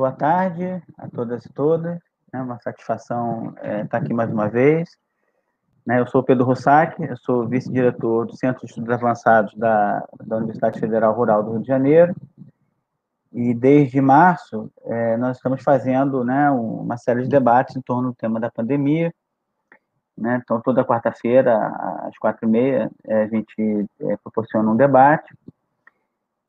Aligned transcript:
boa 0.00 0.12
tarde 0.12 0.82
a 0.96 1.08
todas 1.10 1.44
e 1.44 1.52
todas. 1.52 1.98
É 2.32 2.40
uma 2.40 2.58
satisfação 2.60 3.52
estar 3.84 3.98
aqui 3.98 4.14
mais 4.14 4.32
uma 4.32 4.48
vez. 4.48 4.96
Né, 5.84 6.00
eu 6.00 6.06
sou 6.06 6.22
Pedro 6.22 6.46
Rossac, 6.46 6.96
eu 7.02 7.18
sou 7.18 7.46
vice-diretor 7.46 8.24
do 8.24 8.34
Centro 8.34 8.62
de 8.62 8.68
Estudos 8.68 8.88
Avançados 8.88 9.54
da, 9.54 10.02
da 10.24 10.38
Universidade 10.38 10.80
Federal 10.80 11.12
Rural 11.12 11.42
do 11.42 11.50
Rio 11.50 11.60
de 11.60 11.68
Janeiro. 11.68 12.16
E 13.30 13.52
desde 13.52 14.00
março, 14.00 14.70
é, 14.86 15.18
nós 15.18 15.36
estamos 15.36 15.62
fazendo 15.62 16.24
né, 16.24 16.50
uma 16.50 16.96
série 16.96 17.24
de 17.24 17.28
debates 17.28 17.76
em 17.76 17.82
torno 17.82 18.08
do 18.08 18.14
tema 18.14 18.40
da 18.40 18.50
pandemia. 18.50 19.12
Né? 20.16 20.40
Então, 20.42 20.62
toda 20.62 20.82
quarta-feira, 20.82 21.58
às 22.04 22.16
quatro 22.16 22.48
e 22.48 22.50
meia, 22.50 22.90
é, 23.04 23.24
a 23.24 23.26
gente 23.26 23.86
proporciona 24.22 24.70
um 24.70 24.76
debate. 24.76 25.30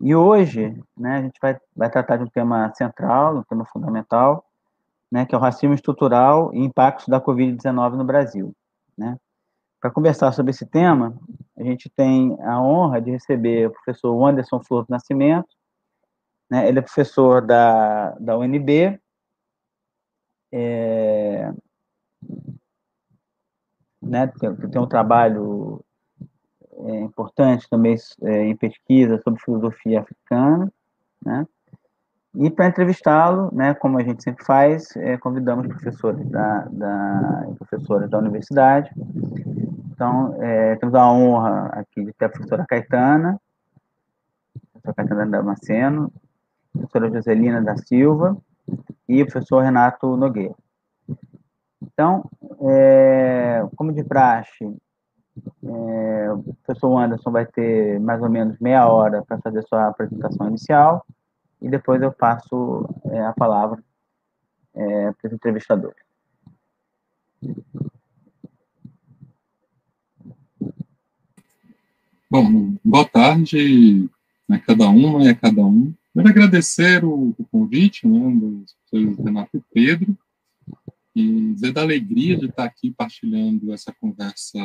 E 0.04 0.16
hoje, 0.16 0.76
né, 0.98 1.18
a 1.18 1.22
gente 1.22 1.40
vai, 1.40 1.60
vai 1.76 1.90
tratar 1.90 2.18
de 2.18 2.24
um 2.24 2.28
tema 2.28 2.74
central, 2.74 3.38
um 3.38 3.44
tema 3.44 3.66
fundamental, 3.66 4.44
né, 5.12 5.26
que 5.26 5.36
é 5.36 5.38
o 5.38 5.42
racismo 5.42 5.76
estrutural 5.76 6.52
e 6.54 6.60
impactos 6.60 7.08
da 7.08 7.22
Covid-19 7.22 7.92
no 7.96 8.04
Brasil. 8.04 8.56
Né? 8.98 9.18
Para 9.80 9.92
conversar 9.92 10.32
sobre 10.32 10.52
esse 10.52 10.66
tema, 10.66 11.16
a 11.58 11.64
gente 11.64 11.90
tem 11.90 12.36
a 12.42 12.60
honra 12.62 13.00
de 13.02 13.12
receber 13.12 13.68
o 13.68 13.72
professor 13.72 14.28
Anderson 14.28 14.60
Flor 14.60 14.86
do 14.86 14.92
Nascimento, 14.92 15.50
né? 16.50 16.68
Ele 16.68 16.80
é 16.80 16.82
professor 16.82 17.42
da, 17.42 18.12
da 18.20 18.38
UNB, 18.38 19.00
é, 20.52 21.54
né? 24.02 24.28
tem, 24.28 24.56
tem 24.56 24.82
um 24.82 24.88
trabalho 24.88 25.84
é, 26.86 27.00
importante 27.02 27.70
também 27.70 27.96
é, 28.24 28.44
em 28.46 28.56
pesquisa 28.56 29.20
sobre 29.24 29.42
filosofia 29.42 30.02
africana, 30.02 30.72
né? 31.24 31.46
E 32.34 32.50
para 32.50 32.68
entrevistá-lo, 32.68 33.50
né, 33.54 33.74
como 33.74 33.98
a 33.98 34.04
gente 34.04 34.24
sempre 34.24 34.46
faz, 34.46 34.96
é, 34.96 35.18
convidamos 35.18 35.68
professores 35.68 36.26
da, 36.30 36.66
da, 36.72 37.50
professores 37.58 38.10
da 38.10 38.18
universidade. 38.18 38.90
Então, 39.92 40.42
é, 40.42 40.78
temos 40.78 40.96
a 40.96 41.12
honra 41.12 41.66
aqui 41.74 42.06
de 42.06 42.14
ter 42.14 42.26
a 42.26 42.30
professora 42.30 42.66
Caetana, 42.66 43.38
a 44.56 44.80
professora 44.80 44.96
Caetana 44.96 45.28
Damasceno, 45.28 46.12
professora 46.72 47.12
Joselina 47.12 47.62
da 47.62 47.76
Silva 47.76 48.38
e 49.10 49.22
o 49.22 49.26
professor 49.26 49.62
Renato 49.62 50.16
Nogueira. 50.16 50.56
Então, 51.82 52.30
é, 52.62 53.62
como 53.76 53.92
de 53.92 54.06
praxe, 54.06 54.74
é, 55.64 56.32
o 56.32 56.54
professor 56.64 56.98
Anderson 56.98 57.32
vai 57.32 57.46
ter 57.46 58.00
mais 58.00 58.22
ou 58.22 58.30
menos 58.30 58.60
meia 58.60 58.88
hora 58.88 59.24
para 59.24 59.40
fazer 59.40 59.64
sua 59.68 59.88
apresentação 59.88 60.48
inicial 60.48 61.06
e 61.62 61.70
depois 61.70 62.02
eu 62.02 62.12
passo 62.12 62.90
é, 63.06 63.22
a 63.22 63.34
palavra 63.34 63.82
é, 64.74 65.12
para 65.12 65.28
os 65.28 65.34
entrevistadores. 65.34 65.98
Bom, 72.30 72.76
boa 72.84 73.06
tarde 73.06 74.10
a 74.50 74.60
cada 74.60 74.88
uma 74.90 75.24
e 75.24 75.30
a 75.30 75.36
cada 75.36 75.62
um. 75.62 75.94
Primeiro, 76.14 76.38
agradecer 76.38 77.04
o, 77.04 77.34
o 77.38 77.46
convite 77.52 78.08
né, 78.08 78.20
dos 78.36 78.76
professores 78.90 79.18
Renato 79.18 79.58
e 79.58 79.62
Pedro 79.74 80.18
e 81.16 81.54
dizer 81.54 81.74
da 81.74 81.82
alegria 81.82 82.38
de 82.38 82.48
estar 82.48 82.64
aqui 82.64 82.92
partilhando 82.92 83.74
essa 83.74 83.94
conversa 83.94 84.60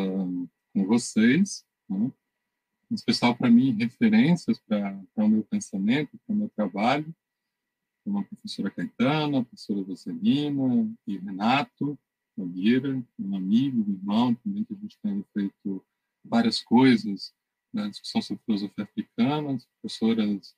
com 0.72 0.86
vocês, 0.86 1.64
né, 1.88 2.12
em 2.90 2.94
especial 2.94 3.36
para 3.36 3.50
mim, 3.50 3.72
referências 3.72 4.60
para 4.60 5.02
o 5.16 5.28
meu 5.28 5.42
pensamento, 5.44 6.18
para 6.24 6.34
o 6.34 6.38
meu 6.38 6.48
trabalho, 6.50 7.14
como 8.04 8.20
a 8.20 8.24
professora 8.24 8.70
Caetana, 8.70 9.40
a 9.40 9.44
professora 9.44 9.84
Jocelina 9.84 10.88
e 11.06 11.18
Renato 11.18 11.98
Nogueira, 12.36 13.02
um 13.18 13.34
amigo, 13.34 13.82
um 13.82 13.92
irmão 13.92 14.34
também, 14.36 14.62
que 14.62 14.74
a 14.74 14.76
gente 14.76 14.98
tem 15.02 15.24
feito 15.32 15.84
várias 16.24 16.62
coisas 16.62 17.34
na 17.72 17.88
discussão 17.88 18.22
sobre 18.22 18.44
filosofia 18.44 18.84
africana, 18.84 19.54
as 19.54 19.66
professoras 19.66 20.54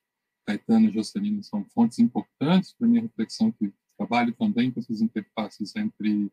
Caetano 0.47 0.89
e 0.89 0.93
Jocelino 0.93 1.43
são 1.43 1.65
fontes 1.67 1.99
importantes 1.99 2.73
para 2.73 2.89
minha 2.89 3.03
reflexão, 3.03 3.53
que 3.53 3.73
trabalho 3.99 4.33
também 4.33 4.71
com 4.71 4.81
essas 4.81 5.03
interfaces 5.03 5.75
entre 5.77 6.31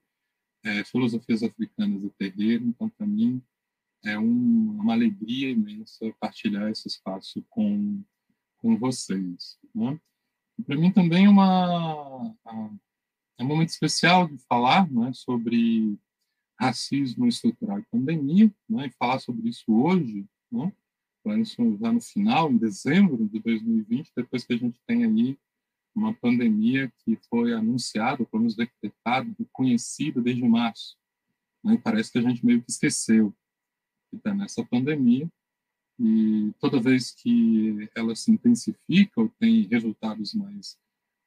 é, 0.63 0.83
filosofias 0.83 1.43
africanas 1.43 2.03
e 2.03 2.09
terreiro. 2.11 2.65
Então, 2.65 2.87
para 2.89 3.05
mim, 3.05 3.41
é 4.03 4.17
um, 4.17 4.79
uma 4.79 4.93
alegria 4.93 5.49
imensa 5.49 6.13
partilhar 6.19 6.69
esse 6.69 6.87
espaço 6.87 7.43
com, 7.49 8.01
com 8.57 8.77
vocês. 8.77 9.57
Né? 9.73 9.99
Para 10.65 10.77
mim 10.77 10.91
também 10.91 11.25
é, 11.25 11.29
uma, 11.29 12.35
é 13.37 13.43
um 13.43 13.47
momento 13.47 13.69
especial 13.69 14.27
de 14.27 14.37
falar 14.47 14.89
né, 14.89 15.11
sobre 15.13 15.97
racismo 16.59 17.27
estrutural 17.27 17.79
e 17.79 17.85
pandemia, 17.91 18.53
né, 18.69 18.87
e 18.87 18.91
falar 18.91 19.19
sobre 19.19 19.49
isso 19.49 19.65
hoje, 19.73 20.25
né, 20.49 20.71
já 21.81 21.91
no 21.91 21.99
final, 21.99 22.51
em 22.51 22.57
dezembro 22.57 23.27
de 23.27 23.39
2020, 23.39 24.11
depois 24.15 24.45
que 24.45 24.53
a 24.53 24.57
gente 24.57 24.79
tem 24.85 25.03
aí 25.03 25.37
uma 25.95 26.13
pandemia 26.13 26.91
que 26.99 27.17
foi 27.29 27.53
anunciada, 27.53 28.25
pelo 28.25 28.41
menos 28.41 28.55
decretada, 28.55 29.33
reconhecida 29.39 30.21
desde 30.21 30.43
março. 30.43 30.97
Né? 31.63 31.79
Parece 31.83 32.11
que 32.11 32.17
a 32.19 32.21
gente 32.21 32.45
meio 32.45 32.61
que 32.61 32.69
esqueceu 32.69 33.33
que 34.11 34.17
está 34.17 34.33
nessa 34.33 34.63
pandemia 34.65 35.29
e 35.97 36.51
toda 36.59 36.81
vez 36.81 37.11
que 37.11 37.89
ela 37.95 38.15
se 38.15 38.31
intensifica 38.31 39.21
ou 39.21 39.29
tem 39.39 39.63
resultados 39.67 40.33
mais 40.33 40.77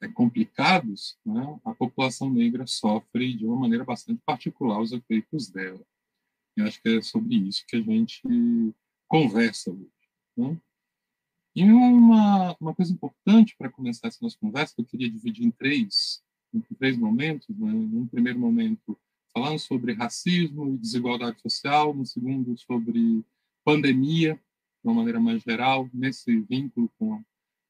é, 0.01 0.09
complicados, 0.09 1.19
né, 1.25 1.59
a 1.65 1.75
população 1.75 2.31
negra 2.31 2.67
sofre 2.67 3.35
de 3.35 3.47
uma 3.47 3.57
maneira 3.57 3.85
bastante 3.85 4.21
particular 4.25 4.81
os 4.81 4.93
efeitos 4.93 5.51
dela. 5.51 5.85
Eu 6.57 6.67
acho 6.67 6.81
que 6.83 6.89
é 6.89 7.03
sobre 7.03 7.37
isso 7.37 7.65
que 7.67 7.77
a 7.77 7.83
gente 7.83 8.23
conversa 9.09 9.71
hoje. 9.71 9.91
Né? 10.37 10.61
E 11.59 11.65
uma, 11.65 12.57
uma 12.61 12.73
coisa 12.73 12.93
importante 12.93 13.57
para 13.59 13.69
começar 13.69 14.07
essa 14.07 14.21
nossa 14.23 14.39
conversa, 14.39 14.77
que 14.77 14.81
eu 14.81 14.85
queria 14.85 15.11
dividir 15.11 15.45
em 15.45 15.51
três, 15.51 16.23
em 16.55 16.61
três 16.61 16.97
momentos. 16.97 17.49
Né? 17.49 17.73
Um 17.73 18.07
primeiro 18.07 18.39
momento, 18.39 18.97
falando 19.35 19.59
sobre 19.59 19.93
racismo 19.93 20.73
e 20.73 20.79
desigualdade 20.79 21.41
social. 21.41 21.93
No 21.93 22.07
segundo, 22.07 22.57
sobre 22.57 23.25
pandemia, 23.65 24.35
de 24.37 24.41
uma 24.85 24.95
maneira 24.95 25.19
mais 25.19 25.43
geral, 25.43 25.91
nesse 25.93 26.39
vínculo 26.43 26.89
com, 26.97 27.25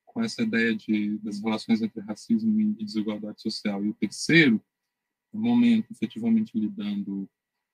com 0.04 0.22
essa 0.22 0.42
ideia 0.42 0.76
de, 0.76 1.16
das 1.20 1.40
relações 1.40 1.80
entre 1.80 2.02
racismo 2.02 2.60
e 2.60 2.84
desigualdade 2.84 3.40
social. 3.40 3.82
E 3.82 3.88
o 3.88 3.94
terceiro, 3.94 4.62
momento, 5.32 5.90
efetivamente 5.90 6.52
lidando 6.58 7.26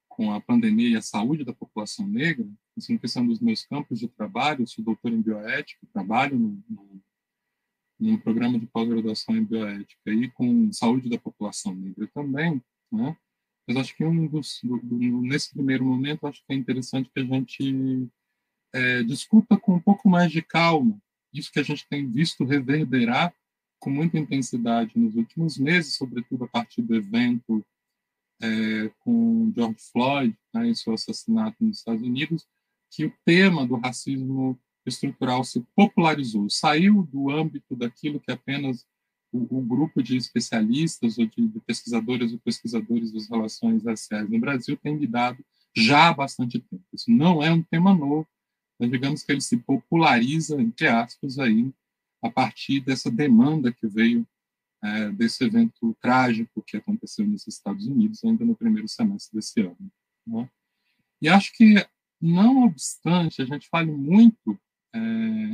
com 0.08 0.32
a 0.32 0.40
pandemia 0.40 0.90
e 0.90 0.96
a 0.96 1.02
saúde 1.02 1.42
da 1.42 1.52
população 1.52 2.06
negra, 2.06 2.48
assim, 2.76 2.98
questão 2.98 3.26
dos 3.26 3.40
meus 3.40 3.64
campos 3.64 4.00
de 4.00 4.08
trabalho, 4.08 4.66
sou 4.66 4.84
doutor 4.84 5.12
em 5.12 5.20
bioética, 5.20 5.86
trabalho 5.92 6.62
num 7.98 8.18
programa 8.18 8.58
de 8.58 8.66
pós-graduação 8.66 9.36
em 9.36 9.44
bioética 9.44 10.10
e 10.10 10.30
com 10.30 10.72
saúde 10.72 11.08
da 11.08 11.18
população 11.18 11.74
negra 11.74 12.08
também, 12.12 12.62
né? 12.90 13.16
Mas 13.66 13.78
acho 13.78 13.96
que 13.96 14.04
um 14.04 14.26
dos, 14.26 14.60
do, 14.62 14.78
do, 14.78 15.22
nesse 15.22 15.54
primeiro 15.54 15.84
momento, 15.84 16.26
acho 16.26 16.44
que 16.46 16.52
é 16.52 16.56
interessante 16.56 17.10
que 17.10 17.20
a 17.20 17.24
gente 17.24 18.08
é, 18.74 19.02
discuta 19.04 19.56
com 19.56 19.76
um 19.76 19.80
pouco 19.80 20.08
mais 20.08 20.30
de 20.30 20.42
calma 20.42 21.00
isso 21.34 21.50
que 21.50 21.58
a 21.58 21.64
gente 21.64 21.86
tem 21.88 22.08
visto 22.08 22.44
reverberar 22.44 23.34
com 23.80 23.90
muita 23.90 24.18
intensidade 24.18 24.92
nos 24.96 25.16
últimos 25.16 25.58
meses, 25.58 25.96
sobretudo 25.96 26.44
a 26.44 26.48
partir 26.48 26.80
do 26.80 26.94
evento 26.94 27.64
é, 28.40 28.88
com 29.00 29.52
George 29.54 29.80
Floyd 29.92 30.38
né, 30.54 30.70
e 30.70 30.76
seu 30.76 30.94
assassinato 30.94 31.56
nos 31.60 31.78
Estados 31.78 32.02
Unidos, 32.02 32.46
que 32.94 33.06
o 33.06 33.12
tema 33.24 33.66
do 33.66 33.76
racismo 33.76 34.58
estrutural 34.86 35.42
se 35.42 35.64
popularizou, 35.74 36.48
saiu 36.48 37.02
do 37.04 37.30
âmbito 37.30 37.74
daquilo 37.74 38.20
que 38.20 38.30
apenas 38.30 38.86
o, 39.32 39.58
o 39.58 39.62
grupo 39.62 40.02
de 40.02 40.16
especialistas 40.16 41.18
ou 41.18 41.26
de, 41.26 41.48
de 41.48 41.60
pesquisadoras 41.60 42.32
e 42.32 42.38
pesquisadores 42.38 43.10
das 43.12 43.28
relações 43.28 43.84
raciais 43.84 44.30
no 44.30 44.38
Brasil 44.38 44.76
tem 44.76 44.96
lidado 44.96 45.44
já 45.76 46.08
há 46.08 46.14
bastante 46.14 46.60
tempo. 46.60 46.84
Isso 46.92 47.10
não 47.10 47.42
é 47.42 47.50
um 47.50 47.62
tema 47.62 47.92
novo, 47.92 48.28
mas 48.78 48.90
digamos 48.90 49.24
que 49.24 49.32
ele 49.32 49.40
se 49.40 49.56
populariza, 49.56 50.60
entre 50.60 50.86
aspas, 50.86 51.38
aí, 51.38 51.72
a 52.22 52.30
partir 52.30 52.80
dessa 52.80 53.10
demanda 53.10 53.72
que 53.72 53.88
veio 53.88 54.26
é, 54.82 55.10
desse 55.10 55.42
evento 55.42 55.96
trágico 56.00 56.62
que 56.62 56.76
aconteceu 56.76 57.26
nos 57.26 57.46
Estados 57.46 57.86
Unidos 57.86 58.22
ainda 58.22 58.44
no 58.44 58.54
primeiro 58.54 58.86
semestre 58.86 59.36
desse 59.36 59.60
ano. 59.62 59.90
Né? 60.26 60.48
E 61.20 61.28
acho 61.28 61.52
que, 61.54 61.74
não 62.24 62.64
obstante 62.64 63.42
a 63.42 63.44
gente 63.44 63.68
fale 63.68 63.90
muito 63.90 64.58
é, 64.94 64.98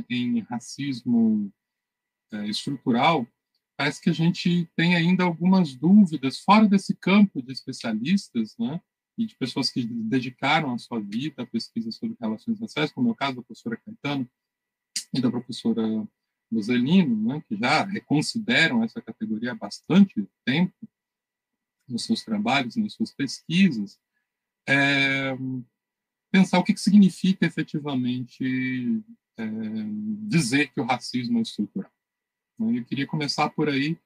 em 0.09 0.39
racismo 0.41 1.51
é, 2.31 2.47
estrutural, 2.47 3.27
parece 3.75 4.01
que 4.01 4.09
a 4.09 4.13
gente 4.13 4.69
tem 4.75 4.95
ainda 4.95 5.23
algumas 5.23 5.75
dúvidas 5.75 6.39
fora 6.39 6.67
desse 6.67 6.95
campo 6.95 7.41
de 7.41 7.51
especialistas, 7.51 8.55
né? 8.57 8.81
E 9.17 9.25
de 9.25 9.35
pessoas 9.35 9.69
que 9.69 9.83
dedicaram 9.83 10.73
a 10.73 10.77
sua 10.77 11.01
vida 11.01 11.43
à 11.43 11.45
pesquisa 11.45 11.91
sobre 11.91 12.15
relações 12.19 12.59
raciais, 12.59 12.91
como 12.91 13.09
é 13.09 13.11
o 13.11 13.15
caso 13.15 13.35
da 13.35 13.43
professora 13.43 13.77
Caetano 13.77 14.29
e 15.13 15.19
da 15.19 15.29
professora 15.29 16.07
Luzelino, 16.51 17.15
né, 17.15 17.43
que 17.47 17.55
já 17.57 17.83
reconsideram 17.83 18.83
essa 18.83 19.01
categoria 19.01 19.51
há 19.51 19.55
bastante 19.55 20.27
tempo 20.45 20.73
nos 21.87 22.05
seus 22.05 22.23
trabalhos, 22.23 22.75
nas 22.75 22.93
suas 22.93 23.11
pesquisas, 23.11 23.99
é, 24.67 25.35
pensar 26.31 26.59
o 26.59 26.63
que, 26.63 26.73
que 26.73 26.79
significa 26.79 27.45
efetivamente 27.45 29.03
é, 29.37 29.45
dizer 30.27 30.71
que 30.71 30.79
o 30.79 30.85
racismo 30.85 31.39
é 31.39 31.41
estrutural. 31.41 31.91
Né. 32.57 32.79
Eu 32.79 32.85
queria 32.85 33.05
começar 33.05 33.49
por 33.49 33.69
aí, 33.69 33.97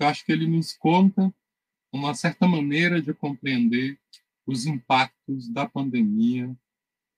eu 0.00 0.08
acho 0.08 0.24
que 0.24 0.32
ele 0.32 0.46
nos 0.46 0.72
conta 0.72 1.32
uma 1.92 2.14
certa 2.14 2.46
maneira 2.48 3.00
de 3.00 3.12
compreender 3.14 3.98
os 4.46 4.66
impactos 4.66 5.48
da 5.48 5.68
pandemia 5.68 6.54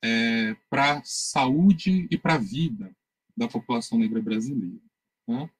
é, 0.04 0.54
para 0.68 0.98
a 0.98 1.02
saúde 1.04 2.06
e 2.10 2.18
para 2.18 2.34
a 2.34 2.38
vida 2.38 2.94
da 3.36 3.48
população 3.48 3.98
negra 3.98 4.20
brasileira. 4.20 4.80
Né? 5.26 5.50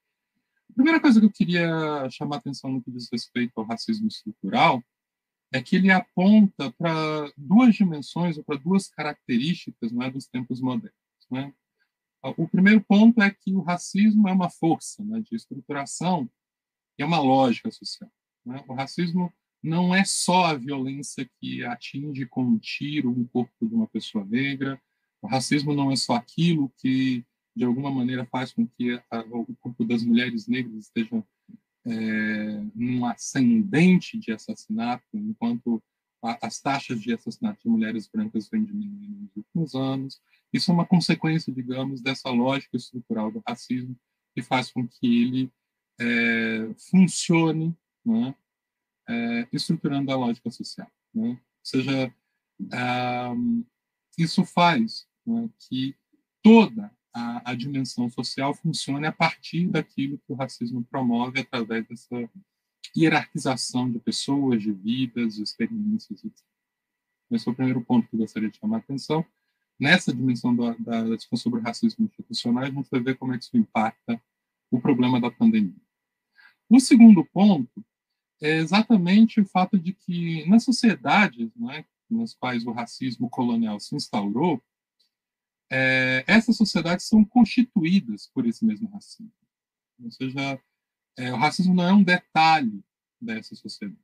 A 0.71 0.73
primeira 0.75 1.01
coisa 1.01 1.19
que 1.19 1.27
eu 1.27 1.33
queria 1.33 2.09
chamar 2.11 2.37
a 2.37 2.39
atenção 2.39 2.71
no 2.71 2.83
que 2.83 2.91
diz 2.91 3.09
respeito 3.11 3.53
ao 3.57 3.65
racismo 3.65 4.09
estrutural 4.09 4.83
é 5.53 5.63
que 5.63 5.77
ele 5.77 5.91
aponta 5.91 6.71
para 6.73 7.31
duas 7.37 7.75
dimensões 7.75 8.37
ou 8.37 8.45
para 8.45 8.59
duas 8.59 8.89
características 8.89 9.93
né, 9.93 10.11
dos 10.11 10.27
tempos 10.27 10.61
modernos. 10.61 10.93
Né? 11.31 11.53
O 12.37 12.49
primeiro 12.49 12.81
ponto 12.81 13.23
é 13.23 13.31
que 13.31 13.55
o 13.55 13.63
racismo 13.63 14.29
é 14.29 14.33
uma 14.33 14.51
força 14.51 15.05
né, 15.05 15.21
de 15.21 15.37
estruturação 15.37 16.29
e 16.99 17.03
é 17.03 17.07
uma 17.07 17.21
lógica 17.21 17.71
social. 17.71 18.11
Né? 18.45 18.65
O 18.67 18.75
racismo 18.75 19.33
não 19.63 19.95
é 19.95 20.05
só 20.05 20.47
a 20.47 20.55
violência 20.55 21.29
que 21.41 21.65
atinge 21.65 22.27
com 22.27 22.43
um 22.43 22.59
tiro 22.59 23.11
um 23.11 23.25
corpo 23.27 23.67
de 23.67 23.75
uma 23.75 23.87
pessoa 23.87 24.25
negra. 24.25 24.81
O 25.23 25.27
racismo 25.27 25.75
não 25.75 25.91
é 25.91 25.97
só 25.97 26.15
aquilo 26.15 26.73
que, 26.79 27.25
de 27.55 27.65
alguma 27.65 27.91
maneira, 27.91 28.27
faz 28.27 28.53
com 28.53 28.67
que 28.67 29.01
a, 29.11 29.21
o 29.21 29.55
corpo 29.61 29.85
das 29.85 30.03
mulheres 30.03 30.47
negras 30.47 30.85
esteja 30.85 31.25
num 32.75 33.05
ascendente 33.07 34.19
de 34.19 34.33
assassinato, 34.33 35.05
enquanto 35.15 35.83
a, 36.23 36.47
as 36.47 36.61
taxas 36.61 37.01
de 37.01 37.13
assassinato 37.13 37.61
de 37.63 37.69
mulheres 37.69 38.09
brancas 38.09 38.49
vêm 38.49 38.65
diminuindo 38.65 39.23
nos 39.23 39.37
últimos 39.37 39.75
anos. 39.75 40.21
Isso 40.53 40.71
é 40.71 40.75
uma 40.75 40.87
consequência, 40.87 41.53
digamos, 41.53 42.01
dessa 42.01 42.31
lógica 42.31 42.77
estrutural 42.77 43.31
do 43.31 43.43
racismo 43.47 43.97
que 44.35 44.43
faz 44.43 44.71
com 44.71 44.87
que 44.87 45.23
ele 45.23 45.53
é, 46.01 46.75
funcione 46.91 47.77
né, 48.05 48.35
é, 49.09 49.49
estruturando 49.53 50.13
a 50.13 50.17
lógica 50.17 50.51
social. 50.51 50.91
Né? 51.15 51.31
Ou 51.31 51.39
seja, 51.63 52.15
um, 53.35 53.65
isso 54.19 54.45
faz 54.45 55.07
né, 55.27 55.49
que 55.59 55.97
toda 56.43 56.93
a, 57.17 57.51
a, 57.51 57.55
dimensão 57.55 58.11
social 58.11 58.55
funcione 58.55 59.07
a 59.07 59.13
partir 59.13 59.67
daquilo 59.69 60.19
que 60.19 60.33
o 60.33 60.37
racismo 60.37 60.85
promove 60.85 61.41
através 61.41 61.87
dessa 61.87 62.31
hierarquização 62.95 63.91
de 63.91 63.99
pessoas, 63.99 64.63
de 64.63 64.71
vidas, 64.71 65.37
de 65.37 65.43
experiências, 65.43 66.23
etc. 66.25 66.45
Esse 67.31 67.49
é 67.49 67.53
o 67.53 67.55
primeiro 67.55 67.83
ponto 67.83 68.07
que 68.07 68.15
eu 68.15 68.21
gostaria 68.21 68.51
de 68.51 68.59
chamar 68.59 68.77
a 68.77 68.81
atenção. 68.81 69.25
Nessa 69.81 70.15
dimensão 70.15 70.55
da, 70.55 70.75
da 70.75 71.17
discussão 71.17 71.51
sobre 71.51 71.61
racismo 71.61 72.05
institucional, 72.05 72.65
a 72.65 72.71
gente 72.71 72.89
vai 72.91 73.01
ver 73.01 73.17
como 73.17 73.33
é 73.33 73.39
que 73.39 73.45
isso 73.45 73.57
impacta 73.57 74.21
o 74.71 74.81
problema 74.81 75.21
da 75.21 75.31
pandemia. 75.31 75.75
O 76.69 76.79
segundo 76.79 77.25
ponto 77.25 77.85
é 78.41 78.59
exatamente 78.59 79.41
o 79.41 79.47
fato 79.47 79.79
de 79.79 79.93
que 79.93 80.47
nas 80.49 80.65
sociedades 80.65 81.51
né, 81.57 81.85
nas 82.11 82.35
quais 82.35 82.67
o 82.67 82.73
racismo 82.73 83.29
colonial 83.29 83.81
se 83.81 83.95
instaurou, 83.95 84.63
é, 85.71 86.25
essas 86.27 86.57
sociedades 86.57 87.07
são 87.07 87.25
constituídas 87.25 88.31
por 88.33 88.47
esse 88.47 88.65
mesmo 88.65 88.89
racismo. 88.89 89.33
Ou 90.03 90.11
seja, 90.11 90.61
é, 91.17 91.33
o 91.33 91.37
racismo 91.37 91.75
não 91.75 91.85
é 91.85 91.93
um 91.93 92.03
detalhe 92.03 92.85
dessas 93.21 93.59
sociedades. 93.59 94.01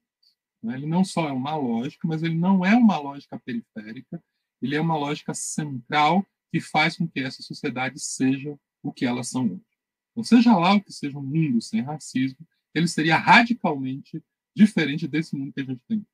Né? 0.62 0.74
Ele 0.74 0.86
não 0.86 1.04
só 1.04 1.28
é 1.28 1.32
uma 1.32 1.54
lógica, 1.56 2.06
mas 2.08 2.22
ele 2.22 2.36
não 2.36 2.64
é 2.64 2.74
uma 2.74 2.98
lógica 2.98 3.38
periférica, 3.38 4.22
ele 4.60 4.76
é 4.76 4.80
uma 4.80 4.96
lógica 4.96 5.34
central 5.34 6.26
que 6.50 6.60
faz 6.60 6.96
com 6.96 7.08
que 7.08 7.20
essas 7.20 7.44
sociedades 7.44 8.04
sejam 8.04 8.58
o 8.82 8.92
que 8.92 9.04
elas 9.04 9.28
são 9.28 9.46
hoje. 9.46 9.62
Então, 10.10 10.22
seja 10.22 10.56
lá 10.56 10.74
o 10.74 10.80
que 10.82 10.92
seja 10.92 11.18
um 11.18 11.22
mundo 11.22 11.60
sem 11.60 11.80
racismo, 11.80 12.46
ele 12.74 12.86
seria 12.86 13.16
radicalmente 13.16 14.22
diferente 14.54 15.08
desse 15.08 15.36
mundo 15.36 15.52
que 15.52 15.60
a 15.60 15.64
gente 15.64 15.80
tem. 15.88 16.06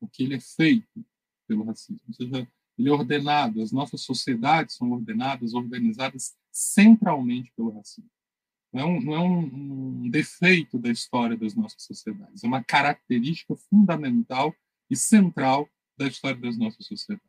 Porque 0.00 0.22
ele 0.22 0.34
é 0.34 0.40
feito 0.40 1.04
pelo 1.46 1.64
racismo. 1.64 2.00
Ou 2.08 2.14
seja, 2.14 2.48
ele 2.78 2.88
é 2.88 2.92
ordenado, 2.92 3.62
as 3.62 3.72
nossas 3.72 4.02
sociedades 4.02 4.76
são 4.76 4.90
ordenadas, 4.92 5.54
organizadas 5.54 6.36
centralmente 6.52 7.52
pelo 7.56 7.70
racismo. 7.70 8.10
Não 8.72 8.80
é, 8.80 8.84
um, 8.84 9.00
não 9.00 9.14
é 9.14 9.20
um, 9.20 10.04
um 10.04 10.10
defeito 10.10 10.78
da 10.78 10.90
história 10.90 11.36
das 11.36 11.54
nossas 11.54 11.82
sociedades, 11.82 12.44
é 12.44 12.46
uma 12.46 12.62
característica 12.62 13.56
fundamental 13.56 14.54
e 14.90 14.96
central 14.96 15.68
da 15.96 16.06
história 16.06 16.40
das 16.40 16.58
nossas 16.58 16.86
sociedades. 16.86 17.26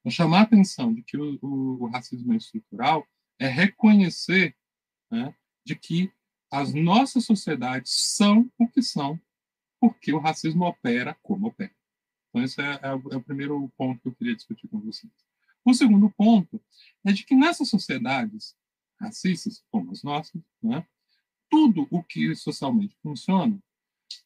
Então, 0.00 0.12
chamar 0.12 0.40
a 0.40 0.42
atenção 0.42 0.94
de 0.94 1.02
que 1.02 1.16
o, 1.16 1.38
o, 1.42 1.84
o 1.84 1.86
racismo 1.88 2.32
é 2.32 2.36
estrutural 2.36 3.06
é 3.38 3.48
reconhecer 3.48 4.54
né, 5.10 5.34
de 5.64 5.74
que 5.74 6.12
as 6.50 6.72
nossas 6.72 7.24
sociedades 7.24 7.92
são 8.14 8.48
o 8.58 8.68
que 8.68 8.82
são 8.82 9.20
porque 9.80 10.12
o 10.12 10.18
racismo 10.18 10.64
opera 10.64 11.16
como 11.22 11.48
opera. 11.48 11.74
Então, 12.34 12.42
esse 12.42 12.60
é, 12.60 12.64
é, 12.64 12.88
é 12.88 13.16
o 13.16 13.22
primeiro 13.22 13.72
ponto 13.76 14.00
que 14.02 14.08
eu 14.08 14.14
queria 14.14 14.34
discutir 14.34 14.66
com 14.66 14.80
vocês. 14.80 15.12
O 15.64 15.72
segundo 15.72 16.10
ponto 16.10 16.60
é 17.06 17.12
de 17.12 17.24
que 17.24 17.36
nessas 17.36 17.68
sociedades 17.68 18.56
racistas, 19.00 19.64
como 19.70 19.92
as 19.92 20.02
nossas, 20.02 20.42
né, 20.60 20.84
tudo 21.48 21.86
o 21.92 22.02
que 22.02 22.34
socialmente 22.34 22.96
funciona, 23.00 23.56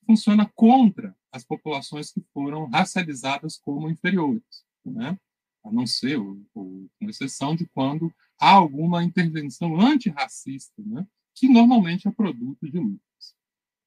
funciona 0.07 0.51
contra 0.55 1.15
as 1.31 1.45
populações 1.45 2.11
que 2.11 2.25
foram 2.33 2.65
racializadas 2.71 3.59
como 3.59 3.91
inferiores, 3.91 4.65
né? 4.83 5.21
a 5.63 5.71
não 5.71 5.87
ser, 5.87 6.17
ou, 6.17 6.41
ou, 6.55 6.89
com 6.99 7.11
exceção 7.11 7.55
de 7.55 7.67
quando 7.67 8.11
há 8.41 8.53
alguma 8.53 9.05
intervenção 9.05 9.79
antirracista, 9.79 10.83
né? 10.83 11.07
que 11.35 11.47
normalmente 11.47 12.09
é 12.09 12.11
produto 12.11 12.71
de 12.71 12.79
lutas. 12.79 13.37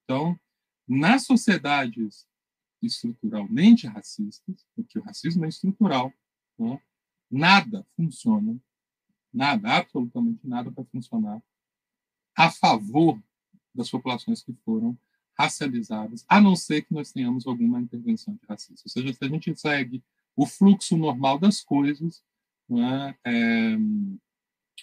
Então, 0.04 0.38
nas 0.86 1.24
sociedades 1.24 2.24
estruturalmente 2.86 3.86
racistas, 3.86 4.66
porque 4.74 4.98
o 4.98 5.02
racismo 5.02 5.44
é 5.44 5.48
estrutural, 5.48 6.12
né? 6.58 6.80
nada 7.30 7.86
funciona, 7.96 8.56
nada, 9.32 9.76
absolutamente 9.76 10.46
nada 10.46 10.70
vai 10.70 10.84
funcionar 10.86 11.42
a 12.36 12.50
favor 12.50 13.22
das 13.74 13.90
populações 13.90 14.42
que 14.42 14.52
foram 14.64 14.98
racializadas, 15.38 16.24
a 16.28 16.40
não 16.40 16.54
ser 16.54 16.82
que 16.82 16.92
nós 16.92 17.12
tenhamos 17.12 17.46
alguma 17.46 17.80
intervenção 17.80 18.34
de 18.34 18.46
racismo. 18.46 18.76
Ou 18.84 18.90
seja, 18.90 19.12
se 19.12 19.24
a 19.24 19.28
gente 19.28 19.58
segue 19.58 20.02
o 20.36 20.46
fluxo 20.46 20.96
normal 20.96 21.38
das 21.38 21.62
coisas, 21.62 22.22
né, 22.68 23.14
é, 23.24 23.76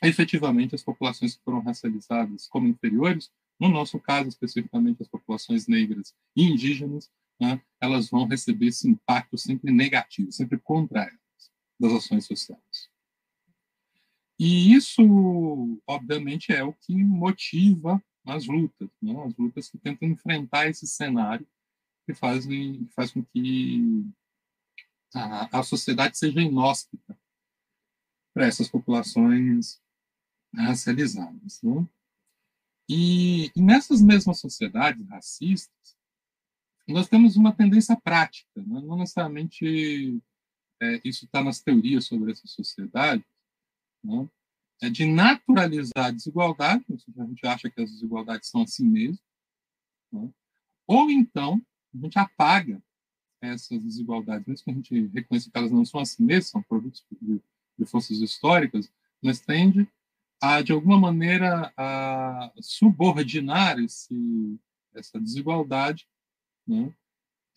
efetivamente 0.03 0.75
as 0.75 0.83
populações 0.83 1.35
que 1.35 1.43
foram 1.43 1.59
racializadas 1.61 2.47
como 2.47 2.67
inferiores, 2.67 3.31
no 3.59 3.69
nosso 3.69 3.99
caso 3.99 4.29
especificamente 4.29 5.01
as 5.01 5.07
populações 5.07 5.67
negras 5.67 6.15
e 6.35 6.43
indígenas, 6.43 7.11
né, 7.39 7.61
elas 7.79 8.09
vão 8.09 8.27
receber 8.27 8.67
esse 8.67 8.89
impacto 8.89 9.37
sempre 9.37 9.71
negativo, 9.71 10.31
sempre 10.31 10.59
contra 10.59 11.03
elas, 11.03 11.51
das 11.79 11.93
ações 11.93 12.25
sociais. 12.25 12.89
E 14.37 14.73
isso, 14.73 15.01
obviamente, 15.85 16.53
é 16.53 16.63
o 16.63 16.73
que 16.73 16.95
motiva 16.95 18.01
as 18.25 18.47
lutas, 18.47 18.89
né, 19.01 19.13
as 19.25 19.35
lutas 19.35 19.69
que 19.69 19.77
tentam 19.77 20.07
enfrentar 20.07 20.67
esse 20.67 20.87
cenário 20.87 21.47
que 22.05 22.13
fazem, 22.13 22.87
faz 22.95 23.11
com 23.11 23.23
que 23.23 24.05
a, 25.13 25.59
a 25.59 25.63
sociedade 25.63 26.17
seja 26.17 26.41
inóspita 26.41 27.17
para 28.33 28.45
essas 28.45 28.69
populações 28.69 29.81
racializadas. 30.55 31.61
Né? 31.61 31.87
E, 32.87 33.51
e, 33.55 33.61
nessas 33.61 34.01
mesmas 34.01 34.39
sociedades 34.39 35.05
racistas, 35.07 35.98
nós 36.93 37.07
temos 37.07 37.35
uma 37.35 37.53
tendência 37.53 37.95
prática, 37.95 38.49
né? 38.55 38.81
não 38.81 38.97
necessariamente 38.97 40.21
é, 40.81 41.01
isso 41.03 41.25
está 41.25 41.43
nas 41.43 41.61
teorias 41.61 42.05
sobre 42.05 42.31
essa 42.31 42.47
sociedade, 42.47 43.23
né? 44.03 44.29
é 44.81 44.89
de 44.89 45.05
naturalizar 45.05 46.05
a 46.05 46.11
desigualdade, 46.11 46.85
a 46.89 47.25
gente 47.25 47.45
acha 47.45 47.69
que 47.69 47.81
as 47.81 47.91
desigualdades 47.91 48.49
são 48.49 48.61
assim 48.63 48.87
mesmo, 48.87 49.19
né? 50.11 50.29
ou 50.87 51.09
então 51.11 51.61
a 51.93 51.97
gente 51.97 52.17
apaga 52.17 52.81
essas 53.41 53.81
desigualdades, 53.83 54.45
mesmo 54.47 54.63
que 54.63 54.71
a 54.71 54.73
gente 54.73 55.07
reconheça 55.13 55.49
que 55.49 55.57
elas 55.57 55.71
não 55.71 55.85
são 55.85 55.99
assim 55.99 56.23
mesmo, 56.23 56.49
são 56.49 56.61
produtos 56.63 57.05
de, 57.21 57.41
de 57.77 57.85
forças 57.85 58.19
históricas, 58.19 58.91
mas 59.21 59.39
tende 59.39 59.87
a, 60.41 60.61
de 60.61 60.71
alguma 60.71 60.99
maneira, 60.99 61.73
a 61.75 62.51
subordinar 62.61 63.79
esse, 63.79 64.59
essa 64.93 65.19
desigualdade 65.19 66.07
né, 66.69 66.93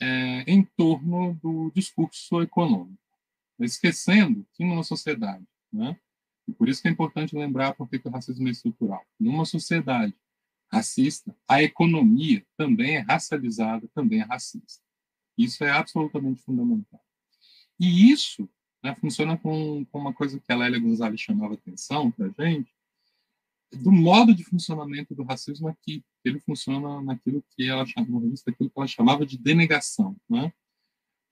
é, 0.00 0.50
em 0.50 0.64
torno 0.64 1.34
do 1.34 1.70
discurso 1.74 2.40
econômico, 2.40 2.98
esquecendo 3.60 4.46
que 4.54 4.64
numa 4.64 4.82
sociedade 4.82 5.46
né, 5.72 5.96
E 6.48 6.52
por 6.52 6.68
isso 6.68 6.82
que 6.82 6.88
é 6.88 6.90
importante 6.90 7.36
lembrar 7.36 7.74
por 7.74 7.88
que 7.88 8.00
o 8.04 8.10
racismo 8.10 8.48
é 8.48 8.50
estrutural. 8.50 9.04
Numa 9.20 9.44
sociedade 9.44 10.14
racista, 10.72 11.36
a 11.46 11.62
economia 11.62 12.44
também 12.56 12.96
é 12.96 13.00
racializada, 13.00 13.86
também 13.94 14.20
é 14.20 14.24
racista. 14.24 14.82
Isso 15.36 15.62
é 15.64 15.70
absolutamente 15.70 16.42
fundamental. 16.42 17.00
E 17.78 18.10
isso 18.10 18.48
né, 18.82 18.94
funciona 18.94 19.36
com, 19.36 19.84
com, 19.84 19.98
uma 19.98 20.12
coisa 20.12 20.40
que 20.40 20.52
a 20.52 20.56
Lélia 20.56 20.80
Gonzalez 20.80 21.20
chamava 21.20 21.54
atenção 21.54 22.10
para 22.10 22.26
a 22.26 22.44
gente, 22.46 22.74
do 23.76 23.90
modo 23.90 24.34
de 24.34 24.44
funcionamento 24.44 25.14
do 25.14 25.22
racismo 25.22 25.68
aqui. 25.68 26.04
Ele 26.24 26.38
funciona 26.40 27.00
naquilo 27.02 27.42
que 27.50 27.68
ela 27.68 27.84
chamava, 27.86 28.26
naquilo 28.46 28.70
que 28.70 28.78
ela 28.78 28.86
chamava 28.86 29.26
de 29.26 29.38
denegação. 29.38 30.16
Né? 30.28 30.52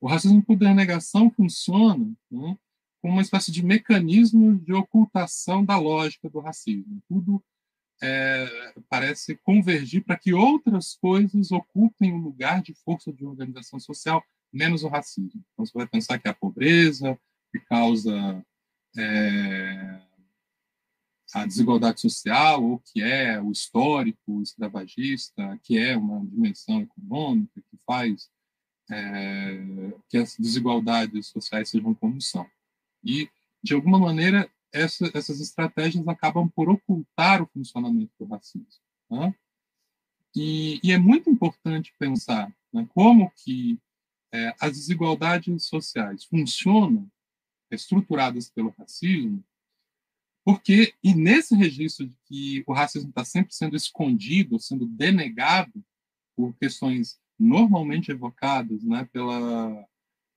O 0.00 0.08
racismo 0.08 0.42
por 0.42 0.56
denegação 0.56 1.30
funciona 1.30 2.10
né, 2.30 2.58
como 3.00 3.14
uma 3.14 3.22
espécie 3.22 3.52
de 3.52 3.64
mecanismo 3.64 4.58
de 4.58 4.72
ocultação 4.72 5.64
da 5.64 5.76
lógica 5.76 6.28
do 6.28 6.40
racismo. 6.40 7.02
Tudo 7.08 7.42
é, 8.02 8.72
parece 8.88 9.36
convergir 9.36 10.02
para 10.04 10.16
que 10.16 10.32
outras 10.32 10.96
coisas 10.96 11.52
ocupem 11.52 12.12
o 12.12 12.18
lugar 12.18 12.62
de 12.62 12.74
força 12.74 13.12
de 13.12 13.26
organização 13.26 13.78
social, 13.78 14.24
menos 14.52 14.82
o 14.82 14.88
racismo. 14.88 15.44
Então, 15.52 15.66
você 15.66 15.72
vai 15.76 15.86
pensar 15.86 16.18
que 16.18 16.26
é 16.26 16.30
a 16.30 16.34
pobreza, 16.34 17.18
que 17.52 17.60
causa 17.60 18.44
é, 18.96 20.00
a 21.34 21.46
desigualdade 21.46 22.00
social, 22.00 22.62
ou 22.64 22.78
que 22.80 23.02
é 23.02 23.40
o 23.40 23.52
histórico 23.52 24.42
escravagista, 24.42 25.58
que 25.62 25.78
é 25.78 25.96
uma 25.96 26.24
dimensão 26.26 26.80
econômica, 26.80 27.62
que 27.70 27.76
faz 27.86 28.30
é, 28.90 29.92
que 30.08 30.18
as 30.18 30.36
desigualdades 30.36 31.28
sociais 31.28 31.68
sejam 31.68 31.94
como 31.94 32.20
são. 32.20 32.46
E, 33.04 33.28
de 33.62 33.74
alguma 33.74 33.98
maneira, 33.98 34.50
essa, 34.72 35.10
essas 35.14 35.40
estratégias 35.40 36.06
acabam 36.08 36.48
por 36.48 36.68
ocultar 36.68 37.42
o 37.42 37.46
funcionamento 37.46 38.12
do 38.18 38.26
racismo. 38.26 38.66
Né? 39.10 39.34
E, 40.34 40.80
e, 40.82 40.92
é 40.92 40.98
muito 40.98 41.30
importante 41.30 41.94
pensar 41.98 42.52
né, 42.72 42.86
como 42.92 43.30
que 43.36 43.78
é, 44.32 44.54
as 44.60 44.72
desigualdades 44.72 45.64
sociais 45.64 46.24
funcionam 46.24 47.10
estruturadas 47.70 48.48
pelo 48.50 48.74
racismo, 48.76 49.44
porque, 50.50 50.94
e 51.00 51.14
nesse 51.14 51.54
registro 51.54 52.08
de 52.08 52.16
que 52.24 52.64
o 52.66 52.72
racismo 52.72 53.10
está 53.10 53.24
sempre 53.24 53.54
sendo 53.54 53.76
escondido, 53.76 54.58
sendo 54.58 54.84
denegado 54.84 55.72
por 56.34 56.52
questões 56.56 57.20
normalmente 57.38 58.10
evocadas 58.10 58.82
né, 58.82 59.08
pela, 59.12 59.86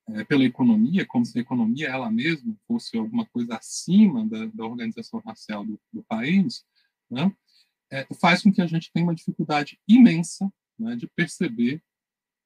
é, 0.10 0.24
pela 0.24 0.44
economia, 0.44 1.04
como 1.04 1.26
se 1.26 1.36
a 1.40 1.42
economia 1.42 1.88
ela 1.88 2.12
mesma 2.12 2.56
fosse 2.68 2.96
alguma 2.96 3.26
coisa 3.26 3.56
acima 3.56 4.24
da, 4.28 4.46
da 4.46 4.64
organização 4.64 5.20
racial 5.26 5.66
do, 5.66 5.82
do 5.92 6.04
país, 6.04 6.64
né, 7.10 7.36
é, 7.92 8.06
faz 8.14 8.44
com 8.44 8.54
que 8.54 8.62
a 8.62 8.68
gente 8.68 8.92
tenha 8.94 9.08
uma 9.08 9.16
dificuldade 9.16 9.80
imensa 9.88 10.48
né, 10.78 10.96
de 10.96 11.08
perceber 11.08 11.82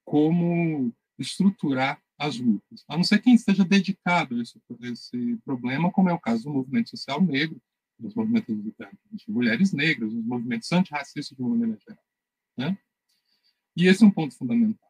como 0.05 0.93
estruturar 1.19 2.01
as 2.17 2.37
lutas, 2.39 2.83
a 2.87 2.97
não 2.97 3.03
ser 3.03 3.21
quem 3.21 3.35
esteja 3.35 3.63
dedicado 3.63 4.35
a 4.35 4.41
esse, 4.41 4.57
a 4.57 4.87
esse 4.87 5.37
problema, 5.45 5.91
como 5.91 6.09
é 6.09 6.13
o 6.13 6.19
caso 6.19 6.45
do 6.45 6.49
movimento 6.49 6.89
social 6.89 7.21
negro, 7.21 7.61
dos 7.99 8.15
movimentos 8.15 8.55
de 8.55 9.31
mulheres 9.31 9.71
negras, 9.71 10.13
dos 10.13 10.25
movimentos 10.25 10.71
antirracistas 10.71 11.35
de 11.35 11.41
uma 11.41 11.55
maneira 11.55 11.79
geral. 11.79 12.03
Né? 12.57 12.77
E 13.75 13.87
esse 13.87 14.03
é 14.03 14.07
um 14.07 14.11
ponto 14.11 14.35
fundamental. 14.35 14.89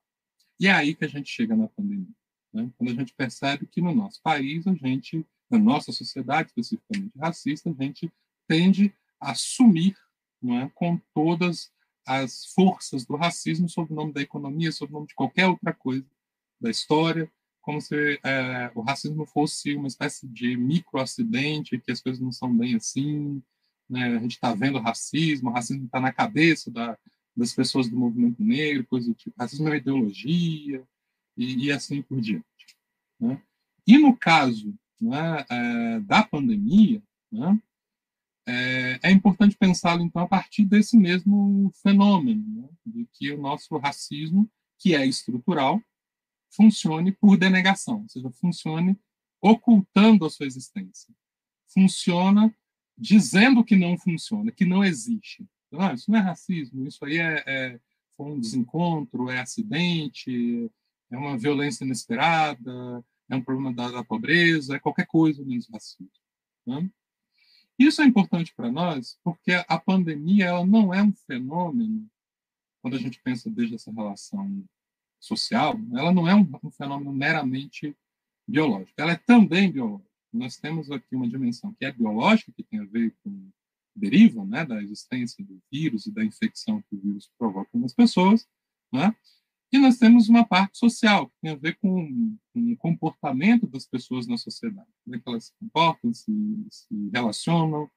E 0.59 0.67
é 0.67 0.71
aí 0.71 0.95
que 0.95 1.05
a 1.05 1.07
gente 1.07 1.29
chega 1.29 1.55
na 1.55 1.67
pandemia. 1.67 2.07
Né? 2.53 2.71
Quando 2.77 2.91
a 2.91 2.95
gente 2.95 3.13
percebe 3.13 3.65
que 3.67 3.81
no 3.81 3.93
nosso 3.93 4.21
país, 4.21 4.65
a 4.65 4.73
gente, 4.73 5.25
na 5.49 5.59
nossa 5.59 5.91
sociedade, 5.91 6.49
especificamente 6.49 7.17
racista, 7.17 7.69
a 7.69 7.83
gente 7.83 8.11
tende 8.47 8.93
a 9.19 9.35
sumir 9.35 9.97
é, 10.45 10.69
com 10.73 10.99
todas 11.13 11.71
as 12.05 12.45
forças 12.53 13.05
do 13.05 13.17
racismo 13.17 13.67
sob 13.67 13.91
o 13.91 13.95
nome 13.95 14.13
da 14.13 14.21
economia, 14.21 14.71
sob 14.71 14.91
o 14.91 14.93
nome 14.93 15.07
de 15.07 15.15
qualquer 15.15 15.47
outra 15.47 15.73
coisa 15.73 16.05
da 16.59 16.69
história, 16.69 17.31
como 17.61 17.81
se 17.81 18.19
é, 18.23 18.71
o 18.75 18.81
racismo 18.81 19.25
fosse 19.25 19.75
uma 19.75 19.87
espécie 19.87 20.27
de 20.27 20.55
microacidente, 20.55 21.79
que 21.79 21.91
as 21.91 22.01
coisas 22.01 22.21
não 22.21 22.31
são 22.31 22.55
bem 22.55 22.75
assim, 22.75 23.41
né? 23.89 24.15
a 24.15 24.19
gente 24.19 24.35
está 24.35 24.53
vendo 24.53 24.79
racismo, 24.79 25.49
o 25.49 25.53
racismo 25.53 25.85
está 25.85 25.99
na 25.99 26.13
cabeça 26.13 26.71
da, 26.71 26.97
das 27.35 27.53
pessoas 27.53 27.89
do 27.89 27.97
movimento 27.97 28.41
negro, 28.41 28.87
coisa 28.87 29.07
do 29.07 29.13
tipo, 29.13 29.35
racismo 29.37 29.67
é 29.67 29.71
uma 29.71 29.77
ideologia, 29.77 30.83
e, 31.37 31.65
e 31.65 31.71
assim 31.71 32.01
por 32.01 32.19
diante. 32.19 32.45
Né? 33.19 33.41
E 33.85 33.97
no 33.97 34.15
caso 34.15 34.73
né, 34.99 35.45
é, 35.49 35.99
da 35.99 36.23
pandemia, 36.23 37.01
né, 37.31 37.59
é, 38.47 38.99
é, 39.03 39.11
importante 39.11 39.57
pensá-lo, 39.57 40.01
então, 40.01 40.21
a 40.21 40.27
partir 40.27 40.65
desse 40.65 40.97
mesmo 40.97 41.69
fenômeno, 41.83 42.43
né, 42.47 42.69
de 42.85 43.05
que 43.13 43.31
o 43.31 43.41
nosso 43.41 43.77
racismo, 43.77 44.49
que 44.79 44.95
é 44.95 45.05
estrutural, 45.05 45.81
funcione 46.49 47.11
por 47.11 47.37
denegação, 47.37 48.01
ou 48.01 48.09
seja, 48.09 48.31
funcione 48.31 48.97
ocultando 49.41 50.25
a 50.25 50.29
sua 50.29 50.45
existência. 50.45 51.13
Funciona 51.67 52.53
dizendo 52.97 53.63
que 53.63 53.75
não 53.75 53.97
funciona, 53.97 54.51
que 54.51 54.65
não 54.65 54.83
existe. 54.83 55.45
Ah, 55.73 55.93
isso 55.93 56.09
não 56.09 56.19
é 56.19 56.21
racismo, 56.21 56.87
isso 56.87 57.03
aí 57.05 57.17
é, 57.17 57.43
é 57.45 57.79
foi 58.15 58.31
um 58.31 58.39
desencontro, 58.39 59.29
é 59.29 59.39
acidente, 59.39 60.71
é 61.11 61.17
uma 61.17 61.37
violência 61.37 61.85
inesperada, 61.85 63.05
é 63.29 63.35
um 63.35 63.43
problema 63.43 63.71
da, 63.71 63.91
da 63.91 64.03
pobreza, 64.03 64.75
é 64.75 64.79
qualquer 64.79 65.05
coisa 65.05 65.45
menos 65.45 65.69
racismo. 65.69 66.09
Né? 66.65 66.89
Isso 67.77 68.01
é 68.01 68.05
importante 68.05 68.55
para 68.55 68.71
nós 68.71 69.19
porque 69.23 69.51
a 69.67 69.79
pandemia 69.79 70.45
ela 70.45 70.65
não 70.65 70.91
é 70.91 71.03
um 71.03 71.13
fenômeno, 71.13 72.09
quando 72.81 72.95
a 72.95 72.99
gente 72.99 73.21
pensa 73.21 73.49
desde 73.49 73.75
essa 73.75 73.91
relação 73.91 74.63
social, 75.19 75.79
ela 75.93 76.13
não 76.13 76.27
é 76.27 76.35
um, 76.35 76.47
um 76.63 76.71
fenômeno 76.71 77.11
meramente 77.11 77.95
biológico, 78.47 78.93
ela 78.97 79.13
é 79.13 79.17
também 79.17 79.71
biológica. 79.71 80.07
Nós 80.31 80.57
temos 80.57 80.91
aqui 80.91 81.15
uma 81.15 81.27
dimensão 81.27 81.73
que 81.73 81.85
é 81.85 81.91
biológica, 81.91 82.51
que 82.51 82.63
tem 82.63 82.79
a 82.79 82.85
ver 82.85 83.15
com 83.23 83.49
deriva 83.95 84.45
né, 84.45 84.63
da 84.63 84.81
existência 84.81 85.43
do 85.43 85.59
vírus 85.71 86.05
e 86.05 86.11
da 86.11 86.23
infecção 86.23 86.81
que 86.83 86.95
o 86.95 86.99
vírus 86.99 87.31
provoca 87.37 87.69
nas 87.73 87.93
pessoas, 87.93 88.47
né? 88.93 89.15
E 89.71 89.77
nós 89.77 89.97
temos 89.97 90.29
uma 90.29 90.45
parte 90.45 90.77
social, 90.77 91.27
que 91.27 91.35
tem 91.41 91.51
a 91.51 91.55
ver 91.55 91.77
com, 91.77 92.37
o 92.55 92.77
comportamento 92.77 93.67
das 93.67 93.85
pessoas 93.85 94.25
na 94.25 94.37
sociedade. 94.37 94.87
Como 95.03 95.15
é 95.15 95.19
que 95.19 95.27
elas 95.27 95.45
se 95.45 95.53
comportam, 95.59 96.13
se, 96.13 96.31
se 96.69 97.09
relacionam, 97.11 97.89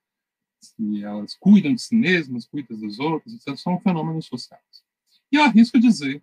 se 0.61 1.05
elas 1.05 1.37
cuidam 1.37 1.73
de 1.73 1.81
si 1.81 1.95
mesmas, 1.95 2.47
cuidam 2.47 2.81
das 2.81 2.99
outras, 2.99 3.33
isso 3.33 3.57
são 3.57 3.81
fenômenos 3.81 4.27
sociais. 4.27 4.85
E 5.31 5.37
eu 5.37 5.45
arrisco 5.45 5.79
dizer 5.79 6.21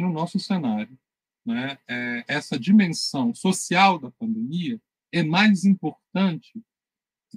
no 0.00 0.12
nosso 0.12 0.38
cenário, 0.38 0.98
né, 1.44 1.78
é, 1.88 2.24
essa 2.26 2.58
dimensão 2.58 3.34
social 3.34 3.98
da 3.98 4.10
pandemia 4.10 4.80
é 5.12 5.22
mais 5.22 5.64
importante 5.64 6.60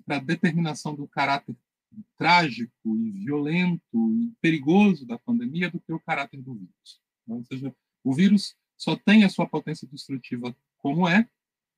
para 0.05 0.17
a 0.17 0.21
determinação 0.21 0.95
do 0.95 1.07
caráter 1.07 1.55
trágico 2.17 2.95
e 2.95 3.11
violento 3.11 4.13
e 4.13 4.31
perigoso 4.41 5.05
da 5.05 5.17
pandemia 5.17 5.69
do 5.69 5.79
que 5.79 5.91
o 5.91 5.99
caráter 5.99 6.41
do 6.41 6.53
vírus. 6.53 7.01
Né? 7.27 7.35
Ou 7.35 7.43
seja, 7.45 7.75
o 8.03 8.13
vírus 8.13 8.55
só 8.77 8.95
tem 8.95 9.23
a 9.23 9.29
sua 9.29 9.47
potência 9.47 9.87
destrutiva 9.87 10.55
como 10.77 11.07
é, 11.07 11.27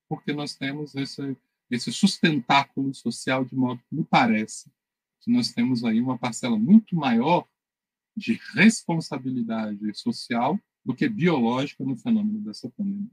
porque 0.07 0.33
nós 0.33 0.55
temos 0.55 0.93
esse, 0.95 1.35
esse 1.69 1.91
sustentáculo 1.91 2.93
social, 2.93 3.43
de 3.43 3.55
modo 3.55 3.81
que 3.89 3.95
me 3.95 4.03
parece 4.03 4.71
que 5.21 5.31
nós 5.31 5.51
temos 5.51 5.83
aí 5.83 6.01
uma 6.01 6.17
parcela 6.17 6.57
muito 6.57 6.95
maior 6.95 7.47
de 8.15 8.39
responsabilidade 8.53 9.93
social 9.93 10.59
do 10.83 10.95
que 10.95 11.07
biológica 11.07 11.83
no 11.83 11.97
fenômeno 11.97 12.39
dessa 12.39 12.69
pandemia. 12.69 13.09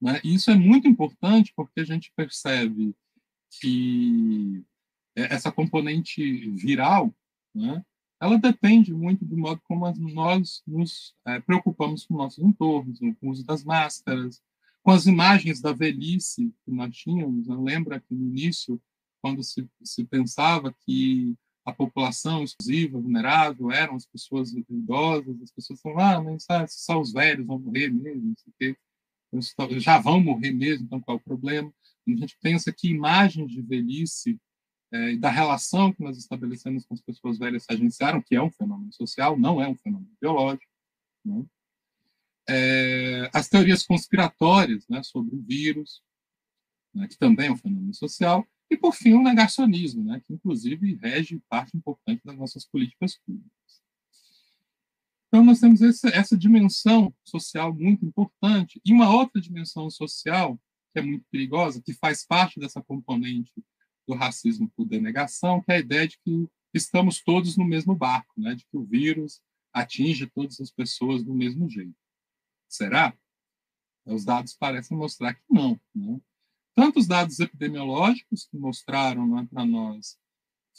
Né? 0.00 0.20
E 0.22 0.34
isso 0.34 0.50
é 0.50 0.54
muito 0.54 0.86
importante 0.86 1.52
porque 1.56 1.80
a 1.80 1.84
gente 1.84 2.12
percebe 2.14 2.94
que 3.60 4.64
essa 5.14 5.50
componente 5.50 6.50
viral, 6.50 7.14
né, 7.54 7.84
ela 8.20 8.38
depende 8.38 8.92
muito 8.92 9.24
do 9.24 9.36
modo 9.36 9.60
como 9.64 9.90
nós 10.12 10.62
nos 10.66 11.14
é, 11.26 11.40
preocupamos 11.40 12.06
com 12.06 12.16
nossos 12.16 12.42
entornos, 12.42 12.98
com 12.98 13.14
o 13.22 13.30
uso 13.30 13.44
das 13.44 13.64
máscaras, 13.64 14.42
com 14.82 14.90
as 14.90 15.06
imagens 15.06 15.60
da 15.60 15.72
velhice 15.72 16.52
que 16.64 16.70
nós 16.70 16.94
tínhamos. 16.96 17.46
Né? 17.48 17.56
Lembra 17.56 18.00
que 18.00 18.14
no 18.14 18.28
início, 18.28 18.80
quando 19.22 19.42
se, 19.42 19.68
se 19.82 20.04
pensava 20.04 20.74
que 20.84 21.34
a 21.64 21.72
população 21.72 22.44
exclusiva, 22.44 23.00
vulnerável, 23.00 23.70
eram 23.72 23.96
as 23.96 24.06
pessoas 24.06 24.52
idosas, 24.52 25.40
as 25.42 25.50
pessoas 25.50 25.80
falavam, 25.80 26.28
ah, 26.28 26.32
mas 26.32 26.44
ah, 26.50 26.66
só 26.66 27.00
os 27.00 27.12
velhos 27.12 27.46
vão 27.46 27.58
morrer 27.58 27.88
mesmo, 27.88 28.22
não 28.22 28.36
sei 28.36 28.52
o 28.52 29.56
quê. 29.62 29.80
já 29.80 29.98
vão 29.98 30.20
morrer 30.20 30.52
mesmo, 30.52 30.84
então 30.84 31.00
qual 31.00 31.16
é 31.16 31.20
o 31.20 31.24
problema? 31.24 31.72
a 32.06 32.16
gente 32.16 32.36
pensa 32.40 32.70
que 32.70 32.88
imagens 32.88 33.50
de 33.50 33.62
velhice 33.62 34.38
é, 34.92 35.12
e 35.12 35.18
da 35.18 35.30
relação 35.30 35.92
que 35.92 36.02
nós 36.02 36.18
estabelecemos 36.18 36.84
com 36.84 36.94
as 36.94 37.00
pessoas 37.00 37.38
velhas 37.38 37.64
se 37.64 37.72
agenciaram, 37.72 38.20
que 38.20 38.36
é 38.36 38.42
um 38.42 38.50
fenômeno 38.50 38.92
social, 38.92 39.38
não 39.38 39.60
é 39.60 39.66
um 39.66 39.74
fenômeno 39.74 40.12
biológico. 40.20 40.70
Né? 41.24 41.44
É, 42.46 43.30
as 43.32 43.48
teorias 43.48 43.86
conspiratórias 43.86 44.86
né, 44.86 45.02
sobre 45.02 45.34
o 45.34 45.42
vírus, 45.42 46.02
né, 46.94 47.08
que 47.08 47.16
também 47.16 47.48
é 47.48 47.52
um 47.52 47.56
fenômeno 47.56 47.94
social, 47.94 48.46
E, 48.70 48.76
por 48.76 48.94
fim, 48.94 49.14
o 49.14 49.22
negacionismo, 49.22 50.04
né, 50.04 50.20
que, 50.26 50.32
inclusive, 50.32 50.94
rege 50.96 51.40
parte 51.48 51.76
importante 51.76 52.22
das 52.24 52.36
nossas 52.36 52.66
políticas 52.66 53.18
públicas. 53.18 53.82
Então, 55.28 55.44
nós 55.44 55.60
temos 55.60 55.82
essa, 55.82 56.08
essa 56.08 56.36
dimensão 56.36 57.12
social 57.24 57.74
muito 57.74 58.04
importante. 58.04 58.80
E 58.84 58.92
uma 58.92 59.10
outra 59.10 59.40
dimensão 59.40 59.90
social, 59.90 60.56
que 60.92 61.00
é 61.00 61.02
muito 61.02 61.26
perigosa, 61.30 61.82
que 61.82 61.92
faz 61.92 62.24
parte 62.24 62.60
dessa 62.60 62.80
componente 62.82 63.52
do 64.06 64.14
racismo 64.14 64.70
por 64.76 64.86
denegação, 64.86 65.60
que 65.60 65.72
é 65.72 65.76
a 65.76 65.80
ideia 65.80 66.06
de 66.06 66.18
que 66.24 66.48
estamos 66.72 67.22
todos 67.22 67.56
no 67.56 67.64
mesmo 67.64 67.94
barco, 67.94 68.32
né, 68.36 68.54
de 68.54 68.64
que 68.64 68.76
o 68.76 68.84
vírus 68.84 69.40
atinge 69.72 70.26
todas 70.28 70.60
as 70.60 70.70
pessoas 70.70 71.22
do 71.22 71.34
mesmo 71.34 71.68
jeito. 71.68 71.96
Será? 72.68 73.16
Os 74.06 74.24
dados 74.24 74.54
parecem 74.54 74.96
mostrar 74.96 75.34
que 75.34 75.42
não. 75.50 75.80
Né? 75.94 76.20
Tanto 76.74 76.98
os 76.98 77.06
dados 77.06 77.38
epidemiológicos, 77.40 78.46
que 78.46 78.56
mostraram 78.56 79.26
né, 79.26 79.46
para 79.50 79.64
nós 79.64 80.18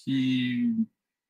que 0.03 0.75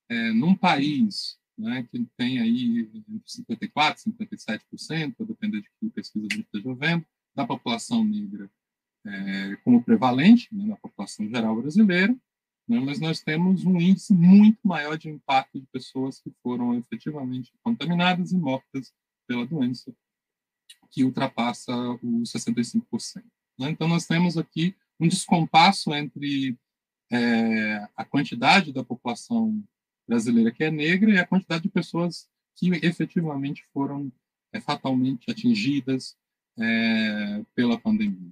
é, 0.09 0.31
num 0.31 0.55
país 0.55 1.39
né, 1.57 1.87
que 1.89 2.05
tem 2.17 2.39
aí 2.39 2.89
entre 3.09 3.23
54% 3.27 4.17
e 4.19 4.25
57%, 4.25 5.15
a 5.19 5.23
depender 5.23 5.61
de 5.61 5.69
que 5.79 5.89
pesquisa 5.89 6.27
a 6.29 6.35
gente 6.35 6.45
esteja 6.45 6.73
vendo, 6.73 7.05
da 7.33 7.45
população 7.45 8.03
negra 8.03 8.49
é, 9.05 9.55
como 9.57 9.83
prevalente 9.83 10.53
né, 10.53 10.65
na 10.65 10.75
população 10.77 11.27
geral 11.29 11.61
brasileira, 11.61 12.13
né, 12.67 12.79
mas 12.79 12.99
nós 12.99 13.21
temos 13.21 13.65
um 13.65 13.79
índice 13.79 14.13
muito 14.13 14.59
maior 14.63 14.97
de 14.97 15.09
impacto 15.09 15.59
de 15.59 15.67
pessoas 15.67 16.19
que 16.19 16.31
foram 16.41 16.75
efetivamente 16.77 17.53
contaminadas 17.63 18.31
e 18.31 18.37
mortas 18.37 18.93
pela 19.27 19.45
doença, 19.45 19.95
que 20.89 21.03
ultrapassa 21.03 21.73
os 22.01 22.31
65%. 22.31 23.23
Né? 23.57 23.69
Então, 23.69 23.87
nós 23.87 24.05
temos 24.05 24.37
aqui 24.37 24.75
um 24.99 25.07
descompasso 25.07 25.93
entre 25.93 26.57
é, 27.11 27.87
a 27.95 28.05
quantidade 28.05 28.73
da 28.73 28.83
população 28.83 29.63
brasileira 30.07 30.51
que 30.51 30.63
é 30.63 30.71
negra 30.71 31.11
e 31.11 31.17
a 31.17 31.27
quantidade 31.27 31.63
de 31.63 31.69
pessoas 31.69 32.27
que 32.55 32.69
efetivamente 32.85 33.65
foram 33.73 34.11
é, 34.53 34.59
fatalmente 34.59 35.29
atingidas 35.29 36.15
é, 36.57 37.43
pela 37.53 37.79
pandemia. 37.79 38.31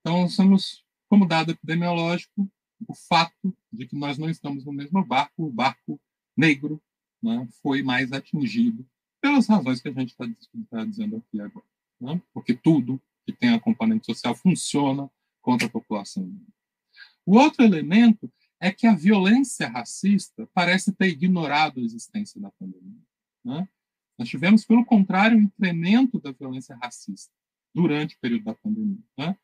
Então, 0.00 0.28
somos, 0.28 0.84
como 1.08 1.26
dado 1.26 1.52
epidemiológico, 1.52 2.50
o 2.88 2.94
fato 2.94 3.54
de 3.72 3.86
que 3.86 3.94
nós 3.94 4.18
não 4.18 4.28
estamos 4.28 4.64
no 4.64 4.72
mesmo 4.72 5.04
barco, 5.04 5.44
o 5.44 5.52
barco 5.52 6.00
negro 6.36 6.82
né, 7.22 7.46
foi 7.62 7.82
mais 7.82 8.12
atingido 8.12 8.86
pelas 9.20 9.46
razões 9.46 9.80
que 9.80 9.88
a 9.88 9.92
gente 9.92 10.10
está 10.10 10.24
tá 10.70 10.84
dizendo 10.84 11.16
aqui 11.16 11.40
agora. 11.40 11.66
Né? 12.00 12.20
Porque 12.32 12.54
tudo 12.54 13.00
que 13.32 13.38
tem 13.38 13.50
a 13.50 13.60
componente 13.60 14.06
social 14.06 14.34
funciona 14.34 15.10
contra 15.40 15.66
a 15.66 15.70
população. 15.70 16.30
O 17.24 17.36
outro 17.36 17.64
elemento 17.64 18.30
é 18.58 18.70
que 18.70 18.86
a 18.86 18.94
violência 18.94 19.68
racista 19.68 20.48
parece 20.52 20.92
ter 20.92 21.08
ignorado 21.08 21.80
a 21.80 21.82
existência 21.82 22.40
da 22.40 22.50
pandemia. 22.52 23.02
Né? 23.44 23.68
Nós 24.18 24.28
tivemos, 24.28 24.64
pelo 24.64 24.84
contrário, 24.84 25.38
um 25.38 25.42
incremento 25.42 26.20
da 26.20 26.32
violência 26.32 26.76
racista 26.76 27.32
durante 27.74 28.16
o 28.16 28.18
período 28.20 28.44
da 28.44 28.54
pandemia. 28.54 29.02
Né? 29.16 29.36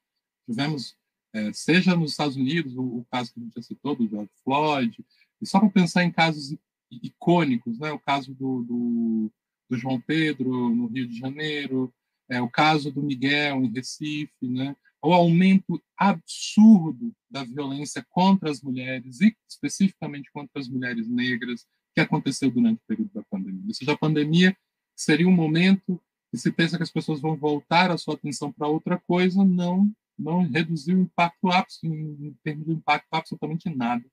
Tivemos 0.46 0.96
é, 1.36 1.52
seja 1.52 1.94
nos 1.94 2.12
Estados 2.12 2.36
Unidos, 2.36 2.74
o, 2.76 2.82
o, 2.82 3.06
caso 3.10 3.32
que 3.32 3.38
a 3.38 3.42
gente 3.42 3.54
já 3.54 3.62
citou, 3.62 3.94
do 3.94 4.08
George 4.08 4.30
Floyd, 4.42 5.04
e 5.40 5.46
só 5.46 5.60
para 5.60 5.68
pensar 5.68 6.02
em 6.02 6.10
casos 6.10 6.56
icônicos, 6.90 7.78
né? 7.78 7.92
o 7.92 7.98
caso 7.98 8.34
do, 8.34 8.62
do, 8.62 9.32
do, 9.68 9.76
João 9.76 10.00
Pedro 10.00 10.74
no 10.74 10.86
Rio 10.86 11.06
de 11.06 11.18
Janeiro, 11.18 11.92
é, 12.30 12.40
o 12.40 12.50
caso 12.50 12.90
do 12.90 13.02
Miguel 13.02 13.64
em 13.64 13.72
Recife, 13.72 14.32
né? 14.42 14.76
o 15.02 15.12
aumento 15.12 15.80
absurdo 15.96 17.14
da 17.30 17.44
violência 17.44 18.04
contra 18.10 18.50
as 18.50 18.60
mulheres, 18.60 19.20
e 19.20 19.36
especificamente 19.48 20.30
contra 20.32 20.60
as 20.60 20.68
mulheres 20.68 21.08
negras, 21.08 21.64
que 21.94 22.00
aconteceu 22.00 22.50
durante 22.50 22.78
o 22.78 22.86
período 22.86 23.10
da 23.14 23.22
pandemia. 23.30 23.64
Ou 23.68 23.74
seja, 23.74 23.92
a 23.92 23.98
pandemia 23.98 24.56
seria 24.94 25.28
um 25.28 25.32
momento 25.32 26.00
que 26.30 26.38
se 26.38 26.50
pensa 26.50 26.76
que 26.76 26.82
as 26.82 26.90
pessoas 26.90 27.20
vão 27.20 27.36
voltar 27.36 27.90
a 27.90 27.96
sua 27.96 28.14
atenção 28.14 28.52
para 28.52 28.68
outra 28.68 28.98
coisa, 29.06 29.44
não 29.44 29.90
não 30.18 30.48
reduziu 30.48 30.96
o 30.96 31.02
impacto 31.02 31.46
em 31.84 32.34
termos 32.42 32.66
de 32.66 32.72
impacto 32.72 33.06
absolutamente 33.12 33.68
nada 33.68 34.04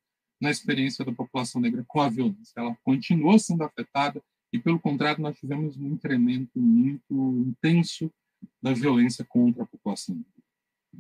na 0.41 0.51
experiência 0.51 1.05
da 1.05 1.13
população 1.13 1.61
negra 1.61 1.85
com 1.87 2.01
a 2.01 2.09
violência. 2.09 2.53
Ela 2.57 2.77
continuou 2.83 3.39
sendo 3.39 3.63
afetada 3.63 4.21
e, 4.53 4.59
pelo 4.59 4.79
contrário, 4.79 5.19
nós 5.19 5.35
tivemos 5.39 5.75
um 5.77 5.87
incremento 5.87 6.59
muito 6.59 7.43
intenso 7.47 8.13
da 8.61 8.71
violência 8.71 9.25
contra 9.25 9.63
a 9.63 9.65
população. 9.65 10.23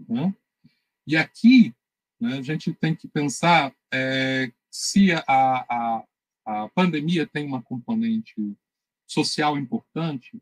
Né? 0.09 0.35
E 1.05 1.15
aqui 1.15 1.71
né, 2.19 2.39
a 2.39 2.41
gente 2.41 2.73
tem 2.73 2.95
que 2.95 3.07
pensar 3.07 3.71
é, 3.93 4.51
se 4.71 5.11
a, 5.11 5.21
a, 5.27 6.03
a 6.45 6.69
pandemia 6.69 7.27
tem 7.27 7.45
uma 7.45 7.61
componente 7.61 8.33
social 9.05 9.55
importante 9.55 10.41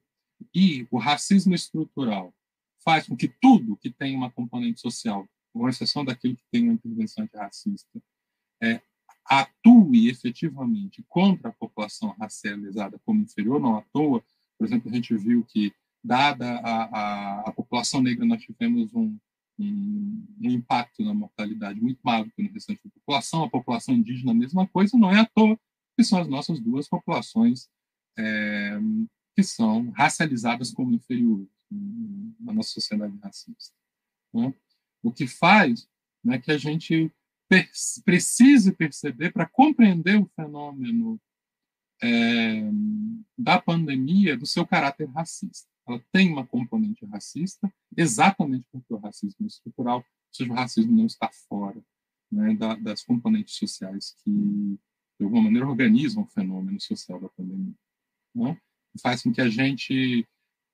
e 0.55 0.87
o 0.89 0.97
racismo 0.97 1.53
estrutural 1.53 2.33
faz 2.81 3.07
com 3.07 3.17
que 3.17 3.27
tudo 3.27 3.75
que 3.75 3.91
tem 3.91 4.15
uma 4.15 4.31
componente 4.31 4.79
social, 4.79 5.27
com 5.51 5.67
exceção 5.67 6.05
daquilo 6.05 6.37
que 6.37 6.45
tem 6.49 6.63
uma 6.63 6.73
intervenção 6.73 7.25
antirracista, 7.25 8.01
é, 8.63 8.81
atue 9.25 10.09
efetivamente 10.09 11.03
contra 11.07 11.49
a 11.49 11.53
população 11.53 12.15
racializada 12.19 12.99
como 13.05 13.21
inferior, 13.21 13.59
não 13.59 13.77
à 13.77 13.81
toa. 13.93 14.23
Por 14.57 14.65
exemplo, 14.65 14.89
a 14.89 14.93
gente 14.93 15.15
viu 15.15 15.43
que, 15.43 15.73
dada 16.03 16.59
a, 16.59 16.83
a, 16.83 17.39
a 17.49 17.51
população 17.51 18.01
negra, 18.01 18.25
nós 18.25 18.41
tivemos 18.41 18.93
um, 18.93 19.17
um, 19.59 20.25
um, 20.41 20.49
impacto 20.49 21.03
na 21.03 21.13
mortalidade 21.13 21.79
muito 21.79 22.01
que 22.35 22.43
no 22.43 22.51
restante 22.51 22.81
da 22.83 22.89
população. 22.89 23.43
A 23.43 23.49
população 23.49 23.95
indígena, 23.95 24.31
a 24.31 24.35
mesma 24.35 24.67
coisa, 24.67 24.97
não 24.97 25.11
é 25.11 25.19
à 25.19 25.25
toa 25.25 25.57
que 25.95 26.03
são 26.03 26.19
as 26.19 26.27
nossas 26.27 26.59
duas 26.59 26.87
populações 26.87 27.69
é, 28.17 28.79
que 29.35 29.43
são 29.43 29.89
racializadas 29.91 30.71
como 30.71 30.93
inferiores 30.93 31.47
na 32.39 32.53
nossa 32.53 32.69
sociedade 32.69 33.17
racista. 33.17 33.75
Né? 34.33 34.53
O 35.03 35.11
que 35.11 35.27
faz 35.27 35.87
né, 36.23 36.37
que 36.39 36.51
a 36.51 36.57
gente 36.57 37.11
per 37.51 37.69
precise 38.05 38.71
perceber, 38.71 39.33
para 39.33 39.45
compreender 39.45 40.17
o 40.17 40.31
fenômeno 40.33 41.19
é, 42.01 42.61
da 43.37 43.61
pandemia, 43.61 44.37
do 44.37 44.45
seu 44.45 44.65
caráter 44.65 45.09
racista. 45.09 45.67
Ela 45.85 46.01
tem 46.13 46.31
uma 46.31 46.47
componente 46.47 47.05
racista, 47.05 47.69
exatamente 47.97 48.65
porque 48.71 48.93
o 48.93 48.97
racismo 48.97 49.43
é 49.43 49.47
estrutural, 49.47 49.97
ou 49.97 50.05
seja, 50.31 50.49
o 50.49 50.55
racismo 50.55 50.95
não 50.95 51.05
está 51.05 51.29
fora 51.49 51.83
né, 52.31 52.55
da, 52.55 52.75
das 52.75 53.03
componentes 53.03 53.55
sociais 53.55 54.15
que, 54.23 54.31
de 54.31 55.25
alguma 55.25 55.43
maneira, 55.43 55.67
organizam 55.67 56.23
o 56.23 56.27
fenômeno 56.27 56.79
social 56.79 57.19
da 57.19 57.27
pandemia. 57.27 57.75
Né? 58.33 58.57
Faz 59.01 59.23
com 59.23 59.33
que 59.33 59.41
a 59.41 59.49
gente 59.49 60.25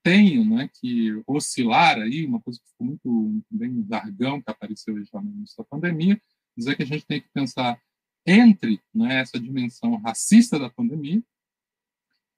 tenho 0.04 0.46
né, 0.46 0.70
que 0.80 1.24
oscilar 1.26 1.98
aí, 1.98 2.24
uma 2.24 2.40
coisa 2.40 2.60
que 2.60 2.70
ficou 2.70 2.86
muito 2.86 3.44
bem 3.50 3.72
no 3.72 3.88
jargão 3.88 4.40
que 4.40 4.52
apareceu 4.52 5.04
já 5.04 5.20
no 5.20 5.32
início 5.32 5.58
da 5.58 5.64
pandemia, 5.64 6.22
dizer 6.58 6.76
que 6.76 6.84
a 6.84 6.86
gente 6.86 7.06
tem 7.06 7.22
que 7.22 7.30
pensar 7.30 7.82
entre 8.26 8.82
né, 8.94 9.22
essa 9.22 9.40
dimensão 9.40 9.96
racista 9.98 10.60
da 10.60 10.70
pandemia 10.70 11.24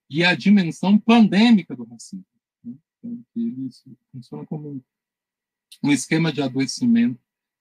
e 0.10 0.24
a 0.24 0.36
dimensão 0.36 1.00
pandêmica 1.00 1.76
do 1.76 1.86
racismo. 1.86 2.26
Né? 2.64 2.76
Então, 2.98 3.26
ele 3.36 3.70
funciona 4.12 4.46
como 4.46 4.84
um 5.84 5.92
esquema 5.92 6.32
de 6.32 6.42
adoecimento 6.42 7.20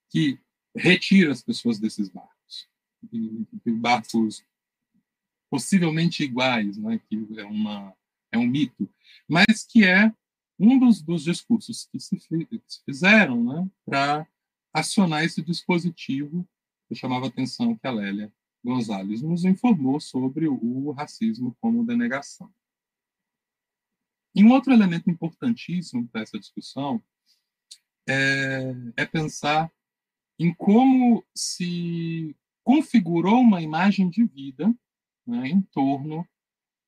que 0.09 0.39
retira 0.75 1.31
as 1.31 1.41
pessoas 1.41 1.79
desses 1.79 2.09
barcos. 2.09 2.67
E, 3.11 3.45
e 3.65 3.71
barcos 3.71 4.43
possivelmente 5.49 6.23
iguais, 6.23 6.77
né, 6.77 6.99
que 7.09 7.39
é 7.39 7.45
uma 7.45 7.95
é 8.31 8.37
um 8.37 8.45
mito, 8.45 8.87
mas 9.27 9.63
que 9.63 9.83
é 9.83 10.13
um 10.59 10.77
dos, 10.77 11.01
dos 11.01 11.23
discursos 11.23 11.87
que 11.91 11.99
se, 11.99 12.15
que 12.17 12.61
se 12.67 12.83
fizeram 12.85 13.43
né, 13.43 13.67
para 13.85 14.27
acionar 14.73 15.23
esse 15.23 15.41
dispositivo 15.41 16.47
que 16.87 16.95
chamava 16.95 17.25
a 17.25 17.29
atenção 17.29 17.75
que 17.75 17.87
a 17.87 17.91
Lélia 17.91 18.33
Gonzalez 18.63 19.21
nos 19.21 19.45
informou 19.45 19.99
sobre 19.99 20.47
o, 20.47 20.91
racismo 20.91 21.55
como 21.61 21.85
denegação. 21.85 22.51
E 24.35 24.43
um 24.43 24.51
outro 24.51 24.73
elemento 24.73 25.09
importantíssimo 25.09 26.07
para 26.07 26.21
essa 26.21 26.37
discussão 26.37 27.01
é, 28.07 28.73
é 28.97 29.05
pensar 29.05 29.71
em 30.37 30.53
como 30.53 31.25
se 31.35 32.35
configurou 32.63 33.39
uma 33.39 33.61
imagem 33.61 34.09
de 34.09 34.23
vida 34.25 34.73
né, 35.25 35.47
em 35.47 35.61
torno 35.61 36.27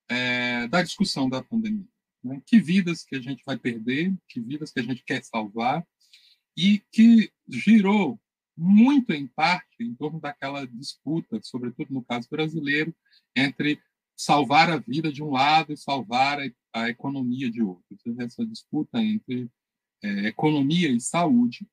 é, 0.10 0.68
da 0.68 0.82
discussão 0.82 1.30
da 1.30 1.44
pandemia. 1.44 1.88
Né? 2.24 2.42
Que 2.46 2.60
vidas 2.60 3.04
que 3.04 3.16
a 3.16 3.22
gente 3.22 3.44
vai 3.46 3.58
perder, 3.58 4.14
que 4.28 4.40
vidas 4.40 4.72
que 4.72 4.80
a 4.80 4.84
gente 4.84 5.04
quer 5.04 5.24
salvar, 5.24 5.86
e 6.56 6.80
que 6.92 7.32
girou 7.52 8.20
muito 8.58 9.12
em 9.12 9.28
parte 9.28 9.68
em 9.80 9.94
torno 9.96 10.20
daquela 10.20 10.66
disputa, 10.66 11.40
sobretudo 11.44 11.94
no 11.94 12.04
caso 12.04 12.28
brasileiro, 12.30 12.96
entre 13.36 13.82
salvar 14.16 14.70
a 14.70 14.78
vida 14.78 15.12
de 15.12 15.24
um 15.24 15.32
lado 15.32 15.74
e 15.74 15.78
salvar 15.78 16.40
a, 16.40 16.82
a 16.82 16.90
economia 16.90 17.50
de 17.50 17.62
outro. 17.62 17.84
Essa 18.20 18.46
disputa 18.46 19.02
entre 19.02 19.50
é, 20.04 20.28
economia 20.28 20.90
e 20.90 21.00
saúde, 21.00 21.68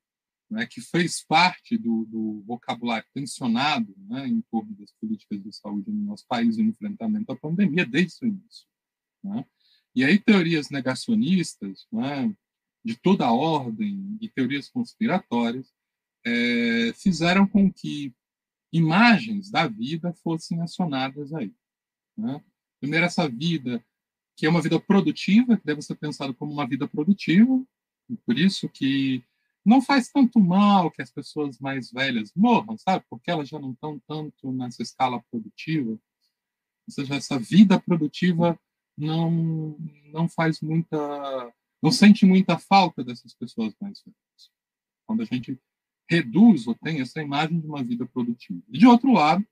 né, 0.51 0.67
que 0.67 0.81
fez 0.81 1.23
parte 1.23 1.77
do, 1.77 2.07
do 2.07 2.43
vocabulário 2.47 3.07
tensionado 3.13 3.95
né, 4.09 4.27
em 4.27 4.41
torno 4.51 4.75
das 4.77 4.93
políticas 4.93 5.43
de 5.43 5.53
saúde 5.55 5.91
no 5.91 6.07
nosso 6.07 6.27
país 6.27 6.57
no 6.57 6.65
enfrentamento 6.65 7.31
à 7.33 7.37
pandemia 7.37 7.85
desde 7.85 8.25
o 8.25 8.29
início. 8.29 8.67
Né? 9.23 9.45
E 9.95 10.05
aí 10.05 10.19
teorias 10.19 10.71
negacionistas 10.71 11.87
né, 11.93 12.35
de 12.85 12.97
toda 12.97 13.27
a 13.27 13.33
ordem 13.33 14.17
e 14.21 14.29
teorias 14.29 14.69
conspiratórias 14.69 15.73
é, 16.25 16.93
fizeram 16.95 17.47
com 17.47 17.73
que 17.73 18.15
imagens 18.73 19.51
da 19.51 19.67
vida 19.67 20.13
fossem 20.23 20.61
acionadas 20.61 21.33
aí. 21.33 21.55
Né? 22.17 22.43
Primeiro, 22.81 23.07
essa 23.07 23.29
vida 23.29 23.85
que 24.37 24.47
é 24.47 24.49
uma 24.49 24.63
vida 24.63 24.79
produtiva, 24.79 25.57
que 25.57 25.67
deve 25.67 25.83
ser 25.83 25.97
pensada 25.97 26.33
como 26.33 26.53
uma 26.53 26.67
vida 26.67 26.87
produtiva, 26.87 27.61
e 28.09 28.17
por 28.19 28.39
isso 28.39 28.69
que 28.69 29.23
não 29.65 29.83
faz 29.83 30.11
tanto 30.11 30.39
mal 30.39 30.91
que 30.93 31.03
as 31.03 31.11
pessoas 31.11 31.59
mais 31.59 31.91
velhas 31.91 32.33
morram, 32.35 32.79
sabe? 32.79 33.05
Porque 33.11 33.31
elas 33.31 33.49
já 33.49 33.59
não 33.59 33.73
estão 33.73 34.01
tanto 34.07 34.53
nessa 34.53 34.81
escala 34.81 35.23
produtiva. 35.29 35.91
Ou 35.91 35.99
seja, 36.89 37.17
essa 37.17 37.39
vida 37.39 37.81
produtiva 37.81 38.59
não 38.97 39.77
não 40.13 40.29
faz 40.29 40.61
muita, 40.61 41.53
não 41.83 41.91
sente 41.91 42.27
muita 42.27 42.59
falta 42.59 43.05
dessas 43.05 43.35
pessoas 43.35 43.75
mais 43.81 44.03
velhas. 44.03 44.51
Quando 45.07 45.23
a 45.23 45.25
gente 45.25 45.59
reduz 46.09 46.67
ou 46.67 46.75
tem 46.75 47.01
essa 47.01 47.21
imagem 47.21 47.61
de 47.61 47.67
uma 47.67 47.83
vida 47.83 48.07
produtiva. 48.07 48.63
E 48.69 48.79
de 48.79 48.87
outro 48.87 49.13
lado, 49.13 49.47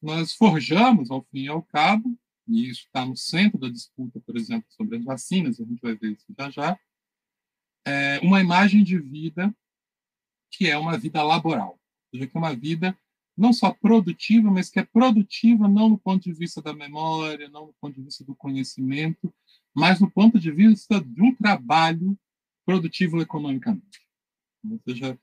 nós 0.00 0.34
forjamos, 0.34 1.10
ao 1.10 1.22
fim 1.24 1.42
e 1.42 1.48
ao 1.48 1.62
cabo, 1.62 2.18
e 2.48 2.68
isso 2.68 2.82
está 2.82 3.04
no 3.04 3.16
centro 3.16 3.58
da 3.58 3.68
disputa, 3.68 4.20
por 4.20 4.36
exemplo, 4.36 4.66
sobre 4.70 4.96
as 4.96 5.04
vacinas, 5.04 5.60
a 5.60 5.64
gente 5.64 5.80
vai 5.80 5.94
ver 5.94 6.12
isso 6.12 6.26
já 6.38 6.50
já, 6.50 6.78
é, 7.86 8.18
uma 8.20 8.40
imagem 8.40 8.82
de 8.82 8.98
vida 8.98 9.54
que 10.50 10.68
é 10.68 10.76
uma 10.76 10.96
vida 10.96 11.22
laboral, 11.22 11.72
ou 11.72 12.10
seja, 12.10 12.26
que 12.26 12.36
é 12.36 12.38
uma 12.38 12.54
vida 12.54 12.96
não 13.36 13.52
só 13.52 13.72
produtiva, 13.72 14.50
mas 14.50 14.70
que 14.70 14.78
é 14.78 14.84
produtiva 14.84 15.68
não 15.68 15.88
no 15.88 15.98
ponto 15.98 16.22
de 16.22 16.32
vista 16.32 16.62
da 16.62 16.72
memória, 16.72 17.48
não 17.48 17.66
no 17.66 17.74
ponto 17.80 17.96
de 17.96 18.02
vista 18.02 18.24
do 18.24 18.34
conhecimento, 18.34 19.32
mas 19.74 20.00
no 20.00 20.10
ponto 20.10 20.38
de 20.38 20.50
vista 20.50 21.04
um 21.18 21.34
trabalho 21.34 22.16
produtivo 22.64 23.20
economicamente. 23.20 24.00
Ou 24.70 24.80
seja, 24.86 25.18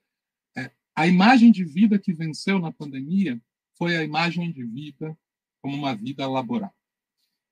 é, 0.57 0.71
a 0.95 1.07
imagem 1.07 1.51
de 1.51 1.63
vida 1.63 1.97
que 1.97 2.13
venceu 2.13 2.59
na 2.59 2.71
pandemia 2.71 3.41
foi 3.77 3.95
a 3.97 4.03
imagem 4.03 4.51
de 4.51 4.63
vida 4.63 5.17
como 5.61 5.75
uma 5.75 5.95
vida 5.95 6.27
laboral 6.27 6.73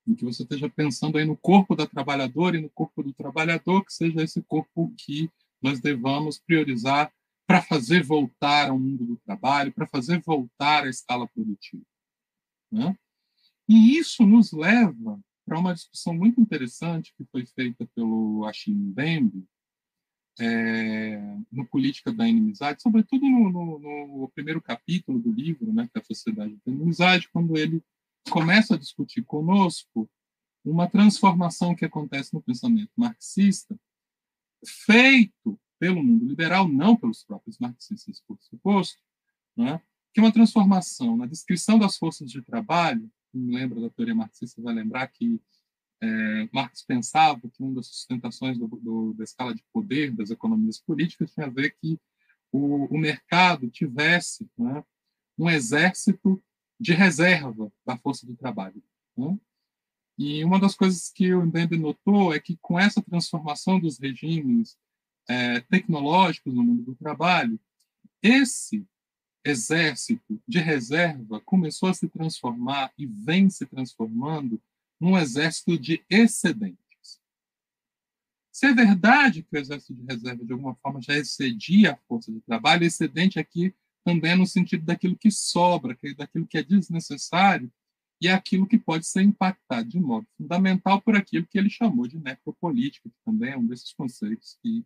em 0.10 0.16
que 0.16 0.26
você 0.26 0.42
esteja 0.42 0.68
pensando 0.70 1.18
aí 1.18 1.26
no 1.26 1.38
corpo 1.38 1.76
da 1.76 1.86
trabalhadora 1.86 2.58
e 2.58 2.62
no 2.62 2.70
corpo 2.70 3.04
do 3.04 3.14
trabalhador, 3.14 3.86
que 3.86 3.94
seja 3.94 4.24
esse 4.24 4.42
corpo 4.42 4.92
que 4.98 5.30
nós 5.62 5.80
devamos 5.80 6.40
priorizar 6.40 7.14
para 7.50 7.64
fazer 7.64 8.04
voltar 8.04 8.70
ao 8.70 8.78
mundo 8.78 9.04
do 9.04 9.18
trabalho, 9.26 9.74
para 9.74 9.88
fazer 9.88 10.22
voltar 10.22 10.84
à 10.84 10.88
escala 10.88 11.28
produtiva. 11.28 11.84
Né? 12.72 12.96
E 13.68 13.98
isso 13.98 14.24
nos 14.24 14.52
leva 14.52 15.20
para 15.44 15.58
uma 15.58 15.74
discussão 15.74 16.14
muito 16.14 16.40
interessante 16.40 17.12
que 17.18 17.26
foi 17.32 17.48
feita 17.48 17.90
pelo 17.96 18.46
Achim 18.46 18.76
Mbembe, 18.76 19.48
é, 20.40 21.18
no 21.52 21.66
Política 21.66 22.14
da 22.14 22.30
Inimizade, 22.30 22.84
sobretudo 22.84 23.26
no, 23.26 23.50
no, 23.52 23.80
no, 23.80 24.30
primeiro 24.30 24.62
capítulo 24.62 25.18
do 25.18 25.32
livro, 25.32 25.74
né, 25.74 25.90
que 25.92 25.98
é 25.98 26.02
a 26.02 26.06
Sociedade 26.06 26.56
da 26.64 26.72
Inimizade, 26.72 27.30
quando 27.34 27.58
ele 27.58 27.84
começa 28.30 28.76
a 28.76 28.78
discutir 28.78 29.24
conosco 29.24 30.08
uma 30.64 30.88
transformação 30.88 31.76
que 31.76 31.84
acontece 31.84 32.32
no 32.32 32.44
pensamento 32.44 32.92
marxista, 32.96 33.76
feito 34.64 35.60
pelo 35.80 36.04
mundo 36.04 36.26
liberal, 36.26 36.68
não 36.68 36.96
pelos 36.96 37.24
próprios 37.24 37.58
marxistas, 37.58 38.22
por 38.28 38.38
suposto, 38.42 39.02
né? 39.56 39.82
que 40.14 40.20
é 40.20 40.24
uma 40.24 40.34
transformação 40.34 41.16
na 41.16 41.26
descrição 41.26 41.80
das 41.80 41.98
forças 41.98 42.30
de 42.30 42.42
trabalho. 42.42 43.10
Quem 43.32 43.50
lembra 43.50 43.80
da 43.80 43.90
teoria 43.90 44.14
marxista 44.16 44.62
vai 44.62 44.74
lembrar 44.74 45.08
que 45.08 45.42
é, 46.02 46.50
Marx 46.54 46.84
pensava 46.84 47.42
que 47.42 47.62
uma 47.62 47.76
das 47.76 47.88
sustentações 47.88 48.58
do, 48.58 48.68
do, 48.68 49.14
da 49.14 49.24
escala 49.24 49.54
de 49.54 49.64
poder 49.74 50.12
das 50.12 50.30
economias 50.30 50.80
políticas 50.80 51.34
tinha 51.34 51.46
a 51.46 51.50
ver 51.50 51.76
que 51.80 52.00
o, 52.52 52.86
o 52.86 52.98
mercado 52.98 53.70
tivesse 53.70 54.50
né, 54.58 54.84
um 55.38 55.50
exército 55.50 56.42
de 56.80 56.94
reserva 56.94 57.72
da 57.86 57.98
força 57.98 58.26
de 58.26 58.36
trabalho. 58.36 58.82
Né? 59.16 59.38
E 60.18 60.44
uma 60.44 60.60
das 60.60 60.76
coisas 60.76 61.10
que 61.10 61.34
o 61.34 61.46
Mbembe 61.46 61.78
notou 61.78 62.34
é 62.34 62.40
que 62.40 62.58
com 62.62 62.80
essa 62.80 63.02
transformação 63.02 63.80
dos 63.80 64.00
regimes 64.00 64.78
é, 65.30 65.62
tecnológicos 65.62 66.54
no 66.54 66.64
mundo 66.64 66.82
do 66.82 66.96
trabalho, 66.96 67.60
esse 68.22 68.86
exército 69.46 70.42
de 70.48 70.60
reserva 70.60 71.40
começou 71.42 71.88
a 71.88 71.94
se 71.94 72.10
transformar 72.10 72.92
e 72.98 73.06
vem 73.06 73.50
se 73.50 73.66
transformando 73.66 74.60
num 75.00 75.18
exército 75.18 75.78
de 75.78 76.04
excedentes. 76.10 77.22
Se 78.52 78.66
é 78.66 78.74
verdade 78.74 79.44
que 79.44 79.56
o 79.56 79.60
exército 79.60 79.94
de 79.94 80.04
reserva, 80.04 80.44
de 80.44 80.52
alguma 80.52 80.76
forma, 80.76 81.02
já 81.02 81.16
excedia 81.16 81.94
a 81.94 81.98
força 82.08 82.32
de 82.32 82.42
trabalho, 82.42 82.84
excedente 82.84 83.40
aqui 83.40 83.74
também 84.04 84.36
no 84.36 84.48
sentido 84.48 84.84
daquilo 84.84 85.16
que 85.16 85.30
sobra, 85.30 85.98
daquilo 86.18 86.48
que 86.48 86.58
é 86.58 86.64
desnecessário, 86.64 87.72
e 88.22 88.28
é 88.28 88.34
aquilo 88.34 88.68
que 88.68 88.78
pode 88.78 89.06
ser 89.06 89.22
impactado 89.22 89.88
de 89.88 90.00
modo 90.00 90.28
fundamental 90.36 91.02
por 91.02 91.16
aquilo 91.16 91.46
que 91.46 91.58
ele 91.58 91.70
chamou 91.70 92.08
de 92.08 92.18
necropolítica, 92.18 93.10
que 93.10 93.16
também 93.24 93.52
é 93.52 93.58
um 93.58 93.66
desses 93.66 93.94
conceitos 93.94 94.58
que 94.62 94.84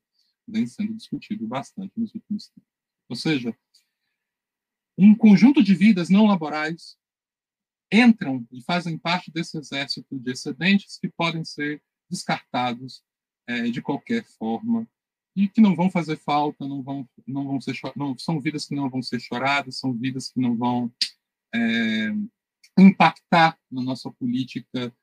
vem 0.47 0.67
sendo 0.67 0.93
discutido 0.93 1.47
bastante 1.47 1.91
nos 1.97 2.13
últimos 2.13 2.49
tempos. 2.49 2.69
Ou 3.09 3.15
seja, 3.15 3.55
um 4.97 5.15
conjunto 5.15 5.63
de 5.63 5.73
vidas 5.73 6.09
não 6.09 6.25
laborais 6.25 6.97
entram 7.91 8.45
e 8.51 8.61
fazem 8.61 8.97
parte 8.97 9.31
desse 9.31 9.57
exército 9.57 10.17
de 10.19 10.31
excedentes 10.31 10.97
que 10.97 11.09
podem 11.09 11.43
ser 11.45 11.81
descartados 12.09 13.03
é, 13.47 13.63
de 13.69 13.81
qualquer 13.81 14.23
forma 14.23 14.87
e 15.35 15.47
que 15.47 15.61
não 15.61 15.75
vão 15.75 15.89
fazer 15.89 16.17
falta, 16.17 16.67
não 16.67 16.81
vão, 16.83 17.07
não 17.27 17.45
vão 17.45 17.61
ser, 17.61 17.75
não, 17.95 18.17
são 18.17 18.39
vidas 18.39 18.65
que 18.65 18.75
não 18.75 18.89
vão 18.89 19.01
ser 19.01 19.19
choradas, 19.19 19.79
são 19.79 19.93
vidas 19.93 20.29
que 20.29 20.39
não 20.39 20.55
vão 20.55 20.91
é, 21.53 22.09
impactar 22.77 23.57
na 23.71 23.81
nossa 23.81 24.11
política 24.11 24.93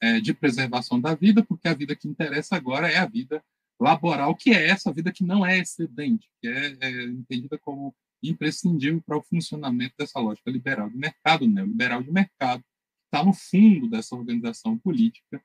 é, 0.00 0.20
de 0.20 0.32
preservação 0.32 1.00
da 1.00 1.14
vida, 1.14 1.44
porque 1.44 1.68
a 1.68 1.74
vida 1.74 1.96
que 1.96 2.08
interessa 2.08 2.56
agora 2.56 2.90
é 2.90 2.98
a 2.98 3.06
vida 3.06 3.42
laboral, 3.80 4.34
que 4.34 4.50
é 4.50 4.68
essa 4.68 4.92
vida 4.92 5.12
que 5.12 5.24
não 5.24 5.46
é 5.46 5.58
excedente, 5.58 6.28
que 6.40 6.48
é, 6.48 6.76
é 6.80 7.04
entendida 7.04 7.58
como 7.58 7.94
imprescindível 8.22 9.00
para 9.02 9.16
o 9.16 9.22
funcionamento 9.22 9.94
dessa 9.96 10.18
lógica 10.18 10.50
liberal 10.50 10.90
de 10.90 10.96
mercado, 10.96 11.46
neoliberal 11.46 12.02
de 12.02 12.10
mercado, 12.10 12.62
que 12.62 13.16
está 13.16 13.24
no 13.24 13.32
fundo 13.32 13.88
dessa 13.88 14.16
organização 14.16 14.76
política 14.76 15.42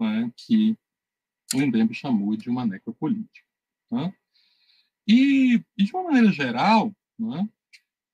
né, 0.00 0.32
que 0.36 0.76
o 1.54 1.60
Embembe 1.60 1.94
chamou 1.94 2.36
de 2.36 2.48
uma 2.48 2.66
necropolítica. 2.66 3.46
Né? 3.90 4.12
E, 5.06 5.62
e, 5.76 5.84
de 5.84 5.92
uma 5.92 6.04
maneira 6.04 6.32
geral, 6.32 6.94
né, 7.18 7.48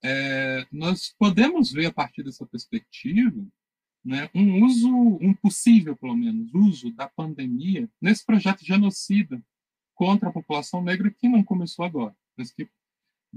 é, 0.03 0.67
nós 0.71 1.15
podemos 1.17 1.71
ver 1.71 1.87
a 1.87 1.93
partir 1.93 2.23
dessa 2.23 2.45
perspectiva 2.45 3.47
né, 4.03 4.29
um 4.33 4.65
uso, 4.65 4.89
um 5.21 5.33
possível, 5.33 5.95
pelo 5.95 6.15
menos, 6.15 6.53
uso 6.53 6.91
da 6.91 7.07
pandemia 7.07 7.89
nesse 8.01 8.25
projeto 8.25 8.65
genocida 8.65 9.41
contra 10.01 10.29
a 10.29 10.33
população 10.33 10.81
negra 10.81 11.11
que 11.11 11.29
não 11.29 11.43
começou 11.43 11.85
agora, 11.85 12.15
mas 12.35 12.51
que 12.51 12.67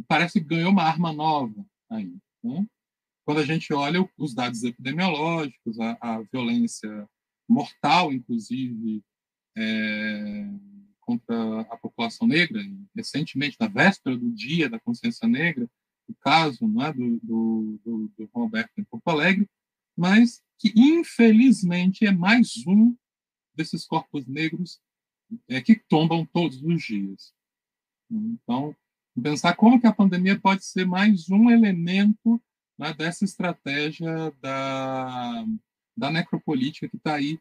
parece 0.09 0.41
que 0.41 0.47
ganhou 0.47 0.71
uma 0.71 0.85
arma 0.85 1.13
nova 1.13 1.63
aí. 1.91 2.17
Né? 2.43 2.67
Quando 3.23 3.41
a 3.41 3.45
gente 3.45 3.71
olha 3.75 4.09
os 4.17 4.35
dados 4.35 4.65
epidemiológicos, 4.65 5.79
a, 5.79 5.99
a 6.01 6.23
violência 6.23 7.07
mortal, 7.47 8.15
inclusive, 8.15 9.05
é, 9.55 10.49
contra 11.03 11.61
a 11.61 11.77
população 11.77 12.27
negra, 12.27 12.59
recentemente, 12.97 13.59
na 13.61 13.69
véspera 13.69 14.17
do 14.17 14.33
Dia 14.33 14.71
da 14.71 14.81
Consciência 14.81 15.29
Negra, 15.29 15.71
o 16.09 16.15
caso 16.15 16.67
não 16.67 16.83
é, 16.83 16.95
do, 16.95 17.21
do, 17.23 17.81
do, 17.85 18.13
do 18.17 18.31
Roberto 18.33 18.73
em 18.79 18.85
Porto 18.85 19.09
Alegre, 19.09 19.47
mas 19.95 20.43
que, 20.59 20.73
infelizmente, 20.75 22.07
é 22.07 22.11
mais 22.11 22.67
um 22.67 22.97
desses 23.55 23.85
corpos 23.85 24.27
negros 24.27 24.81
é, 25.49 25.61
que 25.61 25.77
tombam 25.89 26.27
todos 26.27 26.63
os 26.63 26.83
dias. 26.83 27.35
Então, 28.11 28.75
pensar 29.21 29.55
como 29.55 29.81
que 29.81 29.87
a 29.87 29.95
pandemia 29.95 30.39
pode 30.39 30.65
ser 30.65 30.87
mais 30.87 31.31
um 31.31 31.51
elemento 31.51 32.43
né, 32.79 32.93
dessa 32.93 33.25
estratégia 33.25 34.31
da, 34.41 35.45
da 35.97 36.11
necropolítica 36.11 36.89
que 36.89 36.97
está 36.97 37.15
aí 37.15 37.39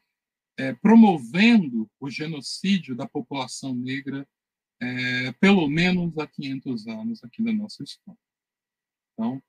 é, 0.57 0.73
promovendo 0.73 1.89
o 1.99 2.09
genocídio 2.09 2.95
da 2.95 3.07
população 3.07 3.73
negra 3.73 4.27
é, 4.81 5.31
pelo 5.33 5.67
menos 5.67 6.17
há 6.17 6.27
500 6.27 6.87
anos 6.87 7.23
aqui 7.23 7.41
da 7.41 7.53
nossa 7.53 7.83
história. 7.83 8.19
Então, 9.13 9.41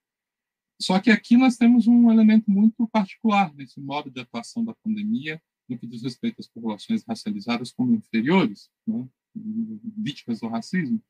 só 0.80 1.00
que 1.00 1.10
aqui 1.10 1.36
nós 1.36 1.56
temos 1.56 1.86
um 1.86 2.10
elemento 2.10 2.50
muito 2.50 2.86
particular 2.88 3.52
nesse 3.54 3.80
modo 3.80 4.10
de 4.10 4.20
atuação 4.20 4.64
da 4.64 4.74
pandemia, 4.74 5.42
no 5.68 5.78
que 5.78 5.86
diz 5.86 6.02
respeito 6.02 6.40
às 6.40 6.48
populações 6.48 7.04
racializadas 7.04 7.72
como 7.72 7.94
inferiores, 7.94 8.70
né, 8.86 9.08
vítimas 9.34 10.40
do 10.40 10.48
racismo, 10.48 11.02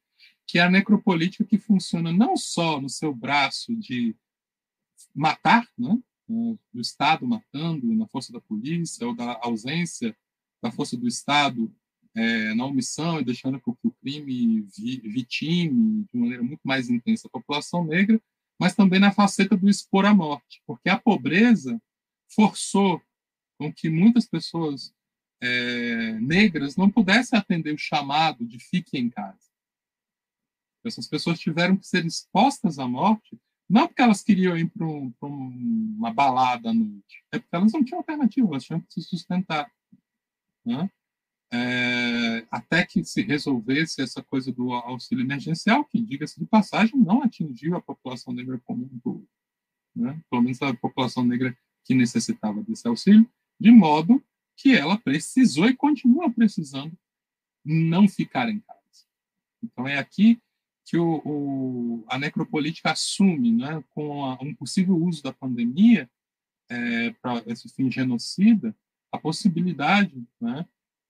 que 0.47 0.59
é 0.59 0.63
a 0.63 0.71
necropolítica 0.71 1.45
que 1.45 1.59
funciona 1.59 2.13
não 2.13 2.37
só 2.37 2.81
no 2.81 2.89
seu 2.89 3.15
braço 3.15 3.75
de 3.77 4.17
matar, 5.15 5.69
né, 5.79 5.99
do 6.29 6.81
Estado 6.81 7.27
matando 7.27 7.95
na 7.95 8.07
força 8.09 8.33
da 8.33 8.41
polícia, 8.41 9.07
ou 9.07 9.15
da 9.15 9.39
ausência 9.43 10.17
da 10.63 10.71
força 10.71 10.97
do 10.97 11.07
Estado 11.07 11.71
é, 12.15 12.55
na 12.55 12.65
omissão 12.65 13.21
e 13.21 13.25
deixando 13.25 13.61
que 13.61 13.71
o 13.71 13.91
crime 14.01 14.63
vitime 15.03 16.07
de 16.13 16.19
maneira 16.19 16.43
muito 16.43 16.63
mais 16.65 16.89
intensa 16.89 17.27
a 17.27 17.31
população 17.31 17.85
negra, 17.85 18.21
mas 18.59 18.75
também 18.75 19.01
na 19.01 19.13
faceta 19.13 19.57
do 19.57 19.69
expor 19.69 20.07
à 20.07 20.15
morte, 20.15 20.63
porque 20.67 20.89
a 20.89 20.99
pobreza 20.99 21.81
forçou 22.35 23.03
com 23.59 23.73
que 23.73 23.89
muitas 23.89 24.27
pessoas 24.27 24.95
é, 25.41 26.13
negras 26.21 26.77
não 26.77 26.91
pudessem 26.91 27.39
atender 27.39 27.75
o 27.75 27.79
chamado 27.79 28.45
de 28.45 28.59
fique 28.59 28.97
em 28.99 29.11
casa. 29.11 29.39
Essas 30.85 31.09
pessoas 31.09 31.39
tiveram 31.39 31.77
que 31.77 31.87
ser 31.87 32.05
expostas 32.05 32.79
à 32.79 32.87
morte, 32.87 33.39
não 33.69 33.87
porque 33.87 34.03
elas 34.03 34.23
queriam 34.23 34.57
ir 34.57 34.71
para 34.71 34.87
um, 34.87 35.13
uma 35.23 36.13
balada 36.13 36.71
à 36.71 36.75
noite, 36.75 37.25
é 37.33 37.39
porque 37.39 37.57
elas 37.57 37.73
não 37.73 37.83
tinham 37.83 38.01
alternativa, 38.01 38.49
elas 38.49 38.65
tinham 38.65 38.81
que 38.81 38.93
se 38.93 39.03
sustentar. 39.03 39.71
Né? 40.65 40.91
É, 41.53 42.47
até 42.51 42.85
que 42.85 43.05
se 43.05 43.23
resolvesse 43.23 44.03
essa 44.03 44.23
coisa 44.23 44.53
do 44.53 44.73
auxílio 44.73 45.25
emergencial, 45.25 45.85
que, 45.85 46.01
diga-se 46.01 46.39
de 46.39 46.47
passagem, 46.47 46.99
não 46.99 47.23
atingiu 47.23 47.77
a 47.77 47.81
população 47.81 48.33
negra 48.33 48.61
como 48.65 48.85
um 48.85 48.99
todo, 48.99 49.27
né? 49.95 50.21
pelo 50.29 50.43
menos 50.43 50.61
a 50.61 50.75
população 50.75 51.25
negra 51.25 51.57
que 51.85 51.95
necessitava 51.95 52.63
desse 52.63 52.87
auxílio, 52.89 53.29
de 53.59 53.71
modo 53.71 54.23
que 54.57 54.75
ela 54.75 54.99
precisou 54.99 55.69
e 55.69 55.77
continua 55.77 56.31
precisando 56.31 56.97
não 57.65 58.09
ficar 58.09 58.49
em 58.49 58.61
casa. 58.61 58.79
Então 59.63 59.89
é 59.89 59.99
aqui 59.99 60.41
que 60.85 60.99
o, 60.99 61.23
o, 61.25 62.05
a 62.09 62.19
necropolítica 62.19 62.93
assume, 62.93 63.53
né, 63.53 63.83
com 63.91 64.25
a, 64.25 64.35
um 64.43 64.55
possível 64.55 64.97
uso 64.97 65.23
da 65.23 65.33
pandemia 65.33 66.11
é, 66.69 67.11
para 67.13 67.43
esse 67.47 67.69
fim 67.71 67.91
genocida, 67.91 68.77
a 69.11 69.19
possibilidade 69.19 70.23
né, 70.41 70.67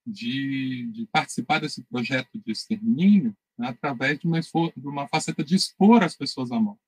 de, 0.07 0.89
de, 0.93 1.07
participar 1.07 1.61
desse 1.61 1.83
projeto 1.85 2.39
de 2.39 2.53
extermínio 2.53 3.37
né, 3.59 3.69
através 3.69 4.19
de 4.19 4.27
uma, 4.27 4.41
de 4.41 4.87
uma 4.87 5.09
faceta 5.09 5.43
de 5.43 5.57
expor 5.57 6.05
as 6.05 6.17
pessoas 6.17 6.53
à 6.53 6.61
morte. 6.61 6.81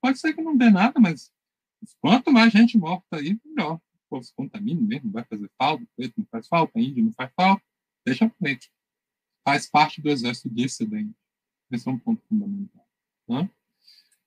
Pode 0.00 0.18
ser 0.18 0.32
que 0.32 0.42
não 0.42 0.56
dê 0.56 0.70
nada, 0.70 1.00
mas 1.00 1.32
quanto 2.00 2.32
mais 2.32 2.52
gente 2.52 2.78
morta 2.78 3.16
aí, 3.16 3.38
melhor 3.44 3.80
povo 4.10 4.24
se 4.24 4.34
contamine 4.34 4.82
mesmo, 4.82 5.12
vai 5.12 5.24
fazer 5.24 5.48
falta, 5.56 5.86
preto 5.96 6.14
não 6.18 6.26
faz 6.26 6.48
falta, 6.48 6.80
índio 6.80 7.04
não 7.04 7.12
faz 7.12 7.32
falta, 7.34 7.62
deixa 8.04 8.28
preto. 8.28 8.66
Faz 9.44 9.70
parte 9.70 10.02
do 10.02 10.10
exército 10.10 10.50
dissidente. 10.50 11.14
Esse 11.70 11.88
é 11.88 11.92
um 11.92 11.98
ponto 11.98 12.22
fundamental. 12.28 12.86
Né? 13.28 13.48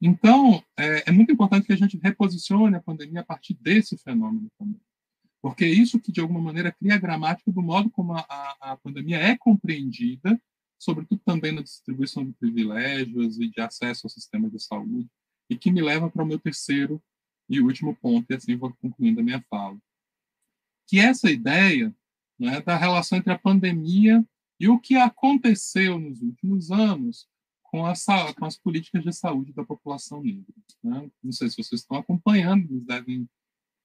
Então, 0.01 0.63
é, 0.77 1.09
é, 1.09 1.11
muito 1.11 1.31
importante 1.31 1.67
que 1.67 1.73
a 1.73 1.77
gente 1.77 1.97
reposicione 1.97 2.75
a 2.75 2.81
pandemia 2.81 3.21
a 3.21 3.25
partir 3.25 3.53
desse 3.55 3.97
fenômeno 3.97 4.49
também. 4.57 4.79
Porque 5.41 5.65
é 5.65 5.69
isso 5.69 5.99
que, 5.99 6.11
de 6.11 6.21
alguma 6.21 6.41
maneira, 6.41 6.71
cria 6.71 6.95
a 6.95 6.99
gramática 6.99 7.51
do 7.51 7.61
modo 7.61 7.89
como 7.89 8.13
a, 8.13 8.25
a, 8.29 8.71
a 8.71 8.77
pandemia 8.77 9.17
é 9.17 9.37
compreendida, 9.37 10.41
sobretudo 10.79 11.21
também 11.25 11.51
na 11.51 11.61
distribuição 11.61 12.25
de 12.25 12.33
privilégios 12.33 13.39
e 13.39 13.49
de 13.49 13.59
acesso 13.59 14.05
ao 14.05 14.09
sistema 14.09 14.49
de 14.49 14.59
saúde, 14.59 15.07
e 15.49 15.57
que 15.57 15.71
me 15.71 15.81
leva 15.81 16.09
para 16.09 16.23
o 16.23 16.25
meu 16.25 16.39
terceiro 16.39 17.01
e 17.49 17.59
último 17.59 17.95
ponto, 17.95 18.29
e 18.29 18.35
assim 18.35 18.55
vou 18.55 18.73
concluindo 18.81 19.19
a 19.19 19.23
minha 19.23 19.43
fala, 19.49 19.77
que 20.87 20.99
essa 20.99 21.31
ideia 21.31 21.95
né, 22.39 22.61
da 22.61 22.77
relação 22.77 23.17
entre 23.17 23.31
a 23.31 23.37
pandemia 23.37 24.25
e 24.59 24.67
o 24.67 24.79
que 24.79 24.95
aconteceu 24.95 25.99
nos 25.99 26.21
últimos 26.21 26.71
anos 26.71 27.27
com, 27.63 27.81
com 28.37 28.45
as 28.45 28.57
políticas 28.57 29.03
de 29.03 29.11
saúde 29.11 29.53
da 29.53 29.63
população 29.63 30.21
negra. 30.21 30.53
Né? 30.83 31.09
Não 31.23 31.31
sei 31.31 31.49
se 31.49 31.57
vocês 31.57 31.81
estão 31.81 31.97
acompanhando, 31.97 32.67
mas 32.69 32.85
devem 32.85 33.27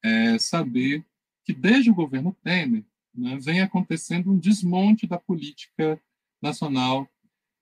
é, 0.04 0.38
saber 0.38 1.04
que 1.44 1.54
desde 1.54 1.90
o 1.90 1.94
governo 1.94 2.36
Temer 2.42 2.84
né, 3.14 3.38
vem 3.40 3.60
acontecendo 3.60 4.30
um 4.30 4.38
desmonte 4.38 5.06
da 5.06 5.18
política 5.18 6.00
nacional 6.40 7.08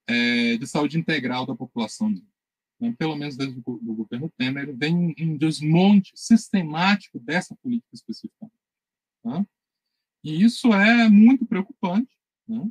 é, 0.09 0.57
de 0.57 0.67
saúde 0.67 0.99
integral 0.99 1.47
da 1.47 1.55
população 1.55 2.11
negra 2.11 2.36
né, 2.81 2.95
pelo 2.99 3.17
menos 3.17 3.37
desde 3.37 3.59
o 3.65 3.79
do 3.79 3.95
governo 3.95 4.33
Temer, 4.37 4.75
vem 4.77 5.15
um 5.19 5.37
desmonte 5.37 6.12
sistemático 6.15 7.19
dessa 7.19 7.55
política 7.57 7.95
específica. 7.95 8.51
Tá? 9.23 9.47
E 10.23 10.43
isso 10.43 10.73
é 10.73 11.09
muito 11.09 11.47
preocupante, 11.47 12.17
né? 12.47 12.71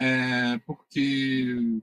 é, 0.00 0.58
porque 0.58 1.80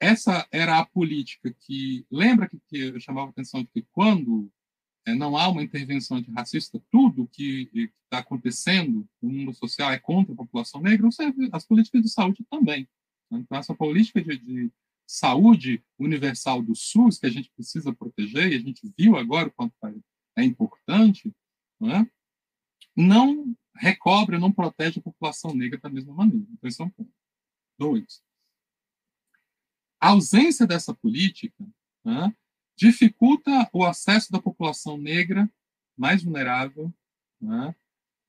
essa 0.00 0.46
era 0.50 0.78
a 0.78 0.86
política 0.86 1.54
que. 1.60 2.04
Lembra 2.10 2.48
que, 2.48 2.58
que 2.68 2.78
eu 2.78 3.00
chamava 3.00 3.28
a 3.28 3.30
atenção 3.30 3.62
de 3.62 3.68
que 3.68 3.82
quando 3.92 4.50
é, 5.06 5.14
não 5.14 5.36
há 5.36 5.48
uma 5.48 5.62
intervenção 5.62 6.16
antirracista, 6.16 6.82
tudo 6.90 7.28
que 7.28 7.70
está 8.04 8.18
acontecendo 8.18 9.08
no 9.20 9.30
mundo 9.30 9.54
social 9.54 9.90
é 9.90 9.98
contra 9.98 10.32
a 10.32 10.36
população 10.36 10.80
negra, 10.80 11.08
as 11.52 11.64
políticas 11.64 12.02
de 12.02 12.08
saúde 12.08 12.44
também. 12.50 12.88
Então, 13.30 13.58
essa 13.58 13.74
política 13.74 14.20
de, 14.20 14.36
de 14.36 14.72
saúde 15.12 15.84
universal 15.98 16.62
do 16.62 16.74
SUS, 16.74 17.18
que 17.18 17.26
a 17.26 17.30
gente 17.30 17.50
precisa 17.50 17.94
proteger, 17.94 18.50
e 18.50 18.56
a 18.56 18.58
gente 18.58 18.90
viu 18.96 19.14
agora 19.14 19.48
o 19.48 19.52
quanto 19.52 19.74
é 20.34 20.42
importante, 20.42 21.30
não, 21.78 21.90
é? 21.90 22.10
não 22.96 23.56
recobre, 23.76 24.38
não 24.38 24.50
protege 24.50 25.00
a 25.00 25.02
população 25.02 25.54
negra 25.54 25.78
da 25.78 25.90
mesma 25.90 26.14
maneira. 26.14 26.46
Então, 26.50 26.66
esse 26.66 26.80
é 26.80 26.84
um 26.86 26.88
ponto. 26.88 27.12
Dois. 27.78 28.22
A 30.00 30.08
ausência 30.08 30.66
dessa 30.66 30.94
política 30.94 31.62
né, 32.02 32.34
dificulta 32.74 33.68
o 33.70 33.84
acesso 33.84 34.32
da 34.32 34.40
população 34.40 34.96
negra 34.96 35.50
mais 35.94 36.22
vulnerável 36.22 36.92
né, 37.38 37.76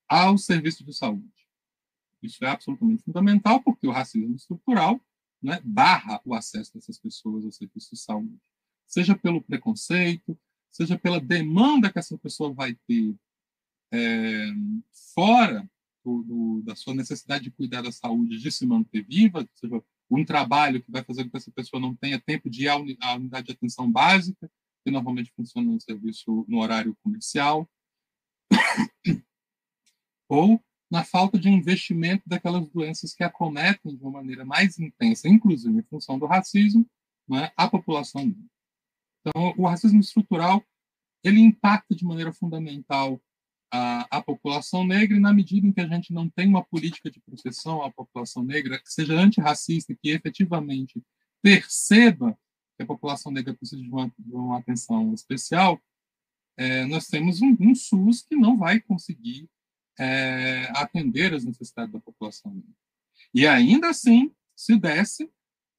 ao 0.05 0.37
serviço 0.37 0.83
de 0.83 0.93
saúde. 0.93 1.31
Isso 2.21 2.43
é 2.43 2.49
absolutamente 2.49 3.03
fundamental, 3.03 3.63
porque 3.63 3.87
o 3.87 3.91
racismo 3.91 4.35
estrutural 4.35 4.99
né, 5.43 5.59
barra 5.63 6.21
o 6.23 6.33
acesso 6.33 6.73
dessas 6.73 6.97
pessoas 6.97 7.43
ao 7.43 7.51
serviço 7.51 7.91
de 7.91 7.99
saúde, 7.99 8.39
seja 8.87 9.15
pelo 9.15 9.41
preconceito, 9.41 10.39
seja 10.71 10.97
pela 10.97 11.19
demanda 11.19 11.91
que 11.91 11.99
essa 11.99 12.17
pessoa 12.17 12.53
vai 12.53 12.75
ter 12.87 13.15
é, 13.91 14.47
fora 15.13 15.69
do, 16.03 16.23
do, 16.23 16.61
da 16.63 16.75
sua 16.75 16.93
necessidade 16.93 17.43
de 17.45 17.51
cuidar 17.51 17.81
da 17.81 17.91
saúde, 17.91 18.39
de 18.39 18.51
se 18.51 18.65
manter 18.65 19.03
viva, 19.03 19.47
seja 19.53 19.83
um 20.09 20.25
trabalho 20.25 20.81
que 20.81 20.91
vai 20.91 21.03
fazer 21.03 21.23
com 21.23 21.31
que 21.31 21.37
essa 21.37 21.51
pessoa 21.51 21.79
não 21.79 21.95
tenha 21.95 22.19
tempo 22.19 22.49
de 22.49 22.63
ir 22.63 22.69
à 22.69 23.15
unidade 23.15 23.47
de 23.47 23.53
atenção 23.53 23.91
básica, 23.91 24.49
que 24.83 24.91
normalmente 24.91 25.31
funciona 25.35 25.71
no 25.71 25.79
serviço 25.79 26.45
no 26.47 26.59
horário 26.59 26.95
comercial, 27.03 27.69
ou 30.27 30.63
na 30.93 31.03
falta 31.03 31.39
de 31.39 31.49
investimento 31.49 32.21
daquelas 32.27 32.69
doenças 32.69 33.15
que 33.15 33.23
acometem 33.23 33.95
de 33.95 34.03
uma 34.03 34.11
maneira 34.11 34.45
mais 34.45 34.77
intensa, 34.77 35.27
inclusive 35.27 35.75
em 35.75 35.81
função 35.81 36.19
do 36.19 36.27
racismo, 36.27 36.85
é, 37.33 37.51
a 37.57 37.67
população 37.67 38.23
negra. 38.23 38.45
Então, 39.19 39.55
o 39.57 39.65
racismo 39.67 39.99
estrutural 39.99 40.63
ele 41.23 41.39
impacta 41.39 41.95
de 41.95 42.05
maneira 42.05 42.31
fundamental 42.31 43.19
a, 43.71 44.17
a, 44.17 44.21
população 44.21 44.85
negra, 44.85 45.17
e 45.17 45.19
na 45.19 45.33
medida 45.33 45.65
em 45.65 45.71
que 45.71 45.81
a 45.81 45.87
gente 45.87 46.13
não 46.13 46.29
tem 46.29 46.47
uma 46.47 46.63
política 46.63 47.09
de 47.09 47.19
proteção 47.21 47.81
à 47.81 47.91
população 47.91 48.43
negra 48.43 48.77
que 48.77 48.93
seja 48.93 49.15
antirracista, 49.15 49.95
que 49.99 50.11
efetivamente 50.11 51.01
perceba 51.41 52.37
que 52.77 52.83
a 52.83 52.85
população 52.85 53.31
negra 53.31 53.55
precisa 53.55 53.81
de 53.81 53.89
uma, 53.89 54.13
de 54.19 54.35
uma 54.35 54.59
atenção 54.59 55.11
especial, 55.11 55.81
é, 56.55 56.85
nós 56.85 57.07
temos 57.07 57.41
um, 57.41 57.57
um 57.59 57.73
SUS 57.73 58.21
que 58.21 58.35
não 58.35 58.55
vai 58.55 58.79
conseguir 58.79 59.49
é, 59.99 60.71
atender 60.75 61.33
as 61.33 61.43
necessidades 61.43 61.93
da 61.93 61.99
população. 61.99 62.63
E 63.33 63.47
ainda 63.47 63.89
assim, 63.89 64.31
se 64.55 64.77
desse, 64.77 65.29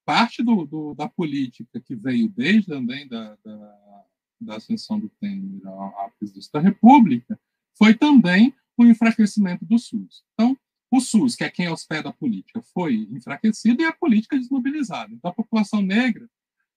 parte 0.04 0.42
do, 0.42 0.64
do, 0.66 0.94
da 0.94 1.08
política 1.08 1.80
que 1.80 1.94
veio 1.94 2.28
desde 2.28 2.68
também 2.68 3.08
da, 3.08 3.36
da, 3.44 4.04
da 4.40 4.56
ascensão 4.56 4.98
do 4.98 5.08
Temer 5.20 5.66
à 5.66 6.10
presidência 6.18 6.50
da 6.52 6.60
República 6.60 7.40
foi 7.76 7.94
também 7.94 8.54
o 8.76 8.84
enfraquecimento 8.84 9.64
do 9.64 9.78
SUS. 9.78 10.24
Então, 10.34 10.56
o 10.90 11.00
SUS, 11.00 11.34
que 11.34 11.44
é 11.44 11.50
quem 11.50 11.68
hospeda 11.68 12.10
a 12.10 12.12
política, 12.12 12.62
foi 12.62 13.08
enfraquecido 13.10 13.82
e 13.82 13.84
a 13.84 13.92
política 13.92 14.38
desmobilizada. 14.38 15.12
Então, 15.12 15.30
a 15.30 15.34
população 15.34 15.80
negra 15.80 16.28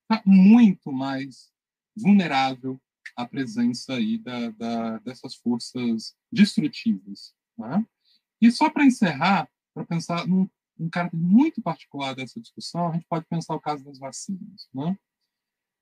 está 0.04 0.24
muito 0.26 0.92
mais 0.92 1.52
vulnerável 1.96 2.80
a 3.16 3.26
presença 3.26 3.94
aí 3.94 4.18
da, 4.18 4.50
da, 4.52 5.00
dessas 5.00 5.36
forças 5.36 6.16
destrutivas. 6.32 7.34
Né? 7.58 7.86
E 8.42 8.52
só 8.52 8.70
para 8.70 8.86
encerrar, 8.86 9.50
para 9.74 9.86
pensar 9.86 10.28
num, 10.28 10.50
um 10.80 10.90
caráter 10.90 11.18
muito 11.18 11.62
particular 11.62 12.14
dessa 12.16 12.40
discussão, 12.40 12.90
a 12.90 12.94
gente 12.94 13.06
pode 13.10 13.26
pensar 13.26 13.56
o 13.56 13.60
caso 13.60 13.84
das 13.84 14.00
vacinas. 14.00 14.68
Né? 14.74 14.98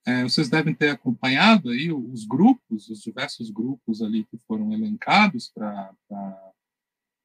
É, 0.08 0.24
vocês 0.24 0.50
devem 0.50 0.74
ter 0.74 0.90
acompanhado 0.90 1.70
aí 1.70 1.92
os 1.92 2.26
grupos, 2.26 2.90
os 2.90 3.02
diversos 3.02 3.50
grupos 3.50 4.02
ali 4.02 4.24
que 4.26 4.38
foram 4.48 4.72
elencados 4.72 5.50
para 5.50 5.94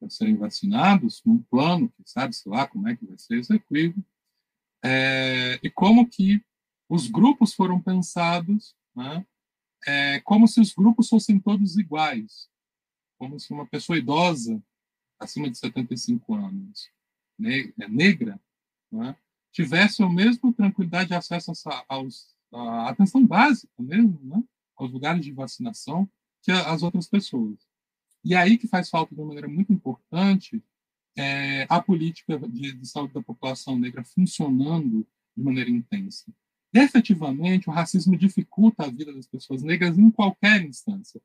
serem 0.09 0.37
vacinados, 0.37 1.23
num 1.25 1.39
plano 1.43 1.91
que 1.91 2.03
sabe-se 2.07 2.49
lá 2.49 2.67
como 2.67 2.89
é 2.89 2.97
que 2.97 3.05
vai 3.05 3.19
ser 3.19 3.39
executivo. 3.39 4.03
é, 4.83 5.61
e 5.63 5.71
como 5.71 6.09
que 6.09 6.43
os 6.89 7.07
grupos 7.07 7.55
foram 7.55 7.81
pensados 7.81 8.75
né, 8.97 9.25
é, 9.87 10.21
como 10.21 10.47
se 10.47 10.61
os 10.61 10.73
grupos 10.73 11.09
fossem 11.09 11.38
todos 11.38 11.77
iguais, 11.77 12.49
como 13.19 13.38
se 13.38 13.53
uma 13.53 13.66
pessoa 13.66 13.99
idosa, 13.99 14.62
acima 15.19 15.51
de 15.51 15.59
75 15.59 16.35
anos, 16.35 16.90
é, 17.43 17.88
negra, 17.88 18.40
né, 18.90 19.16
tivesse 19.53 20.03
a 20.03 20.09
mesma 20.09 20.53
tranquilidade 20.53 21.09
de 21.09 21.14
acesso 21.14 21.53
a 22.53 22.88
atenção 22.88 23.25
básica 23.25 23.73
mesmo, 23.79 24.19
né, 24.23 24.43
aos 24.77 24.90
lugares 24.90 25.25
de 25.25 25.33
vacinação, 25.33 26.09
que 26.43 26.51
as 26.51 26.83
outras 26.83 27.07
pessoas. 27.07 27.59
E 28.25 28.35
aí 28.35 28.59
que 28.59 28.69
faz 28.69 28.88
falta 28.88 29.14
de 29.14 29.21
uma 29.21 29.29
maneira 29.29 29.49
muito 29.49 29.73
importante 29.73 30.62
é, 31.16 31.66
a 31.69 31.81
política 31.81 32.38
de, 32.38 32.73
de 32.73 32.87
saúde 32.87 33.14
da 33.14 33.23
população 33.23 33.79
negra 33.79 34.05
funcionando 34.05 35.07
de 35.37 35.43
maneira 35.43 35.71
intensa. 35.71 36.33
Efetivamente, 36.72 37.68
o 37.68 37.72
racismo 37.72 38.16
dificulta 38.16 38.85
a 38.85 38.90
vida 38.90 39.12
das 39.12 39.26
pessoas 39.26 39.62
negras 39.62 39.98
em 39.98 40.11
qualquer 40.11 40.62
instância. 40.62 41.20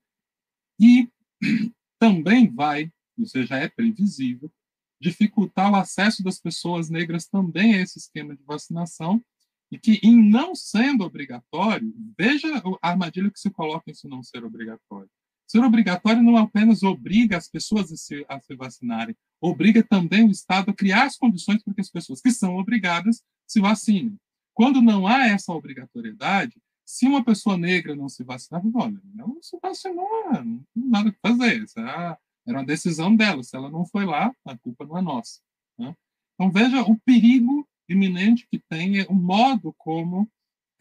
E 0.80 1.10
também 2.00 2.50
vai, 2.50 2.92
isso 3.18 3.44
já 3.46 3.58
é 3.58 3.68
previsível, 3.70 4.52
dificultar 5.00 5.72
o 5.72 5.76
acesso 5.76 6.24
das 6.24 6.40
pessoas 6.40 6.90
negras 6.90 7.28
também 7.28 7.76
a 7.76 7.82
esse 7.82 8.00
esquema 8.00 8.36
de 8.36 8.44
vacinação 8.44 9.24
e 9.72 9.78
que, 9.78 10.00
em 10.02 10.18
não 10.18 10.56
sendo 10.56 11.04
obrigatório, 11.04 11.94
veja 12.18 12.48
a 12.82 12.90
armadilha 12.90 13.32
que 13.32 13.40
se 13.40 13.50
coloca 13.50 13.84
em 13.88 13.92
isso 13.92 14.08
não 14.08 14.24
ser 14.24 14.44
obrigatório. 14.44 15.10
Ser 15.48 15.64
obrigatório 15.64 16.24
não 16.24 16.38
apenas 16.38 16.82
obriga 16.82 17.38
as 17.38 17.48
pessoas 17.48 17.92
a 17.92 17.96
se, 17.96 18.26
a 18.28 18.40
se 18.40 18.56
vacinarem, 18.56 19.16
obriga 19.40 19.84
também 19.84 20.26
o 20.26 20.32
Estado 20.32 20.72
a 20.72 20.74
criar 20.74 21.06
as 21.06 21.18
condições 21.18 21.64
para 21.64 21.74
que 21.74 21.82
as 21.82 21.90
pessoas 21.90 22.20
que 22.20 22.32
são 22.32 22.56
obrigadas 22.56 23.24
se 23.48 23.60
vacinem. 23.60 24.18
Quando 24.56 24.82
não 24.82 25.06
há 25.06 25.28
essa 25.28 25.52
obrigatoriedade, 25.52 26.56
se 26.86 27.06
uma 27.06 27.24
pessoa 27.24 27.58
negra 27.58 27.94
não 27.94 28.08
se 28.08 28.24
vacinar, 28.24 28.62
olha, 28.74 29.02
não 29.14 29.38
se 29.42 29.60
vacinou, 29.62 30.08
não 30.32 30.64
tem 30.74 30.84
nada 30.90 31.12
que 31.12 31.20
fazer. 31.22 31.62
Essa 31.62 31.82
era, 31.82 32.20
uma 32.48 32.66
decisão 32.66 33.14
dela. 33.14 33.44
Se 33.44 33.56
ela 33.56 33.70
não 33.70 33.86
foi 33.86 34.06
lá, 34.06 34.34
a 34.46 34.58
culpa 34.58 34.86
não 34.86 34.98
é 34.98 35.02
nossa. 35.02 35.42
Né? 35.78 35.94
Então, 36.34 36.50
veja 36.50 36.82
o 36.84 36.98
perigo 37.00 37.68
iminente 37.90 38.48
que 38.50 38.58
tem, 38.58 39.02
o 39.10 39.14
modo 39.14 39.76
como 39.78 40.28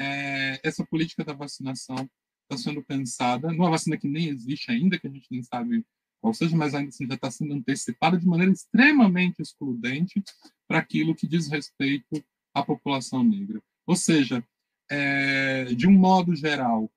é, 0.01 0.61
essa 0.63 0.87
política 0.87 1.25
da 1.25 1.33
vacinação 1.33 2.09
está 2.43 2.63
sendo 2.63 2.83
pensada, 2.83 3.51
numa 3.51 3.71
vacina 3.71 3.97
que 3.97 4.07
nem 4.07 4.29
existe 4.29 4.71
ainda, 4.71 4.99
que 4.99 5.09
a 5.09 5.11
gente 5.11 5.27
nem 5.31 5.43
sabe 5.43 5.85
qual 6.21 6.33
seja, 6.33 6.57
mas 6.57 6.75
ainda 6.75 6.91
assim 6.91 7.07
já 7.09 7.15
está 7.15 7.31
sendo 7.31 7.55
antecipada 7.55 8.17
de 8.17 8.27
maneira 8.27 8.53
extremamente 8.53 9.43
excludente 9.43 10.23
para 10.69 10.79
aquilo 10.79 11.15
que 11.15 11.27
diz 11.27 11.49
respeito 11.49 12.25
à 12.55 12.62
população 12.62 13.23
negra. 13.23 13.62
Ou 13.87 13.97
seja, 13.97 14.47
é, 14.90 15.64
de 15.64 15.87
um 15.87 15.93
modo 15.93 16.35
geral, 16.35 16.90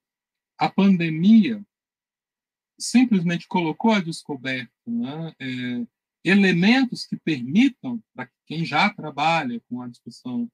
a 0.58 0.70
pandemia 0.70 1.66
simplesmente 2.80 3.48
colocou 3.48 3.92
a 3.92 4.00
descoberta 4.00 4.72
né, 4.86 5.34
é, 5.40 5.88
elementos 6.24 7.06
que 7.06 7.18
permitam 7.18 8.02
para 8.14 8.30
quem 8.46 8.64
já 8.64 8.90
trabalha 8.90 9.62
com 9.68 9.82
a 9.82 9.88
discussão 9.88 10.50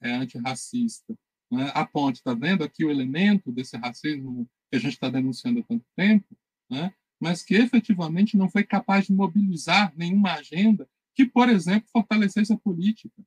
é, 0.00 0.12
antirracista 0.12 1.16
né, 1.50 1.70
aponte, 1.74 2.18
está 2.18 2.34
vendo 2.34 2.62
aqui 2.62 2.84
o 2.84 2.90
elemento 2.90 3.50
desse 3.50 3.76
racismo 3.76 4.48
que 4.70 4.76
a 4.76 4.78
gente 4.78 4.92
está 4.92 5.08
denunciando 5.08 5.60
há 5.60 5.62
tanto 5.62 5.84
tempo, 5.96 6.36
né, 6.70 6.92
mas 7.20 7.42
que 7.42 7.54
efetivamente 7.54 8.36
não 8.36 8.48
foi 8.48 8.64
capaz 8.64 9.06
de 9.06 9.12
mobilizar 9.12 9.92
nenhuma 9.96 10.34
agenda 10.34 10.88
que, 11.14 11.24
por 11.24 11.48
exemplo, 11.48 11.88
fortalecesse 11.90 12.52
a 12.52 12.58
política 12.58 13.22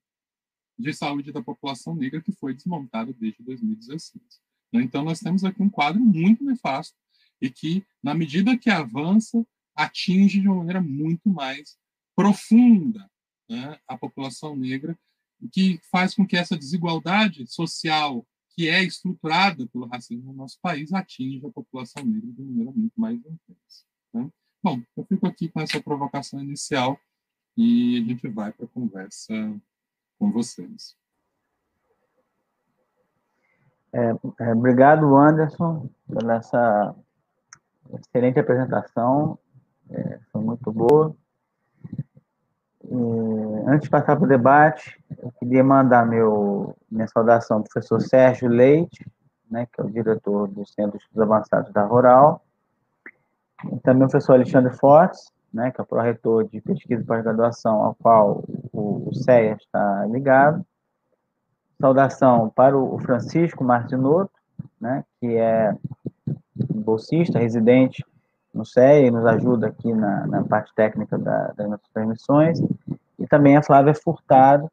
de 0.82 0.94
saúde 0.94 1.32
da 1.32 1.42
população 1.42 1.96
negra 1.96 2.22
que 2.22 2.32
foi 2.32 2.54
desmontada 2.54 3.14
desde 3.14 3.44
2016. 3.44 4.24
Né. 4.74 4.82
Então, 4.82 5.04
nós 5.04 5.20
temos 5.20 5.44
aqui 5.44 5.62
um 5.62 5.70
quadro 5.70 6.02
muito 6.02 6.44
nefasto 6.44 6.96
e 7.42 7.50
que, 7.50 7.86
na 8.04 8.14
medida 8.14 8.58
que 8.58 8.70
avança, 8.70 9.46
atinge 9.76 10.42
de 10.42 10.48
uma 10.48 10.58
maneira 10.58 10.82
muito 10.82 11.30
mais 11.30 11.78
profunda 12.16 13.10
né, 13.50 13.80
a 13.88 13.98
população 13.98 14.56
negra 14.56 14.98
que 15.52 15.80
faz 15.92 16.14
com 16.14 16.26
que 16.26 16.38
essa 16.38 16.58
desigualdade 16.58 17.48
social 17.48 18.26
que 18.54 18.68
é 18.68 18.84
estruturada 18.84 19.66
pelo 19.68 19.88
racismo 19.88 20.32
no 20.32 20.34
nosso 20.34 20.60
país 20.62 20.94
atinja 20.94 21.48
a 21.48 21.52
população 21.52 22.06
negra 22.06 22.32
de 22.32 22.42
maneira 22.44 22.72
muito 22.72 23.00
mais 23.00 23.18
intensa. 23.18 23.86
Né? 24.14 24.30
Bom, 24.62 24.82
eu 24.96 25.06
fico 25.06 25.26
aqui 25.26 25.50
com 25.50 25.62
essa 25.62 25.82
provocação 25.82 26.42
inicial 26.42 27.00
e 27.58 27.98
a 27.98 28.08
gente 28.08 28.28
vai 28.28 28.52
para 28.52 28.66
a 28.66 28.70
conversa 28.70 29.34
com 30.22 30.32
vocês. 30.32 30.96
É, 33.92 34.14
é, 34.40 34.54
obrigado, 34.54 35.18
Anderson, 35.18 35.90
pela 36.08 36.36
essa 36.36 36.96
excelente 37.92 38.40
apresentação. 38.40 39.40
É, 39.90 40.20
foi 40.32 40.42
muito 40.44 40.72
boa. 40.72 41.16
E, 42.84 42.96
antes 43.66 43.86
de 43.86 43.90
passar 43.90 44.16
para 44.16 44.26
o 44.26 44.30
debate, 44.30 45.04
eu 45.18 45.32
queria 45.40 45.64
mandar 45.64 46.06
meu, 46.06 46.78
minha 46.90 47.08
saudação 47.08 47.58
ao 47.58 47.64
professor 47.64 48.00
Sérgio 48.00 48.48
Leite, 48.48 49.04
né, 49.50 49.66
que 49.66 49.82
é 49.82 49.84
o 49.84 49.90
diretor 49.90 50.48
do 50.48 50.66
Centro 50.68 51.00
de 51.00 51.04
Estudos 51.04 51.24
Avançados 51.24 51.74
da 51.74 51.84
Rural, 51.84 52.46
e 53.72 53.80
também 53.80 54.06
o 54.06 54.10
professor 54.10 54.34
Alexandre 54.34 54.72
Fortes, 54.78 55.32
né, 55.52 55.72
que 55.72 55.82
é 55.82 55.84
o 55.84 55.88
pró-reitor 55.88 56.48
de 56.48 56.62
pesquisa 56.62 57.02
e 57.02 57.06
pós-graduação, 57.06 57.84
ao 57.84 57.96
qual 57.96 58.44
o, 59.12 59.16
CEA 59.16 59.56
está 59.56 60.06
ligado. 60.06 60.66
Saudação 61.80 62.50
para 62.50 62.78
o 62.78 63.00
Francisco 63.00 63.64
Martinotto, 63.64 64.32
né, 64.80 65.04
que 65.20 65.36
é 65.36 65.76
bolsista, 66.76 67.40
residente 67.40 68.06
no 68.54 68.66
CEA 68.66 69.08
e 69.08 69.12
nos 69.12 69.26
ajuda 69.26 69.68
aqui 69.68 69.94
na, 69.94 70.28
na 70.28 70.44
parte 70.44 70.74
técnica 70.76 71.18
da, 71.18 71.54
das 71.56 71.70
nossas 71.70 71.88
transmissões, 71.94 72.60
e 73.18 73.28
também 73.28 73.56
a 73.56 73.64
Flávia 73.64 73.96
Furtado, 73.96 74.70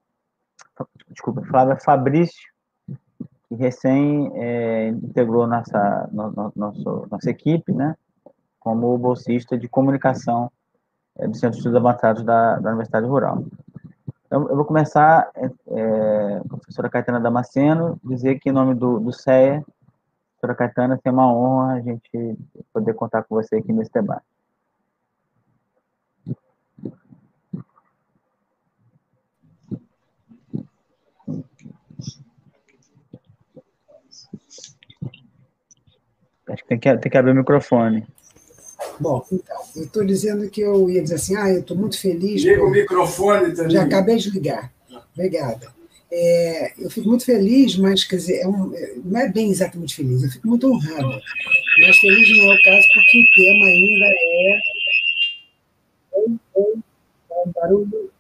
desculpa, 1.11 1.43
Flávia 1.43 1.77
Fabrício, 1.77 2.49
que 3.49 3.55
recém 3.55 4.31
é, 4.35 4.89
integrou 4.89 5.47
nossa, 5.47 6.09
no, 6.13 6.31
no, 6.31 6.53
nosso, 6.55 7.07
nossa 7.11 7.31
equipe, 7.31 7.73
né, 7.73 7.97
como 8.59 8.99
bolsista 8.99 9.57
de 9.57 9.69
comunicação 9.69 10.51
é, 11.19 11.27
do 11.27 11.35
Centro 11.35 11.53
de 11.53 11.59
Estudos 11.59 11.77
Avançados 11.77 12.23
da, 12.25 12.59
da 12.59 12.71
Universidade 12.71 13.07
Rural. 13.07 13.45
Então, 14.29 14.47
eu 14.47 14.57
vou 14.57 14.65
começar, 14.67 15.31
é, 15.35 15.47
é, 15.47 16.41
professora 16.47 16.91
Caetana 16.91 17.19
Damasceno, 17.19 17.99
dizer 18.05 18.39
que 18.39 18.51
em 18.51 18.53
nome 18.53 18.75
do, 18.75 19.01
do 19.01 19.11
CEA, 19.11 19.65
professora 20.33 20.55
Caetana, 20.55 21.01
é 21.03 21.11
uma 21.11 21.33
honra 21.33 21.77
a 21.77 21.81
gente 21.81 22.37
poder 22.71 22.93
contar 22.93 23.23
com 23.23 23.35
você 23.35 23.57
aqui 23.57 23.73
nesse 23.73 23.91
debate. 23.91 24.27
Acho 36.51 36.63
que 36.63 36.69
tem 36.69 36.79
que, 36.79 36.99
tem 36.99 37.11
que 37.11 37.17
abrir 37.17 37.33
o 37.33 37.35
microfone. 37.35 38.07
Bom, 39.01 39.25
então, 39.31 39.57
eu 39.77 39.85
estou 39.85 40.05
dizendo 40.05 40.49
que 40.51 40.61
eu 40.61 40.91
ia 40.91 41.03
dizer 41.03 41.17
assim, 41.17 41.37
ah, 41.37 41.51
eu 41.51 41.61
estou 41.61 41.77
muito 41.77 41.99
feliz. 42.01 42.43
Liga 42.43 42.65
o 42.65 42.71
microfone 42.71 43.55
também. 43.55 43.71
Já 43.71 43.83
acabei 43.83 44.17
de 44.17 44.31
ligar. 44.31 44.73
Obrigada. 45.15 45.73
É, 46.11 46.73
eu 46.79 46.91
fico 46.91 47.09
muito 47.09 47.25
feliz, 47.25 47.77
mas 47.77 48.03
quer 48.05 48.17
dizer, 48.17 48.41
é 48.41 48.49
um, 48.49 48.73
não 49.05 49.21
é 49.21 49.29
bem 49.29 49.51
exatamente 49.51 49.95
feliz, 49.95 50.23
eu 50.23 50.31
fico 50.31 50.49
muito 50.49 50.67
honrada. 50.67 51.21
Mas 51.81 51.99
feliz 51.99 52.39
não 52.39 52.51
é 52.51 52.55
o 52.55 52.63
caso, 52.63 52.89
porque 52.95 53.19
o 53.21 53.27
tema 53.35 53.67
ainda 53.67 54.07
é. 54.07 54.61
É 57.31 57.43
um 57.47 57.53
barulho, 57.53 58.11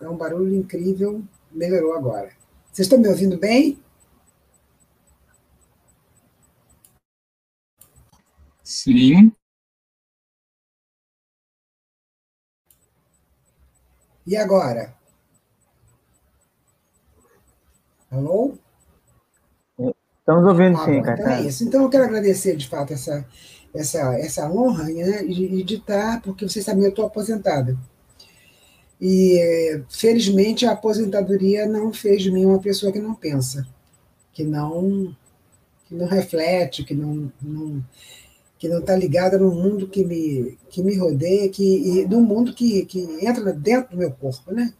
é 0.00 0.08
um 0.08 0.16
barulho 0.16 0.54
incrível, 0.54 1.22
melhorou 1.52 1.94
agora. 1.94 2.30
Vocês 2.72 2.86
estão 2.86 2.98
me 2.98 3.08
ouvindo 3.08 3.38
bem? 3.38 3.78
Sim. 8.62 9.32
E 14.26 14.36
agora? 14.36 14.92
Alô? 18.10 18.58
Estamos 20.18 20.44
ouvindo, 20.48 20.76
ah, 20.76 20.84
sim, 20.84 20.98
Então 20.98 21.28
é 21.28 21.42
isso. 21.42 21.64
Então 21.64 21.82
eu 21.82 21.88
quero 21.88 22.04
agradecer, 22.04 22.56
de 22.56 22.68
fato, 22.68 22.92
essa, 22.92 23.24
essa, 23.72 23.98
essa 24.18 24.50
honra 24.50 24.84
né, 24.84 25.22
de, 25.22 25.62
de 25.62 25.74
estar, 25.76 26.20
porque 26.22 26.48
vocês 26.48 26.64
sabem, 26.64 26.82
eu 26.82 26.90
estou 26.90 27.06
aposentada. 27.06 27.78
E, 29.00 29.80
felizmente, 29.88 30.66
a 30.66 30.72
aposentadoria 30.72 31.66
não 31.66 31.92
fez 31.92 32.22
de 32.22 32.32
mim 32.32 32.46
uma 32.46 32.58
pessoa 32.58 32.90
que 32.90 32.98
não 32.98 33.14
pensa, 33.14 33.64
que 34.32 34.42
não, 34.42 35.14
que 35.84 35.94
não 35.94 36.06
reflete, 36.06 36.82
que 36.82 36.94
não, 36.94 37.30
não 37.40 37.84
que 38.58 38.68
não 38.68 38.78
está 38.78 38.96
ligada 38.96 39.38
no 39.38 39.50
mundo 39.50 39.86
que 39.88 40.04
me, 40.04 40.56
que 40.70 40.82
me 40.82 40.96
rodeia, 40.96 41.48
que, 41.48 41.62
e 41.62 42.06
no 42.06 42.20
mundo 42.20 42.54
que, 42.54 42.86
que 42.86 43.00
entra 43.20 43.52
dentro 43.52 43.90
do 43.92 43.98
meu 43.98 44.10
corpo, 44.10 44.52
né? 44.52 44.72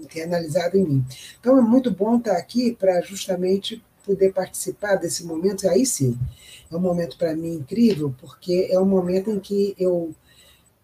internalizado 0.00 0.76
em 0.76 0.84
mim. 0.84 1.04
Então 1.40 1.58
é 1.58 1.62
muito 1.62 1.90
bom 1.90 2.18
estar 2.18 2.36
aqui 2.36 2.72
para 2.72 3.00
justamente 3.00 3.82
poder 4.04 4.32
participar 4.32 4.96
desse 4.96 5.24
momento, 5.24 5.68
aí 5.68 5.86
sim, 5.86 6.18
é 6.70 6.76
um 6.76 6.80
momento 6.80 7.16
para 7.16 7.34
mim 7.34 7.54
incrível, 7.54 8.14
porque 8.20 8.68
é 8.70 8.78
um 8.78 8.84
momento 8.84 9.30
em 9.30 9.38
que 9.38 9.74
eu 9.78 10.12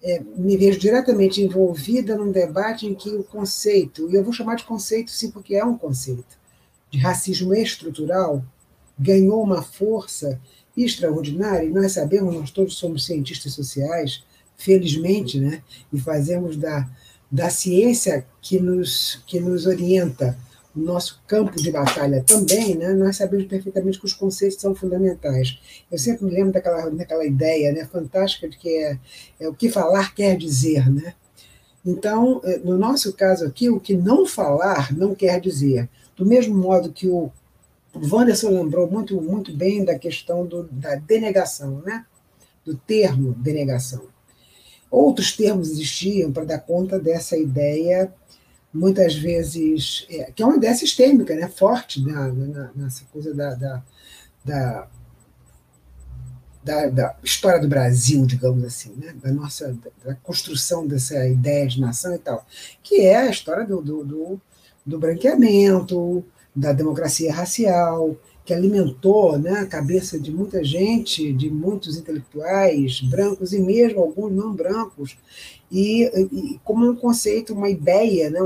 é, 0.01 0.23
me 0.37 0.57
vejo 0.57 0.79
diretamente 0.79 1.43
envolvida 1.43 2.17
num 2.17 2.31
debate 2.31 2.87
em 2.87 2.95
que 2.95 3.11
o 3.11 3.25
conceito, 3.25 4.09
e 4.09 4.15
eu 4.15 4.23
vou 4.23 4.33
chamar 4.33 4.55
de 4.55 4.65
conceito 4.65 5.11
sim, 5.11 5.31
porque 5.31 5.57
é 5.57 5.65
um 5.65 5.77
conceito, 5.77 6.39
de 6.91 6.99
racismo 6.99 7.53
estrutural, 7.55 8.43
ganhou 8.99 9.43
uma 9.43 9.63
força 9.63 10.41
extraordinária, 10.85 11.67
e 11.67 11.71
nós 11.71 11.93
sabemos, 11.93 12.35
nós 12.35 12.51
todos 12.51 12.75
somos 12.77 13.05
cientistas 13.05 13.53
sociais, 13.53 14.25
felizmente, 14.57 15.39
né, 15.39 15.63
e 15.93 15.99
fazemos 15.99 16.57
da, 16.57 16.89
da 17.31 17.51
ciência 17.51 18.27
que 18.41 18.59
nos, 18.59 19.23
que 19.27 19.39
nos 19.41 19.67
orienta 19.67 20.37
o 20.77 20.81
nosso 20.81 21.23
campo 21.27 21.61
de 21.61 21.71
batalha 21.71 22.23
também, 22.27 22.77
né, 22.77 22.93
nós 22.95 23.17
sabemos 23.17 23.47
perfeitamente 23.47 23.99
que 23.99 24.07
os 24.07 24.13
conceitos 24.13 24.61
são 24.61 24.75
fundamentais. 24.75 25.59
Eu 25.91 25.99
sempre 25.99 26.27
me 26.27 26.33
lembro 26.33 26.53
daquela, 26.53 26.91
daquela 26.91 27.25
ideia 27.25 27.73
né, 27.73 27.85
fantástica 27.85 28.49
de 28.49 28.57
que 28.57 28.69
é, 28.69 28.99
é 29.41 29.49
o 29.49 29.55
que 29.55 29.71
falar 29.71 30.15
quer 30.15 30.37
dizer. 30.37 30.91
Né? 30.91 31.15
Então, 31.85 32.41
eh, 32.45 32.61
no 32.63 32.77
nosso 32.77 33.13
caso 33.13 33.45
aqui, 33.47 33.71
o 33.71 33.81
que 33.81 33.97
não 33.97 34.27
falar 34.27 34.95
não 34.95 35.15
quer 35.15 35.41
dizer. 35.41 35.89
Do 36.17 36.27
mesmo 36.27 36.57
modo 36.57 36.93
que 36.93 37.09
o 37.09 37.31
o 37.31 37.31
Wanderson 38.03 38.51
lembrou 38.51 38.91
muito, 38.91 39.21
muito 39.21 39.53
bem 39.55 39.85
da 39.85 39.99
questão 39.99 40.47
do, 40.47 40.65
da 40.65 40.95
denegação, 40.97 41.83
né? 41.85 42.05
do 42.65 42.77
termo 42.77 43.33
denegação. 43.33 44.07
Outros 44.91 45.37
termos 45.37 45.71
existiam 45.71 46.33
para 46.33 46.45
dar 46.45 46.59
conta 46.59 46.99
dessa 46.99 47.37
ideia, 47.37 48.13
muitas 48.73 49.15
vezes, 49.15 50.07
é, 50.11 50.31
que 50.33 50.43
é 50.43 50.47
uma 50.47 50.57
ideia 50.57 50.75
sistêmica, 50.75 51.35
né? 51.35 51.49
forte 51.49 52.03
na, 52.05 52.29
na, 52.29 52.71
nessa 52.75 53.05
coisa 53.13 53.35
da, 53.35 53.55
da, 53.55 53.83
da 54.45 54.89
da, 56.61 56.87
da, 56.89 57.17
história 57.23 57.61
do 57.61 57.69
Brasil, 57.69 58.27
digamos 58.27 58.63
assim, 58.63 58.93
né? 58.97 59.15
da 59.23 59.33
nossa 59.33 59.75
da 60.05 60.15
construção 60.17 60.87
dessa 60.87 61.27
ideia 61.27 61.67
de 61.67 61.81
nação 61.81 62.15
e 62.15 62.19
tal, 62.19 62.45
que 62.83 63.01
é 63.01 63.17
a 63.17 63.31
história 63.31 63.65
do, 63.65 63.81
do, 63.81 64.05
do, 64.05 64.41
do 64.85 64.99
branqueamento, 64.99 66.23
da 66.59 66.73
democracia 66.73 67.33
racial, 67.33 68.17
que 68.45 68.53
alimentou 68.53 69.39
né, 69.39 69.61
a 69.61 69.67
cabeça 69.67 70.19
de 70.19 70.33
muita 70.33 70.65
gente, 70.65 71.33
de 71.33 71.51
muitos 71.51 71.97
intelectuais 71.97 73.01
brancos 73.03 73.53
e 73.53 73.61
mesmo 73.61 74.01
alguns 74.01 74.33
não 74.33 74.55
brancos, 74.55 75.17
e, 75.71 76.05
e 76.33 76.61
como 76.65 76.89
um 76.89 76.97
conceito, 76.97 77.53
uma 77.53 77.69
ideia, 77.69 78.31
né, 78.31 78.41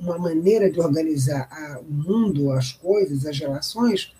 uma 0.00 0.18
maneira 0.18 0.70
de 0.70 0.78
organizar 0.78 1.48
a, 1.50 1.80
o 1.80 1.90
mundo, 1.90 2.52
as 2.52 2.72
coisas, 2.72 3.26
as 3.26 3.38
relações, 3.38 4.12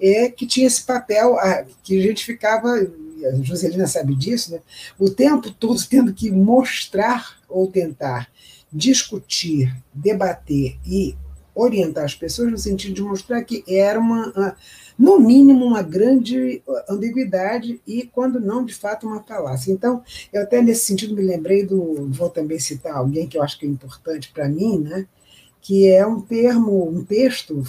é 0.00 0.30
que 0.30 0.46
tinha 0.46 0.66
esse 0.66 0.82
papel 0.82 1.36
a, 1.38 1.64
que 1.82 1.98
a 1.98 2.02
gente 2.02 2.24
ficava, 2.24 2.68
a 2.70 3.42
Joselina 3.42 3.86
sabe 3.86 4.14
disso, 4.14 4.52
né, 4.52 4.60
o 4.98 5.10
tempo 5.10 5.50
todo 5.50 5.78
tendo 5.86 6.14
que 6.14 6.30
mostrar 6.30 7.40
ou 7.48 7.66
tentar 7.66 8.30
discutir, 8.72 9.76
debater 9.92 10.78
e 10.86 11.16
orientar 11.54 12.04
as 12.04 12.14
pessoas 12.14 12.50
no 12.50 12.58
sentido 12.58 12.94
de 12.94 13.02
mostrar 13.02 13.42
que 13.42 13.64
era 13.66 13.98
uma, 13.98 14.56
no 14.98 15.18
mínimo, 15.18 15.64
uma 15.64 15.82
grande 15.82 16.62
ambiguidade 16.88 17.80
e, 17.86 18.02
quando 18.02 18.40
não, 18.40 18.64
de 18.64 18.74
fato, 18.74 19.06
uma 19.06 19.22
falácia. 19.22 19.72
Então, 19.72 20.02
eu 20.32 20.42
até 20.42 20.60
nesse 20.60 20.84
sentido 20.84 21.14
me 21.14 21.22
lembrei 21.22 21.64
do, 21.64 22.08
vou 22.10 22.28
também 22.28 22.58
citar 22.58 22.94
alguém 22.94 23.26
que 23.26 23.38
eu 23.38 23.42
acho 23.42 23.58
que 23.58 23.66
é 23.66 23.68
importante 23.68 24.30
para 24.32 24.48
mim, 24.48 24.78
né? 24.78 25.06
Que 25.62 25.88
é 25.90 26.06
um 26.06 26.20
termo, 26.20 26.88
um 26.88 27.04
texto 27.04 27.62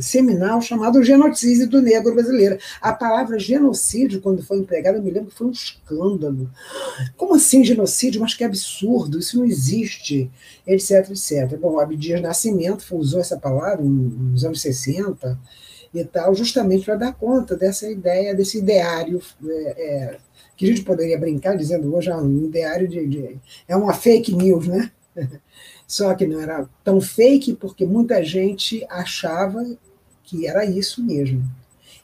seminal 0.00 0.60
chamado 0.60 1.02
Genocídio 1.02 1.68
do 1.68 1.80
Negro 1.80 2.14
Brasileiro. 2.14 2.58
A 2.80 2.92
palavra 2.92 3.38
genocídio, 3.38 4.20
quando 4.20 4.42
foi 4.42 4.58
empregada, 4.58 4.98
eu 4.98 5.02
me 5.02 5.10
lembro 5.10 5.30
que 5.30 5.36
foi 5.36 5.46
um 5.46 5.52
escândalo. 5.52 6.50
Como 7.16 7.34
assim 7.34 7.64
genocídio? 7.64 8.20
Mas 8.20 8.34
que 8.34 8.42
absurdo, 8.42 9.18
isso 9.18 9.38
não 9.38 9.44
existe, 9.44 10.30
etc, 10.66 11.10
etc. 11.10 11.56
Bom, 11.58 11.78
Abdias 11.78 12.20
Nascimento 12.20 12.84
usou 12.96 13.20
essa 13.20 13.36
palavra 13.36 13.84
nos 13.84 14.44
anos 14.44 14.60
60 14.60 15.38
e 15.94 16.04
tal, 16.04 16.34
justamente 16.34 16.84
para 16.84 16.96
dar 16.96 17.14
conta 17.14 17.56
dessa 17.56 17.88
ideia, 17.88 18.34
desse 18.34 18.58
ideário 18.58 19.22
é, 19.46 19.52
é, 19.52 20.18
que 20.56 20.64
a 20.64 20.68
gente 20.68 20.82
poderia 20.82 21.18
brincar 21.18 21.56
dizendo 21.56 21.94
hoje 21.94 22.10
é 22.10 22.16
um 22.16 22.46
ideário 22.46 22.88
de, 22.88 23.06
de 23.06 23.36
é 23.68 23.76
uma 23.76 23.94
fake 23.94 24.34
news, 24.34 24.66
né? 24.66 24.90
Só 25.86 26.14
que 26.14 26.26
não 26.26 26.40
era 26.40 26.68
tão 26.82 27.00
fake, 27.00 27.54
porque 27.54 27.86
muita 27.86 28.22
gente 28.24 28.84
achava 28.90 29.64
que 30.24 30.46
era 30.46 30.64
isso 30.64 31.02
mesmo. 31.02 31.44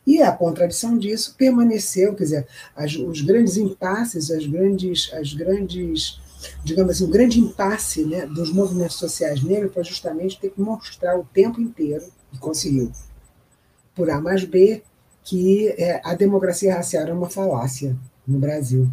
E 0.07 0.21
a 0.21 0.33
contradição 0.33 0.99
disso 0.99 1.35
permaneceu, 1.37 2.15
quer 2.15 2.25
dizer, 2.25 2.47
as, 2.75 2.95
os 2.95 3.21
grandes 3.21 3.57
impasses, 3.57 4.31
as 4.31 4.47
grandes, 4.47 5.11
as 5.13 5.33
grandes, 5.33 6.21
digamos 6.65 6.93
assim, 6.93 7.05
o 7.05 7.09
grande 7.09 7.39
impasse 7.39 8.05
né, 8.05 8.27
dos 8.27 8.53
movimentos 8.53 8.97
sociais 8.97 9.43
negros 9.43 9.73
foi 9.73 9.85
justamente 9.85 10.41
ter 10.41 10.51
que 10.51 10.61
mostrar 10.61 11.19
o 11.19 11.25
tempo 11.33 11.61
inteiro, 11.61 12.05
e 12.33 12.39
conseguiu, 12.39 12.91
por 13.95 14.11
A 14.11 14.21
mais 14.21 14.45
B, 14.45 14.83
que 15.25 15.69
é, 15.79 16.01
a 16.05 16.15
democracia 16.15 16.75
racial 16.75 17.05
era 17.05 17.15
uma 17.15 17.31
falácia 17.31 17.97
no 18.27 18.39
Brasil. 18.39 18.91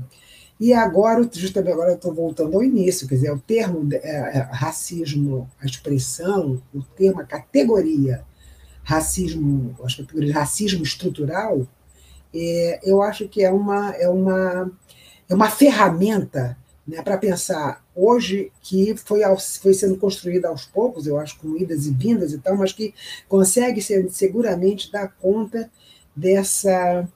E 0.59 0.73
agora, 0.73 1.27
justamente 1.31 1.71
agora 1.71 1.91
eu 1.91 1.95
estou 1.95 2.13
voltando 2.13 2.55
ao 2.55 2.63
início, 2.63 3.07
quer 3.07 3.15
dizer, 3.15 3.31
o 3.31 3.39
termo 3.39 3.87
é, 3.93 3.97
é, 3.97 4.39
racismo, 4.51 5.49
a 5.61 5.65
expressão, 5.65 6.61
o 6.73 6.83
termo, 6.83 7.21
a 7.21 7.25
categoria 7.25 8.25
racismo, 8.83 9.75
racismo 10.33 10.83
estrutural, 10.83 11.65
é, 12.33 12.79
eu 12.83 13.01
acho 13.01 13.27
que 13.27 13.43
é 13.43 13.51
uma, 13.51 13.91
é 13.91 14.09
uma, 14.09 14.71
é 15.29 15.35
uma 15.35 15.49
ferramenta 15.49 16.57
né, 16.87 17.01
para 17.03 17.17
pensar 17.17 17.85
hoje 17.95 18.51
que 18.61 18.95
foi, 18.97 19.21
foi 19.61 19.73
sendo 19.75 19.95
construída 19.95 20.47
aos 20.47 20.65
poucos, 20.65 21.05
eu 21.05 21.19
acho, 21.19 21.39
com 21.39 21.55
idas 21.55 21.85
e 21.85 21.91
vindas 21.91 22.33
e 22.33 22.39
tal, 22.39 22.57
mas 22.57 22.73
que 22.73 22.93
consegue 23.27 23.81
ser, 23.81 24.09
seguramente 24.09 24.91
dar 24.91 25.07
conta 25.19 25.69
dessa 26.15 27.07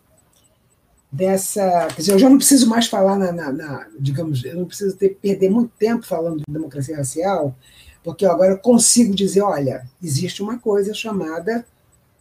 dessa. 1.14 1.88
Quer 1.90 2.02
dizer, 2.02 2.12
eu 2.14 2.20
já 2.20 2.30
não 2.30 2.38
preciso 2.38 2.68
mais 2.68 2.88
falar 2.88 3.18
na, 3.18 3.32
na, 3.32 3.52
na 3.52 3.88
digamos, 4.00 4.44
eu 4.44 4.56
não 4.56 4.66
preciso 4.66 4.98
ter, 4.98 5.10
perder 5.10 5.50
muito 5.50 5.72
tempo 5.78 6.06
falando 6.06 6.40
de 6.40 6.52
democracia 6.52 6.98
racial, 6.98 7.56
porque 8.04 8.26
eu 8.26 8.32
agora 8.32 8.58
consigo 8.58 9.14
dizer, 9.14 9.42
olha, 9.42 9.88
existe 10.04 10.42
uma 10.42 10.58
coisa 10.58 10.94
chamada 10.94 11.66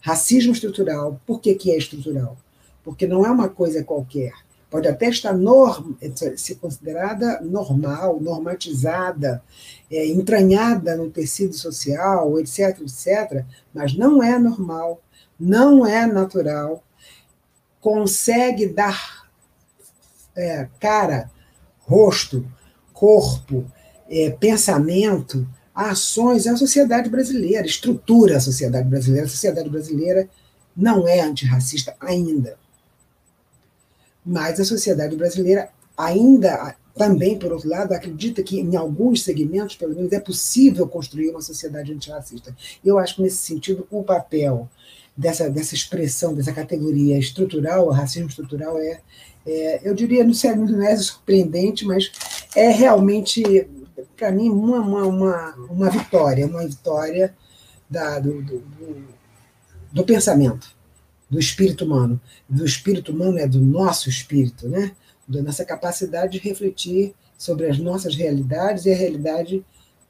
racismo 0.00 0.52
estrutural. 0.52 1.18
Por 1.26 1.40
que, 1.40 1.54
que 1.54 1.70
é 1.72 1.78
estrutural? 1.78 2.36
Porque 2.84 3.06
não 3.06 3.24
é 3.24 3.30
uma 3.30 3.48
coisa 3.48 3.82
qualquer. 3.82 4.32
Pode 4.70 4.88
até 4.88 5.08
estar 5.08 5.34
norm, 5.34 5.94
ser 6.36 6.54
considerada 6.56 7.40
normal, 7.42 8.18
normatizada, 8.20 9.42
é, 9.90 10.06
entranhada 10.06 10.96
no 10.96 11.10
tecido 11.10 11.54
social, 11.54 12.38
etc., 12.40 12.80
etc., 12.80 13.44
mas 13.72 13.94
não 13.94 14.22
é 14.22 14.38
normal, 14.38 15.00
não 15.38 15.86
é 15.86 16.06
natural, 16.06 16.82
consegue 17.82 18.68
dar 18.68 19.26
é, 20.34 20.66
cara, 20.80 21.30
rosto, 21.80 22.50
corpo, 22.94 23.70
é, 24.08 24.30
pensamento 24.30 25.46
ações 25.74 26.46
à 26.46 26.56
sociedade 26.56 27.08
brasileira, 27.08 27.66
estrutura 27.66 28.36
a 28.36 28.40
sociedade 28.40 28.88
brasileira. 28.88 29.26
A 29.26 29.30
sociedade 29.30 29.68
brasileira 29.68 30.28
não 30.76 31.08
é 31.08 31.20
antirracista 31.20 31.94
ainda. 32.00 32.56
Mas 34.24 34.60
a 34.60 34.64
sociedade 34.64 35.16
brasileira 35.16 35.68
ainda, 35.96 36.76
também, 36.94 37.38
por 37.38 37.52
outro 37.52 37.68
lado, 37.68 37.92
acredita 37.92 38.42
que 38.42 38.60
em 38.60 38.76
alguns 38.76 39.24
segmentos, 39.24 39.76
pelo 39.76 39.94
menos, 39.94 40.12
é 40.12 40.20
possível 40.20 40.86
construir 40.86 41.30
uma 41.30 41.42
sociedade 41.42 41.92
antirracista. 41.92 42.54
Eu 42.84 42.98
acho 42.98 43.16
que, 43.16 43.22
nesse 43.22 43.38
sentido, 43.38 43.86
o 43.90 44.04
papel 44.04 44.68
dessa, 45.16 45.50
dessa 45.50 45.74
expressão, 45.74 46.34
dessa 46.34 46.52
categoria 46.52 47.18
estrutural, 47.18 47.88
racismo 47.90 48.28
estrutural 48.28 48.78
é, 48.78 49.00
é 49.46 49.80
eu 49.82 49.94
diria, 49.94 50.24
não, 50.24 50.34
sei, 50.34 50.54
não 50.54 50.82
é 50.82 50.96
surpreendente, 50.96 51.84
mas 51.84 52.10
é 52.56 52.68
realmente, 52.68 53.68
para 54.16 54.30
mim, 54.30 54.48
uma, 54.48 54.80
uma, 54.80 55.04
uma, 55.04 55.54
uma, 55.70 55.90
vitória, 55.90 56.46
uma 56.46 56.66
vitória 56.66 57.34
da, 57.88 58.18
do, 58.18 58.42
do, 58.42 58.62
do 59.92 60.04
pensamento, 60.04 60.74
do 61.28 61.38
espírito 61.38 61.84
humano. 61.84 62.20
Do 62.48 62.64
espírito 62.64 63.12
humano 63.12 63.38
é 63.38 63.46
do 63.46 63.60
nosso 63.60 64.08
espírito, 64.08 64.68
né? 64.68 64.92
da 65.28 65.42
nossa 65.42 65.64
capacidade 65.64 66.32
de 66.32 66.38
refletir 66.38 67.14
sobre 67.38 67.66
as 67.66 67.78
nossas 67.78 68.14
realidades 68.14 68.84
e 68.86 68.92
a 68.92 68.96
realidade 68.96 69.64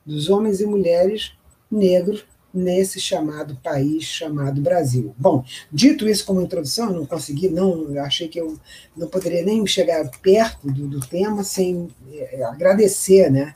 dos 0.04 0.28
homens 0.28 0.60
e 0.60 0.66
mulheres 0.66 1.32
negros 1.70 2.24
nesse 2.52 3.00
chamado 3.00 3.56
país 3.62 4.04
chamado 4.04 4.60
Brasil. 4.60 5.14
Bom, 5.18 5.44
dito 5.72 6.08
isso 6.08 6.24
como 6.24 6.42
introdução, 6.42 6.92
não 6.92 7.06
consegui, 7.06 7.48
não, 7.48 7.98
achei 8.00 8.28
que 8.28 8.40
eu 8.40 8.58
não 8.96 9.08
poderia 9.08 9.42
nem 9.42 9.66
chegar 9.66 10.08
perto 10.20 10.70
do, 10.70 10.86
do 10.86 11.00
tema 11.00 11.42
sem 11.42 11.88
é, 12.12 12.44
agradecer, 12.44 13.30
né, 13.30 13.54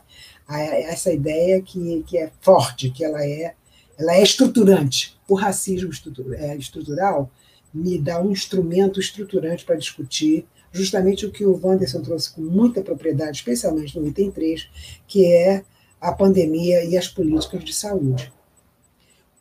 a 0.48 0.60
essa 0.60 1.12
ideia 1.12 1.60
que, 1.60 2.04
que 2.06 2.16
é 2.16 2.30
forte, 2.40 2.90
que 2.90 3.04
ela 3.04 3.24
é, 3.24 3.54
ela 3.98 4.14
é 4.14 4.22
estruturante. 4.22 5.16
O 5.28 5.34
racismo 5.34 5.90
é, 6.36 6.56
estrutural 6.56 7.30
me 7.74 7.98
dá 7.98 8.22
um 8.22 8.30
instrumento 8.30 9.00
estruturante 9.00 9.64
para 9.64 9.76
discutir 9.76 10.46
justamente 10.72 11.26
o 11.26 11.30
que 11.30 11.44
o 11.44 11.58
Wanderson 11.62 12.02
trouxe 12.02 12.32
com 12.32 12.42
muita 12.42 12.82
propriedade, 12.82 13.38
especialmente 13.38 13.98
no 13.98 14.06
item 14.06 14.30
3, 14.30 14.68
que 15.06 15.26
é 15.26 15.64
a 16.00 16.12
pandemia 16.12 16.84
e 16.84 16.96
as 16.96 17.08
políticas 17.08 17.64
de 17.64 17.72
saúde. 17.72 18.32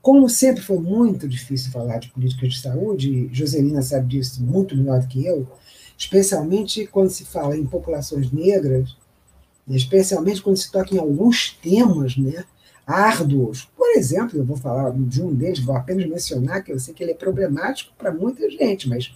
Como 0.05 0.29
sempre 0.29 0.61
foi 0.61 0.77
muito 0.77 1.27
difícil 1.27 1.71
falar 1.71 1.97
de 1.97 2.11
políticas 2.11 2.53
de 2.53 2.61
saúde, 2.61 3.27
Joselina 3.33 3.81
sabe 3.81 4.09
disso 4.09 4.43
muito 4.43 4.77
melhor 4.77 4.99
do 4.99 5.07
que 5.07 5.25
eu, 5.25 5.47
especialmente 5.97 6.85
quando 6.85 7.09
se 7.09 7.25
fala 7.25 7.57
em 7.57 7.65
populações 7.65 8.31
negras, 8.31 8.95
especialmente 9.67 10.43
quando 10.43 10.57
se 10.57 10.71
toca 10.71 10.93
em 10.93 10.99
alguns 10.99 11.53
temas 11.53 12.15
né, 12.17 12.45
árduos. 12.85 13.67
Por 13.75 13.97
exemplo, 13.97 14.37
eu 14.37 14.45
vou 14.45 14.55
falar 14.55 14.91
de 14.91 15.23
um 15.23 15.33
deles, 15.33 15.57
vou 15.57 15.75
apenas 15.75 16.07
mencionar, 16.07 16.63
que 16.63 16.71
eu 16.71 16.79
sei 16.79 16.93
que 16.93 17.01
ele 17.01 17.13
é 17.13 17.15
problemático 17.15 17.91
para 17.97 18.13
muita 18.13 18.47
gente, 18.47 18.87
mas, 18.87 19.11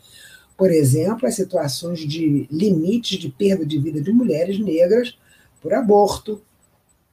por 0.58 0.72
exemplo, 0.72 1.28
as 1.28 1.36
situações 1.36 2.00
de 2.00 2.48
limites 2.50 3.20
de 3.20 3.30
perda 3.30 3.64
de 3.64 3.78
vida 3.78 4.02
de 4.02 4.12
mulheres 4.12 4.58
negras 4.60 5.16
por 5.62 5.72
aborto, 5.72 6.42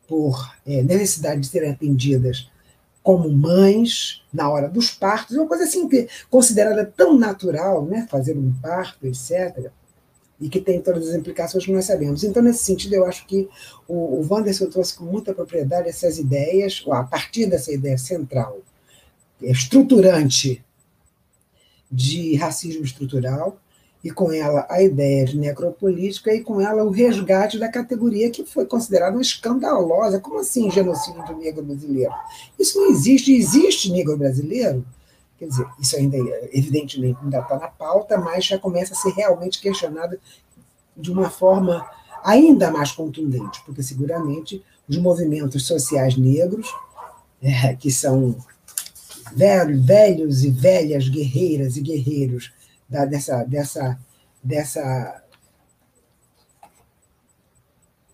por 0.08 0.50
é, 0.64 0.82
necessidade 0.82 1.42
de 1.42 1.48
serem 1.48 1.72
atendidas 1.72 2.48
como 3.06 3.30
mães 3.30 4.24
na 4.32 4.50
hora 4.50 4.68
dos 4.68 4.90
partos, 4.90 5.36
uma 5.36 5.46
coisa 5.46 5.62
assim 5.62 5.88
que 5.88 6.08
considerada 6.28 6.84
tão 6.84 7.16
natural, 7.16 7.86
né, 7.86 8.04
fazer 8.10 8.36
um 8.36 8.52
parto, 8.60 9.06
etc 9.06 9.70
e 10.40 10.48
que 10.48 10.60
tem 10.60 10.80
todas 10.80 11.08
as 11.08 11.14
implicações 11.14 11.64
que 11.64 11.72
nós 11.72 11.86
sabemos. 11.86 12.22
Então, 12.22 12.42
nesse 12.42 12.64
sentido, 12.64 12.94
eu 12.94 13.06
acho 13.06 13.26
que 13.26 13.48
o, 13.88 14.20
o 14.20 14.26
Wanderson 14.28 14.68
trouxe 14.68 14.94
com 14.94 15.04
muita 15.04 15.32
propriedade 15.32 15.88
essas 15.88 16.18
ideias, 16.18 16.84
a 16.90 17.04
partir 17.04 17.46
dessa 17.46 17.72
ideia 17.72 17.96
central, 17.96 18.60
estruturante 19.40 20.62
de 21.90 22.36
racismo 22.36 22.84
estrutural, 22.84 23.58
e 24.06 24.10
com 24.12 24.30
ela 24.30 24.64
a 24.70 24.80
ideia 24.80 25.24
de 25.24 25.36
necropolítica, 25.36 26.32
e 26.32 26.40
com 26.40 26.60
ela 26.60 26.84
o 26.84 26.90
resgate 26.90 27.58
da 27.58 27.68
categoria 27.68 28.30
que 28.30 28.44
foi 28.44 28.64
considerada 28.64 29.20
escandalosa. 29.20 30.20
Como 30.20 30.38
assim 30.38 30.70
genocídio 30.70 31.24
do 31.24 31.36
negro 31.36 31.64
brasileiro? 31.64 32.12
Isso 32.56 32.78
não 32.78 32.88
existe. 32.88 33.34
Existe 33.34 33.90
negro 33.90 34.16
brasileiro? 34.16 34.86
Quer 35.36 35.48
dizer, 35.48 35.66
isso 35.80 35.96
ainda, 35.96 36.16
evidentemente, 36.52 37.18
ainda 37.20 37.40
está 37.40 37.58
na 37.58 37.66
pauta, 37.66 38.16
mas 38.16 38.44
já 38.44 38.56
começa 38.56 38.94
a 38.94 38.96
ser 38.96 39.10
realmente 39.10 39.60
questionado 39.60 40.16
de 40.96 41.10
uma 41.10 41.28
forma 41.28 41.84
ainda 42.22 42.70
mais 42.70 42.92
contundente, 42.92 43.60
porque 43.66 43.82
seguramente 43.82 44.62
os 44.88 44.98
movimentos 44.98 45.66
sociais 45.66 46.16
negros, 46.16 46.72
é, 47.42 47.74
que 47.74 47.90
são 47.90 48.36
velhos, 49.34 49.84
velhos 49.84 50.44
e 50.44 50.50
velhas 50.50 51.08
guerreiras 51.08 51.76
e 51.76 51.80
guerreiros 51.80 52.52
da, 52.88 53.04
dessa, 53.04 53.44
dessa, 53.44 53.98
dessa, 54.42 55.22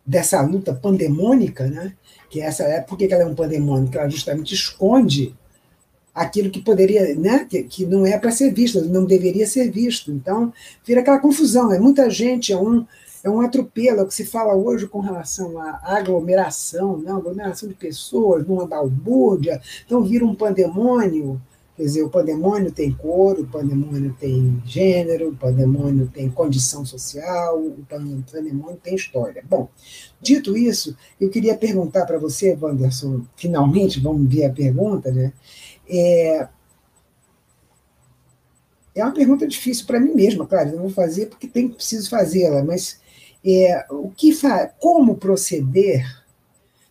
dessa 0.07 0.41
luta 0.43 0.75
pandemônica, 0.75 1.67
né? 1.67 1.95
que 2.33 2.41
essa 2.41 2.63
é, 2.65 2.81
por 2.81 2.97
que 2.97 3.13
ela 3.13 3.25
é 3.25 3.27
um 3.27 3.35
pandemônico? 3.35 3.99
Ela 3.99 4.09
justamente 4.09 4.55
esconde 4.55 5.37
aquilo 6.15 6.51
que 6.51 6.63
poderia, 6.63 7.15
né, 7.15 7.47
que, 7.49 7.63
que 7.63 7.85
não 7.85 8.07
é 8.07 8.19
para 8.19 8.31
ser 8.31 8.53
visto, 8.53 8.83
não 8.87 9.05
deveria 9.05 9.47
ser 9.47 9.71
visto. 9.71 10.11
Então, 10.11 10.51
vira 10.83 11.03
aquela 11.03 11.19
confusão. 11.19 11.71
É 11.71 11.79
muita 11.79 12.09
gente, 12.09 12.51
é 12.51 12.57
um, 12.57 12.87
é 13.23 13.29
um 13.29 13.43
atropelo, 13.43 14.01
é 14.01 14.03
o 14.03 14.07
que 14.07 14.15
se 14.15 14.25
fala 14.25 14.55
hoje 14.55 14.87
com 14.87 15.01
relação 15.01 15.59
à 15.59 15.81
aglomeração, 15.99 16.97
né, 16.97 17.13
aglomeração 17.13 17.69
de 17.69 17.75
pessoas, 17.75 18.47
numa 18.47 18.67
balbúrdia. 18.67 19.61
Então, 19.85 20.03
vira 20.03 20.25
um 20.25 20.35
pandemônio. 20.35 21.39
Quer 21.77 21.85
dizer, 21.85 22.03
o 22.03 22.11
pandemônio 22.11 22.71
tem 22.71 22.93
cor, 22.93 23.39
o 23.41 23.47
pandemônio 23.47 24.15
tem 24.21 24.63
gênero, 24.67 25.31
o 25.31 25.37
pandemônio 25.37 26.07
tem 26.07 26.31
condição 26.31 26.85
social, 26.85 27.59
o 27.59 27.85
pandemônio 28.31 28.79
tem 28.83 28.95
história. 28.95 29.43
Bom, 29.49 29.71
dito 30.21 30.55
isso, 30.57 30.95
eu 31.19 31.31
queria 31.31 31.57
perguntar 31.57 32.05
para 32.05 32.19
você, 32.19 32.57
Wanderson, 32.61 33.25
finalmente, 33.37 34.01
vamos 34.01 34.33
ver 34.33 34.45
a 34.45 34.53
pergunta, 34.53 35.11
né? 35.11 35.33
É, 35.89 36.49
é 38.95 39.03
uma 39.03 39.15
pergunta 39.15 39.47
difícil 39.47 39.87
para 39.87 39.99
mim 39.99 40.15
mesma, 40.15 40.47
claro, 40.47 40.69
eu 40.69 40.79
vou 40.79 40.91
fazer 40.91 41.27
porque 41.27 41.49
tem, 41.49 41.71
preciso 41.71 42.11
fazê-la, 42.11 42.63
mas 42.63 43.01
é, 43.43 43.87
o 43.91 44.11
que 44.11 44.35
fa 44.35 44.67
como 44.79 45.17
proceder? 45.17 46.23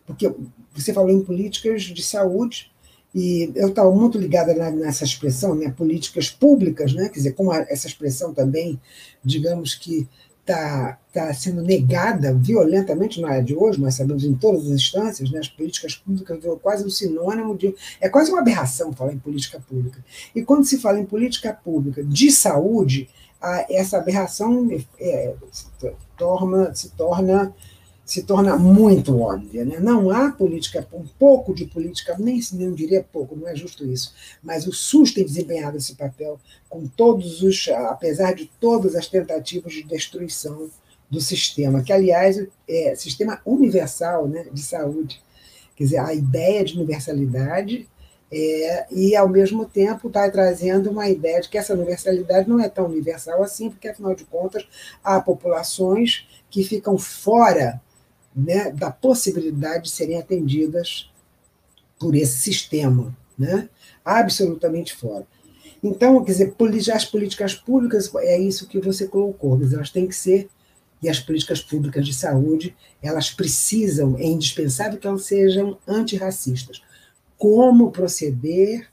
Porque 0.04 0.34
você 0.74 0.92
falou 0.92 1.10
em 1.10 1.22
políticas 1.22 1.82
de 1.82 2.02
saúde, 2.02 2.71
e 3.14 3.52
eu 3.54 3.68
estava 3.68 3.90
muito 3.90 4.18
ligada 4.18 4.54
nessa 4.70 5.04
expressão, 5.04 5.54
né, 5.54 5.70
políticas 5.70 6.30
públicas, 6.30 6.94
né, 6.94 7.08
quer 7.08 7.18
dizer, 7.18 7.32
como 7.32 7.52
essa 7.52 7.86
expressão 7.86 8.32
também, 8.32 8.80
digamos 9.22 9.74
que 9.74 10.08
está 10.40 10.98
tá 11.12 11.32
sendo 11.32 11.62
negada 11.62 12.34
violentamente 12.34 13.20
na 13.20 13.28
área 13.28 13.42
de 13.44 13.54
hoje, 13.54 13.80
nós 13.80 13.94
sabemos 13.94 14.24
em 14.24 14.34
todas 14.34 14.64
as 14.64 14.70
instâncias, 14.70 15.30
né, 15.30 15.38
as 15.38 15.48
políticas 15.48 15.94
públicas 15.94 16.40
virou 16.40 16.58
quase 16.58 16.84
um 16.84 16.90
sinônimo 16.90 17.56
de. 17.56 17.74
É 18.00 18.08
quase 18.08 18.30
uma 18.30 18.40
aberração 18.40 18.92
falar 18.92 19.12
em 19.12 19.18
política 19.18 19.60
pública. 19.60 20.04
E 20.34 20.42
quando 20.42 20.64
se 20.64 20.78
fala 20.78 20.98
em 20.98 21.06
política 21.06 21.52
pública 21.52 22.02
de 22.02 22.30
saúde, 22.32 23.08
a, 23.40 23.66
essa 23.70 23.98
aberração 23.98 24.68
é, 24.98 25.34
se 25.52 25.66
torna, 26.16 26.74
se 26.74 26.90
torna 26.90 27.54
se 28.04 28.22
torna 28.22 28.56
muito 28.56 29.18
óbvia. 29.20 29.64
Né? 29.64 29.78
Não 29.78 30.10
há 30.10 30.30
política, 30.32 30.86
um 30.92 31.06
pouco 31.18 31.54
de 31.54 31.66
política, 31.66 32.16
nem 32.18 32.40
não 32.52 32.72
diria 32.72 33.06
pouco, 33.12 33.36
não 33.36 33.48
é 33.48 33.54
justo 33.54 33.86
isso, 33.86 34.14
mas 34.42 34.66
o 34.66 34.72
SUS 34.72 35.12
tem 35.12 35.24
desempenhado 35.24 35.76
esse 35.76 35.94
papel 35.94 36.40
com 36.68 36.86
todos 36.86 37.42
os, 37.42 37.68
apesar 37.68 38.34
de 38.34 38.50
todas 38.60 38.94
as 38.94 39.06
tentativas 39.06 39.72
de 39.72 39.82
destruição 39.82 40.68
do 41.08 41.20
sistema, 41.20 41.82
que, 41.82 41.92
aliás, 41.92 42.42
é 42.68 42.94
sistema 42.94 43.40
universal 43.44 44.26
né, 44.26 44.46
de 44.52 44.62
saúde. 44.62 45.22
Quer 45.76 45.84
dizer, 45.84 45.98
a 45.98 46.14
ideia 46.14 46.64
de 46.64 46.74
universalidade 46.74 47.88
é, 48.32 48.86
e, 48.90 49.14
ao 49.14 49.28
mesmo 49.28 49.66
tempo, 49.66 50.08
está 50.08 50.30
trazendo 50.30 50.90
uma 50.90 51.08
ideia 51.10 51.40
de 51.42 51.50
que 51.50 51.58
essa 51.58 51.74
universalidade 51.74 52.48
não 52.48 52.58
é 52.58 52.68
tão 52.68 52.86
universal 52.86 53.42
assim, 53.42 53.68
porque, 53.68 53.88
afinal 53.88 54.14
de 54.14 54.24
contas, 54.24 54.66
há 55.04 55.20
populações 55.20 56.26
que 56.50 56.64
ficam 56.64 56.96
fora 56.96 57.80
né, 58.34 58.70
da 58.70 58.90
possibilidade 58.90 59.84
de 59.84 59.90
serem 59.90 60.18
atendidas 60.18 61.10
por 61.98 62.14
esse 62.14 62.38
sistema, 62.38 63.16
né, 63.38 63.68
absolutamente 64.04 64.94
fora. 64.94 65.26
Então, 65.82 66.24
quer 66.24 66.32
dizer, 66.32 66.54
as 66.94 67.04
políticas 67.04 67.54
públicas, 67.54 68.10
é 68.16 68.38
isso 68.38 68.68
que 68.68 68.80
você 68.80 69.06
colocou, 69.06 69.56
dizer, 69.56 69.76
elas 69.76 69.90
têm 69.90 70.06
que 70.06 70.14
ser, 70.14 70.48
e 71.02 71.08
as 71.08 71.18
políticas 71.18 71.60
públicas 71.60 72.06
de 72.06 72.14
saúde, 72.14 72.76
elas 73.02 73.30
precisam, 73.30 74.16
é 74.16 74.24
indispensável 74.24 74.98
que 74.98 75.06
elas 75.06 75.24
sejam 75.24 75.76
antirracistas. 75.86 76.80
Como 77.36 77.90
proceder, 77.90 78.86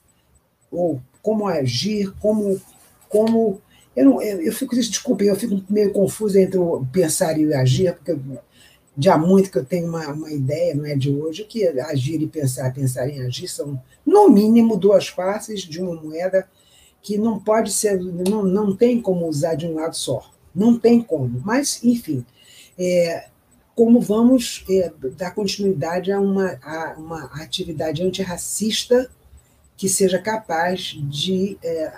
ou 0.72 1.00
como 1.22 1.48
agir, 1.48 2.12
como. 2.20 2.60
como 3.08 3.62
eu, 3.96 4.06
não, 4.06 4.22
eu, 4.22 4.42
eu 4.42 4.54
fico, 4.54 4.76
desculpe, 4.76 5.26
eu 5.26 5.36
fico 5.36 5.64
meio 5.70 5.92
confusa 5.92 6.42
entre 6.42 6.60
pensar 6.92 7.38
e 7.38 7.54
agir, 7.54 7.94
porque 7.94 8.18
de 9.00 9.10
há 9.10 9.18
muito 9.18 9.50
que 9.50 9.58
eu 9.58 9.64
tenho 9.64 9.88
uma, 9.88 10.06
uma 10.10 10.30
ideia, 10.30 10.76
não 10.76 10.86
é 10.86 10.94
de 10.94 11.10
hoje, 11.10 11.46
que 11.46 11.66
agir 11.66 12.22
e 12.22 12.28
pensar, 12.28 12.74
pensar 12.74 13.10
em 13.10 13.22
agir 13.22 13.48
são, 13.48 13.82
no 14.06 14.28
mínimo, 14.28 14.76
duas 14.76 15.08
faces 15.08 15.62
de 15.62 15.82
uma 15.82 15.96
moeda 15.96 16.46
que 17.02 17.18
não 17.18 17.40
pode 17.40 17.72
ser, 17.72 17.98
não, 17.98 18.44
não 18.44 18.76
tem 18.76 19.02
como 19.02 19.26
usar 19.26 19.56
de 19.56 19.66
um 19.66 19.76
lado 19.76 19.96
só. 19.96 20.30
Não 20.54 20.78
tem 20.78 21.02
como. 21.02 21.42
Mas, 21.46 21.82
enfim, 21.82 22.26
é, 22.78 23.30
como 23.74 24.02
vamos 24.02 24.66
é, 24.70 24.92
dar 25.16 25.34
continuidade 25.34 26.12
a 26.12 26.20
uma, 26.20 26.60
a 26.62 26.96
uma 26.98 27.24
atividade 27.42 28.04
antirracista 28.04 29.10
que 29.78 29.88
seja 29.88 30.20
capaz 30.20 30.98
de 31.02 31.58
é, 31.64 31.94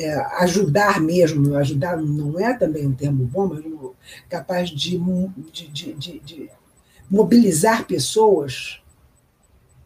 é, 0.00 0.14
ajudar 0.42 1.00
mesmo, 1.00 1.54
ajudar 1.56 1.96
não 1.96 2.38
é 2.38 2.56
também 2.56 2.86
um 2.86 2.94
termo 2.94 3.24
bom, 3.24 3.46
mas 3.48 3.64
capaz 4.28 4.70
de, 4.70 4.98
de, 5.52 5.92
de, 5.92 6.20
de 6.20 6.50
mobilizar 7.10 7.86
pessoas 7.86 8.80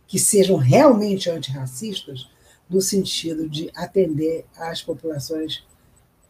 que 0.06 0.18
sejam 0.18 0.56
realmente 0.56 1.28
antirracistas, 1.28 2.28
no 2.68 2.80
sentido 2.80 3.48
de 3.48 3.70
atender 3.74 4.46
às 4.56 4.82
populações 4.82 5.64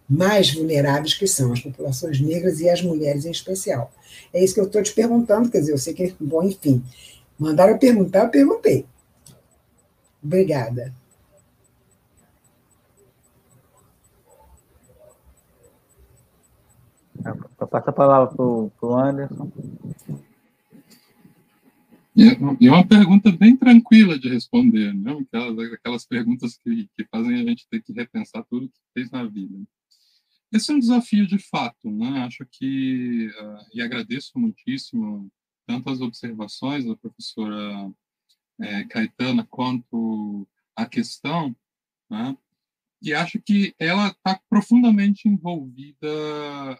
mais 0.08 0.52
vulneráveis, 0.52 1.14
que 1.14 1.26
são 1.26 1.52
as 1.52 1.60
populações 1.60 2.20
negras 2.20 2.60
e 2.60 2.68
as 2.68 2.82
mulheres 2.82 3.24
em 3.24 3.30
especial. 3.30 3.92
É 4.32 4.42
isso 4.42 4.54
que 4.54 4.60
eu 4.60 4.66
estou 4.66 4.82
te 4.82 4.92
perguntando, 4.92 5.50
quer 5.50 5.60
dizer, 5.60 5.72
eu 5.72 5.78
sei 5.78 5.94
que, 5.94 6.14
bom, 6.20 6.42
enfim, 6.42 6.82
mandaram 7.38 7.78
perguntar, 7.78 8.24
eu 8.24 8.30
perguntei. 8.30 8.86
Obrigada. 10.22 10.92
Passa 17.66 17.90
a 17.90 17.92
palavra 17.92 18.34
para 18.34 18.44
o 18.44 18.96
Anderson. 18.96 19.50
E 22.16 22.68
é 22.68 22.70
uma 22.70 22.86
pergunta 22.86 23.32
bem 23.32 23.56
tranquila 23.56 24.16
de 24.16 24.28
responder, 24.28 24.94
né? 24.94 25.12
aquelas, 25.20 25.72
aquelas 25.72 26.06
perguntas 26.06 26.56
que, 26.56 26.88
que 26.96 27.04
fazem 27.10 27.34
a 27.34 27.44
gente 27.44 27.66
ter 27.68 27.82
que 27.82 27.92
repensar 27.92 28.44
tudo 28.48 28.68
que 28.68 28.78
fez 28.92 29.10
na 29.10 29.24
vida. 29.24 29.58
Esse 30.52 30.70
é 30.70 30.74
um 30.76 30.78
desafio 30.78 31.26
de 31.26 31.38
fato, 31.38 31.90
né? 31.90 32.20
Acho 32.20 32.46
que, 32.48 33.26
uh, 33.26 33.66
e 33.74 33.82
agradeço 33.82 34.38
muitíssimo 34.38 35.28
tanto 35.66 35.90
as 35.90 36.00
observações 36.00 36.84
da 36.84 36.96
professora 36.96 37.90
é, 38.60 38.84
Caetana 38.84 39.44
quanto 39.50 40.46
a 40.76 40.86
questão, 40.86 41.56
né? 42.08 42.36
E 43.04 43.12
acho 43.12 43.38
que 43.38 43.74
ela 43.78 44.08
está 44.08 44.40
profundamente 44.48 45.28
envolvida 45.28 46.08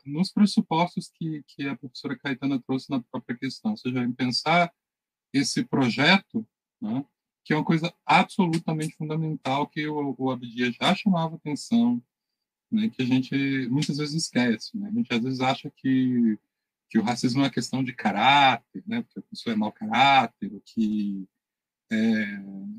nos 0.06 0.32
pressupostos 0.32 1.10
que, 1.14 1.44
que 1.46 1.68
a 1.68 1.76
professora 1.76 2.16
Caetana 2.16 2.58
trouxe 2.66 2.88
na 2.88 3.02
própria 3.02 3.36
questão, 3.36 3.72
ou 3.72 3.76
seja, 3.76 4.02
em 4.02 4.10
pensar 4.10 4.72
esse 5.34 5.62
projeto, 5.64 6.46
né, 6.80 7.04
que 7.44 7.52
é 7.52 7.56
uma 7.56 7.64
coisa 7.64 7.92
absolutamente 8.06 8.96
fundamental 8.96 9.66
que 9.66 9.86
o, 9.86 10.16
o 10.16 10.38
já 10.80 10.94
chamava 10.94 11.36
atenção, 11.36 12.02
né, 12.72 12.88
que 12.88 13.02
a 13.02 13.04
gente 13.04 13.68
muitas 13.68 13.98
vezes 13.98 14.14
esquece. 14.14 14.78
Né? 14.78 14.88
A 14.88 14.92
gente 14.92 15.12
às 15.12 15.22
vezes 15.22 15.40
acha 15.40 15.70
que, 15.76 16.38
que 16.88 16.98
o 16.98 17.02
racismo 17.02 17.40
é 17.40 17.44
uma 17.44 17.50
questão 17.50 17.84
de 17.84 17.92
caráter, 17.92 18.82
né, 18.86 19.02
porque 19.02 19.18
a 19.18 19.22
pessoa 19.22 19.52
é 19.52 19.56
mau 19.56 19.70
caráter, 19.70 20.50
que 20.64 21.28
é, 21.92 22.22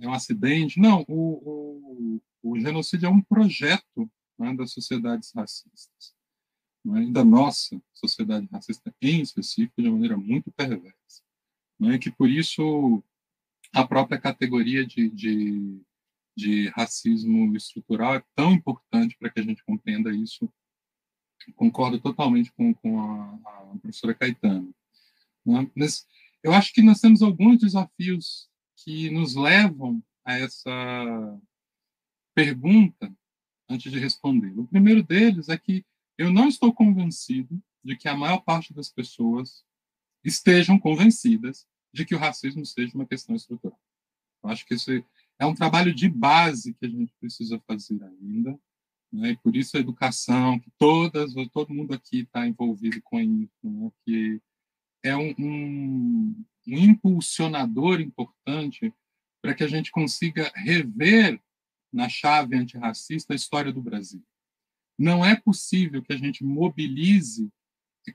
é 0.02 0.08
um 0.08 0.14
acidente. 0.14 0.80
Não, 0.80 1.06
o, 1.08 2.16
o, 2.16 2.22
o 2.46 2.60
genocídio 2.60 3.08
é 3.08 3.10
um 3.10 3.22
projeto 3.22 4.10
né, 4.38 4.54
das 4.56 4.72
sociedades 4.72 5.32
racistas, 5.34 6.14
né, 6.86 7.08
da 7.08 7.26
nossa 7.26 7.82
sociedade 7.92 8.48
racista 8.52 8.94
em 9.02 9.22
específico, 9.22 9.82
de 9.82 9.90
maneira 9.90 10.16
muito 10.16 10.52
perversa. 10.52 11.24
Né, 11.80 11.98
que 11.98 12.12
por 12.12 12.30
isso 12.30 13.04
a 13.74 13.86
própria 13.86 14.20
categoria 14.22 14.86
de, 14.86 15.10
de, 15.10 15.82
de 16.38 16.70
racismo 16.70 17.56
estrutural 17.58 18.16
é 18.16 18.24
tão 18.36 18.54
importante 18.54 19.18
para 19.18 19.32
que 19.32 19.40
a 19.40 19.44
gente 19.44 19.64
compreenda 19.64 20.14
isso. 20.14 20.48
Concordo 21.56 22.00
totalmente 22.00 22.52
com, 22.54 22.74
com 22.76 23.02
a, 23.02 23.34
a 23.74 23.78
professora 23.82 24.14
Caetano. 24.14 24.74
Né? 25.44 25.70
Mas 25.76 26.06
eu 26.44 26.54
acho 26.54 26.72
que 26.72 26.84
nós 26.84 27.00
temos 27.00 27.24
alguns 27.24 27.60
desafios 27.60 28.48
que 28.78 29.10
nos 29.10 29.36
levam 29.36 30.02
a 30.24 30.38
essa 30.38 31.42
pergunta 32.36 33.12
antes 33.70 33.92
de 33.92 33.98
responder. 33.98 34.54
O 34.60 34.68
primeiro 34.68 35.02
deles 35.02 35.50
é 35.50 35.58
que 35.58 35.86
eu 36.18 36.32
não 36.32 36.48
estou 36.48 36.74
convencido 36.74 37.60
de 37.84 37.96
que 37.96 38.08
a 38.08 38.16
maior 38.16 38.40
parte 38.42 38.74
das 38.74 38.90
pessoas 38.90 39.64
estejam 40.24 40.78
convencidas 40.78 41.66
de 41.94 42.06
que 42.06 42.14
o 42.14 42.20
racismo 42.20 42.66
seja 42.66 42.94
uma 42.94 43.06
questão 43.06 43.36
estrutural. 43.36 43.80
Eu 44.44 44.50
acho 44.50 44.66
que 44.66 44.74
esse 44.74 45.04
é 45.40 45.46
um 45.46 45.56
trabalho 45.56 45.94
de 45.94 46.10
base 46.10 46.74
que 46.74 46.86
a 46.86 46.90
gente 46.90 47.14
precisa 47.20 47.60
fazer 47.68 48.02
ainda, 48.04 48.60
né? 49.12 49.32
e 49.32 49.38
por 49.38 49.56
isso 49.56 49.78
a 49.78 49.80
educação, 49.80 50.60
que 50.60 50.72
todas, 50.78 51.34
todo 51.52 51.74
mundo 51.74 51.94
aqui 51.94 52.22
está 52.22 52.48
envolvido 52.48 53.02
com 53.04 53.20
isso, 53.20 53.52
né? 53.64 53.92
que 54.04 54.42
é 55.04 55.16
um, 55.16 55.34
um, 55.38 56.46
um 56.68 56.78
impulsionador 56.78 58.02
importante 58.02 58.94
para 59.42 59.54
que 59.54 59.64
a 59.64 59.68
gente 59.68 59.92
consiga 59.92 60.52
rever 60.56 61.40
na 61.96 62.10
chave 62.10 62.58
antirracista 62.58 63.34
a 63.34 63.36
história 63.36 63.72
do 63.72 63.82
Brasil. 63.82 64.22
Não 64.98 65.26
é 65.26 65.36
possível 65.36 66.04
que 66.04 66.14
a 66.14 66.18
gente 66.18 66.44
mobilize 66.44 67.50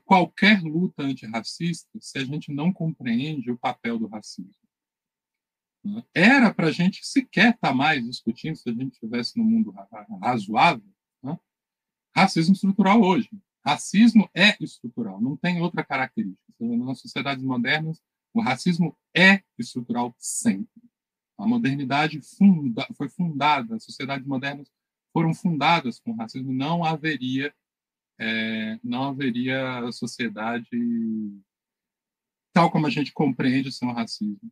qualquer 0.05 0.61
luta 0.61 1.03
antirracista 1.03 1.89
se 1.99 2.17
a 2.17 2.23
gente 2.23 2.51
não 2.51 2.71
compreende 2.71 3.51
o 3.51 3.57
papel 3.57 3.99
do 3.99 4.07
racismo. 4.07 4.55
Era 6.13 6.53
para 6.53 6.67
a 6.67 6.71
gente 6.71 7.05
sequer 7.05 7.55
estar 7.55 7.69
tá 7.69 7.73
mais 7.73 8.05
discutindo 8.05 8.55
se 8.55 8.69
a 8.69 8.73
gente 8.73 8.93
estivesse 8.93 9.37
no 9.37 9.43
mundo 9.43 9.73
razoável. 10.21 10.87
Né? 11.23 11.37
Racismo 12.15 12.53
estrutural 12.53 13.01
hoje. 13.01 13.29
Racismo 13.65 14.29
é 14.33 14.55
estrutural, 14.63 15.19
não 15.19 15.35
tem 15.35 15.61
outra 15.61 15.83
característica. 15.83 16.41
Nas 16.59 16.99
sociedades 16.99 17.43
modernas, 17.43 18.01
o 18.33 18.41
racismo 18.41 18.95
é 19.15 19.43
estrutural 19.57 20.15
sempre. 20.17 20.81
A 21.37 21.47
modernidade 21.47 22.21
funda, 22.21 22.87
foi 22.95 23.09
fundada, 23.09 23.75
as 23.75 23.83
sociedades 23.83 24.27
modernas 24.27 24.71
foram 25.11 25.33
fundadas 25.33 25.99
com 25.99 26.13
racismo. 26.13 26.53
Não 26.53 26.83
haveria, 26.83 27.53
é, 28.19 28.79
não 28.83 29.03
haveria 29.05 29.91
sociedade 29.91 30.69
tal 32.53 32.69
como 32.69 32.87
a 32.87 32.89
gente 32.89 33.13
compreende 33.13 33.71
sem 33.71 33.87
o 33.87 33.93
racismo. 33.93 34.51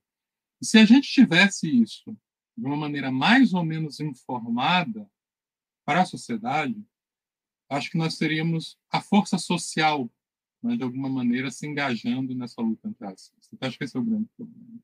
E 0.62 0.66
se 0.66 0.78
a 0.78 0.86
gente 0.86 1.08
tivesse 1.10 1.70
isso 1.70 2.16
de 2.58 2.66
uma 2.66 2.76
maneira 2.76 3.12
mais 3.12 3.54
ou 3.54 3.64
menos 3.64 4.00
informada 4.00 5.10
para 5.86 6.02
a 6.02 6.06
sociedade, 6.06 6.84
acho 7.70 7.92
que 7.92 7.98
nós 7.98 8.18
teríamos 8.18 8.78
a 8.92 9.02
força 9.02 9.38
social, 9.38 10.10
né, 10.62 10.76
de 10.76 10.84
alguma 10.84 11.10
maneira, 11.10 11.50
se 11.50 11.66
engajando 11.68 12.36
nessa 12.36 12.62
luta 12.62 12.88
antirracista. 12.88 13.38
Então, 13.54 13.68
acho 13.68 13.78
que 13.78 13.84
esse 13.84 13.96
é 13.96 14.00
o 14.00 14.04
grande 14.04 14.28
problema. 14.36 14.80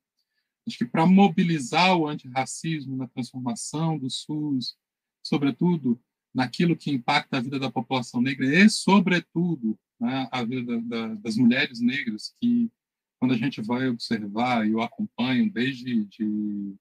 Acho 0.67 0.77
que 0.79 0.85
para 0.85 1.05
mobilizar 1.05 1.95
o 1.95 2.07
antirracismo 2.07 2.95
na 2.95 3.07
transformação 3.07 3.97
do 3.97 4.09
SUS, 4.09 4.75
sobretudo 5.21 5.99
naquilo 6.33 6.75
que 6.75 6.91
impacta 6.91 7.37
a 7.37 7.41
vida 7.41 7.59
da 7.59 7.71
população 7.71 8.21
negra 8.21 8.45
e, 8.45 8.69
sobretudo, 8.69 9.77
né, 9.99 10.27
a 10.31 10.43
vida 10.43 10.63
da, 10.63 11.07
da, 11.07 11.13
das 11.15 11.37
mulheres 11.37 11.79
negras, 11.79 12.33
que, 12.39 12.69
quando 13.19 13.33
a 13.33 13.37
gente 13.37 13.61
vai 13.61 13.87
observar, 13.87 14.67
e 14.67 14.71
eu 14.71 14.81
acompanho 14.81 15.49
desde 15.49 16.03
de, 16.05 16.75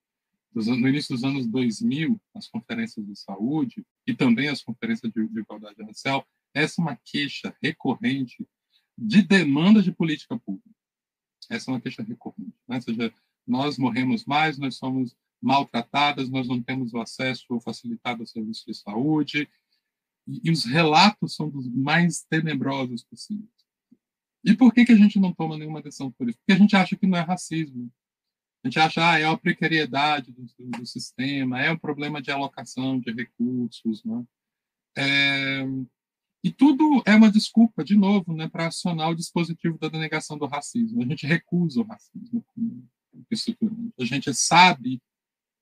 dos, 0.51 0.67
no 0.67 0.87
início 0.87 1.15
dos 1.15 1.23
anos 1.23 1.47
2000, 1.47 2.19
as 2.33 2.47
conferências 2.47 3.05
de 3.05 3.15
saúde 3.15 3.85
e 4.05 4.13
também 4.13 4.49
as 4.49 4.61
conferências 4.61 5.11
de, 5.11 5.27
de 5.27 5.39
igualdade 5.39 5.81
racial, 5.83 6.27
essa 6.53 6.81
é 6.81 6.83
uma 6.83 6.95
queixa 6.95 7.55
recorrente 7.61 8.47
de 8.97 9.21
demanda 9.21 9.81
de 9.81 9.91
política 9.91 10.37
pública. 10.39 10.69
Essa 11.49 11.69
é 11.69 11.73
uma 11.73 11.81
queixa 11.81 12.01
recorrente. 12.01 12.55
Né? 12.67 12.75
Ou 12.75 12.81
seja, 12.81 13.13
nós 13.47 13.77
morremos 13.77 14.25
mais, 14.25 14.57
nós 14.57 14.75
somos 14.75 15.15
maltratadas, 15.41 16.29
nós 16.29 16.47
não 16.47 16.61
temos 16.61 16.93
o 16.93 16.99
acesso 16.99 17.59
facilitado 17.59 18.23
a 18.23 18.25
serviços 18.25 18.65
de 18.65 18.73
saúde, 18.73 19.49
e, 20.27 20.41
e 20.43 20.51
os 20.51 20.65
relatos 20.65 21.35
são 21.35 21.49
dos 21.49 21.67
mais 21.67 22.23
tenebrosos 22.23 23.03
possíveis. 23.03 23.49
E 24.43 24.55
por 24.55 24.73
que, 24.73 24.85
que 24.85 24.91
a 24.91 24.97
gente 24.97 25.19
não 25.19 25.33
toma 25.33 25.57
nenhuma 25.57 25.81
decisão 25.81 26.11
por 26.11 26.29
isso? 26.29 26.37
Porque 26.39 26.53
a 26.53 26.57
gente 26.57 26.75
acha 26.75 26.95
que 26.95 27.07
não 27.07 27.17
é 27.17 27.21
racismo, 27.21 27.91
a 28.63 28.67
gente 28.67 28.79
acha, 28.79 29.11
ah, 29.11 29.19
é 29.19 29.25
a 29.25 29.37
precariedade 29.37 30.31
do, 30.31 30.47
do 30.57 30.85
sistema, 30.85 31.61
é 31.61 31.71
um 31.71 31.77
problema 31.77 32.21
de 32.21 32.31
alocação 32.31 32.99
de 32.99 33.11
recursos, 33.11 34.03
né? 34.03 34.25
É, 34.97 35.63
e 36.43 36.51
tudo 36.51 37.01
é 37.05 37.15
uma 37.15 37.31
desculpa, 37.31 37.83
de 37.83 37.95
novo, 37.95 38.33
né, 38.33 38.47
para 38.47 38.67
acionar 38.67 39.09
o 39.09 39.15
dispositivo 39.15 39.77
da 39.77 39.89
denegação 39.89 40.37
do 40.37 40.45
racismo. 40.45 41.01
A 41.01 41.05
gente 41.05 41.25
recusa 41.25 41.81
o 41.81 41.83
racismo 41.83 42.45
estruturante. 43.31 43.93
A 43.99 44.05
gente 44.05 44.33
sabe 44.33 45.01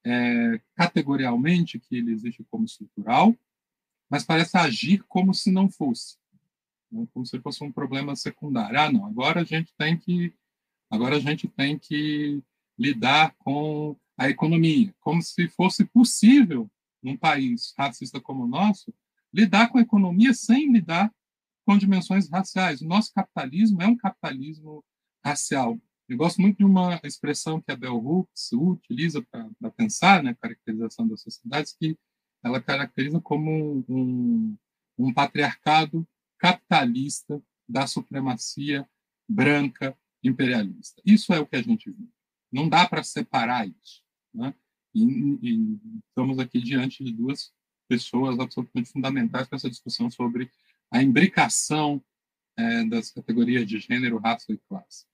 é, 0.06 0.60
categorialmente 0.76 1.80
que 1.80 1.95
ele 1.95 2.12
existe 2.12 2.43
como 2.49 2.66
estrutural, 2.66 3.36
mas 4.10 4.24
parece 4.24 4.58
agir 4.58 5.04
como 5.08 5.34
se 5.34 5.51
não 5.51 5.70
fosse, 5.70 6.18
né, 6.91 7.08
como 7.14 7.26
se 7.26 7.39
fosse 7.39 7.64
um 7.64 7.72
problema 7.72 8.16
secundário. 8.16 8.80
Ah, 8.80 8.91
não, 8.91 9.06
agora 9.06 9.41
a 9.41 9.43
gente 9.43 9.74
tem 9.78 9.97
que, 9.97 10.34
agora 10.89 11.16
a 11.16 11.20
gente 11.20 11.47
tem 11.47 11.80
que 11.80 12.43
lidar 12.78 13.34
com 13.39 13.95
a 14.18 14.30
economia, 14.30 14.93
como 14.99 15.22
se 15.22 15.47
fosse 15.47 15.86
possível, 15.86 16.70
num 17.01 17.18
país 17.18 17.74
racista 17.78 18.22
como 18.22 18.43
o 18.43 18.47
nosso, 18.47 18.93
lidar 19.34 19.70
com 19.70 19.78
a 19.78 19.82
economia 19.82 20.34
sem 20.34 20.72
lidar 20.72 21.14
com 21.66 21.78
dimensões 21.78 22.30
raciais. 22.30 22.82
O 22.82 22.88
nosso 22.88 23.12
capitalismo 23.14 23.82
é 23.82 23.88
um 23.88 23.97
capitalismo 23.97 24.84
racial. 25.24 25.80
Eu 26.08 26.18
gosto 26.18 26.41
muito 26.41 26.58
de 26.58 26.66
uma 26.66 26.99
expressão 27.04 27.62
que 27.62 27.72
a 27.72 27.76
Bell 27.76 27.95
Hooks 27.95 28.51
utiliza 28.51 29.22
para 29.22 29.72
pensar 29.72 30.22
né, 30.22 30.32
a 30.32 30.36
caracterização 30.36 31.08
das 31.08 31.22
sociedades, 31.22 31.74
que 31.74 31.97
ela 32.43 32.62
caracteriza 32.62 33.22
como 33.22 33.86
um, 33.88 34.58
um 34.97 35.14
patriarcado 35.14 36.08
capitalista 36.38 37.41
da 37.68 37.88
supremacia 37.88 38.88
branca 39.28 39.97
imperialista. 40.22 41.01
Isso 41.06 41.34
é 41.34 41.39
o 41.39 41.45
que 41.45 41.56
a 41.56 41.62
gente 41.62 41.89
vive. 41.89 42.12
Não 42.51 42.68
dá 42.68 42.88
para 42.88 43.01
separar 43.01 43.68
isso. 43.68 44.04
Né? 44.34 44.54
E, 44.93 45.04
e, 45.41 45.80
estamos 46.10 46.38
aqui 46.38 46.62
diante 46.62 47.04
de 47.04 47.14
duas 47.14 47.54
pessoas 47.88 48.39
absolutamente 48.39 48.91
fundamentais 48.91 49.47
para 49.47 49.56
essa 49.56 49.70
discussão 49.70 50.10
sobre 50.10 50.51
a 50.91 51.01
imbricação 51.01 52.04
é, 52.58 52.86
das 52.86 53.10
categorias 53.10 53.66
de 53.66 53.80
gênero, 53.80 54.20
raça 54.20 54.51
e 54.51 54.58
classe. 54.58 55.06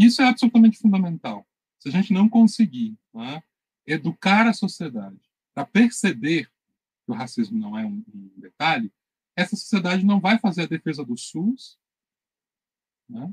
Isso 0.00 0.22
é 0.22 0.24
absolutamente 0.24 0.78
fundamental. 0.78 1.46
Se 1.78 1.90
a 1.90 1.92
gente 1.92 2.10
não 2.10 2.26
conseguir 2.26 2.98
né, 3.12 3.42
educar 3.86 4.46
a 4.46 4.54
sociedade 4.54 5.20
para 5.52 5.66
perceber 5.66 6.46
que 6.46 7.12
o 7.12 7.12
racismo 7.12 7.58
não 7.58 7.78
é 7.78 7.84
um, 7.84 8.02
um, 8.14 8.30
detalhe, 8.38 8.90
essa 9.36 9.56
sociedade 9.56 10.02
não 10.02 10.18
vai 10.18 10.38
fazer 10.38 10.62
a 10.62 10.66
defesa 10.66 11.04
do 11.04 11.18
SUS, 11.18 11.78
né? 13.06 13.30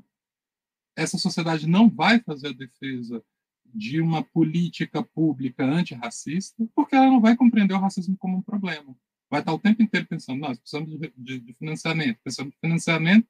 essa 0.93 1.18
sociedade 1.18 1.68
não 1.68 1.89
vai 1.89 2.20
fazer 2.20 2.49
a 2.49 2.53
defesa 2.53 3.24
de 3.65 4.01
uma 4.01 4.22
política 4.22 5.01
pública 5.01 5.63
antirracista, 5.63 6.68
porque 6.76 6.95
ela 6.95 7.07
não 7.07 7.22
vai 7.22 7.38
compreender 7.38 7.76
o 7.76 7.80
racismo 7.80 8.18
como 8.18 8.38
um 8.38 8.41
problema. 8.41 8.93
Vai 9.30 9.39
estar 9.39 9.53
o 9.53 9.59
tempo 9.59 9.82
inteiro 9.82 10.05
pensando, 10.05 10.41
nós 10.41 10.59
precisamos 10.59 10.99
de, 10.99 11.13
de, 11.15 11.39
de 11.39 11.53
financiamento, 11.53 12.20
precisamos 12.22 12.53
de 12.53 12.59
financiamento, 12.59 13.28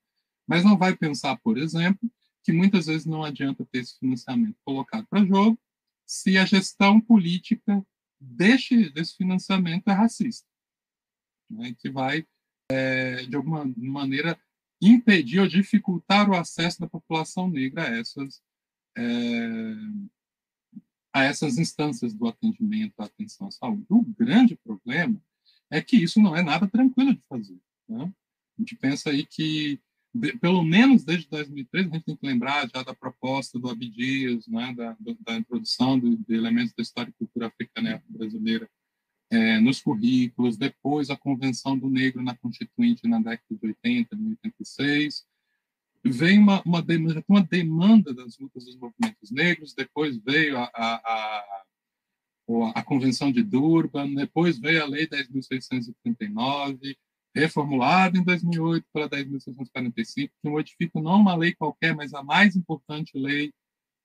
mas 0.47 0.63
não 0.63 0.75
vai 0.75 0.95
pensar, 0.95 1.37
por 1.37 1.57
exemplo, 1.57 2.09
que 2.47 2.53
muitas 2.53 2.85
vezes 2.85 3.05
não 3.05 3.25
adianta 3.25 3.65
ter 3.65 3.79
esse 3.79 3.99
financiamento 3.99 4.55
colocado 4.63 5.05
para 5.07 5.25
jogo 5.25 5.59
se 6.05 6.37
a 6.37 6.45
gestão 6.45 7.01
política 7.01 7.85
deste, 8.17 8.89
desse 8.89 9.17
financiamento 9.17 9.89
é 9.89 9.91
racista, 9.91 10.47
né, 11.49 11.75
que 11.77 11.89
vai, 11.89 12.25
é, 12.71 13.25
de 13.25 13.35
alguma 13.35 13.69
maneira, 13.75 14.39
impedir 14.81 15.41
ou 15.41 15.47
dificultar 15.47 16.29
o 16.29 16.37
acesso 16.37 16.79
da 16.79 16.87
população 16.87 17.49
negra 17.49 17.83
a 17.83 17.97
essas, 17.97 18.41
é, 18.97 19.73
a 21.13 21.23
essas 21.25 21.57
instâncias 21.57 22.13
do 22.13 22.29
atendimento, 22.29 22.97
à 22.97 23.03
atenção 23.07 23.49
à 23.49 23.51
saúde. 23.51 23.85
O 23.89 24.03
grande 24.03 24.55
problema 24.55 25.21
é 25.69 25.81
que 25.81 25.97
isso 25.97 26.21
não 26.21 26.33
é 26.33 26.41
nada 26.41 26.65
tranquilo 26.65 27.13
de 27.13 27.21
fazer. 27.27 27.59
Né? 27.89 28.09
A 28.57 28.61
gente 28.61 28.73
pensa 28.77 29.09
aí 29.09 29.25
que, 29.25 29.81
pelo 30.39 30.63
menos 30.63 31.03
desde 31.03 31.27
2013, 31.29 31.89
a 31.89 31.93
gente 31.93 32.05
tem 32.05 32.15
que 32.15 32.25
lembrar 32.25 32.69
já 32.73 32.83
da 32.83 32.93
proposta 32.93 33.59
do 33.59 33.69
Abdias, 33.69 34.47
né, 34.47 34.73
da, 34.75 34.95
da 35.21 35.35
introdução 35.35 35.99
de, 35.99 36.15
de, 36.15 36.35
elementos 36.35 36.73
da 36.73 36.83
história 36.83 37.09
e 37.09 37.13
cultura 37.13 37.47
africana 37.47 38.03
e 38.09 38.17
brasileira 38.17 38.69
é, 39.29 39.59
nos 39.59 39.81
currículos, 39.81 40.57
depois 40.57 41.09
a 41.09 41.17
Convenção 41.17 41.77
do 41.77 41.89
Negro 41.89 42.23
na 42.23 42.35
Constituinte 42.37 43.07
na 43.07 43.19
década 43.19 43.43
de 43.49 43.67
80, 43.67 44.15
86, 44.45 45.25
vem 46.03 46.39
uma, 46.39 46.61
uma, 46.63 46.81
demanda, 46.81 47.23
uma 47.27 47.43
demanda 47.43 48.13
das 48.13 48.37
lutas 48.37 48.65
dos 48.65 48.77
movimentos 48.77 49.31
negros, 49.31 49.73
depois 49.73 50.17
veio 50.17 50.57
a, 50.57 50.71
a, 50.73 50.95
a, 51.05 51.63
a 52.75 52.83
Convenção 52.83 53.31
de 53.31 53.43
Durban, 53.43 54.13
depois 54.13 54.57
veio 54.57 54.83
a 54.83 54.87
Lei 54.87 55.07
10.639, 55.07 56.97
reformulada 57.39 58.17
em 58.17 58.23
2008 58.23 58.85
pela 58.93 59.09
10.645, 59.09 60.29
que 60.41 60.49
modifica 60.49 61.01
não 61.01 61.21
uma 61.21 61.35
lei 61.35 61.53
qualquer, 61.53 61.95
mas 61.95 62.13
a 62.13 62.23
mais 62.23 62.55
importante 62.55 63.17
lei 63.17 63.51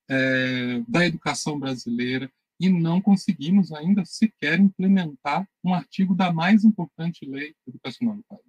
é, 0.08 0.80
da 0.88 1.06
educação 1.06 1.58
brasileira, 1.58 2.30
e 2.60 2.68
não 2.68 3.00
conseguimos 3.00 3.72
ainda 3.72 4.04
sequer 4.04 4.60
implementar 4.60 5.48
um 5.64 5.74
artigo 5.74 6.14
da 6.14 6.32
mais 6.32 6.64
importante 6.64 7.26
lei 7.26 7.54
educacional 7.66 8.16
do 8.16 8.22
país. 8.22 8.42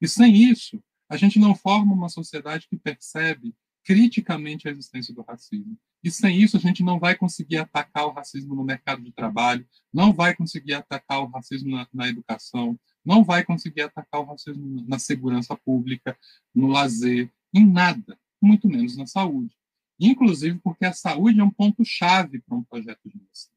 E 0.00 0.06
sem 0.06 0.34
isso, 0.34 0.80
a 1.08 1.16
gente 1.16 1.38
não 1.38 1.54
forma 1.54 1.92
uma 1.92 2.08
sociedade 2.08 2.68
que 2.68 2.76
percebe 2.76 3.54
criticamente 3.84 4.68
a 4.68 4.70
existência 4.70 5.12
do 5.12 5.22
racismo. 5.22 5.76
E 6.04 6.10
sem 6.10 6.40
isso, 6.40 6.56
a 6.56 6.60
gente 6.60 6.82
não 6.82 6.98
vai 6.98 7.16
conseguir 7.16 7.58
atacar 7.58 8.06
o 8.06 8.12
racismo 8.12 8.54
no 8.54 8.64
mercado 8.64 9.02
de 9.02 9.12
trabalho, 9.12 9.66
não 9.92 10.12
vai 10.12 10.34
conseguir 10.34 10.74
atacar 10.74 11.20
o 11.20 11.26
racismo 11.26 11.70
na, 11.70 11.88
na 11.92 12.08
educação, 12.08 12.78
não 13.04 13.24
vai 13.24 13.44
conseguir 13.44 13.82
atacar 13.82 14.20
o 14.20 14.24
racismo 14.24 14.84
na 14.86 14.98
segurança 14.98 15.56
pública, 15.56 16.16
no 16.54 16.68
lazer, 16.68 17.30
em 17.52 17.66
nada, 17.66 18.18
muito 18.40 18.68
menos 18.68 18.96
na 18.96 19.06
saúde. 19.06 19.54
Inclusive 19.98 20.58
porque 20.58 20.84
a 20.84 20.92
saúde 20.92 21.40
é 21.40 21.44
um 21.44 21.50
ponto-chave 21.50 22.40
para 22.40 22.56
um 22.56 22.64
projeto 22.64 23.00
de 23.04 23.16
medicina. 23.16 23.56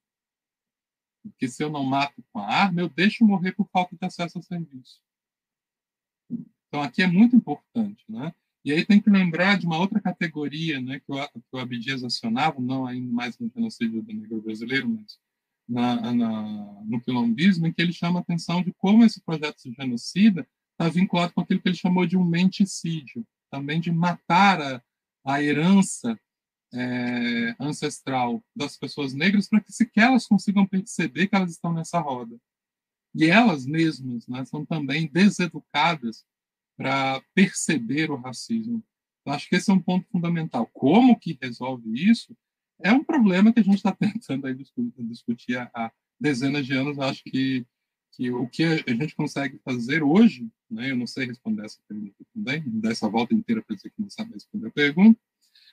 Porque 1.24 1.48
se 1.48 1.64
eu 1.64 1.70
não 1.70 1.84
mato 1.84 2.24
com 2.32 2.40
a 2.40 2.48
arma, 2.48 2.82
eu 2.82 2.90
deixo 2.90 3.26
morrer 3.26 3.54
por 3.54 3.68
falta 3.70 3.96
de 3.96 4.06
acesso 4.06 4.38
ao 4.38 4.44
serviço. 4.44 5.02
Então, 6.68 6.84
aqui 6.84 7.02
é 7.02 7.08
muito 7.08 7.36
importante, 7.36 8.04
né? 8.08 8.34
E 8.64 8.72
aí 8.72 8.84
tem 8.84 9.00
que 9.00 9.10
lembrar 9.10 9.58
de 9.58 9.66
uma 9.66 9.78
outra 9.78 10.02
categoria, 10.02 10.82
né, 10.82 11.00
que 11.00 11.12
o, 11.12 11.28
que 11.28 11.42
o 11.54 11.58
Abdias 11.60 12.04
acionava, 12.04 12.60
não 12.60 12.86
ainda 12.88 13.12
mais 13.12 13.38
no 13.38 13.48
genocídio 13.48 14.02
do 14.02 14.12
negro 14.12 14.42
brasileiro, 14.42 14.90
mas 14.90 15.20
na, 15.68 16.14
na, 16.14 16.42
no 16.86 17.02
quilombismo, 17.02 17.68
em 17.68 17.74
que 17.74 17.82
ele 17.82 17.94
chama 17.94 18.20
a 18.20 18.22
atenção 18.22 18.62
de 18.62 18.74
como 18.74 19.04
esse 19.04 19.22
projeto 19.22 19.58
de 19.64 19.74
genocida 19.74 20.48
está 20.72 20.90
vinculado 20.90 21.34
com 21.34 21.42
aquilo 21.42 21.62
que 21.62 21.70
ele 21.70 21.76
chamou 21.76 22.06
de 22.06 22.18
um 22.18 22.24
menticídio, 22.24 23.26
também 23.50 23.80
de 23.80 23.92
matar 23.92 24.62
a, 24.62 24.84
a 25.26 25.42
herança 25.42 26.20
é, 26.74 27.56
ancestral 27.60 28.44
das 28.56 28.78
pessoas 28.78 29.14
negras 29.14 29.48
para 29.48 29.62
que 29.62 29.72
sequer 29.72 30.08
elas 30.08 30.28
consigam 30.28 30.68
perceber 30.68 31.28
que 31.28 31.36
elas 31.36 31.52
estão 31.52 31.74
nessa 31.74 32.00
roda. 32.00 32.38
E 33.14 33.26
elas 33.26 33.66
mesmas 33.66 34.28
né, 34.28 34.44
são 34.46 34.66
também 34.66 35.08
deseducadas 35.08 36.26
para 36.78 37.22
perceber 37.34 38.12
o 38.12 38.18
racismo. 38.18 38.84
Eu 39.26 39.34
acho 39.34 39.48
que 39.48 39.56
esse 39.56 39.72
é 39.72 39.74
um 39.74 39.82
ponto 39.82 40.06
fundamental. 40.10 40.68
Como 40.68 41.18
que 41.18 41.38
resolve 41.42 41.90
isso? 41.94 42.36
É 42.82 42.92
um 42.92 43.04
problema 43.04 43.54
que 43.54 43.60
a 43.60 43.64
gente 43.64 43.76
está 43.78 43.92
tentando 43.94 44.48
aí 44.48 44.56
discutir 45.00 45.58
há 45.58 45.92
dezenas 46.20 46.66
de 46.66 46.74
anos. 46.74 47.00
Acho 47.00 47.24
que, 47.24 47.66
que 48.12 48.32
o 48.32 48.48
que 48.48 48.64
a 48.64 48.94
gente 48.94 49.16
consegue 49.16 49.60
fazer 49.64 50.04
hoje, 50.04 50.50
né, 50.70 50.92
eu 50.92 50.96
não 50.96 51.08
sei 51.08 51.26
responder 51.26 51.66
essa 51.66 51.80
pergunta 51.88 52.26
também, 52.34 52.64
dar 52.66 52.92
essa 52.92 53.10
volta 53.10 53.34
inteira 53.34 53.64
para 53.64 53.76
dizer 53.76 53.90
que 53.92 54.02
não 54.02 54.10
sabe 54.10 54.34
responder 54.34 54.68
a 54.68 54.72
pergunta, 54.72 55.20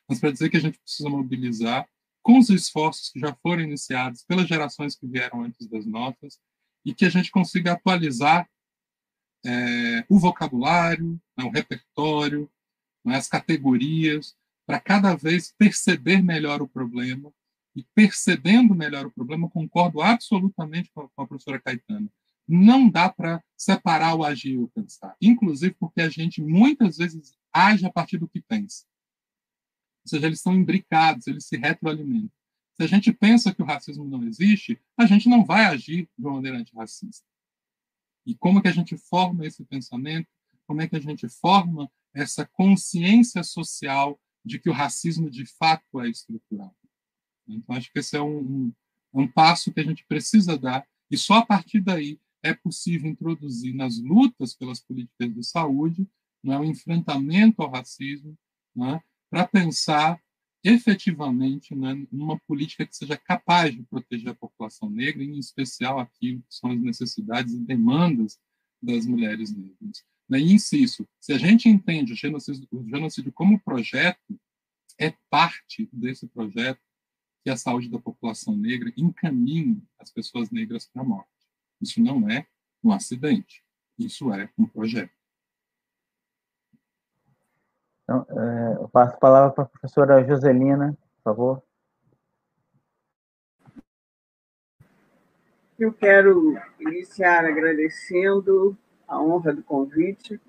mas 0.08 0.20
para 0.20 0.30
dizer 0.30 0.48
que 0.50 0.56
a 0.56 0.60
gente 0.60 0.78
precisa 0.78 1.08
mobilizar 1.08 1.88
com 2.22 2.38
os 2.38 2.48
esforços 2.50 3.10
que 3.10 3.18
já 3.18 3.34
foram 3.42 3.62
iniciados 3.62 4.22
pelas 4.24 4.46
gerações 4.46 4.94
que 4.94 5.06
vieram 5.06 5.42
antes 5.42 5.66
das 5.66 5.84
nossas 5.84 6.38
e 6.84 6.94
que 6.94 7.04
a 7.04 7.10
gente 7.10 7.30
consiga 7.30 7.72
atualizar 7.72 8.48
é, 9.44 10.04
o 10.08 10.18
vocabulário, 10.18 11.20
né, 11.36 11.44
o 11.44 11.50
repertório, 11.50 12.48
né, 13.04 13.16
as 13.16 13.28
categorias, 13.28 14.36
para 14.72 14.80
cada 14.80 15.14
vez 15.14 15.52
perceber 15.58 16.22
melhor 16.22 16.62
o 16.62 16.66
problema. 16.66 17.30
E 17.76 17.84
percebendo 17.94 18.74
melhor 18.74 19.04
o 19.04 19.10
problema, 19.10 19.50
concordo 19.50 20.00
absolutamente 20.00 20.90
com 20.94 21.10
a, 21.14 21.26
professora 21.26 21.60
Caetana. 21.60 22.10
Não 22.48 22.88
dá 22.88 23.10
para 23.10 23.44
separar 23.54 24.14
o 24.14 24.24
agir 24.24 24.52
e 24.52 24.58
o 24.58 24.68
pensar. 24.68 25.14
Inclusive 25.20 25.74
porque 25.78 26.00
a 26.00 26.08
gente 26.08 26.40
muitas 26.40 26.96
vezes 26.96 27.34
age 27.52 27.84
a 27.84 27.92
partir 27.92 28.16
do 28.16 28.26
que 28.26 28.40
pensa. 28.40 28.84
Ou 30.04 30.08
seja, 30.08 30.26
eles 30.26 30.40
são 30.40 30.54
imbricados, 30.54 31.26
eles 31.26 31.44
se 31.44 31.58
retroalimentam. 31.58 32.30
Se 32.74 32.82
a 32.82 32.86
gente 32.86 33.12
pensa 33.12 33.54
que 33.54 33.60
o 33.60 33.66
racismo 33.66 34.04
não 34.04 34.26
existe, 34.26 34.80
a 34.96 35.04
gente 35.04 35.28
não 35.28 35.44
vai 35.44 35.66
agir 35.66 36.08
de 36.16 36.24
uma 36.24 36.36
maneira 36.36 36.58
antirracista. 36.58 37.26
E 38.24 38.34
como 38.34 38.62
que 38.62 38.68
a 38.68 38.72
gente 38.72 38.96
forma 38.96 39.46
esse 39.46 39.64
pensamento? 39.66 40.28
Como 40.66 40.80
é 40.80 40.88
que 40.88 40.96
a 40.96 41.00
gente 41.00 41.28
forma 41.28 41.90
essa 42.14 42.46
consciência 42.46 43.42
social 43.42 44.18
de 44.44 44.58
que 44.58 44.70
o 44.70 44.72
racismo 44.72 45.30
de 45.30 45.46
fato 45.46 46.00
é 46.00 46.08
estrutural? 46.08 46.74
Então, 47.48 47.76
acho 47.76 47.92
que 47.92 47.98
esse 47.98 48.16
é 48.16 48.20
um, 48.20 48.38
um, 48.38 48.72
um 49.12 49.28
passo 49.28 49.72
que 49.72 49.80
a 49.80 49.84
gente 49.84 50.04
precisa 50.06 50.56
dar, 50.56 50.86
e 51.10 51.16
só 51.16 51.34
a 51.34 51.46
partir 51.46 51.80
daí 51.80 52.20
é 52.42 52.52
possível 52.52 53.10
introduzir 53.10 53.74
nas 53.74 53.98
lutas 53.98 54.54
pelas 54.54 54.80
políticas 54.80 55.32
de 55.32 55.44
saúde 55.44 56.08
não 56.42 56.54
é, 56.54 56.58
o 56.58 56.64
enfrentamento 56.64 57.62
ao 57.62 57.70
racismo, 57.70 58.36
é, 58.78 59.00
para 59.30 59.46
pensar 59.46 60.20
efetivamente 60.64 61.74
né, 61.74 62.06
numa 62.10 62.38
política 62.40 62.86
que 62.86 62.96
seja 62.96 63.16
capaz 63.16 63.74
de 63.74 63.82
proteger 63.84 64.30
a 64.30 64.34
população 64.34 64.90
negra, 64.90 65.22
em 65.22 65.38
especial 65.38 65.98
aquilo 65.98 66.40
que 66.40 66.54
são 66.54 66.70
as 66.70 66.80
necessidades 66.80 67.54
e 67.54 67.60
demandas 67.60 68.38
das 68.80 69.06
mulheres 69.06 69.52
negras. 69.52 70.04
Né, 70.32 70.38
e 70.38 70.54
insisto, 70.54 71.06
se 71.20 71.34
a 71.34 71.36
gente 71.36 71.68
entende 71.68 72.14
o 72.14 72.16
genocídio, 72.16 72.66
o 72.72 72.88
genocídio 72.88 73.30
como 73.30 73.60
projeto, 73.60 74.40
é 74.98 75.12
parte 75.28 75.90
desse 75.92 76.26
projeto 76.26 76.80
que 77.44 77.50
a 77.50 77.56
saúde 77.56 77.90
da 77.90 77.98
população 77.98 78.56
negra 78.56 78.90
encaminhe 78.96 79.86
as 79.98 80.10
pessoas 80.10 80.50
negras 80.50 80.86
para 80.86 81.02
a 81.02 81.04
morte. 81.04 81.28
Isso 81.82 82.00
não 82.00 82.30
é 82.30 82.46
um 82.82 82.92
acidente, 82.92 83.62
isso 83.98 84.32
é 84.32 84.48
um 84.56 84.66
projeto. 84.66 85.12
Então, 88.04 88.26
é, 88.30 88.76
eu 88.76 88.88
passo 88.88 89.14
a 89.14 89.18
palavra 89.18 89.50
para 89.50 89.64
a 89.64 89.68
professora 89.68 90.24
Joselina, 90.26 90.96
por 91.16 91.22
favor. 91.22 91.62
Eu 95.78 95.92
quero 95.92 96.58
iniciar 96.80 97.44
agradecendo 97.44 98.78
a 99.12 99.20
honra 99.20 99.52
do 99.52 99.62
convite. 99.62 100.40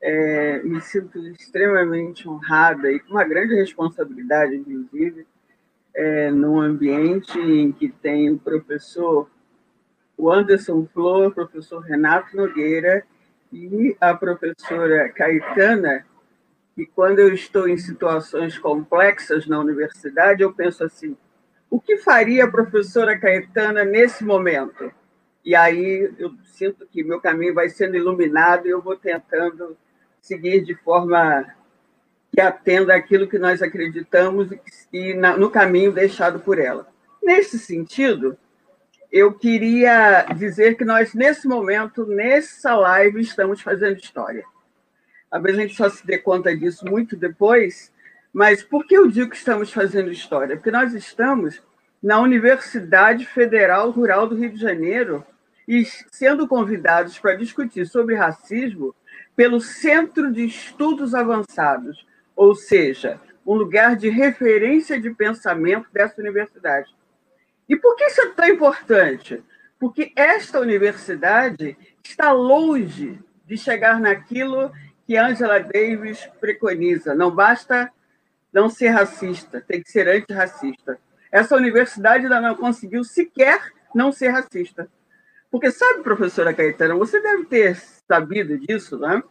É, 0.00 0.62
me 0.64 0.80
sinto 0.80 1.18
extremamente 1.28 2.28
honrada 2.28 2.90
e 2.90 2.98
com 2.98 3.12
uma 3.12 3.24
grande 3.24 3.54
responsabilidade, 3.54 4.56
inclusive, 4.56 5.26
é, 5.94 6.30
num 6.30 6.60
ambiente 6.60 7.38
em 7.38 7.70
que 7.70 7.88
tem 7.88 8.30
o 8.30 8.38
professor 8.38 9.30
o 10.16 10.30
Anderson 10.30 10.86
Flor, 10.92 11.28
o 11.28 11.32
professor 11.32 11.80
Renato 11.80 12.36
Nogueira 12.36 13.04
e 13.52 13.96
a 14.00 14.14
professora 14.14 15.08
Caetana, 15.08 16.06
e 16.76 16.86
quando 16.86 17.18
eu 17.18 17.34
estou 17.34 17.68
em 17.68 17.76
situações 17.76 18.58
complexas 18.58 19.46
na 19.46 19.58
universidade, 19.58 20.42
eu 20.42 20.52
penso 20.52 20.84
assim: 20.84 21.16
o 21.68 21.80
que 21.80 21.98
faria 21.98 22.44
a 22.44 22.50
professora 22.50 23.18
Caetana 23.18 23.84
nesse 23.84 24.24
momento? 24.24 24.92
E 25.44 25.54
aí 25.54 26.12
eu 26.18 26.32
sinto 26.44 26.86
que 26.86 27.02
meu 27.02 27.20
caminho 27.20 27.54
vai 27.54 27.68
sendo 27.68 27.96
iluminado 27.96 28.66
e 28.66 28.70
eu 28.70 28.80
vou 28.80 28.96
tentando 28.96 29.76
seguir 30.20 30.64
de 30.64 30.74
forma 30.74 31.44
que 32.32 32.40
atenda 32.40 32.94
aquilo 32.94 33.28
que 33.28 33.38
nós 33.38 33.60
acreditamos 33.60 34.50
e, 34.92 35.14
no 35.14 35.50
caminho 35.50 35.92
deixado 35.92 36.40
por 36.40 36.58
ela. 36.58 36.88
Nesse 37.22 37.58
sentido, 37.58 38.38
eu 39.10 39.32
queria 39.34 40.22
dizer 40.36 40.76
que 40.76 40.84
nós, 40.84 41.12
nesse 41.12 41.46
momento, 41.46 42.06
nessa 42.06 42.74
live, 42.74 43.20
estamos 43.20 43.60
fazendo 43.60 43.98
história. 43.98 44.44
Talvez 45.30 45.58
a 45.58 45.60
gente 45.60 45.74
só 45.74 45.88
se 45.90 46.06
dê 46.06 46.18
conta 46.18 46.56
disso 46.56 46.84
muito 46.86 47.16
depois, 47.16 47.92
mas 48.32 48.62
por 48.62 48.86
que 48.86 48.94
eu 48.96 49.08
digo 49.08 49.30
que 49.30 49.36
estamos 49.36 49.72
fazendo 49.72 50.10
história? 50.10 50.56
Porque 50.56 50.70
nós 50.70 50.94
estamos 50.94 51.62
na 52.02 52.18
Universidade 52.18 53.26
Federal 53.26 53.90
Rural 53.90 54.26
do 54.26 54.34
Rio 54.34 54.50
de 54.50 54.60
Janeiro 54.60 55.24
e 55.66 55.84
sendo 56.10 56.48
convidados 56.48 57.18
para 57.18 57.36
discutir 57.36 57.86
sobre 57.86 58.14
racismo 58.14 58.94
pelo 59.36 59.60
Centro 59.60 60.32
de 60.32 60.44
Estudos 60.44 61.14
Avançados, 61.14 62.06
ou 62.34 62.54
seja, 62.54 63.20
um 63.46 63.54
lugar 63.54 63.96
de 63.96 64.08
referência 64.08 65.00
de 65.00 65.10
pensamento 65.10 65.88
dessa 65.92 66.20
universidade. 66.20 66.94
E 67.68 67.76
por 67.76 67.96
que 67.96 68.04
isso 68.04 68.20
é 68.20 68.28
tão 68.30 68.48
importante? 68.48 69.42
Porque 69.78 70.12
esta 70.14 70.60
universidade 70.60 71.76
está 72.04 72.32
longe 72.32 73.18
de 73.46 73.56
chegar 73.56 74.00
naquilo 74.00 74.70
que 75.06 75.16
Angela 75.16 75.58
Davis 75.58 76.28
preconiza. 76.40 77.14
Não 77.14 77.30
basta 77.30 77.90
não 78.52 78.68
ser 78.68 78.88
racista, 78.88 79.60
tem 79.60 79.82
que 79.82 79.90
ser 79.90 80.08
antirracista. 80.08 80.98
Essa 81.30 81.56
universidade 81.56 82.24
ainda 82.24 82.40
não 82.40 82.54
conseguiu 82.54 83.02
sequer 83.02 83.72
não 83.94 84.12
ser 84.12 84.28
racista. 84.28 84.88
Porque 85.52 85.70
sabe, 85.70 86.02
professora 86.02 86.54
Caetana, 86.54 86.94
você 86.94 87.20
deve 87.20 87.44
ter 87.44 87.76
sabido 87.76 88.58
disso, 88.58 88.98
né? 88.98 89.22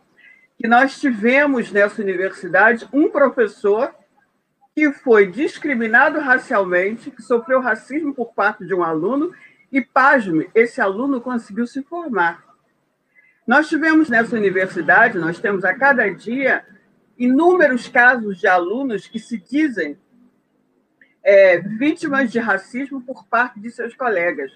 Que 0.56 0.68
nós 0.68 1.00
tivemos 1.00 1.72
nessa 1.72 2.00
universidade 2.00 2.88
um 2.94 3.10
professor 3.10 3.92
que 4.76 4.92
foi 4.92 5.26
discriminado 5.26 6.20
racialmente, 6.20 7.10
que 7.10 7.24
sofreu 7.24 7.60
racismo 7.60 8.14
por 8.14 8.36
parte 8.36 8.64
de 8.64 8.72
um 8.72 8.84
aluno, 8.84 9.34
e, 9.72 9.82
pasme, 9.82 10.48
esse 10.54 10.80
aluno 10.80 11.20
conseguiu 11.20 11.66
se 11.66 11.82
formar. 11.82 12.44
Nós 13.48 13.68
tivemos 13.68 14.08
nessa 14.08 14.36
universidade, 14.36 15.18
nós 15.18 15.40
temos 15.40 15.66
a 15.66 15.74
cada 15.74 16.08
dia 16.08 16.64
inúmeros 17.18 17.88
casos 17.88 18.38
de 18.38 18.46
alunos 18.46 19.08
que 19.08 19.18
se 19.18 19.40
dizem 19.40 19.98
é, 21.24 21.58
vítimas 21.58 22.32
de 22.32 22.38
racismo 22.38 23.02
por 23.02 23.26
parte 23.26 23.60
de 23.60 23.72
seus 23.72 23.96
colegas. 23.96 24.52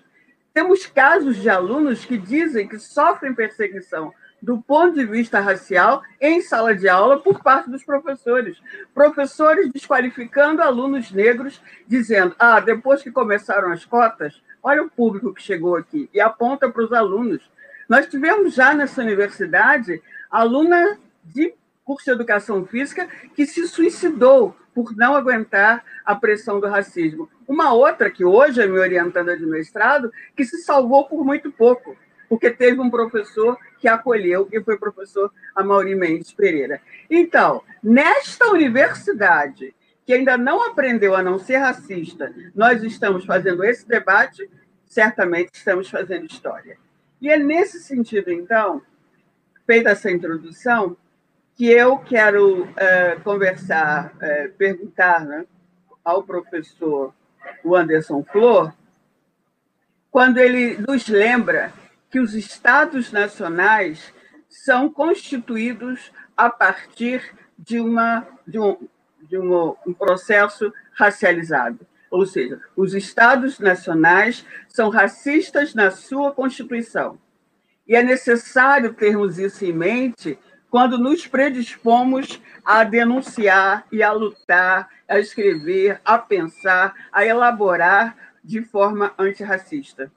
Temos 0.56 0.86
casos 0.86 1.36
de 1.36 1.49
alunos 1.49 2.06
que 2.06 2.18
dizem 2.18 2.66
que 2.66 2.80
sofrem 2.80 3.36
perseguição 3.36 4.14
do 4.41 4.62
ponto 4.62 4.95
de 4.95 5.06
vista 5.06 5.38
racial 5.41 6.01
em 6.22 6.39
sala 6.39 6.74
de 6.74 6.88
aula 6.88 7.20
por 7.20 7.43
parte 7.43 7.70
dos 7.70 7.84
professores. 7.84 8.58
Professores 8.93 9.70
desqualificando 9.70 10.62
alunos 10.62 11.12
negros, 11.12 11.62
dizendo: 11.86 12.34
ah, 12.39 12.62
depois 12.62 13.03
que 13.03 13.12
começaram 13.12 13.70
as 13.70 13.84
cotas, 13.84 14.41
olha 14.64 14.82
o 14.82 14.89
público 14.89 15.34
que 15.34 15.41
chegou 15.41 15.76
aqui, 15.76 16.10
e 16.14 16.22
aponta 16.22 16.70
para 16.70 16.86
os 16.86 16.93
alunos. 16.93 17.41
Nós 17.89 18.08
tivemos 18.08 18.53
já 18.53 18.74
nessa 18.74 19.01
universidade 19.01 20.01
aluna 20.32 20.97
de 21.22 21.53
curso 21.84 22.06
de 22.06 22.12
educação 22.12 22.66
física 22.66 23.10
que 23.36 23.45
se 23.45 23.68
suicidou 23.68 24.56
por 24.74 24.95
não 24.95 25.18
aguentar 25.18 25.84
a 26.06 26.16
pressão 26.16 26.62
do 26.62 26.68
racismo. 26.70 27.30
Uma 27.47 27.73
outra, 27.73 28.09
que 28.09 28.25
hoje 28.25 28.61
é 28.61 28.67
minha 28.67 28.81
orientanda 28.81 29.37
de 29.37 29.45
mestrado, 29.45 30.11
que 30.35 30.43
se 30.43 30.57
salvou 30.59 31.07
por 31.07 31.23
muito 31.23 31.51
pouco 31.51 31.95
porque 32.27 32.49
teve 32.49 32.79
um 32.79 32.89
professor 32.89 33.57
que 33.79 33.87
acolheu, 33.87 34.45
que 34.45 34.61
foi 34.61 34.75
o 34.75 34.79
professor 34.79 35.31
Amaury 35.55 35.95
Mendes 35.95 36.33
Pereira. 36.33 36.81
Então, 37.09 37.61
nesta 37.81 38.51
universidade, 38.51 39.73
que 40.05 40.13
ainda 40.13 40.37
não 40.37 40.63
aprendeu 40.63 41.15
a 41.15 41.23
não 41.23 41.39
ser 41.39 41.57
racista, 41.57 42.33
nós 42.53 42.83
estamos 42.83 43.25
fazendo 43.25 43.63
esse 43.63 43.87
debate, 43.87 44.49
certamente 44.85 45.51
estamos 45.53 45.89
fazendo 45.89 46.25
história. 46.25 46.77
E 47.21 47.29
é 47.29 47.37
nesse 47.37 47.79
sentido, 47.79 48.31
então, 48.31 48.81
feita 49.65 49.89
essa 49.89 50.11
introdução, 50.11 50.95
que 51.55 51.71
eu 51.71 51.97
quero 51.99 52.63
uh, 52.63 53.23
conversar, 53.23 54.13
uh, 54.15 54.51
perguntar 54.57 55.25
né, 55.25 55.45
ao 56.03 56.21
professor 56.21 57.13
Anderson 57.75 58.23
Flor, 58.23 58.73
quando 60.11 60.37
ele 60.37 60.77
nos 60.77 61.07
lembra 61.07 61.73
que 62.09 62.19
os 62.19 62.33
estados 62.33 63.11
nacionais 63.11 64.13
são 64.47 64.89
constituídos 64.89 66.11
a 66.37 66.49
partir 66.49 67.33
de, 67.57 67.79
uma, 67.79 68.25
de, 68.47 68.59
um, 68.59 68.77
de 69.21 69.37
um, 69.37 69.75
um 69.85 69.93
processo 69.93 70.73
racializado. 70.93 71.85
Ou 72.09 72.25
seja, 72.25 72.61
os 72.75 72.93
estados 72.93 73.59
nacionais 73.59 74.45
são 74.69 74.89
racistas 74.89 75.73
na 75.73 75.91
sua 75.91 76.31
Constituição. 76.31 77.19
E 77.87 77.95
é 77.95 78.01
necessário 78.01 78.93
termos 78.93 79.37
isso 79.37 79.65
em 79.65 79.73
mente 79.73 80.39
quando 80.76 80.97
nos 80.97 81.26
predispomos 81.26 82.41
a 82.65 82.84
denunciar 82.84 83.88
e 83.89 84.03
a 84.03 84.11
lutar, 84.11 84.89
a 85.07 85.17
escrever, 85.17 86.01
a 86.03 86.17
pensar, 86.17 86.93
a 87.13 87.26
elaborar 87.26 88.34
de 88.43 88.61
forma 88.61 89.13
antirracista. 89.17 90.11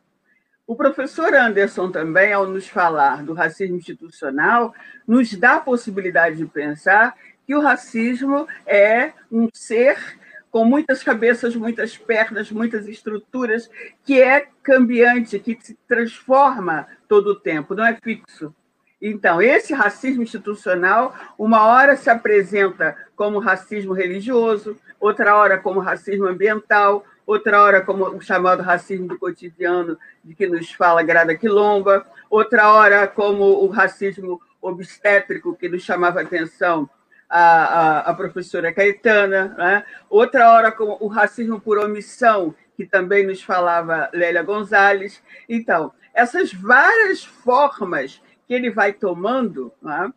O 0.66 0.74
professor 0.74 1.32
Anderson 1.32 1.92
também, 1.92 2.32
ao 2.32 2.44
nos 2.44 2.66
falar 2.66 3.22
do 3.22 3.34
racismo 3.34 3.76
institucional, 3.76 4.74
nos 5.06 5.32
dá 5.32 5.54
a 5.54 5.60
possibilidade 5.60 6.38
de 6.38 6.46
pensar 6.46 7.14
que 7.46 7.54
o 7.54 7.60
racismo 7.60 8.48
é 8.66 9.12
um 9.30 9.48
ser 9.54 10.18
com 10.50 10.64
muitas 10.64 11.04
cabeças, 11.04 11.54
muitas 11.54 11.96
pernas, 11.96 12.50
muitas 12.50 12.88
estruturas, 12.88 13.70
que 14.02 14.20
é 14.20 14.48
cambiante, 14.60 15.38
que 15.38 15.56
se 15.60 15.78
transforma 15.86 16.88
todo 17.08 17.28
o 17.28 17.38
tempo, 17.38 17.76
não 17.76 17.86
é 17.86 17.96
fixo. 18.02 18.52
Então, 19.00 19.40
esse 19.40 19.72
racismo 19.72 20.22
institucional, 20.22 21.14
uma 21.38 21.64
hora 21.66 21.96
se 21.96 22.10
apresenta 22.10 22.96
como 23.14 23.38
racismo 23.38 23.92
religioso, 23.92 24.76
outra 24.98 25.36
hora 25.36 25.56
como 25.58 25.78
racismo 25.78 26.26
ambiental, 26.26 27.04
outra 27.24 27.62
hora 27.62 27.80
como 27.80 28.06
o 28.06 28.20
chamado 28.20 28.62
racismo 28.62 29.06
do 29.06 29.18
cotidiano, 29.18 29.96
de 30.24 30.34
que 30.34 30.48
nos 30.48 30.72
fala 30.72 31.02
Grada 31.02 31.36
Quilomba, 31.36 32.04
outra 32.28 32.72
hora 32.72 33.06
como 33.06 33.44
o 33.44 33.68
racismo 33.68 34.40
obstétrico, 34.60 35.54
que 35.54 35.68
nos 35.68 35.82
chamava 35.82 36.20
atenção 36.20 36.90
a, 37.28 37.40
a, 37.40 37.98
a 38.10 38.14
professora 38.14 38.72
Caetana, 38.72 39.54
né? 39.56 39.84
outra 40.10 40.50
hora 40.52 40.72
como 40.72 40.96
o 41.00 41.06
racismo 41.06 41.60
por 41.60 41.78
omissão, 41.78 42.54
que 42.76 42.86
também 42.86 43.26
nos 43.26 43.42
falava 43.42 44.10
Lélia 44.12 44.42
Gonzalez. 44.42 45.22
Então, 45.48 45.92
essas 46.14 46.52
várias 46.52 47.24
formas 47.24 48.20
que 48.48 48.54
ele 48.54 48.70
vai 48.70 48.94
tomando 48.94 49.70
né? 49.82 50.10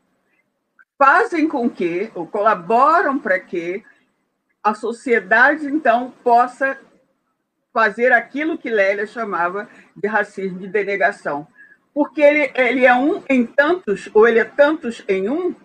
fazem 0.97 1.47
com 1.47 1.69
que, 1.69 2.09
ou 2.15 2.25
colaboram 2.25 3.19
para 3.19 3.37
que, 3.39 3.83
a 4.63 4.73
sociedade, 4.73 5.65
então, 5.65 6.13
possa 6.23 6.77
fazer 7.73 8.11
aquilo 8.11 8.57
que 8.57 8.69
Lélia 8.69 9.07
chamava 9.07 9.67
de 9.95 10.07
racismo 10.07 10.59
de 10.59 10.67
denegação. 10.67 11.47
Porque 11.93 12.21
ele, 12.21 12.51
ele 12.53 12.85
é 12.85 12.93
um 12.93 13.23
em 13.27 13.45
tantos, 13.45 14.09
ou 14.13 14.27
ele 14.27 14.39
é 14.39 14.45
tantos 14.45 15.03
em 15.07 15.27
um, 15.27 15.55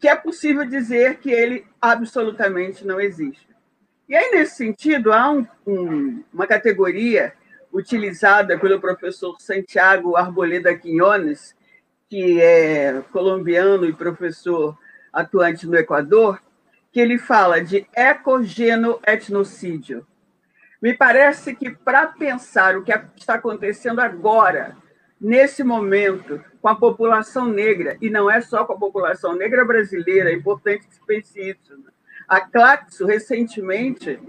que 0.00 0.08
é 0.08 0.16
possível 0.16 0.64
dizer 0.64 1.18
que 1.18 1.30
ele 1.30 1.66
absolutamente 1.80 2.86
não 2.86 3.00
existe. 3.00 3.46
E 4.08 4.16
aí, 4.16 4.30
nesse 4.30 4.56
sentido, 4.56 5.12
há 5.12 5.30
um, 5.30 5.46
um, 5.66 6.24
uma 6.32 6.46
categoria 6.46 7.34
utilizada 7.72 8.58
pelo 8.58 8.80
professor 8.80 9.36
Santiago 9.40 10.16
Arboleda 10.16 10.74
Quinones, 10.76 11.55
que 12.08 12.40
é 12.40 13.02
colombiano 13.12 13.84
e 13.84 13.92
professor 13.92 14.76
atuante 15.12 15.66
no 15.66 15.76
Equador, 15.76 16.40
que 16.92 17.00
ele 17.00 17.18
fala 17.18 17.60
de 17.60 17.86
ecogeno 17.94 19.00
etnocídio 19.06 20.06
me 20.80 20.94
parece 20.94 21.54
que 21.54 21.70
para 21.70 22.06
pensar 22.06 22.76
o 22.76 22.82
que 22.82 22.92
está 23.16 23.34
acontecendo 23.34 24.00
agora, 24.00 24.76
nesse 25.20 25.64
momento, 25.64 26.40
com 26.60 26.68
a 26.68 26.76
população 26.76 27.48
negra, 27.48 27.96
e 28.00 28.10
não 28.10 28.30
é 28.30 28.40
só 28.40 28.64
com 28.64 28.74
a 28.74 28.78
população 28.78 29.34
negra 29.34 29.64
brasileira, 29.64 30.30
é 30.30 30.34
importante 30.34 30.86
que 30.86 30.94
se 30.94 31.04
pense 31.06 31.40
isso. 31.40 31.76
Né? 31.76 31.90
A 32.28 32.40
Claxo, 32.40 33.06
recentemente, 33.06 34.20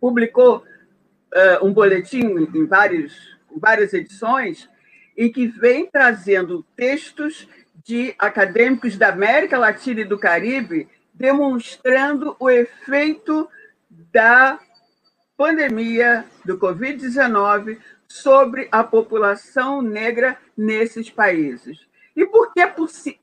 publicou 0.00 0.58
uh, 0.58 1.64
um 1.64 1.72
boletim 1.72 2.48
em 2.54 2.66
vários, 2.66 3.38
várias 3.56 3.94
edições, 3.94 4.68
e 5.16 5.28
que 5.30 5.46
vem 5.46 5.86
trazendo 5.86 6.64
textos 6.76 7.48
de 7.84 8.14
acadêmicos 8.18 8.96
da 8.96 9.08
América 9.08 9.58
Latina 9.58 10.00
e 10.00 10.04
do 10.04 10.18
Caribe 10.18 10.88
demonstrando 11.14 12.36
o 12.38 12.50
efeito 12.50 13.48
da 14.12 14.58
pandemia 15.36 16.24
do 16.44 16.58
Covid-19 16.58 17.78
sobre 18.08 18.68
a 18.70 18.84
população 18.84 19.80
negra 19.80 20.36
nesses 20.56 21.10
países. 21.10 21.86
E 22.14 22.24
por 22.24 22.52
que 22.52 22.60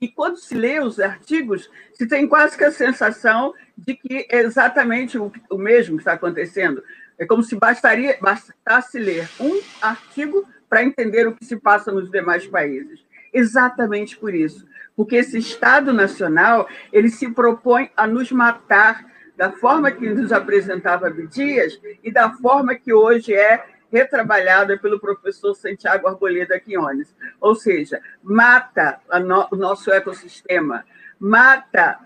e 0.00 0.08
quando 0.08 0.36
se 0.36 0.54
lê 0.54 0.80
os 0.80 1.00
artigos, 1.00 1.68
se 1.94 2.06
tem 2.06 2.28
quase 2.28 2.56
que 2.56 2.64
a 2.64 2.70
sensação 2.70 3.52
de 3.76 3.94
que 3.94 4.26
é 4.30 4.38
exatamente 4.38 5.18
o, 5.18 5.32
o 5.50 5.58
mesmo 5.58 5.96
que 5.96 6.02
está 6.02 6.12
acontecendo. 6.12 6.82
É 7.18 7.26
como 7.26 7.42
se 7.42 7.56
bastaria 7.56 8.16
bastasse 8.20 8.98
ler 8.98 9.28
um 9.40 9.60
artigo 9.82 10.46
para 10.74 10.82
entender 10.82 11.28
o 11.28 11.36
que 11.36 11.44
se 11.44 11.54
passa 11.54 11.92
nos 11.92 12.10
demais 12.10 12.48
países. 12.48 12.98
Exatamente 13.32 14.16
por 14.16 14.34
isso, 14.34 14.66
porque 14.96 15.14
esse 15.14 15.38
Estado 15.38 15.92
Nacional 15.92 16.68
ele 16.92 17.08
se 17.10 17.30
propõe 17.30 17.92
a 17.96 18.08
nos 18.08 18.32
matar 18.32 19.06
da 19.36 19.52
forma 19.52 19.92
que 19.92 20.10
nos 20.10 20.32
apresentava 20.32 21.06
Abdias 21.06 21.80
e 22.02 22.10
da 22.10 22.32
forma 22.32 22.74
que 22.74 22.92
hoje 22.92 23.32
é 23.32 23.64
retrabalhada 23.88 24.76
pelo 24.76 24.98
professor 24.98 25.54
Santiago 25.54 26.08
Arboleda 26.08 26.58
Quinones. 26.58 27.14
Ou 27.40 27.54
seja, 27.54 28.00
mata 28.20 29.00
no, 29.24 29.46
o 29.52 29.54
nosso 29.54 29.92
ecossistema, 29.92 30.84
mata, 31.20 32.00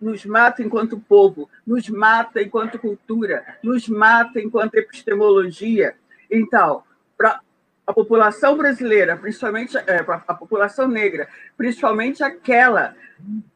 nos 0.00 0.24
mata 0.24 0.62
enquanto 0.62 1.00
povo, 1.00 1.50
nos 1.66 1.88
mata 1.88 2.40
enquanto 2.40 2.78
cultura, 2.78 3.44
nos 3.60 3.88
mata 3.88 4.40
enquanto 4.40 4.76
epistemologia. 4.76 5.96
Então, 6.30 6.84
para 7.18 7.40
a 7.86 7.92
população 7.92 8.56
brasileira, 8.56 9.16
principalmente 9.16 9.76
é, 9.76 10.04
a 10.08 10.34
população 10.34 10.88
negra, 10.88 11.28
principalmente 11.56 12.22
aquela 12.22 12.94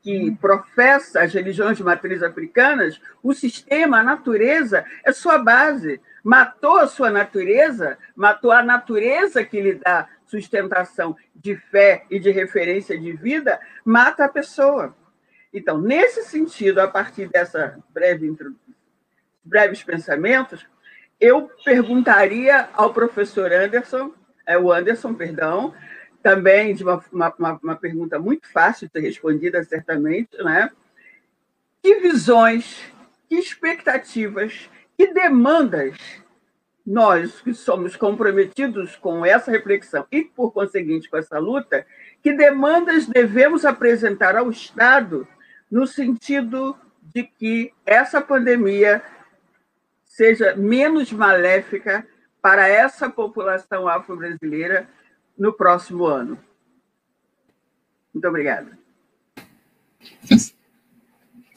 que 0.02 0.30
professa 0.40 1.22
as 1.22 1.34
religiões 1.34 1.76
de 1.76 1.84
matriz 1.84 2.22
africanas, 2.22 3.00
o 3.22 3.34
sistema, 3.34 3.98
a 3.98 4.02
natureza, 4.02 4.84
é 5.04 5.12
sua 5.12 5.38
base 5.38 6.00
matou 6.22 6.78
a 6.78 6.86
sua 6.86 7.10
natureza, 7.10 7.98
matou 8.14 8.52
a 8.52 8.62
natureza 8.62 9.44
que 9.44 9.60
lhe 9.60 9.74
dá 9.74 10.08
sustentação 10.26 11.16
de 11.34 11.56
fé 11.56 12.04
e 12.10 12.18
de 12.18 12.30
referência 12.30 12.98
de 12.98 13.12
vida, 13.12 13.60
mata 13.84 14.24
a 14.24 14.28
pessoa. 14.28 14.94
Então, 15.52 15.80
nesse 15.80 16.22
sentido, 16.22 16.78
a 16.80 16.86
partir 16.86 17.28
dessa 17.28 17.78
breve 17.90 18.32
breves 19.42 19.82
pensamentos, 19.82 20.66
eu 21.18 21.50
perguntaria 21.64 22.68
ao 22.74 22.94
professor 22.94 23.52
Anderson, 23.52 24.12
é 24.50 24.58
o 24.58 24.72
Anderson, 24.72 25.14
perdão, 25.14 25.72
também 26.22 26.74
de 26.74 26.82
uma, 26.82 27.02
uma, 27.12 27.60
uma 27.62 27.76
pergunta 27.76 28.18
muito 28.18 28.50
fácil 28.50 28.88
de 28.88 28.92
ser 28.92 29.00
respondida, 29.00 29.62
certamente, 29.62 30.36
né? 30.42 30.70
Que 31.80 32.00
visões, 32.00 32.80
que 33.28 33.36
expectativas 33.36 34.68
que 34.98 35.14
demandas 35.14 35.96
nós 36.84 37.40
que 37.40 37.54
somos 37.54 37.94
comprometidos 37.94 38.96
com 38.96 39.24
essa 39.24 39.52
reflexão 39.52 40.04
e, 40.10 40.24
por 40.24 40.52
conseguinte, 40.52 41.08
com 41.08 41.16
essa 41.16 41.38
luta, 41.38 41.86
que 42.20 42.32
demandas 42.32 43.06
devemos 43.06 43.64
apresentar 43.64 44.34
ao 44.36 44.50
Estado 44.50 45.28
no 45.70 45.86
sentido 45.86 46.76
de 47.00 47.22
que 47.22 47.72
essa 47.86 48.20
pandemia 48.20 49.00
seja 50.04 50.56
menos 50.56 51.12
maléfica 51.12 52.04
para 52.40 52.68
essa 52.68 53.08
população 53.10 53.88
afro-brasileira 53.88 54.88
no 55.38 55.52
próximo 55.52 56.04
ano. 56.04 56.38
Muito 58.12 58.26
obrigada. 58.26 58.78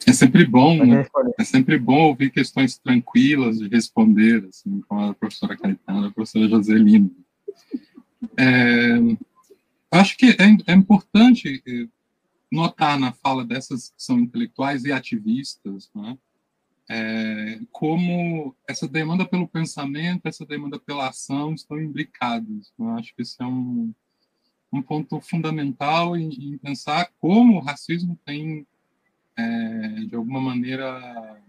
É 0.06 0.12
sempre 0.12 0.44
bom, 0.44 0.84
né? 0.84 1.06
É 1.38 1.44
sempre 1.44 1.78
bom 1.78 2.08
ouvir 2.08 2.30
questões 2.30 2.78
tranquilas 2.78 3.58
de 3.58 3.68
responder, 3.68 4.46
assim, 4.48 4.82
como 4.86 5.10
a 5.10 5.14
professora 5.14 5.56
Caetana, 5.56 6.08
a 6.08 6.10
professora 6.10 6.48
Joselina. 6.48 7.10
É, 8.36 8.98
acho 9.90 10.16
que 10.16 10.30
é, 10.30 10.72
é, 10.72 10.74
importante 10.74 11.62
eh, 11.66 11.88
notar 12.50 12.98
na 12.98 13.12
fala 13.12 13.44
dessas 13.44 13.88
que 13.88 14.02
são 14.02 14.18
intelectuais 14.18 14.84
e 14.84 14.92
ativistas, 14.92 15.90
né, 15.94 16.18
é, 16.88 17.60
como 17.72 18.54
essa 18.68 18.86
demanda 18.86 19.24
pelo 19.24 19.48
pensamento, 19.48 20.26
essa 20.26 20.44
demanda 20.44 20.78
pela 20.78 21.08
ação 21.08 21.54
estão 21.54 21.80
imbricadas. 21.80 22.72
Né? 22.78 22.92
Acho 22.98 23.14
que 23.14 23.22
esse 23.22 23.40
é 23.40 23.46
um, 23.46 23.92
um 24.72 24.82
ponto 24.82 25.20
fundamental 25.20 26.16
em, 26.16 26.28
em 26.28 26.58
pensar 26.58 27.10
como 27.20 27.56
o 27.56 27.60
racismo 27.60 28.18
tem 28.24 28.66
é, 29.36 30.04
de 30.06 30.14
alguma 30.14 30.40
maneira, 30.40 31.40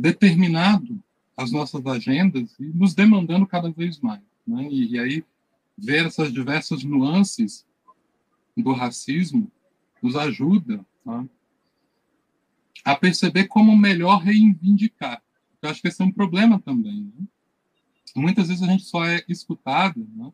determinado 0.00 1.00
as 1.36 1.52
nossas 1.52 1.84
agendas 1.86 2.58
e 2.58 2.64
nos 2.64 2.94
demandando 2.94 3.46
cada 3.46 3.70
vez 3.70 4.00
mais. 4.00 4.22
Né? 4.46 4.68
E, 4.70 4.94
e, 4.94 4.98
aí, 4.98 5.24
ver 5.76 6.06
essas 6.06 6.32
diversas 6.32 6.82
nuances 6.82 7.66
do 8.56 8.72
racismo 8.72 9.50
nos 10.02 10.16
ajuda 10.16 10.84
né? 11.04 11.28
A 12.84 12.94
perceber 12.94 13.44
como 13.44 13.76
melhor 13.76 14.18
reivindicar. 14.18 15.22
Eu 15.60 15.70
acho 15.70 15.82
que 15.82 15.88
esse 15.88 16.00
é 16.00 16.04
um 16.04 16.12
problema 16.12 16.60
também. 16.60 17.12
Né? 17.16 17.26
Muitas 18.14 18.48
vezes 18.48 18.62
a 18.62 18.66
gente 18.66 18.84
só 18.84 19.04
é 19.04 19.24
escutado 19.28 20.06
né? 20.14 20.32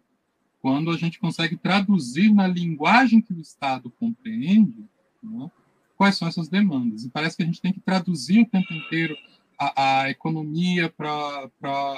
quando 0.61 0.91
a 0.91 0.97
gente 0.97 1.19
consegue 1.19 1.57
traduzir 1.57 2.33
na 2.33 2.47
linguagem 2.47 3.21
que 3.21 3.33
o 3.33 3.41
Estado 3.41 3.91
compreende 3.99 4.85
né? 5.23 5.51
quais 5.97 6.17
são 6.17 6.29
essas 6.29 6.49
demandas. 6.49 7.05
E 7.05 7.11
parece 7.11 7.37
que 7.37 7.43
a 7.43 7.47
gente 7.47 7.61
tem 7.61 7.73
que 7.73 7.81
traduzir 7.81 8.41
o 8.41 8.47
tempo 8.47 8.73
inteiro 8.73 9.17
a, 9.59 10.03
a 10.03 10.11
economia 10.11 10.91
pra, 10.91 11.51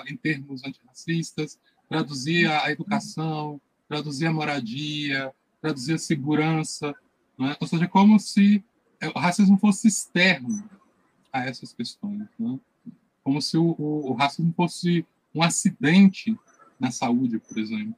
em 0.06 0.16
termos 0.16 0.64
antirracistas, 0.64 1.58
traduzir 1.88 2.46
a, 2.46 2.64
a 2.64 2.70
educação, 2.70 3.60
traduzir 3.88 4.26
a 4.26 4.32
moradia, 4.32 5.32
traduzir 5.60 5.94
a 5.94 5.98
segurança. 5.98 6.94
Né? 7.38 7.56
Ou 7.60 7.66
seja, 7.66 7.88
como 7.88 8.18
se 8.18 8.62
o 9.08 9.18
racismo 9.18 9.58
fosse 9.58 9.88
externo 9.88 10.68
a 11.32 11.44
essas 11.44 11.72
questões. 11.72 12.28
Né? 12.38 12.58
Como 13.22 13.40
se 13.40 13.56
o, 13.56 13.74
o, 13.78 14.10
o, 14.10 14.12
racismo 14.14 14.52
fosse 14.54 15.06
um 15.34 15.42
acidente 15.42 16.36
na 16.78 16.90
saúde, 16.90 17.38
por 17.38 17.58
exemplo. 17.58 17.94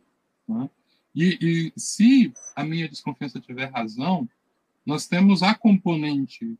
Né? 0.48 0.70
E, 1.14 1.72
e 1.76 1.80
se 1.80 2.32
a 2.54 2.64
minha 2.64 2.88
desconfiança 2.88 3.40
tiver 3.40 3.70
razão, 3.70 4.28
nós 4.84 5.06
temos 5.06 5.42
a 5.42 5.54
componente 5.54 6.56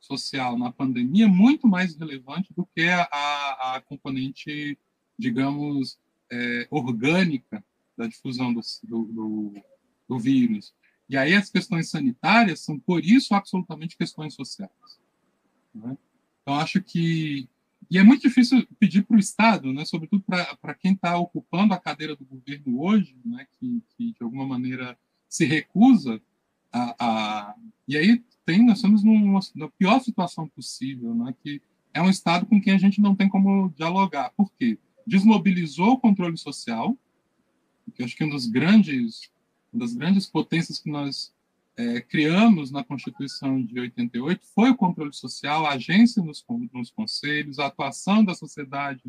social 0.00 0.58
na 0.58 0.72
pandemia 0.72 1.28
muito 1.28 1.68
mais 1.68 1.96
relevante 1.96 2.52
do 2.54 2.66
que 2.74 2.88
a, 2.88 3.02
a 3.02 3.82
componente, 3.86 4.78
digamos, 5.18 5.98
é, 6.30 6.66
orgânica 6.70 7.62
da 7.96 8.06
difusão 8.06 8.52
do, 8.52 8.60
do, 8.84 9.54
do, 10.08 10.18
vírus. 10.18 10.74
E 11.10 11.16
aí 11.16 11.34
as 11.34 11.50
questões 11.50 11.90
sanitárias 11.90 12.60
são, 12.60 12.78
por 12.78 13.04
isso, 13.04 13.34
absolutamente 13.34 13.96
questões 13.96 14.32
sociais. 14.32 14.70
Né? 15.74 15.98
Então, 16.40 16.54
acho 16.54 16.80
que. 16.80 17.48
E 17.90 17.98
é 17.98 18.04
muito 18.04 18.22
difícil 18.22 18.64
pedir 18.78 19.02
para 19.02 19.16
o 19.16 19.18
Estado, 19.18 19.72
né, 19.72 19.84
sobretudo 19.84 20.22
para 20.22 20.74
quem 20.74 20.92
está 20.92 21.18
ocupando 21.18 21.74
a 21.74 21.80
cadeira 21.80 22.14
do 22.14 22.24
governo 22.24 22.80
hoje, 22.80 23.16
né, 23.24 23.44
que, 23.58 23.82
que 23.96 24.12
de 24.12 24.22
alguma 24.22 24.46
maneira 24.46 24.96
se 25.28 25.44
recusa 25.44 26.22
a, 26.72 26.94
a, 27.00 27.54
e 27.88 27.96
aí 27.96 28.22
tem, 28.46 28.64
nós 28.64 28.78
estamos 28.78 29.02
numa, 29.02 29.40
na 29.56 29.68
pior 29.70 30.00
situação 30.00 30.46
possível, 30.46 31.12
né, 31.16 31.34
que 31.42 31.60
é 31.92 32.00
um 32.00 32.10
Estado 32.10 32.46
com 32.46 32.60
quem 32.60 32.74
a 32.74 32.78
gente 32.78 33.00
não 33.00 33.16
tem 33.16 33.28
como 33.28 33.70
dialogar. 33.70 34.30
Por 34.36 34.52
quê? 34.52 34.78
Desmobilizou 35.04 35.94
o 35.94 35.98
controle 35.98 36.36
social, 36.36 36.96
que 37.92 38.04
acho 38.04 38.16
que 38.16 38.22
um 38.22 38.30
dos 38.30 38.46
grandes, 38.46 39.32
uma 39.72 39.80
das 39.80 39.94
grandes 39.94 40.26
potências 40.26 40.78
que 40.78 40.90
nós 40.90 41.32
é, 41.76 42.00
criamos 42.00 42.70
na 42.70 42.84
Constituição 42.84 43.62
de 43.62 43.78
88 43.78 44.44
foi 44.54 44.70
o 44.70 44.76
controle 44.76 45.12
social, 45.12 45.64
a 45.64 45.72
agência 45.72 46.22
nos, 46.22 46.44
nos 46.72 46.90
conselhos, 46.90 47.58
a 47.58 47.66
atuação 47.66 48.24
da 48.24 48.34
sociedade 48.34 49.02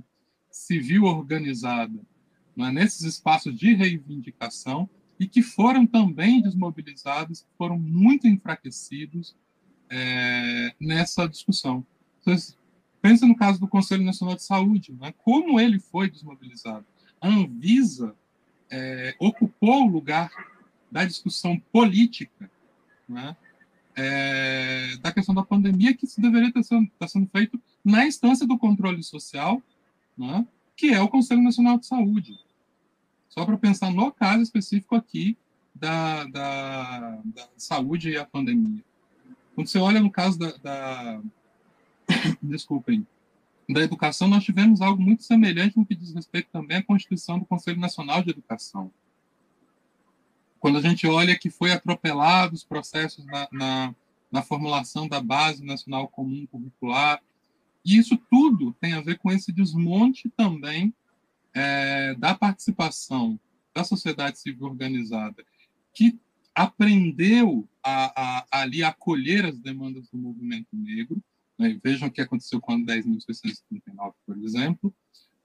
civil 0.49 1.03
organizada 1.03 1.99
é, 2.57 2.71
nesses 2.71 3.01
espaços 3.01 3.57
de 3.57 3.73
reivindicação 3.73 4.89
e 5.19 5.27
que 5.27 5.41
foram 5.41 5.85
também 5.85 6.41
desmobilizados, 6.41 7.45
foram 7.57 7.77
muito 7.77 8.27
enfraquecidos 8.27 9.35
é, 9.89 10.73
nessa 10.79 11.27
discussão. 11.27 11.85
Vocês 12.19 12.57
pensa 13.01 13.25
no 13.25 13.35
caso 13.35 13.59
do 13.59 13.67
Conselho 13.67 14.03
Nacional 14.03 14.35
de 14.35 14.43
Saúde, 14.43 14.93
né? 14.93 15.13
como 15.17 15.59
ele 15.59 15.79
foi 15.79 16.09
desmobilizado. 16.09 16.85
A 17.19 17.27
Anvisa 17.27 18.15
é, 18.71 19.15
ocupou 19.19 19.83
o 19.83 19.89
lugar 19.89 20.31
da 20.89 21.05
discussão 21.05 21.59
política 21.71 22.49
né? 23.07 23.35
é, 23.95 24.95
da 25.01 25.11
questão 25.11 25.35
da 25.35 25.43
pandemia, 25.43 25.95
que 25.95 26.07
deveria 26.17 26.47
estar 26.47 26.63
sendo, 26.63 26.85
estar 26.85 27.07
sendo 27.07 27.27
feito 27.27 27.61
na 27.83 28.05
instância 28.05 28.47
do 28.47 28.57
controle 28.57 29.03
social, 29.03 29.61
né? 30.17 30.47
que 30.75 30.93
é 30.93 31.01
o 31.01 31.09
Conselho 31.09 31.41
Nacional 31.41 31.77
de 31.77 31.85
Saúde. 31.85 32.39
Só 33.29 33.45
para 33.45 33.57
pensar 33.57 33.91
no 33.91 34.11
caso 34.11 34.41
específico 34.41 34.95
aqui 34.95 35.37
da, 35.73 36.25
da, 36.25 37.19
da, 37.23 37.47
saúde 37.57 38.09
e 38.09 38.17
a 38.17 38.25
pandemia. 38.25 38.83
Quando 39.55 39.67
você 39.67 39.79
olha 39.79 39.99
no 39.99 40.11
caso 40.11 40.37
da, 40.37 40.51
da 40.57 41.21
desculpem, 42.41 43.05
da 43.73 43.81
educação, 43.81 44.27
nós 44.27 44.43
tivemos 44.43 44.81
algo 44.81 45.01
muito 45.01 45.23
semelhante 45.23 45.77
no 45.77 45.85
que 45.85 45.95
diz 45.95 46.13
respeito 46.13 46.49
também 46.51 46.77
à 46.77 46.83
Constituição 46.83 47.39
do 47.39 47.45
Conselho 47.45 47.79
Nacional 47.79 48.23
de 48.23 48.31
Educação. 48.31 48.91
Quando 50.59 50.77
a 50.77 50.81
gente 50.81 51.07
olha 51.07 51.37
que 51.37 51.49
foi 51.49 51.71
atropelado 51.71 52.53
os 52.53 52.63
processos 52.63 53.25
na, 53.25 53.47
na, 53.51 53.95
na 54.31 54.41
formulação 54.41 55.07
da 55.07 55.21
Base 55.21 55.63
Nacional 55.63 56.07
Comum 56.07 56.45
Curricular, 56.45 57.21
e 57.83 57.97
isso 57.97 58.17
tudo 58.29 58.75
tem 58.79 58.93
a 58.93 59.01
ver 59.01 59.17
com 59.17 59.31
esse 59.31 59.51
desmonte 59.51 60.29
também 60.29 60.93
é, 61.53 62.13
da 62.15 62.35
participação 62.35 63.39
da 63.73 63.83
sociedade 63.83 64.39
civil 64.39 64.67
organizada, 64.67 65.43
que 65.93 66.19
aprendeu 66.53 67.67
a, 67.83 68.05
a, 68.21 68.45
a 68.51 68.61
ali 68.61 68.83
acolher 68.83 69.45
as 69.45 69.57
demandas 69.59 70.09
do 70.09 70.17
movimento 70.17 70.69
negro. 70.73 71.21
Né? 71.61 71.79
Vejam 71.83 72.07
o 72.07 72.11
que 72.11 72.21
aconteceu 72.21 72.59
com 72.59 72.71
a 72.71 72.75
10.639, 72.75 74.13
por 74.25 74.35
exemplo, 74.39 74.91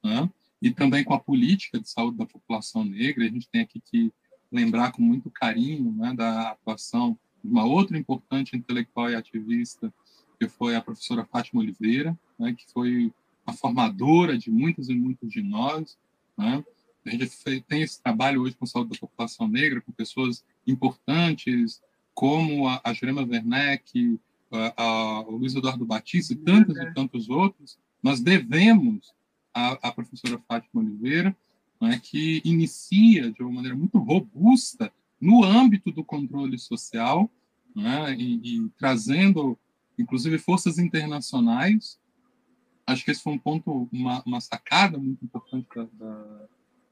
né? 0.03 0.31
e 0.63 0.71
também 0.71 1.05
com 1.05 1.13
a 1.13 1.21
política 1.21 1.79
de 1.79 1.91
saúde 1.91 2.17
da 2.17 2.25
população 2.25 2.83
negra. 2.83 3.27
A 3.27 3.29
gente 3.29 3.51
tem 3.51 3.61
aqui 3.61 3.81
que 3.81 4.11
lembrar 4.51 4.93
com 4.93 5.03
muito 5.03 5.31
carinho 5.31 5.93
né, 5.93 6.15
da 6.15 6.53
atuação 6.53 7.19
de 7.45 7.51
uma 7.51 7.67
outra 7.67 7.99
importante 7.99 8.57
intelectual 8.57 9.11
e 9.11 9.15
ativista, 9.15 9.93
que 10.41 10.49
foi 10.49 10.75
a 10.75 10.81
professora 10.81 11.27
Fátima 11.27 11.61
Oliveira, 11.61 12.19
né, 12.39 12.55
que 12.55 12.65
foi 12.73 13.13
a 13.45 13.53
formadora 13.53 14.39
de 14.39 14.51
muitos 14.51 14.89
e 14.89 14.95
muitos 14.95 15.29
de 15.31 15.43
nós. 15.43 15.99
Né? 16.39 16.65
A 17.05 17.11
gente 17.11 17.29
tem 17.69 17.83
esse 17.83 18.03
trabalho 18.03 18.41
hoje 18.41 18.57
com 18.57 18.65
saúde 18.65 18.93
da 18.93 18.99
população 18.99 19.47
negra, 19.47 19.83
com 19.83 19.93
pessoas 19.93 20.43
importantes 20.67 21.83
como 22.15 22.67
a, 22.67 22.81
a 22.83 22.95
Jurema 22.95 23.23
Werneck, 23.23 24.19
a, 24.51 25.21
o 25.27 25.37
Luiz 25.37 25.55
Eduardo 25.55 25.85
Batista 25.85 26.33
e 26.33 26.37
tantos 26.37 26.77
e 26.77 26.95
tantos 26.95 27.29
outros. 27.29 27.79
Nós 28.03 28.21
devemos 28.21 29.13
à, 29.53 29.91
professora 29.93 30.41
Fátima 30.47 30.83
Oliveira, 30.83 31.37
né, 31.81 32.01
que 32.03 32.41
inicia 32.45 33.31
de 33.33 33.43
uma 33.43 33.53
maneira 33.53 33.77
muito 33.77 33.99
robusta 33.99 34.93
no 35.21 35.45
âmbito 35.45 35.91
do 35.91 36.05
controle 36.05 36.59
social 36.59 37.31
né, 37.75 38.15
e, 38.15 38.57
e 38.57 38.69
trazendo, 38.79 39.59
inclusive, 39.99 40.39
forças 40.39 40.79
internacionais 40.79 41.99
acho 42.87 43.05
que 43.05 43.11
esse 43.11 43.23
foi 43.23 43.33
um 43.33 43.39
ponto, 43.39 43.89
uma, 43.93 44.23
uma 44.25 44.41
sacada 44.41 44.97
muito 44.97 45.25
importante 45.25 45.67
da, 45.75 45.85
da, 45.85 46.47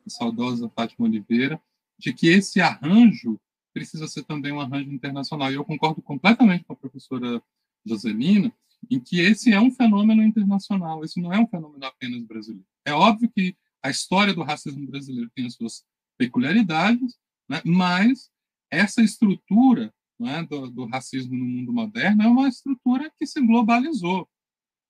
saudosa 0.07 0.71
Fátima 0.75 1.07
Oliveira, 1.07 1.61
de 1.99 2.13
que 2.13 2.27
esse 2.27 2.61
arranjo 2.61 3.41
precisa 3.75 4.07
ser 4.07 4.23
também 4.23 4.53
um 4.53 4.61
arranjo 4.61 4.91
internacional. 4.91 5.51
E 5.51 5.57
eu 5.57 5.65
concordo 5.65 6.01
completamente 6.01 6.65
com 6.65 6.73
a 6.73 6.77
professora 6.77 7.43
Joselina, 7.85 8.55
em 8.91 9.01
que 9.01 9.21
esse 9.21 9.53
é 9.53 9.61
um 9.61 9.71
fenômeno 9.71 10.23
internacional, 10.23 11.05
esse 11.05 11.21
não 11.21 11.33
é 11.33 11.39
um 11.39 11.47
fenômeno 11.47 11.85
apenas 11.85 12.23
brasileiro. 12.23 12.67
É 12.85 12.93
óbvio 12.93 13.31
que 13.31 13.57
a 13.83 13.91
história 13.91 14.33
do 14.33 14.43
racismo 14.43 14.87
brasileiro 14.87 15.31
tem 15.35 15.47
as 15.47 15.55
suas 15.55 15.85
peculiaridades, 16.17 17.19
né, 17.49 17.61
mas 17.65 18.31
essa 18.71 19.03
estrutura 19.03 19.93
né, 20.19 20.47
do, 20.49 20.71
do, 20.71 20.87
racismo 20.87 21.37
no 21.37 21.45
mundo 21.45 21.73
moderno 21.73 22.23
é 22.23 22.27
uma 22.27 22.49
estrutura 22.49 23.11
que 23.19 23.27
se 23.27 23.41
globalizou. 23.41 24.29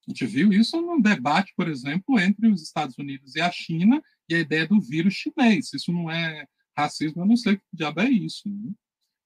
A 0.07 0.11
gente 0.11 0.27
viu 0.27 0.53
isso 0.53 0.81
no 0.81 1.01
debate, 1.01 1.53
por 1.57 1.69
exemplo, 1.69 2.19
entre 2.21 2.49
os 2.49 2.63
Estados 2.63 2.99
Unidos 2.99 3.35
e 3.35 3.41
a 3.41 3.51
China 3.51 4.03
e 4.29 4.35
a 4.35 4.39
ideia 4.39 4.67
do 4.67 4.81
vírus 4.81 5.15
chinês. 5.15 5.73
Isso 5.73 5.91
não 5.91 6.11
é 6.11 6.47
racismo, 6.77 7.23
eu 7.23 7.27
não 7.27 7.37
sei 7.37 7.55
o 7.55 7.59
que 7.59 7.65
diabo 7.73 8.01
é 8.01 8.11
isso. 8.11 8.49
Né? 8.49 8.73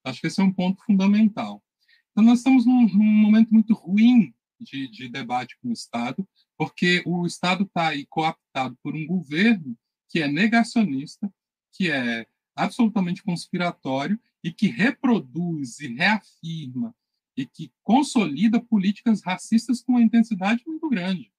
Acho 0.04 0.20
que 0.20 0.26
esse 0.26 0.40
é 0.40 0.44
um 0.44 0.52
ponto 0.52 0.82
fundamental. 0.84 1.62
Então, 2.10 2.24
nós 2.24 2.38
estamos 2.38 2.66
num, 2.66 2.88
num 2.88 3.04
momento 3.04 3.52
muito 3.52 3.74
ruim 3.74 4.34
de, 4.60 4.88
de, 4.88 5.08
debate 5.08 5.56
com 5.60 5.68
o 5.68 5.72
Estado, 5.72 6.26
porque 6.56 7.02
o 7.06 7.26
Estado 7.26 7.64
está 7.64 7.88
aí 7.88 8.06
cooptado 8.06 8.76
por 8.82 8.94
um 8.94 9.06
governo 9.06 9.76
que 10.08 10.20
é 10.20 10.26
negacionista, 10.26 11.32
que 11.72 11.90
é 11.90 12.26
absolutamente 12.56 13.22
conspiratório 13.22 14.18
e 14.42 14.52
que 14.52 14.66
reproduz 14.66 15.78
e 15.78 15.94
reafirma 15.94 16.94
e 17.36 17.46
que 17.46 17.72
consolida 17.84 18.60
políticas 18.60 19.22
racistas 19.22 19.80
com 19.80 19.92
uma 19.92 20.02
intensidade 20.02 20.64
muito 20.66 20.88
grande. 20.88 21.32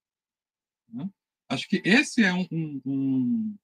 Né? 0.87 1.09
Acho 1.49 1.67
que 1.67 1.81
esse 1.83 2.23
é 2.23 2.33
um, 2.33 2.47
um, 2.51 2.81
um 2.85 3.57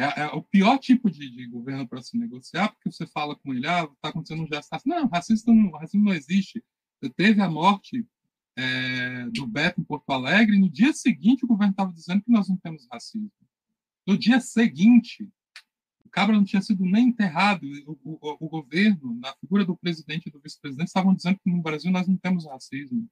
é, 0.00 0.22
é, 0.22 0.26
o 0.28 0.42
pior 0.42 0.78
tipo 0.78 1.10
de, 1.10 1.30
de 1.30 1.46
governo 1.46 1.86
para 1.86 2.00
se 2.00 2.16
negociar, 2.16 2.68
porque 2.70 2.90
você 2.90 3.06
fala 3.06 3.36
com 3.36 3.52
ele, 3.52 3.66
ah, 3.66 3.84
está 3.84 4.08
acontecendo 4.08 4.42
um 4.42 4.46
gesto 4.46 4.70
racista. 4.70 4.88
Não, 4.88 5.08
racista 5.08 5.52
não, 5.52 5.70
racismo 5.72 6.04
não 6.06 6.14
existe. 6.14 6.64
Teve 7.16 7.42
a 7.42 7.50
morte 7.50 8.06
é, 8.56 9.26
do 9.30 9.46
Beto 9.46 9.80
em 9.80 9.84
Porto 9.84 10.10
Alegre, 10.10 10.56
e 10.56 10.60
no 10.60 10.70
dia 10.70 10.92
seguinte 10.94 11.44
o 11.44 11.48
governo 11.48 11.72
estava 11.72 11.92
dizendo 11.92 12.22
que 12.22 12.30
nós 12.30 12.48
não 12.48 12.56
temos 12.56 12.86
racismo. 12.90 13.30
No 14.06 14.16
dia 14.16 14.40
seguinte, 14.40 15.28
Cabra 16.10 16.34
não 16.34 16.44
tinha 16.44 16.62
sido 16.62 16.84
nem 16.84 17.08
enterrado. 17.08 17.66
O, 17.86 17.92
o, 18.02 18.36
o 18.40 18.48
governo, 18.48 19.14
na 19.20 19.34
figura 19.34 19.64
do 19.64 19.76
presidente 19.76 20.28
e 20.28 20.30
do 20.30 20.40
vice-presidente, 20.40 20.88
estavam 20.88 21.14
dizendo 21.14 21.38
que 21.38 21.50
no 21.50 21.62
Brasil 21.62 21.90
nós 21.92 22.08
não 22.08 22.16
temos 22.16 22.46
racismo. 22.46 23.06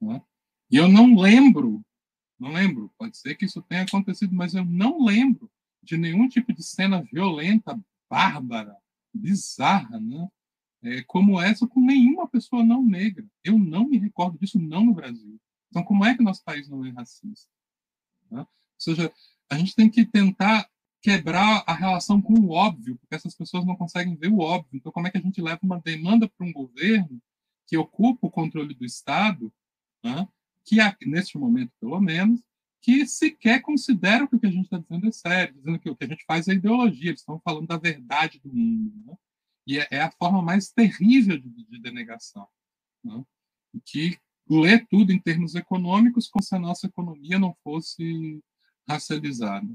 Né? 0.00 0.22
E 0.70 0.76
eu 0.76 0.88
não 0.88 1.18
lembro, 1.18 1.84
não 2.38 2.52
lembro, 2.52 2.92
pode 2.96 3.18
ser 3.18 3.34
que 3.34 3.44
isso 3.44 3.60
tenha 3.62 3.82
acontecido, 3.82 4.32
mas 4.32 4.54
eu 4.54 4.64
não 4.64 5.04
lembro 5.04 5.50
de 5.82 5.96
nenhum 5.96 6.28
tipo 6.28 6.52
de 6.52 6.62
cena 6.62 7.02
violenta, 7.02 7.78
bárbara, 8.08 8.76
bizarra, 9.12 9.98
né? 10.00 10.28
É, 10.82 11.02
como 11.02 11.40
essa 11.40 11.66
com 11.66 11.80
nenhuma 11.80 12.28
pessoa 12.28 12.64
não 12.64 12.84
negra. 12.84 13.26
Eu 13.42 13.58
não 13.58 13.88
me 13.88 13.98
recordo 13.98 14.38
disso, 14.38 14.58
não 14.60 14.84
no 14.84 14.94
Brasil. 14.94 15.40
Então, 15.68 15.82
como 15.82 16.04
é 16.04 16.16
que 16.16 16.22
nosso 16.22 16.44
país 16.44 16.68
não 16.68 16.84
é 16.84 16.90
racista? 16.90 17.50
Né? 18.30 18.40
Ou 18.40 18.46
seja, 18.78 19.12
a 19.50 19.58
gente 19.58 19.74
tem 19.74 19.90
que 19.90 20.04
tentar 20.04 20.68
quebrar 21.00 21.64
a 21.66 21.74
relação 21.74 22.20
com 22.20 22.34
o 22.34 22.50
óbvio, 22.50 22.96
porque 22.98 23.14
essas 23.14 23.34
pessoas 23.34 23.64
não 23.64 23.76
conseguem 23.76 24.16
ver 24.16 24.28
o 24.28 24.38
óbvio. 24.38 24.76
Então, 24.76 24.92
como 24.92 25.06
é 25.06 25.10
que 25.10 25.18
a 25.18 25.20
gente 25.20 25.40
leva 25.40 25.60
uma 25.62 25.80
demanda 25.80 26.28
para 26.28 26.46
um 26.46 26.52
governo 26.52 27.20
que 27.66 27.76
ocupa 27.76 28.26
o 28.26 28.30
controle 28.30 28.74
do 28.74 28.84
Estado, 28.84 29.52
né, 30.02 30.28
que, 30.64 30.76
neste 31.06 31.38
momento, 31.38 31.72
pelo 31.80 32.00
menos, 32.00 32.42
que 32.88 33.06
sequer 33.06 33.60
considera 33.60 34.26
que 34.26 34.34
o 34.34 34.40
que 34.40 34.46
a 34.46 34.50
gente 34.50 34.64
está 34.64 34.78
dizendo 34.78 35.06
é 35.06 35.12
sério, 35.12 35.54
dizendo 35.54 35.78
que 35.78 35.90
o 35.90 35.94
que 35.94 36.04
a 36.04 36.08
gente 36.08 36.24
faz 36.24 36.48
é 36.48 36.54
ideologia, 36.54 37.10
eles 37.10 37.20
estão 37.20 37.38
falando 37.44 37.66
da 37.66 37.76
verdade 37.76 38.40
do 38.42 38.48
mundo. 38.48 38.94
Né? 39.04 39.14
E 39.66 39.78
é, 39.78 39.88
é, 39.90 40.00
a 40.00 40.10
forma 40.10 40.40
mais 40.40 40.70
terrível 40.70 41.36
de, 41.36 41.50
de 41.50 41.78
denegação, 41.78 42.48
né? 43.04 43.22
que 43.84 44.18
lê 44.48 44.78
tudo 44.78 45.12
em 45.12 45.20
termos 45.20 45.54
econômicos 45.54 46.28
como 46.28 46.42
se 46.42 46.54
a 46.54 46.58
nossa 46.58 46.86
economia 46.86 47.38
não 47.38 47.54
fosse 47.62 48.42
racializada. 48.88 49.68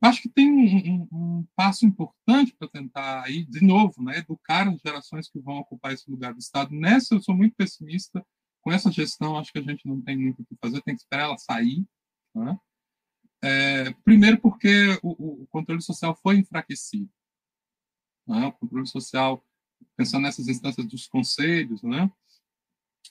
Acho 0.00 0.22
que 0.22 0.28
tem 0.28 0.50
um, 0.50 1.06
um, 1.12 1.38
um 1.38 1.46
passo 1.54 1.86
importante 1.86 2.56
para 2.58 2.66
tentar, 2.66 3.22
aí, 3.22 3.44
de 3.44 3.64
novo, 3.64 4.02
né, 4.02 4.18
educar 4.18 4.68
as 4.68 4.80
gerações 4.80 5.30
que 5.30 5.38
vão 5.38 5.58
ocupar 5.58 5.92
esse 5.92 6.10
lugar 6.10 6.34
do 6.34 6.40
Estado. 6.40 6.74
Nessa, 6.74 7.14
eu 7.14 7.22
sou 7.22 7.36
muito 7.36 7.54
pessimista. 7.54 8.26
Com 8.60 8.72
essa 8.72 8.90
gestão, 8.90 9.38
acho 9.38 9.52
que 9.52 9.60
a 9.60 9.62
gente 9.62 9.86
não 9.86 10.02
tem 10.02 10.16
muito 10.16 10.42
o 10.42 10.44
que 10.44 10.56
fazer, 10.60 10.82
tem 10.82 10.96
que 10.96 11.02
esperar 11.02 11.26
ela 11.26 11.38
sair. 11.38 11.86
Né? 12.34 12.58
É, 13.42 13.92
primeiro, 14.04 14.40
porque 14.40 14.98
o, 15.02 15.42
o, 15.42 15.46
controle 15.48 15.80
social 15.80 16.16
foi 16.16 16.38
enfraquecido. 16.38 17.10
Né? 18.26 18.46
O 18.46 18.52
controle 18.52 18.86
social, 18.86 19.44
pensando 19.96 20.22
nessas 20.22 20.48
instâncias 20.48 20.86
dos 20.86 21.06
conselhos, 21.06 21.82
né? 21.82 22.10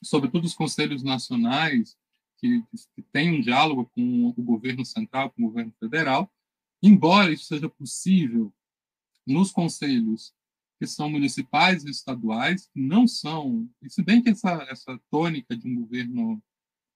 sobretudo 0.03 0.45
os 0.45 0.53
conselhos 0.53 1.03
nacionais, 1.03 1.97
que, 2.37 2.63
que 2.95 3.01
têm 3.11 3.37
um 3.37 3.41
diálogo 3.41 3.89
com 3.95 4.27
o 4.29 4.43
governo 4.43 4.85
central, 4.85 5.31
com 5.31 5.43
o 5.43 5.47
governo 5.47 5.73
federal, 5.79 6.31
embora 6.81 7.31
isso 7.31 7.45
seja 7.45 7.67
possível 7.67 8.53
nos 9.25 9.51
conselhos 9.51 10.33
que 10.79 10.85
são 10.85 11.09
municipais 11.09 11.83
e 11.83 11.89
estaduais, 11.89 12.69
não 12.75 13.07
são, 13.07 13.67
e 13.81 13.89
se 13.89 14.03
bem 14.03 14.21
que 14.21 14.29
essa, 14.29 14.51
essa 14.69 14.99
tônica 15.09 15.57
de 15.57 15.67
um 15.67 15.75
governo 15.81 16.41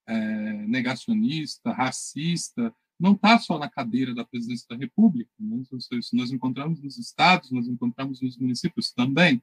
é, 0.07 0.53
negacionista, 0.68 1.72
racista, 1.72 2.73
não 2.99 3.14
está 3.14 3.40
só 3.40 3.57
na 3.57 3.68
cadeira 3.68 4.14
da 4.14 4.23
presidência 4.23 4.68
da 4.69 4.76
República. 4.76 5.32
Né? 5.40 5.64
Isso 5.94 6.15
nós 6.15 6.32
encontramos 6.32 6.80
nos 6.82 6.99
estados, 6.99 7.52
nós 7.52 7.68
encontramos 7.68 8.22
nos 8.22 8.38
municípios 8.38 8.91
também. 8.91 9.41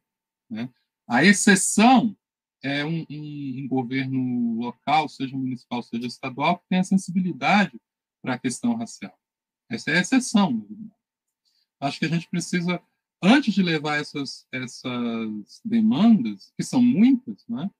Né? 0.48 0.70
A 1.08 1.24
exceção 1.24 2.16
é 2.62 2.84
um, 2.84 3.04
um, 3.10 3.62
um, 3.62 3.68
governo 3.68 4.60
local, 4.60 5.08
seja 5.08 5.36
municipal, 5.36 5.82
seja 5.82 6.06
estadual, 6.06 6.58
que 6.58 6.68
tem 6.68 6.78
a 6.78 6.84
sensibilidade 6.84 7.80
para 8.22 8.34
a 8.34 8.38
questão 8.38 8.74
racial. 8.76 9.16
Essa 9.68 9.90
é 9.90 9.98
a 9.98 10.00
exceção. 10.00 10.66
Acho 11.80 11.98
que 11.98 12.06
a 12.06 12.08
gente 12.08 12.28
precisa, 12.28 12.80
antes 13.22 13.54
de 13.54 13.62
levar 13.62 14.00
essas, 14.00 14.46
essas 14.52 15.60
demandas, 15.64 16.52
que 16.56 16.62
são 16.62 16.82
muitas, 16.82 17.44
né, 17.48 17.70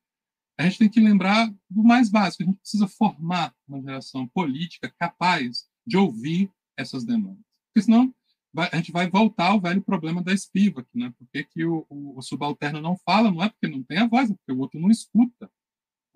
a 0.59 0.65
gente 0.65 0.79
tem 0.79 0.89
que 0.89 1.01
lembrar 1.01 1.49
do 1.71 1.85
mais 1.85 2.11
básico. 2.11 2.43
A 2.43 2.47
gente 2.47 2.59
precisa 2.59 2.89
formar 2.89 3.55
uma 3.67 3.81
geração 3.81 4.27
política 4.27 4.93
capaz 4.99 5.69
de 5.87 5.97
ouvir 5.97 6.51
essas 6.77 7.05
demandas. 7.05 7.45
Porque 7.69 7.85
senão 7.85 8.13
a 8.57 8.77
gente 8.77 8.91
vai 8.91 9.09
voltar 9.09 9.51
ao 9.51 9.61
velho 9.61 9.81
problema 9.81 10.21
da 10.21 10.33
espiva. 10.33 10.85
Né? 10.93 11.13
Por 11.17 11.29
que, 11.29 11.45
que 11.45 11.65
o, 11.65 11.87
o, 11.89 12.19
o, 12.19 12.23
subalterno 12.23 12.81
não 12.81 12.97
fala? 12.97 13.31
Não 13.31 13.43
é 13.43 13.49
porque 13.49 13.69
não 13.69 13.85
tem 13.85 13.99
a 13.99 14.09
voz, 14.09 14.31
é 14.31 14.35
porque 14.35 14.53
o 14.53 14.59
outro 14.59 14.81
não 14.81 14.91
escuta. 14.91 15.49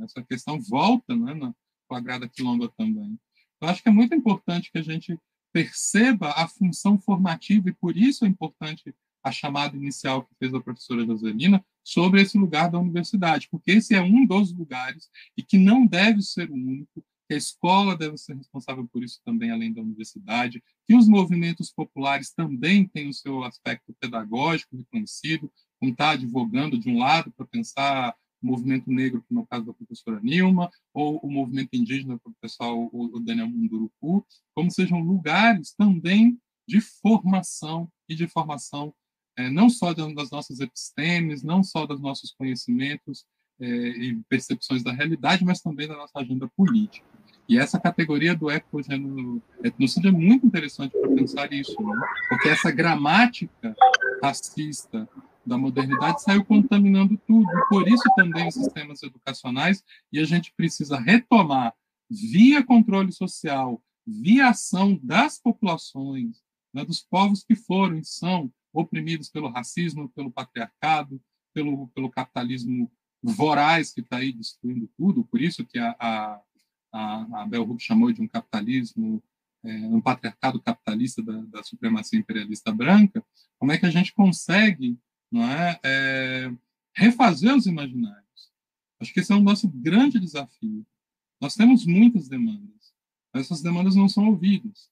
Essa 0.00 0.22
questão 0.24 0.60
volta 0.60 1.14
né, 1.14 1.34
na, 1.34 1.54
com 1.86 1.94
a 1.94 2.00
grada 2.00 2.28
quilomba 2.28 2.68
também. 2.76 3.16
Eu 3.60 3.68
acho 3.68 3.80
que 3.80 3.88
é 3.88 3.92
muito 3.92 4.12
importante 4.12 4.72
que 4.72 4.78
a 4.78 4.82
gente 4.82 5.16
perceba 5.52 6.30
a 6.32 6.48
função 6.48 6.98
formativa 6.98 7.68
e 7.68 7.74
por 7.74 7.96
isso 7.96 8.24
é 8.24 8.28
importante 8.28 8.92
a 9.22 9.30
chamada 9.30 9.76
inicial 9.76 10.24
que 10.24 10.34
fez 10.36 10.52
a 10.52 10.60
professora 10.60 11.06
Joselina 11.06 11.64
sobre 11.84 12.22
esse 12.22 12.38
lugar 12.38 12.70
da 12.70 12.78
universidade, 12.78 13.48
porque 13.50 13.72
esse 13.72 13.94
é 13.94 14.00
um 14.00 14.26
dos 14.26 14.52
lugares 14.52 15.08
e 15.36 15.42
que 15.42 15.58
não 15.58 15.86
deve 15.86 16.22
ser 16.22 16.50
o 16.50 16.54
único, 16.54 17.04
que 17.28 17.34
a 17.34 17.36
escola 17.36 17.96
deve 17.96 18.16
ser 18.18 18.36
responsável 18.36 18.86
por 18.88 19.02
isso 19.02 19.20
também, 19.24 19.50
além 19.50 19.72
da 19.72 19.80
universidade, 19.80 20.62
que 20.86 20.94
os 20.94 21.08
movimentos 21.08 21.72
populares 21.72 22.32
também 22.32 22.86
têm 22.86 23.08
o 23.08 23.14
seu 23.14 23.42
aspecto 23.44 23.94
pedagógico 23.98 24.76
reconhecido, 24.76 25.50
como 25.80 25.92
está 25.92 26.10
advogando 26.10 26.78
de 26.78 26.88
um 26.88 26.98
lado 26.98 27.32
para 27.32 27.46
pensar 27.46 28.14
o 28.42 28.46
movimento 28.46 28.90
negro, 28.90 29.24
como 29.28 29.40
é 29.40 29.42
o 29.44 29.46
caso 29.46 29.66
da 29.66 29.72
professora 29.72 30.20
Nilma, 30.20 30.70
ou 30.92 31.18
o 31.22 31.30
movimento 31.30 31.70
indígena, 31.74 32.18
para 32.18 32.30
o 32.30 32.36
pessoal, 32.40 32.90
o 32.92 33.20
Daniel 33.20 33.48
Munduruku, 33.48 34.26
como 34.54 34.70
sejam 34.70 35.00
lugares 35.00 35.72
também 35.74 36.38
de 36.66 36.80
formação 36.80 37.90
e 38.08 38.14
de 38.14 38.26
formação 38.26 38.92
é, 39.36 39.50
não 39.50 39.68
só 39.68 39.92
das 39.94 40.30
nossas 40.30 40.60
epistemes, 40.60 41.42
não 41.42 41.62
só 41.62 41.86
dos 41.86 42.00
nossos 42.00 42.32
conhecimentos 42.32 43.24
é, 43.60 43.66
e 43.66 44.20
percepções 44.28 44.82
da 44.82 44.92
realidade, 44.92 45.44
mas 45.44 45.60
também 45.60 45.88
da 45.88 45.96
nossa 45.96 46.18
agenda 46.18 46.48
política. 46.56 47.06
E 47.48 47.58
essa 47.58 47.78
categoria 47.78 48.34
do 48.34 48.50
ecogênocídio 48.50 50.08
é 50.08 50.10
muito 50.10 50.46
interessante 50.46 50.92
para 50.92 51.10
pensar 51.10 51.52
isso, 51.52 51.74
né? 51.82 52.00
porque 52.28 52.48
essa 52.48 52.70
gramática 52.70 53.74
racista 54.22 55.08
da 55.44 55.58
modernidade 55.58 56.22
saiu 56.22 56.44
contaminando 56.44 57.20
tudo. 57.26 57.46
E 57.50 57.68
por 57.68 57.88
isso 57.88 58.04
também 58.16 58.46
os 58.46 58.54
sistemas 58.54 59.02
educacionais, 59.02 59.82
e 60.12 60.20
a 60.20 60.24
gente 60.24 60.52
precisa 60.56 60.98
retomar, 60.98 61.74
via 62.08 62.64
controle 62.64 63.12
social, 63.12 63.82
via 64.06 64.48
ação 64.48 64.98
das 65.02 65.40
populações, 65.40 66.42
né, 66.72 66.84
dos 66.84 67.02
povos 67.02 67.44
que 67.44 67.54
foram 67.54 67.98
e 67.98 68.04
são 68.04 68.50
oprimidos 68.72 69.28
pelo 69.28 69.48
racismo, 69.48 70.08
pelo 70.10 70.30
patriarcado, 70.30 71.20
pelo, 71.52 71.88
pelo 71.88 72.10
capitalismo 72.10 72.90
voraz 73.22 73.92
que 73.92 74.00
está 74.00 74.18
aí 74.18 74.32
destruindo 74.32 74.88
tudo. 74.96 75.24
Por 75.24 75.40
isso 75.40 75.64
que 75.64 75.78
a, 75.78 75.94
a, 75.98 76.40
a, 77.42 77.46
Bell 77.46 77.62
Hooks 77.62 77.84
chamou 77.84 78.12
de 78.12 78.20
um 78.20 78.28
capitalismo, 78.28 79.22
é, 79.62 79.72
um 79.86 80.00
patriarcado 80.00 80.60
capitalista 80.60 81.22
da, 81.22 81.40
da 81.42 81.62
supremacia 81.62 82.18
imperialista 82.18 82.72
branca. 82.72 83.24
Como 83.58 83.70
é 83.70 83.78
que 83.78 83.86
a 83.86 83.90
gente 83.90 84.12
consegue 84.14 84.98
não 85.32 85.48
é, 85.50 85.80
é, 85.82 86.52
refazer 86.94 87.56
os 87.56 87.66
imaginários. 87.66 88.52
Acho 89.00 89.12
que 89.12 89.20
esse 89.20 89.32
é 89.32 89.34
o 89.34 89.40
nosso 89.40 89.66
grande 89.66 90.20
desafio. 90.20 90.86
Nós 91.40 91.54
temos 91.54 91.86
muitas 91.86 92.28
demandas, 92.28 92.94
mas 93.32 93.46
essas 93.46 93.62
demandas 93.62 93.96
não 93.96 94.08
são 94.08 94.28
ouvidas. 94.28 94.90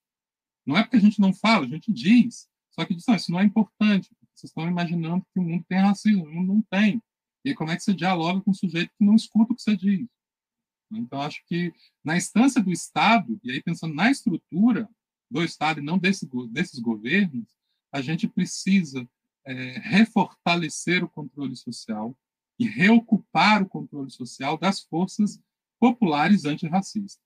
Não 0.66 0.76
é 0.76 0.82
porque 0.82 0.96
a 0.96 1.00
gente 1.00 1.20
não 1.20 1.32
fala, 1.32 1.66
a 1.66 1.68
gente 1.68 1.92
diz. 1.92 2.48
Só 2.70 2.84
que 2.84 2.94
não, 2.94 3.14
isso 3.14 3.32
não 3.32 3.40
é 3.40 3.44
importante. 3.44 4.10
Vocês 4.34 4.50
estão 4.50 4.68
imaginando 4.68 5.24
que 5.32 5.40
o 5.40 5.42
mundo 5.42 5.64
tem 5.68 5.78
racismo, 5.78 6.24
o 6.24 6.30
mundo 6.30 6.54
não 6.54 6.62
tem. 6.62 7.02
E 7.44 7.54
como 7.54 7.70
é 7.70 7.76
que 7.76 7.82
você 7.82 7.94
dialoga 7.94 8.40
com 8.40 8.50
um 8.50 8.54
sujeito 8.54 8.92
que 8.96 9.04
não 9.04 9.14
escuta 9.14 9.52
o 9.52 9.56
que 9.56 9.62
você 9.62 9.76
diz? 9.76 10.06
Então, 10.92 11.20
acho 11.20 11.42
que 11.46 11.72
na 12.04 12.16
instância 12.16 12.62
do 12.62 12.72
Estado, 12.72 13.40
e 13.44 13.52
aí 13.52 13.62
pensando 13.62 13.94
na 13.94 14.10
estrutura 14.10 14.88
do 15.30 15.42
Estado 15.44 15.80
e 15.80 15.84
não 15.84 15.98
desse, 15.98 16.28
desses 16.50 16.80
governos, 16.80 17.48
a 17.92 18.00
gente 18.00 18.28
precisa 18.28 19.08
é, 19.44 19.78
refortalecer 19.78 21.04
o 21.04 21.08
controle 21.08 21.56
social 21.56 22.16
e 22.58 22.66
reocupar 22.66 23.62
o 23.62 23.68
controle 23.68 24.10
social 24.10 24.58
das 24.58 24.80
forças 24.80 25.40
populares 25.78 26.44
antirracistas. 26.44 27.22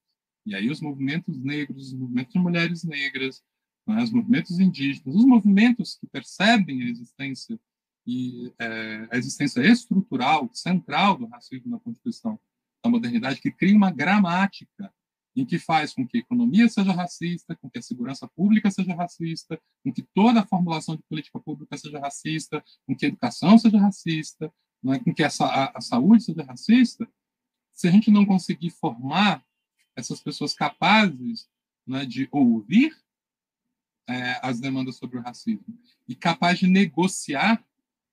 E 0.47 0.55
aí 0.55 0.71
os 0.71 0.81
movimentos 0.81 1.37
negros, 1.43 1.89
os 1.89 1.95
movimentos 1.95 2.33
de 2.33 2.39
mulheres 2.39 2.85
negras, 2.85 3.43
né, 3.87 4.03
os 4.03 4.11
movimentos 4.11 4.59
indígenas, 4.59 5.15
os 5.15 5.25
movimentos 5.25 5.97
que 5.97 6.07
percebem 6.07 6.83
a 6.83 6.87
existência 6.87 7.59
e 8.07 8.53
é, 8.59 9.09
a 9.11 9.17
existência 9.17 9.61
estrutural, 9.61 10.49
central 10.53 11.17
do 11.17 11.27
racismo 11.27 11.71
na 11.71 11.81
Constituição 11.81 12.39
da 12.85 12.91
modernidade, 12.91 13.41
que 13.41 13.51
cria 13.51 13.77
uma 13.77 13.91
gramática 13.91 14.93
em 15.37 15.45
que 15.45 15.59
faz 15.59 15.93
com 15.93 16.07
que 16.07 16.19
a 16.19 16.21
economia 16.21 16.69
seja 16.69 16.93
racista, 16.93 17.57
com 17.57 17.69
que 17.69 17.79
a 17.79 17.83
segurança 17.83 18.29
pública 18.37 18.71
seja 18.71 18.95
racista, 18.95 19.61
com 19.83 19.93
que 19.93 20.03
toda 20.15 20.41
a 20.41 20.47
formulação 20.47 20.95
de 20.95 21.03
política 21.03 21.41
pública 21.41 21.77
seja 21.77 21.99
racista, 21.99 22.63
com 22.87 22.95
que 22.95 23.07
a 23.07 23.09
educação 23.09 23.59
seja 23.59 23.79
racista, 23.79 24.53
é? 24.93 24.99
com 24.99 25.13
que 25.13 25.25
a, 25.25 25.29
a, 25.41 25.79
a 25.79 25.81
saúde 25.81 26.23
seja 26.23 26.45
racista, 26.45 27.09
se 27.73 27.89
a 27.89 27.91
gente 27.91 28.11
não 28.11 28.25
conseguir 28.25 28.71
formar 28.71 29.45
essas 29.97 30.21
pessoas 30.21 30.55
capazes 30.55 31.49
né, 31.87 32.05
de 32.05 32.29
ouvir 32.31 32.97
é, 34.09 34.39
as 34.43 34.61
demandas 34.61 34.97
sobre 34.97 35.19
o 35.19 35.23
racismo 35.23 35.65
e 36.07 36.15
capaz 36.15 36.59
de 36.59 36.67
negociar 36.67 37.65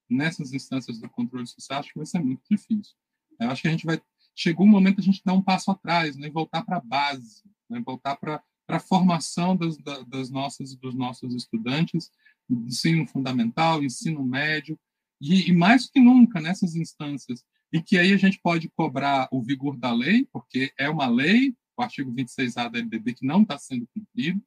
nessas 0.10 0.54
instâncias 0.54 1.00
do 1.00 1.10
controle 1.10 1.48
social, 1.48 1.80
acho 1.80 1.90
que 1.90 2.00
vai 2.00 2.06
ser 2.06 2.20
muito 2.20 2.42
difícil. 2.50 2.96
Eu 3.40 3.50
acho 3.50 3.62
que 3.62 3.68
a 3.68 3.72
gente 3.72 3.86
vai 3.86 4.02
chegou 4.36 4.66
o 4.66 4.70
momento 4.70 5.00
a 5.00 5.04
gente 5.04 5.22
dar 5.24 5.34
um 5.34 5.42
passo 5.42 5.72
atrás, 5.72 6.16
né, 6.16 6.30
voltar 6.30 6.64
para 6.64 6.78
a 6.78 6.82
base, 6.82 7.44
né, 7.70 7.82
voltar 7.86 8.16
para 8.16 8.42
a 8.68 8.80
formação 8.80 9.56
das, 9.56 9.78
das 10.08 10.30
nossas 10.30 10.76
dos 10.76 10.96
nossos 10.96 11.36
estudantes, 11.36 12.10
ensino 12.50 13.06
fundamental, 13.08 13.84
ensino 13.84 14.24
médio, 14.24 14.80
e, 15.20 15.50
e 15.50 15.54
mais 15.54 15.90
que 15.90 16.00
nunca 16.00 16.42
nessas 16.42 16.76
instâncias, 16.76 17.44
e 17.72 17.82
que 17.82 17.98
aí 17.98 18.12
a 18.14 18.18
gente 18.18 18.40
pode 18.42 18.70
cobrar 18.70 19.28
o 19.32 19.42
vigor 19.42 19.78
da 19.78 19.94
lei, 19.94 20.28
porque 20.32 20.74
é 20.78 20.90
uma 20.90 21.08
lei, 21.08 21.56
o 21.78 21.82
artigo 21.82 22.14
26A 22.14 22.70
da 22.70 22.80
LDB, 22.80 23.14
que 23.14 23.26
não 23.26 23.44
está 23.44 23.58
sendo 23.58 23.88
cumprido, 23.94 24.42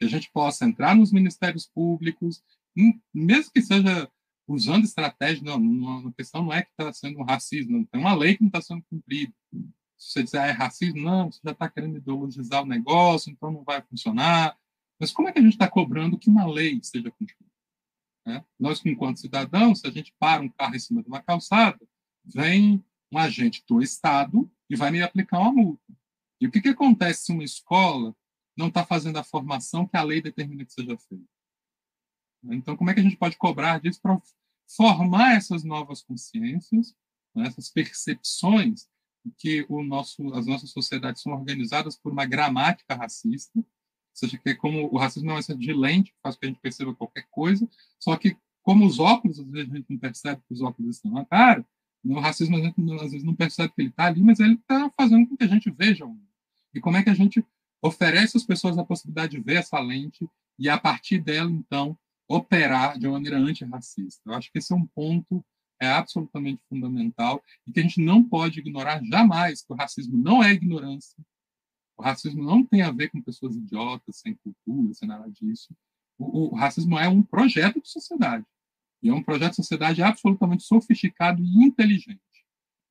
que 0.00 0.06
a 0.06 0.08
gente 0.08 0.30
possa 0.32 0.64
entrar 0.64 0.96
nos 0.96 1.12
ministérios 1.12 1.66
públicos, 1.66 2.42
mesmo 3.12 3.52
que 3.52 3.60
seja 3.60 4.10
usando 4.48 4.84
estratégia, 4.84 5.44
não, 5.44 6.08
a 6.08 6.12
questão 6.14 6.42
não 6.42 6.52
é 6.52 6.62
que 6.62 6.70
está 6.70 6.90
sendo 6.90 7.20
um 7.20 7.22
racismo, 7.22 7.86
tem 7.86 8.00
uma 8.00 8.14
lei 8.14 8.34
que 8.34 8.42
não 8.42 8.48
está 8.48 8.62
sendo 8.62 8.82
cumprida. 8.88 9.32
Se 9.98 10.12
você 10.12 10.22
disser 10.22 10.40
ah, 10.40 10.46
é 10.46 10.50
racismo, 10.52 11.02
não, 11.02 11.30
você 11.30 11.38
já 11.44 11.50
está 11.50 11.68
querendo 11.68 11.98
ideologizar 11.98 12.62
o 12.62 12.66
negócio, 12.66 13.30
então 13.30 13.50
não 13.50 13.62
vai 13.62 13.82
funcionar. 13.82 14.56
Mas 14.98 15.12
como 15.12 15.28
é 15.28 15.32
que 15.32 15.38
a 15.38 15.42
gente 15.42 15.52
está 15.52 15.68
cobrando 15.68 16.18
que 16.18 16.30
uma 16.30 16.46
lei 16.46 16.80
seja 16.82 17.10
cumprida? 17.10 17.50
Né? 18.26 18.42
Nós, 18.58 18.84
enquanto 18.86 19.20
cidadãos, 19.20 19.80
se 19.80 19.86
a 19.86 19.90
gente 19.90 20.14
para 20.18 20.42
um 20.42 20.48
carro 20.48 20.74
em 20.74 20.78
cima 20.78 21.02
de 21.02 21.08
uma 21.08 21.22
calçada, 21.22 21.78
vem 22.24 22.82
um 23.12 23.18
agente 23.18 23.62
do 23.68 23.82
Estado 23.82 24.50
e 24.70 24.74
vai 24.74 24.90
me 24.90 25.02
aplicar 25.02 25.40
uma 25.40 25.52
multa. 25.52 25.92
E 26.40 26.46
o 26.46 26.50
que, 26.50 26.62
que 26.62 26.70
acontece 26.70 27.26
se 27.26 27.32
uma 27.32 27.44
escola 27.44 28.16
não 28.56 28.68
está 28.68 28.84
fazendo 28.84 29.16
a 29.18 29.24
formação 29.24 29.86
que 29.86 29.96
a 29.96 30.02
lei 30.02 30.20
determina 30.20 30.64
que 30.64 30.72
seja 30.72 30.96
feita? 30.96 31.24
Então, 32.44 32.76
como 32.76 32.90
é 32.90 32.94
que 32.94 33.00
a 33.00 33.02
gente 33.02 33.16
pode 33.16 33.36
cobrar 33.36 33.80
disso 33.80 34.00
para 34.00 34.20
formar 34.76 35.36
essas 35.36 35.64
novas 35.64 36.02
consciências, 36.02 36.94
né, 37.34 37.46
essas 37.46 37.68
percepções 37.68 38.88
que 39.36 39.66
o 39.68 39.82
nosso, 39.82 40.32
as 40.34 40.46
nossas 40.46 40.70
sociedades 40.70 41.22
são 41.22 41.32
organizadas 41.32 41.96
por 41.96 42.12
uma 42.12 42.24
gramática 42.24 42.94
racista, 42.94 43.58
ou 43.58 43.66
seja, 44.14 44.38
que 44.38 44.50
é 44.50 44.54
como 44.54 44.92
o 44.92 44.96
racismo 44.96 45.28
não 45.28 45.38
é 45.38 45.40
de 45.40 45.72
lente 45.72 46.12
que 46.12 46.18
faz 46.22 46.34
com 46.34 46.40
que 46.40 46.46
a 46.46 46.48
gente 46.48 46.60
perceba 46.60 46.94
qualquer 46.94 47.26
coisa, 47.30 47.68
só 47.98 48.16
que 48.16 48.36
como 48.62 48.86
os 48.86 48.98
óculos, 48.98 49.38
às 49.38 49.48
vezes 49.48 49.72
a 49.72 49.76
gente 49.76 49.90
não 49.90 49.98
percebe 49.98 50.42
que 50.46 50.54
os 50.54 50.62
óculos 50.62 50.96
estão 50.96 51.10
na 51.10 51.24
cara, 51.24 51.66
o 52.04 52.18
racismo 52.18 52.56
a 52.56 52.60
gente 52.60 52.80
às 52.94 53.12
vezes 53.12 53.24
não 53.24 53.34
percebe 53.34 53.72
que 53.74 53.82
ele 53.82 53.90
está 53.90 54.06
ali, 54.06 54.22
mas 54.22 54.40
ele 54.40 54.54
está 54.54 54.90
fazendo 54.96 55.28
com 55.28 55.36
que 55.36 55.44
a 55.44 55.48
gente 55.48 55.70
veja 55.70 56.04
o 56.04 56.08
mundo. 56.08 56.28
E 56.72 56.80
como 56.80 56.96
é 56.96 57.02
que 57.02 57.10
a 57.10 57.14
gente 57.14 57.44
oferece 57.82 58.36
às 58.36 58.44
pessoas 58.44 58.76
a 58.78 58.84
possibilidade 58.84 59.36
de 59.36 59.42
ver 59.42 59.56
essa 59.56 59.78
lente 59.78 60.28
e, 60.58 60.68
a 60.68 60.78
partir 60.78 61.18
dela, 61.18 61.50
então, 61.50 61.98
operar 62.28 62.98
de 62.98 63.06
uma 63.06 63.14
maneira 63.14 63.38
antirracista. 63.38 64.22
Eu 64.26 64.34
acho 64.34 64.50
que 64.52 64.58
esse 64.58 64.72
é 64.72 64.76
um 64.76 64.86
ponto 64.86 65.44
é 65.80 65.88
absolutamente 65.88 66.60
fundamental 66.68 67.42
e 67.66 67.72
que 67.72 67.80
a 67.80 67.82
gente 67.82 68.02
não 68.02 68.22
pode 68.22 68.60
ignorar 68.60 69.02
jamais, 69.02 69.62
que 69.62 69.72
o 69.72 69.76
racismo 69.76 70.16
não 70.16 70.44
é 70.44 70.52
ignorância, 70.52 71.16
o 71.96 72.02
racismo 72.02 72.42
não 72.42 72.64
tem 72.64 72.82
a 72.82 72.90
ver 72.90 73.10
com 73.10 73.20
pessoas 73.22 73.56
idiotas, 73.56 74.16
sem 74.16 74.34
cultura, 74.34 74.94
sem 74.94 75.08
nada 75.08 75.30
disso. 75.30 75.74
O, 76.18 76.48
o 76.48 76.54
racismo 76.54 76.98
é 76.98 77.08
um 77.08 77.22
projeto 77.22 77.80
de 77.80 77.88
sociedade. 77.88 78.44
E 79.02 79.08
é 79.08 79.14
um 79.14 79.22
projeto 79.22 79.50
de 79.50 79.56
sociedade 79.56 80.02
absolutamente 80.02 80.62
sofisticado 80.62 81.42
e 81.42 81.64
inteligente. 81.64 82.20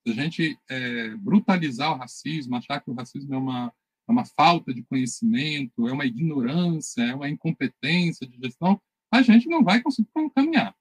Se 0.06 0.12
a 0.12 0.16
gente 0.16 0.60
é, 0.70 1.16
brutalizar 1.18 1.92
o 1.92 1.98
racismo, 1.98 2.56
achar 2.56 2.82
que 2.82 2.90
o 2.90 2.94
racismo 2.94 3.34
é 3.34 3.38
uma, 3.38 3.74
é 4.10 4.12
uma 4.12 4.26
falta 4.26 4.74
de 4.74 4.82
conhecimento, 4.84 5.88
é 5.88 5.94
uma 5.94 6.06
ignorância, 6.06 7.04
é 7.04 7.14
uma 7.14 7.30
incompetência 7.30 8.26
de 8.26 8.38
gestão, 8.38 8.82
a 9.12 9.22
gente 9.22 9.48
não 9.48 9.64
vai 9.64 9.82
conseguir 9.82 10.10
caminhar. 10.36 10.76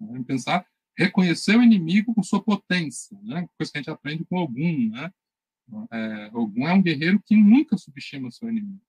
Né? 0.00 0.24
Pensar, 0.26 0.66
reconhecer 0.96 1.56
o 1.56 1.62
inimigo 1.62 2.14
com 2.14 2.22
sua 2.22 2.42
potência, 2.42 3.18
né? 3.22 3.46
coisa 3.58 3.70
que 3.70 3.78
a 3.78 3.82
gente 3.82 3.90
aprende 3.90 4.24
com 4.24 4.38
Ogum. 4.38 4.88
Né? 4.88 5.12
É, 5.92 6.30
Ogum 6.32 6.66
é 6.66 6.72
um 6.72 6.82
guerreiro 6.82 7.22
que 7.24 7.36
nunca 7.36 7.76
subestima 7.76 8.30
seu 8.30 8.48
inimigo. 8.48 8.80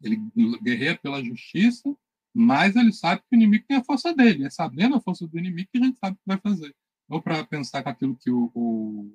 Ele 0.00 0.20
guerreia 0.62 0.96
pela 0.96 1.22
justiça, 1.22 1.96
mas 2.32 2.76
ele 2.76 2.92
sabe 2.92 3.22
que 3.22 3.34
o 3.34 3.36
inimigo 3.36 3.64
tem 3.66 3.76
a 3.76 3.84
força 3.84 4.14
dele. 4.14 4.44
É 4.44 4.50
sabendo 4.50 4.96
a 4.96 5.00
força 5.00 5.26
do 5.26 5.38
inimigo 5.38 5.68
que 5.72 5.78
a 5.78 5.84
gente 5.84 5.98
sabe 5.98 6.14
o 6.14 6.18
que 6.18 6.26
vai 6.26 6.38
fazer. 6.38 6.74
Ou 7.08 7.20
para 7.20 7.44
pensar 7.44 7.82
com 7.82 7.88
aquilo 7.88 8.16
que 8.16 8.30
o, 8.30 8.50
o, 8.54 9.14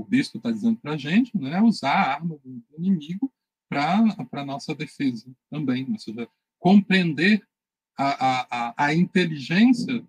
o 0.00 0.04
bispo 0.04 0.38
está 0.38 0.50
dizendo 0.50 0.78
para 0.78 0.92
a 0.92 0.96
gente, 0.96 1.36
né? 1.36 1.60
usar 1.60 1.92
a 1.92 2.12
arma 2.14 2.38
do 2.44 2.64
inimigo 2.76 3.32
para 3.68 4.16
a 4.32 4.44
nossa 4.44 4.74
defesa 4.74 5.30
também, 5.50 5.86
ou 5.90 5.98
seja, 5.98 6.28
compreender 6.58 7.46
a, 7.96 8.70
a, 8.70 8.86
a 8.86 8.94
inteligência 8.94 10.04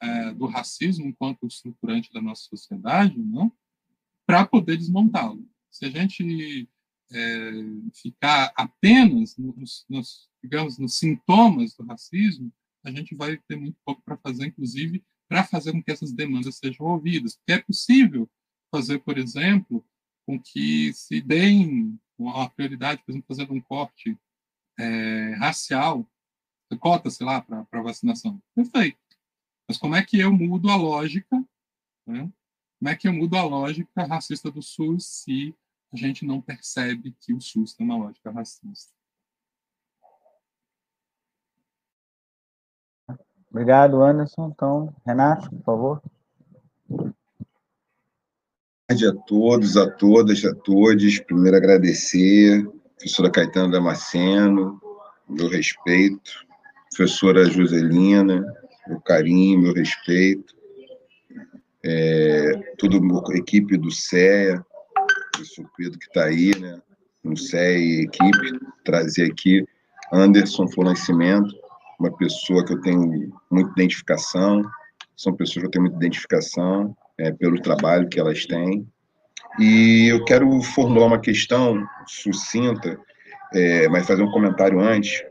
é, 0.00 0.32
do 0.32 0.46
racismo 0.46 1.06
enquanto 1.06 1.46
estruturante 1.46 2.12
da 2.12 2.20
nossa 2.20 2.48
sociedade, 2.48 3.18
não? 3.18 3.52
para 4.26 4.44
poder 4.44 4.76
desmontá-lo. 4.76 5.48
Se 5.70 5.84
a 5.84 5.90
gente 5.90 6.68
é, 7.12 7.50
ficar 7.94 8.52
apenas 8.56 9.36
nos, 9.36 9.84
nos, 9.88 10.28
digamos, 10.42 10.78
nos 10.78 10.98
sintomas 10.98 11.74
do 11.74 11.84
racismo, 11.84 12.52
a 12.84 12.90
gente 12.90 13.14
vai 13.14 13.36
ter 13.48 13.56
muito 13.56 13.76
pouco 13.84 14.02
para 14.02 14.16
fazer, 14.16 14.46
inclusive, 14.46 15.04
para 15.28 15.44
fazer 15.44 15.72
com 15.72 15.82
que 15.82 15.90
essas 15.90 16.12
demandas 16.12 16.56
sejam 16.56 16.86
ouvidas. 16.86 17.36
Porque 17.36 17.52
é 17.52 17.58
possível 17.58 18.28
fazer, 18.76 18.98
por 18.98 19.16
exemplo, 19.16 19.82
com 20.26 20.38
que 20.38 20.92
se 20.92 21.20
deem 21.20 21.98
uma 22.18 22.48
prioridade, 22.50 23.02
por 23.02 23.10
exemplo, 23.10 23.26
fazendo 23.26 23.54
um 23.54 23.60
corte 23.60 24.18
é, 24.78 25.34
racial, 25.38 26.06
cota, 26.78 27.08
sei 27.10 27.26
lá, 27.26 27.40
para 27.40 27.82
vacinação. 27.82 28.40
Perfeito. 28.54 28.98
Mas 29.66 29.78
como 29.78 29.96
é 29.96 30.04
que 30.04 30.18
eu 30.18 30.32
mudo 30.32 30.68
a 30.68 30.76
lógica, 30.76 31.36
né? 32.06 32.30
como 32.78 32.88
é 32.90 32.94
que 32.94 33.08
eu 33.08 33.12
mudo 33.12 33.36
a 33.36 33.42
lógica 33.42 34.04
racista 34.04 34.50
do 34.50 34.60
SUS 34.60 35.06
se 35.06 35.54
a 35.92 35.96
gente 35.96 36.26
não 36.26 36.42
percebe 36.42 37.16
que 37.20 37.32
o 37.32 37.40
SUS 37.40 37.74
tem 37.74 37.86
uma 37.86 37.96
lógica 37.96 38.30
racista? 38.30 38.94
Obrigado, 43.50 44.02
Anderson. 44.02 44.48
Então, 44.48 44.94
Renato, 45.06 45.48
por 45.48 45.64
favor. 45.64 46.02
Tarde 48.88 49.08
a 49.08 49.12
todos, 49.12 49.76
a 49.76 49.90
todas, 49.90 50.44
a 50.44 50.54
todos. 50.54 51.18
Primeiro, 51.18 51.56
agradecer 51.56 52.64
professora 52.96 53.32
Caetano 53.32 53.72
Damasceno, 53.72 54.80
meu 55.28 55.48
respeito, 55.48 56.46
professora 56.90 57.50
Joselina, 57.50 58.46
meu 58.86 59.00
carinho, 59.00 59.58
meu 59.58 59.74
respeito, 59.74 60.54
é, 61.84 62.52
toda 62.78 62.96
a 62.96 63.36
equipe 63.36 63.76
do 63.76 63.90
CEA, 63.90 64.64
professor 65.32 65.68
Pedro 65.76 65.98
que 65.98 66.06
está 66.06 66.26
aí, 66.26 66.56
né, 66.56 66.80
no 67.24 67.36
CEA 67.36 67.78
e 67.78 68.02
equipe, 68.02 68.60
trazer 68.84 69.32
aqui 69.32 69.66
Anderson 70.12 70.66
Nascimento, 70.84 71.52
uma 71.98 72.16
pessoa 72.16 72.64
que 72.64 72.72
eu 72.72 72.80
tenho 72.82 73.32
muita 73.50 73.72
identificação, 73.72 74.62
são 75.16 75.34
pessoas 75.34 75.62
que 75.62 75.66
eu 75.66 75.70
tenho 75.72 75.82
muita 75.86 75.96
identificação 75.96 76.96
é, 77.18 77.32
pelo 77.32 77.60
trabalho 77.60 78.08
que 78.08 78.20
elas 78.20 78.46
têm. 78.46 78.86
E 79.58 80.08
eu 80.10 80.24
quero 80.24 80.60
formular 80.60 81.06
uma 81.06 81.20
questão 81.20 81.86
sucinta, 82.06 82.98
é, 83.54 83.88
mas 83.88 84.06
fazer 84.06 84.22
um 84.22 84.30
comentário 84.30 84.80
antes, 84.80 85.22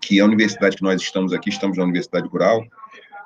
que 0.00 0.20
a 0.20 0.24
universidade 0.24 0.76
que 0.76 0.82
nós 0.82 1.00
estamos 1.00 1.32
aqui, 1.32 1.50
estamos 1.50 1.78
na 1.78 1.84
Universidade 1.84 2.28
Rural, 2.28 2.64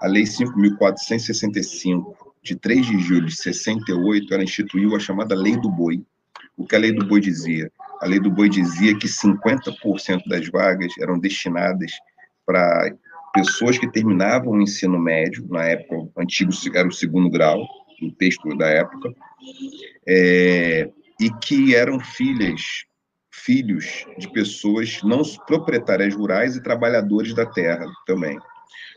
a 0.01 0.07
Lei 0.07 0.25
5.465, 0.25 2.15
de 2.43 2.57
3 2.57 2.87
de 2.87 2.99
julho 3.01 3.27
de 3.27 3.37
68, 3.37 4.33
ela 4.33 4.45
instituiu 4.45 4.95
a 4.95 5.01
chamada 5.01 5.35
Lei 5.35 5.57
do 5.57 5.71
Boi. 5.71 6.03
O 6.57 6.65
que 6.65 6.77
a 6.77 6.79
Lei 6.79 6.93
do 6.93 7.07
Boi 7.07 7.21
dizia? 7.21 7.71
A 8.01 8.07
Lei 8.07 8.21
do 8.21 8.31
Boi 8.31 8.49
dizia 8.49 8.97
que 8.97 9.09
50% 9.09 10.23
das 10.27 10.49
vagas 10.49 10.93
eram 11.01 11.19
destinadas 11.19 11.93
para 12.47 12.93
pessoas 13.39 13.79
que 13.79 13.91
terminavam 13.91 14.53
o 14.53 14.63
ensino 14.63 14.99
médio, 14.99 15.47
na 15.49 15.65
época, 15.65 16.11
antigo 16.19 16.51
era 16.75 16.89
o 16.89 16.93
segundo 16.93 17.31
grau, 17.31 17.63
o 18.03 18.11
texto 18.13 18.49
da 18.57 18.67
época, 18.67 19.13
é, 20.07 20.89
e 21.21 21.31
que 21.43 21.75
eram 21.75 22.01
filhas, 22.01 22.85
filhos 23.31 24.05
de 24.19 24.31
pessoas 24.33 25.01
não 25.03 25.23
proprietárias 25.47 26.15
rurais 26.15 26.57
e 26.57 26.63
trabalhadores 26.63 27.35
da 27.35 27.47
terra 27.47 27.87
também. 28.07 28.39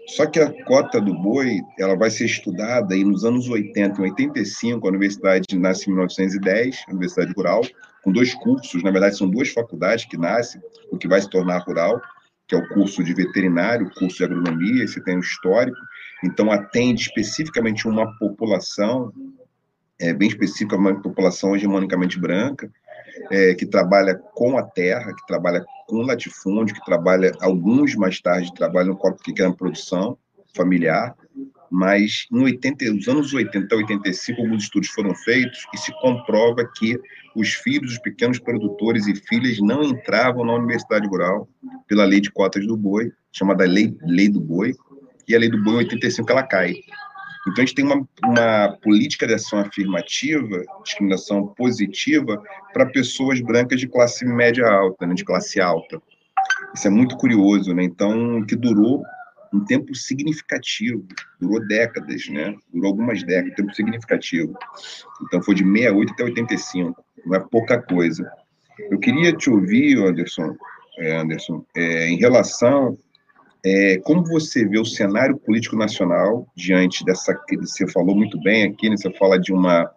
Só 0.07 0.25
que 0.25 0.39
a 0.39 0.51
cota 0.65 0.99
do 0.99 1.13
boi, 1.13 1.59
ela 1.79 1.95
vai 1.95 2.09
ser 2.09 2.25
estudada 2.25 2.95
e 2.95 3.03
nos 3.03 3.23
anos 3.23 3.47
80 3.47 4.01
e 4.01 4.03
85, 4.05 4.85
a 4.85 4.89
universidade 4.89 5.45
nasce 5.57 5.89
em 5.89 5.93
1910, 5.93 6.83
a 6.87 6.91
Universidade 6.91 7.33
Rural, 7.37 7.61
com 8.03 8.11
dois 8.11 8.33
cursos, 8.33 8.81
na 8.83 8.89
verdade 8.89 9.17
são 9.17 9.29
duas 9.29 9.49
faculdades 9.49 10.05
que 10.05 10.17
nascem, 10.17 10.59
o 10.91 10.97
que 10.97 11.07
vai 11.07 11.21
se 11.21 11.29
tornar 11.29 11.59
rural, 11.59 12.01
que 12.51 12.55
é 12.55 12.57
o 12.57 12.67
curso 12.67 13.01
de 13.01 13.13
veterinário, 13.13 13.89
curso 13.97 14.17
de 14.17 14.25
agronomia, 14.25 14.83
esse 14.83 15.01
tem 15.01 15.15
um 15.15 15.21
histórico, 15.21 15.77
então 16.21 16.51
atende 16.51 17.03
especificamente 17.03 17.87
uma 17.87 18.13
população, 18.17 19.13
é, 19.97 20.13
bem 20.13 20.27
específica, 20.27 20.75
uma 20.75 21.01
população 21.01 21.55
hegemonicamente 21.55 22.19
branca, 22.19 22.69
é, 23.31 23.53
que 23.53 23.65
trabalha 23.65 24.15
com 24.15 24.57
a 24.57 24.63
terra, 24.63 25.15
que 25.15 25.25
trabalha 25.25 25.63
com 25.87 26.01
latifúndio, 26.01 26.75
que 26.75 26.83
trabalha, 26.83 27.31
alguns 27.39 27.95
mais 27.95 28.19
tarde 28.19 28.53
trabalham 28.53 28.95
com 28.95 29.07
a 29.07 29.13
pequena 29.13 29.55
produção 29.55 30.17
familiar, 30.53 31.15
mas 31.71 32.27
em 32.31 32.43
80, 32.43 32.85
os 32.93 33.07
anos 33.07 33.33
80 33.33 33.73
a 33.73 33.77
85, 33.77 34.41
alguns 34.41 34.63
estudos 34.63 34.89
foram 34.89 35.15
feitos 35.15 35.65
e 35.73 35.77
se 35.77 35.91
comprova 36.01 36.69
que 36.75 36.99
os 37.33 37.53
filhos 37.53 37.91
dos 37.91 37.99
pequenos 37.99 38.39
produtores 38.39 39.07
e 39.07 39.15
filhas 39.15 39.57
não 39.59 39.81
entravam 39.81 40.43
na 40.43 40.53
universidade 40.53 41.07
rural 41.07 41.47
pela 41.87 42.03
lei 42.03 42.19
de 42.19 42.29
cotas 42.29 42.67
do 42.67 42.75
boi, 42.75 43.11
chamada 43.31 43.63
lei, 43.63 43.95
lei 44.01 44.27
do 44.27 44.41
boi, 44.41 44.73
e 45.27 45.33
a 45.33 45.39
lei 45.39 45.49
do 45.49 45.63
boi 45.63 45.75
em 45.75 45.77
85 45.77 46.29
ela 46.29 46.43
cai. 46.43 46.75
Então, 47.47 47.63
a 47.63 47.65
gente 47.65 47.73
tem 47.73 47.85
uma, 47.85 48.07
uma 48.23 48.77
política 48.83 49.25
de 49.25 49.33
ação 49.33 49.59
afirmativa, 49.59 50.63
discriminação 50.83 51.47
positiva, 51.47 52.41
para 52.73 52.85
pessoas 52.85 53.41
brancas 53.41 53.79
de 53.79 53.87
classe 53.87 54.25
média 54.25 54.67
alta, 54.67 55.07
né, 55.07 55.15
de 55.15 55.23
classe 55.23 55.59
alta. 55.59 56.01
Isso 56.75 56.87
é 56.87 56.89
muito 56.91 57.17
curioso, 57.17 57.73
né? 57.73 57.83
Então, 57.83 58.45
que 58.45 58.55
durou 58.55 59.03
um 59.53 59.63
tempo 59.65 59.93
significativo, 59.93 61.05
durou 61.39 61.65
décadas, 61.67 62.27
né? 62.29 62.55
Durou 62.73 62.89
algumas 62.89 63.23
décadas, 63.23 63.55
tempo 63.55 63.75
significativo. 63.75 64.57
Então 65.23 65.41
foi 65.41 65.55
de 65.55 65.63
68 65.63 66.13
até 66.13 66.23
85, 66.23 67.05
não 67.25 67.35
é 67.35 67.39
pouca 67.39 67.81
coisa. 67.81 68.31
Eu 68.89 68.99
queria 68.99 69.33
te 69.33 69.49
ouvir, 69.49 69.97
Anderson, 69.97 70.55
é, 70.97 71.17
Anderson, 71.17 71.65
é, 71.75 72.07
em 72.07 72.17
relação 72.17 72.97
é, 73.63 73.97
como 73.99 74.25
você 74.25 74.65
vê 74.65 74.79
o 74.79 74.85
cenário 74.85 75.37
político 75.37 75.75
nacional 75.75 76.47
diante 76.55 77.05
dessa 77.05 77.33
que 77.47 77.55
você 77.57 77.87
falou 77.87 78.15
muito 78.15 78.39
bem 78.41 78.63
aqui, 78.63 78.89
né? 78.89 78.97
Você 78.97 79.11
fala 79.13 79.39
de 79.39 79.53
uma 79.53 79.89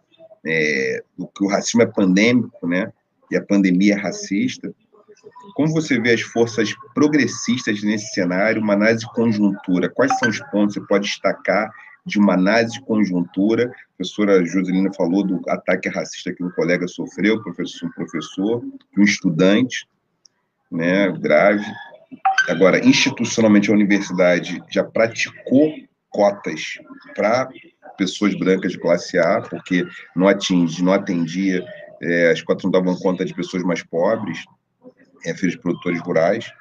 é, 0.45 1.03
do 1.17 1.27
que 1.29 1.45
o 1.45 1.49
racismo 1.49 1.83
é 1.83 1.87
pandêmico, 1.87 2.67
né? 2.67 2.93
E 3.31 3.37
a 3.37 3.43
pandemia 3.43 3.95
é 3.95 3.99
racista. 3.99 4.75
Como 5.55 5.73
você 5.73 6.01
vê 6.01 6.15
as 6.15 6.23
forças 6.23 6.75
progressistas 6.95 7.83
nesse 7.83 8.13
cenário, 8.15 8.63
uma 8.63 8.75
análise 8.75 9.07
conjuntura? 9.13 9.89
Quais 9.89 10.17
são 10.19 10.29
os 10.29 10.41
pontos 10.51 10.75
que 10.75 10.81
você 10.81 10.87
pode 10.87 11.07
destacar 11.07 11.71
de 12.07 12.19
uma 12.19 12.35
análise 12.35 12.81
conjuntura? 12.81 13.67
A 13.67 13.97
professora 13.97 14.45
Joselina 14.45 14.93
falou 14.95 15.25
do 15.25 15.41
ataque 15.49 15.89
racista 15.89 16.33
que 16.33 16.43
um 16.43 16.51
colega 16.51 16.89
sofreu, 16.89 17.43
professor, 17.43 17.87
um 17.87 17.93
professor, 17.93 18.65
um 18.97 19.03
estudante, 19.03 19.87
né, 20.71 21.11
grave. 21.13 21.65
Agora, 22.49 22.85
institucionalmente, 22.85 23.71
a 23.71 23.75
universidade 23.75 24.63
já 24.71 24.83
praticou 24.83 25.75
cotas 26.11 26.79
para 27.15 27.49
pessoas 27.97 28.35
brancas 28.35 28.73
de 28.73 28.79
classe 28.79 29.19
A, 29.19 29.41
porque 29.41 29.87
não 30.17 30.29
atinge, 30.29 30.83
não 30.83 30.93
atendia, 30.93 31.65
é, 32.03 32.31
as 32.31 32.43
cotas 32.43 32.65
não 32.65 32.71
davam 32.71 32.97
conta 32.97 33.25
de 33.25 33.35
pessoas 33.35 33.63
mais 33.63 33.83
pobres 33.83 34.45
é, 35.25 35.35
filhos 35.35 35.55
de 35.55 35.61
produtores 35.61 36.01
rurais. 36.01 36.53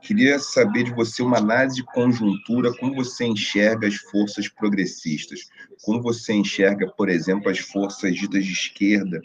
Queria 0.00 0.38
saber 0.38 0.84
de 0.84 0.92
você 0.92 1.22
uma 1.22 1.38
análise 1.38 1.76
de 1.76 1.84
conjuntura, 1.84 2.72
como 2.78 2.94
você 2.94 3.26
enxerga 3.26 3.86
as 3.86 3.96
forças 3.96 4.48
progressistas, 4.48 5.48
como 5.82 6.02
você 6.02 6.32
enxerga, 6.32 6.90
por 6.96 7.08
exemplo, 7.08 7.50
as 7.50 7.58
forças 7.58 8.14
ditas 8.14 8.44
de 8.44 8.52
esquerda 8.52 9.20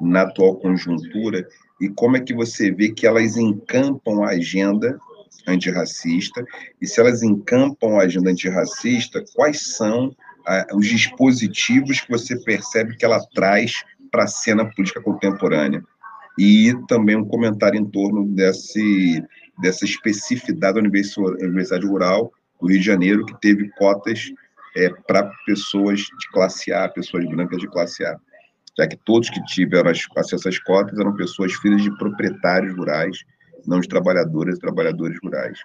na 0.00 0.22
atual 0.22 0.56
conjuntura 0.56 1.46
e 1.80 1.88
como 1.88 2.16
é 2.16 2.20
que 2.20 2.34
você 2.34 2.70
vê 2.70 2.90
que 2.90 3.06
elas 3.06 3.36
encampam 3.36 4.22
a 4.22 4.30
agenda 4.30 4.98
antirracista 5.46 6.44
e 6.80 6.86
se 6.86 7.00
elas 7.00 7.22
encampam 7.22 7.98
a 7.98 8.04
agenda 8.04 8.30
antirracista, 8.30 9.24
quais 9.34 9.74
são 9.74 10.14
ah, 10.46 10.66
os 10.74 10.86
dispositivos 10.86 12.00
que 12.00 12.10
você 12.10 12.38
percebe 12.42 12.96
que 12.96 13.04
ela 13.04 13.20
traz 13.34 13.72
para 14.10 14.24
a 14.24 14.28
cena 14.28 14.64
política 14.64 15.00
contemporânea? 15.00 15.82
E 16.38 16.74
também 16.88 17.16
um 17.16 17.24
comentário 17.24 17.78
em 17.78 17.84
torno 17.84 18.26
desse, 18.26 19.22
dessa 19.60 19.84
especificidade 19.84 20.74
da 20.74 20.80
Universidade 20.80 21.86
Rural 21.86 22.32
do 22.60 22.68
Rio 22.68 22.78
de 22.78 22.84
Janeiro, 22.84 23.26
que 23.26 23.40
teve 23.40 23.68
cotas 23.70 24.32
é, 24.76 24.90
para 25.06 25.30
pessoas 25.46 26.00
de 26.00 26.30
classe 26.32 26.72
A, 26.72 26.88
pessoas 26.88 27.26
brancas 27.26 27.58
de 27.58 27.68
classe 27.68 28.04
A, 28.04 28.16
já 28.78 28.86
que 28.86 28.96
todos 29.04 29.30
que 29.30 29.42
tiveram 29.44 29.90
acesso 29.90 30.48
às 30.48 30.58
cotas 30.58 30.98
eram 30.98 31.14
pessoas 31.14 31.52
filhas 31.54 31.82
de 31.82 31.96
proprietários 31.98 32.76
rurais, 32.76 33.18
não 33.66 33.80
de 33.80 33.88
trabalhadoras 33.88 34.56
e 34.56 34.60
trabalhadores 34.60 35.18
rurais. 35.22 35.58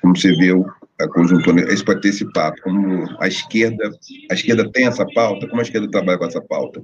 Como 0.00 0.16
você 0.16 0.32
vê 0.36 0.50
a 1.00 1.08
conjuntura, 1.08 1.66
pode 1.84 2.00
ter 2.00 2.08
esse 2.08 2.30
papo, 2.32 2.60
como 2.62 3.06
a 3.20 3.26
esquerda, 3.26 3.90
a 4.30 4.34
esquerda 4.34 4.70
tem 4.70 4.86
essa 4.86 5.06
pauta, 5.14 5.48
como 5.48 5.60
a 5.60 5.64
esquerda 5.64 5.90
trabalha 5.90 6.18
com 6.18 6.26
essa 6.26 6.40
pauta? 6.40 6.82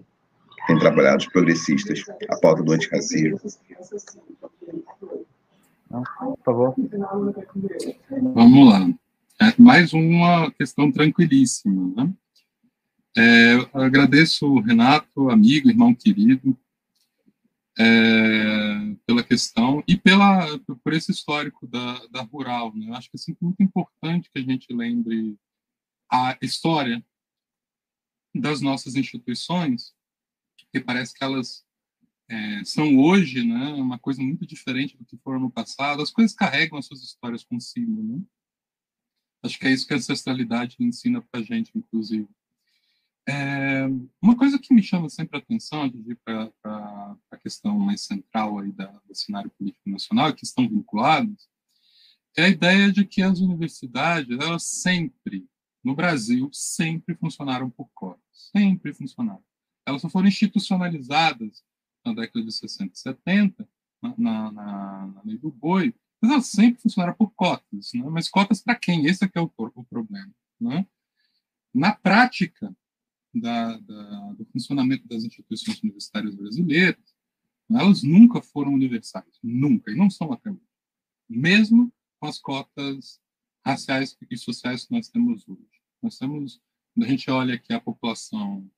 Têm 0.71 0.79
trabalhado, 0.79 1.19
os 1.19 1.27
progressistas, 1.27 2.05
a 2.29 2.37
pauta 2.39 2.63
do 2.63 2.73
antirracismo. 2.73 3.41
Não, 5.91 6.03
por 6.03 6.39
favor. 6.45 6.75
Vamos 8.35 8.69
lá. 8.69 8.89
É, 9.41 9.61
mais 9.61 9.93
uma 9.93 10.51
questão 10.53 10.93
tranquilíssima. 10.93 11.93
Né? 11.97 12.13
É, 13.17 13.55
agradeço 13.75 14.61
Renato, 14.61 15.31
amigo, 15.31 15.69
irmão 15.69 15.95
querido, 15.95 16.57
é, 17.79 18.95
pela 19.07 19.25
questão 19.25 19.83
e 19.89 19.97
pela, 19.97 20.47
por 20.85 20.93
esse 20.93 21.11
histórico 21.11 21.67
da, 21.67 22.07
da 22.09 22.23
rural. 22.23 22.73
Né? 22.77 22.89
Eu 22.89 22.95
acho 22.95 23.11
que 23.11 23.17
é 23.17 23.35
muito 23.41 23.63
importante 23.63 24.31
que 24.33 24.39
a 24.39 24.43
gente 24.43 24.73
lembre 24.73 25.37
a 26.13 26.37
história 26.43 27.05
das 28.33 28.61
nossas 28.61 28.95
instituições, 28.95 29.93
que 30.73 30.81
parece 30.81 31.15
que 31.15 31.25
elas 31.25 31.65
é, 32.29 32.65
são 32.65 32.97
hoje 32.99 33.45
né, 33.45 33.73
uma 33.73 33.99
coisa 33.99 34.23
muito 34.23 34.47
diferente 34.47 34.97
do 34.97 35.05
que 35.05 35.17
foram 35.19 35.41
no 35.41 35.51
passado. 35.51 36.03
As 36.03 36.11
coisas 36.11 36.35
carregam 36.35 36.79
as 36.79 36.87
suas 36.87 37.03
histórias 37.03 37.43
consigo. 37.43 38.03
Né? 38.03 38.23
Acho 39.43 39.59
que 39.59 39.67
é 39.67 39.73
isso 39.73 39.87
que 39.87 39.93
a 39.93 39.97
ancestralidade 39.97 40.77
ensina 40.79 41.21
para 41.21 41.41
a 41.41 41.43
gente, 41.43 41.73
inclusive. 41.75 42.29
É, 43.29 43.87
uma 44.23 44.37
coisa 44.37 44.59
que 44.59 44.73
me 44.73 44.83
chama 44.83 45.09
sempre 45.09 45.37
a 45.37 45.41
atenção, 45.41 45.91
para 46.25 46.51
a 47.31 47.37
questão 47.37 47.79
mais 47.79 48.03
central 48.03 48.59
aí 48.59 48.73
da, 48.73 48.87
do 48.87 49.15
cenário 49.15 49.51
político 49.51 49.89
nacional, 49.91 50.35
que 50.35 50.45
estão 50.45 50.69
vinculados, 50.69 51.49
é 52.37 52.45
a 52.45 52.49
ideia 52.49 52.93
de 52.93 53.05
que 53.05 53.23
as 53.23 53.41
universidades, 53.41 54.39
elas 54.39 54.65
sempre, 54.65 55.47
no 55.83 55.95
Brasil, 55.95 56.49
sempre 56.53 57.15
funcionaram 57.17 57.69
por 57.69 57.89
cotas. 57.93 58.21
Sempre 58.33 58.95
funcionaram. 58.95 59.43
Elas 59.91 60.03
só 60.03 60.09
foram 60.09 60.29
institucionalizadas 60.29 61.63
na 62.05 62.15
década 62.15 62.45
de 62.45 62.53
60 62.53 62.95
e 62.95 62.99
70, 62.99 63.69
na, 64.03 64.15
na, 64.17 64.53
na 64.53 65.23
lei 65.25 65.37
do 65.37 65.51
boi, 65.51 65.95
mas 66.21 66.31
elas 66.31 66.47
sempre 66.47 66.81
funcionaram 66.81 67.15
por 67.15 67.31
cotas. 67.33 67.93
Né? 67.93 68.03
Mas 68.11 68.29
cotas 68.29 68.63
para 68.63 68.75
quem? 68.75 69.07
Esse 69.07 69.25
é 69.25 69.31
é 69.35 69.41
o, 69.41 69.51
o 69.57 69.85
problema. 69.85 70.33
Né? 70.59 70.87
Na 71.75 71.93
prática, 71.93 72.75
da, 73.35 73.77
da, 73.79 74.33
do 74.33 74.45
funcionamento 74.47 75.07
das 75.07 75.25
instituições 75.25 75.81
universitárias 75.83 76.35
brasileiras, 76.35 77.15
elas 77.71 78.03
nunca 78.03 78.43
foram 78.43 78.75
universais, 78.75 79.39
nunca, 79.43 79.93
e 79.93 79.95
não 79.95 80.11
são 80.11 80.33
até 80.33 80.51
hoje. 80.51 80.61
Mesmo 81.29 81.93
com 82.19 82.27
as 82.27 82.39
cotas 82.39 83.21
raciais 83.65 84.17
e 84.29 84.37
sociais 84.37 84.85
que 84.85 84.93
nós 84.93 85.09
temos 85.09 85.47
hoje. 85.49 85.81
Nós 86.03 86.19
temos, 86.19 86.61
quando 86.93 87.07
a 87.07 87.09
gente 87.09 87.31
olha 87.31 87.55
aqui 87.55 87.73
a 87.73 87.81
população 87.81 88.69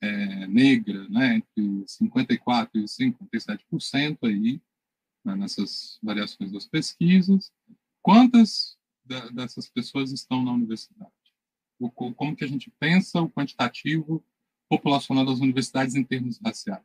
é, 0.00 0.46
negra, 0.46 1.08
né, 1.08 1.36
entre 1.36 1.84
54% 1.84 2.70
e 2.74 2.84
57% 2.84 4.18
aí, 4.24 4.60
né, 5.24 5.34
nessas 5.36 5.98
variações 6.02 6.52
das 6.52 6.66
pesquisas, 6.66 7.52
quantas 8.02 8.76
da, 9.04 9.28
dessas 9.30 9.68
pessoas 9.68 10.12
estão 10.12 10.44
na 10.44 10.52
universidade? 10.52 11.12
o, 11.78 11.90
como 11.90 12.34
que 12.34 12.44
a 12.44 12.48
gente 12.48 12.70
pensa 12.78 13.20
o 13.20 13.30
quantitativo 13.30 14.24
populacional 14.68 15.24
das 15.24 15.38
universidades 15.38 15.94
em 15.94 16.04
termos 16.04 16.38
raciais. 16.44 16.84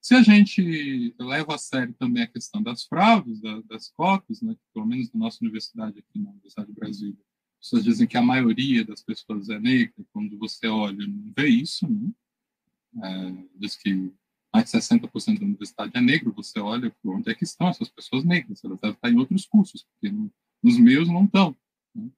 Se 0.00 0.14
a 0.14 0.22
gente 0.22 1.14
leva 1.18 1.54
a 1.54 1.58
sério 1.58 1.94
também 1.94 2.22
a 2.22 2.28
questão 2.28 2.62
das 2.62 2.84
fraudes, 2.84 3.40
da, 3.40 3.60
das 3.62 3.88
cotas, 3.90 4.40
né, 4.42 4.54
que 4.54 4.60
pelo 4.72 4.86
menos 4.86 5.10
na 5.12 5.20
nossa 5.20 5.38
universidade 5.42 5.98
aqui 5.98 6.18
na 6.18 6.30
Universidade 6.30 6.68
de 6.68 6.74
Brasília, 6.74 7.18
as 7.60 7.68
pessoas 7.68 7.84
dizem 7.84 8.06
que 8.06 8.16
a 8.16 8.22
maioria 8.22 8.84
das 8.84 9.02
pessoas 9.02 9.48
é 9.48 9.58
negra, 9.58 10.04
quando 10.12 10.38
você 10.38 10.66
olha, 10.66 11.06
não 11.06 11.32
vê 11.36 11.48
isso, 11.48 11.88
né? 11.88 12.10
É, 13.02 13.32
diz 13.56 13.76
que 13.76 14.12
mais 14.52 14.70
de 14.70 14.78
60% 14.78 15.38
da 15.40 15.44
universidade 15.44 15.92
é 15.94 16.00
negro, 16.00 16.32
você 16.32 16.60
olha 16.60 16.94
por 17.02 17.16
onde 17.16 17.30
é 17.30 17.34
que 17.34 17.42
estão 17.42 17.68
essas 17.68 17.88
pessoas 17.88 18.24
negras, 18.24 18.62
elas 18.62 18.78
devem 18.78 18.94
estar 18.94 19.10
em 19.10 19.18
outros 19.18 19.46
cursos, 19.46 19.84
porque 19.84 20.14
no, 20.14 20.32
nos 20.62 20.78
meus 20.78 21.08
não 21.08 21.24
estão. 21.24 21.56
Né? 21.94 22.08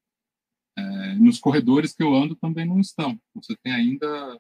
É, 0.77 1.15
nos 1.15 1.39
corredores 1.39 1.95
que 1.95 2.03
eu 2.03 2.15
ando 2.15 2.37
também 2.37 2.67
não 2.67 2.79
estão. 2.79 3.19
Você 3.35 3.57
tem 3.57 3.73
ainda 3.73 4.39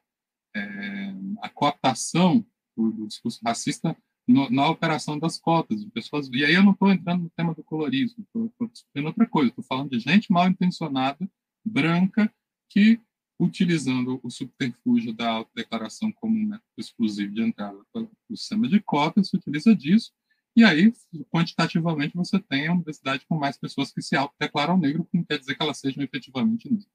é, 0.54 1.14
a 1.40 1.48
cooptação 1.48 2.44
do, 2.76 2.92
do 2.92 3.06
discurso 3.06 3.40
racista 3.42 3.96
no, 4.28 4.50
na 4.50 4.68
operação 4.68 5.18
das 5.18 5.38
cotas 5.38 5.82
de 5.82 5.90
pessoas. 5.90 6.28
E 6.30 6.44
aí 6.44 6.54
eu 6.54 6.64
não 6.64 6.72
estou 6.72 6.90
entrando 6.90 7.22
no 7.22 7.30
tema 7.30 7.54
do 7.54 7.64
colorismo, 7.64 8.24
estou 8.24 8.68
discutindo 8.68 9.06
outra 9.06 9.26
coisa. 9.26 9.48
Estou 9.48 9.64
falando 9.64 9.90
de 9.90 10.00
gente 10.00 10.30
mal 10.30 10.48
intencionada, 10.48 11.26
branca, 11.64 12.32
que 12.68 13.00
utilizando 13.38 14.20
o 14.22 14.30
subterfúgio 14.30 15.12
da 15.12 15.28
autodeclaração 15.28 16.10
como 16.12 16.36
um 16.36 16.44
método 16.44 16.64
exclusivo 16.78 17.34
de 17.34 17.42
entrada 17.42 17.78
para 17.92 18.02
o 18.02 18.36
sistema 18.36 18.68
de 18.68 18.80
cotas, 18.80 19.28
se 19.28 19.36
utiliza 19.36 19.74
disso 19.74 20.12
e 20.56 20.64
aí, 20.64 20.90
quantitativamente, 21.30 22.16
você 22.16 22.38
tem 22.40 22.66
a 22.66 22.72
universidade 22.72 23.26
com 23.28 23.36
mais 23.36 23.58
pessoas 23.58 23.92
que 23.92 24.00
se 24.00 24.16
autodeclaram 24.16 24.78
negro, 24.78 25.04
que 25.04 25.18
não 25.18 25.24
quer 25.24 25.38
dizer 25.38 25.54
que 25.54 25.62
elas 25.62 25.76
sejam 25.76 26.02
efetivamente 26.02 26.70
negras. 26.70 26.88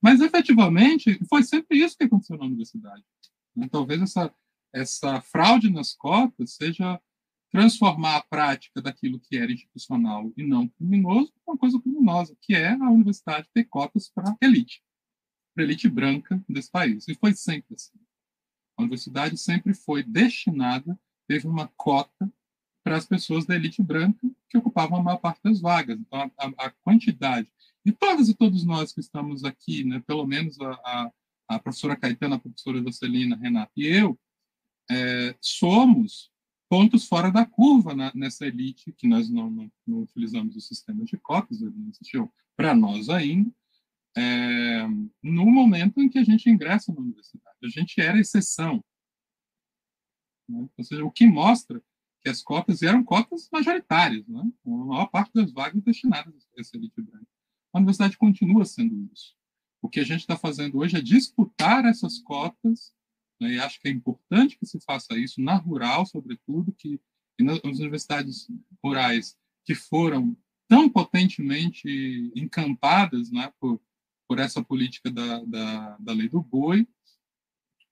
Mas, 0.00 0.20
efetivamente, 0.20 1.18
foi 1.28 1.42
sempre 1.42 1.76
isso 1.76 1.98
que 1.98 2.04
aconteceu 2.04 2.38
na 2.38 2.44
universidade. 2.44 3.02
Né? 3.56 3.68
Talvez 3.68 4.00
essa, 4.00 4.32
essa 4.72 5.20
fraude 5.20 5.68
nas 5.70 5.92
cotas 5.92 6.54
seja 6.54 7.00
transformar 7.50 8.18
a 8.18 8.22
prática 8.22 8.80
daquilo 8.80 9.18
que 9.18 9.36
era 9.36 9.50
institucional 9.50 10.32
e 10.36 10.46
não 10.46 10.68
criminoso 10.68 11.32
uma 11.44 11.58
coisa 11.58 11.80
criminosa, 11.80 12.36
que 12.40 12.54
é 12.54 12.74
a 12.74 12.90
universidade 12.90 13.48
ter 13.52 13.64
cotas 13.64 14.08
para 14.08 14.36
elite, 14.40 14.84
para 15.58 15.64
elite 15.64 15.88
branca 15.88 16.40
desse 16.48 16.70
país. 16.70 17.08
E 17.08 17.16
foi 17.16 17.34
sempre 17.34 17.74
assim. 17.74 17.98
A 18.76 18.82
universidade 18.82 19.36
sempre 19.36 19.74
foi 19.74 20.04
destinada, 20.04 20.96
teve 21.26 21.48
uma 21.48 21.66
cota 21.76 22.32
para 22.84 22.96
as 22.96 23.04
pessoas 23.04 23.44
da 23.44 23.56
elite 23.56 23.82
branca 23.82 24.30
que 24.48 24.56
ocupavam 24.56 25.00
a 25.00 25.02
maior 25.02 25.16
parte 25.16 25.42
das 25.42 25.60
vagas. 25.60 25.98
Então, 25.98 26.30
a, 26.38 26.66
a 26.66 26.70
quantidade. 26.70 27.50
E 27.84 27.90
todas 27.90 28.28
e 28.28 28.34
todos 28.34 28.64
nós 28.64 28.92
que 28.92 29.00
estamos 29.00 29.42
aqui, 29.42 29.82
né, 29.82 30.00
pelo 30.06 30.24
menos 30.24 30.60
a, 30.60 30.70
a, 30.70 31.12
a 31.48 31.58
professora 31.58 31.96
Caetana, 31.96 32.36
a 32.36 32.38
professora 32.38 32.80
Jocelina, 32.80 33.34
Renata 33.34 33.72
e 33.76 33.84
eu, 33.84 34.16
é, 34.88 35.34
somos 35.40 36.30
pontos 36.70 37.08
fora 37.08 37.32
da 37.32 37.44
curva 37.44 37.96
na, 37.96 38.12
nessa 38.14 38.46
elite, 38.46 38.92
que 38.92 39.08
nós 39.08 39.28
não, 39.28 39.50
não, 39.50 39.72
não, 39.84 40.02
utilizamos 40.02 40.54
o 40.54 40.60
sistema 40.60 41.04
de 41.04 41.16
cotas, 41.16 41.60
não 41.60 41.88
existiu 41.88 42.32
para 42.56 42.76
nós 42.76 43.08
ainda, 43.08 43.50
é, 44.18 44.86
no 45.22 45.46
momento 45.46 46.00
em 46.00 46.08
que 46.08 46.18
a 46.18 46.24
gente 46.24 46.50
ingressa 46.50 46.92
na 46.92 47.00
universidade. 47.00 47.56
A 47.62 47.68
gente 47.68 48.00
era 48.00 48.18
exceção. 48.18 48.84
Né? 50.48 50.68
Ou 50.76 50.84
seja, 50.84 51.04
o 51.04 51.10
que 51.10 51.26
mostra 51.26 51.80
que 52.20 52.28
as 52.28 52.42
cotas 52.42 52.82
eram 52.82 53.04
cotas 53.04 53.48
majoritárias, 53.52 54.26
né? 54.26 54.42
a 54.66 54.70
maior 54.70 55.06
parte 55.06 55.32
das 55.32 55.52
vagas 55.52 55.82
destinadas 55.82 56.48
a 56.56 56.60
essa 56.60 56.76
elite 56.76 57.00
branca. 57.00 57.26
A 57.72 57.78
universidade 57.78 58.18
continua 58.18 58.64
sendo 58.64 59.08
isso. 59.12 59.36
O 59.80 59.88
que 59.88 60.00
a 60.00 60.04
gente 60.04 60.20
está 60.20 60.36
fazendo 60.36 60.78
hoje 60.78 60.96
é 60.96 61.00
disputar 61.00 61.84
essas 61.84 62.18
cotas, 62.18 62.92
né? 63.40 63.52
e 63.52 63.60
acho 63.60 63.80
que 63.80 63.86
é 63.86 63.92
importante 63.92 64.58
que 64.58 64.66
se 64.66 64.80
faça 64.80 65.16
isso 65.16 65.40
na 65.40 65.54
rural, 65.54 66.04
sobretudo, 66.06 66.72
que 66.72 67.00
nas 67.38 67.60
universidades 67.62 68.48
rurais 68.82 69.38
que 69.64 69.76
foram 69.76 70.36
tão 70.66 70.88
potentemente 70.88 72.32
encampadas 72.34 73.30
né, 73.30 73.52
por, 73.60 73.80
por 74.28 74.38
essa 74.38 74.62
política 74.62 75.10
da, 75.10 75.42
da, 75.44 75.96
da 75.98 76.12
lei 76.12 76.28
do 76.28 76.42
boi, 76.42 76.86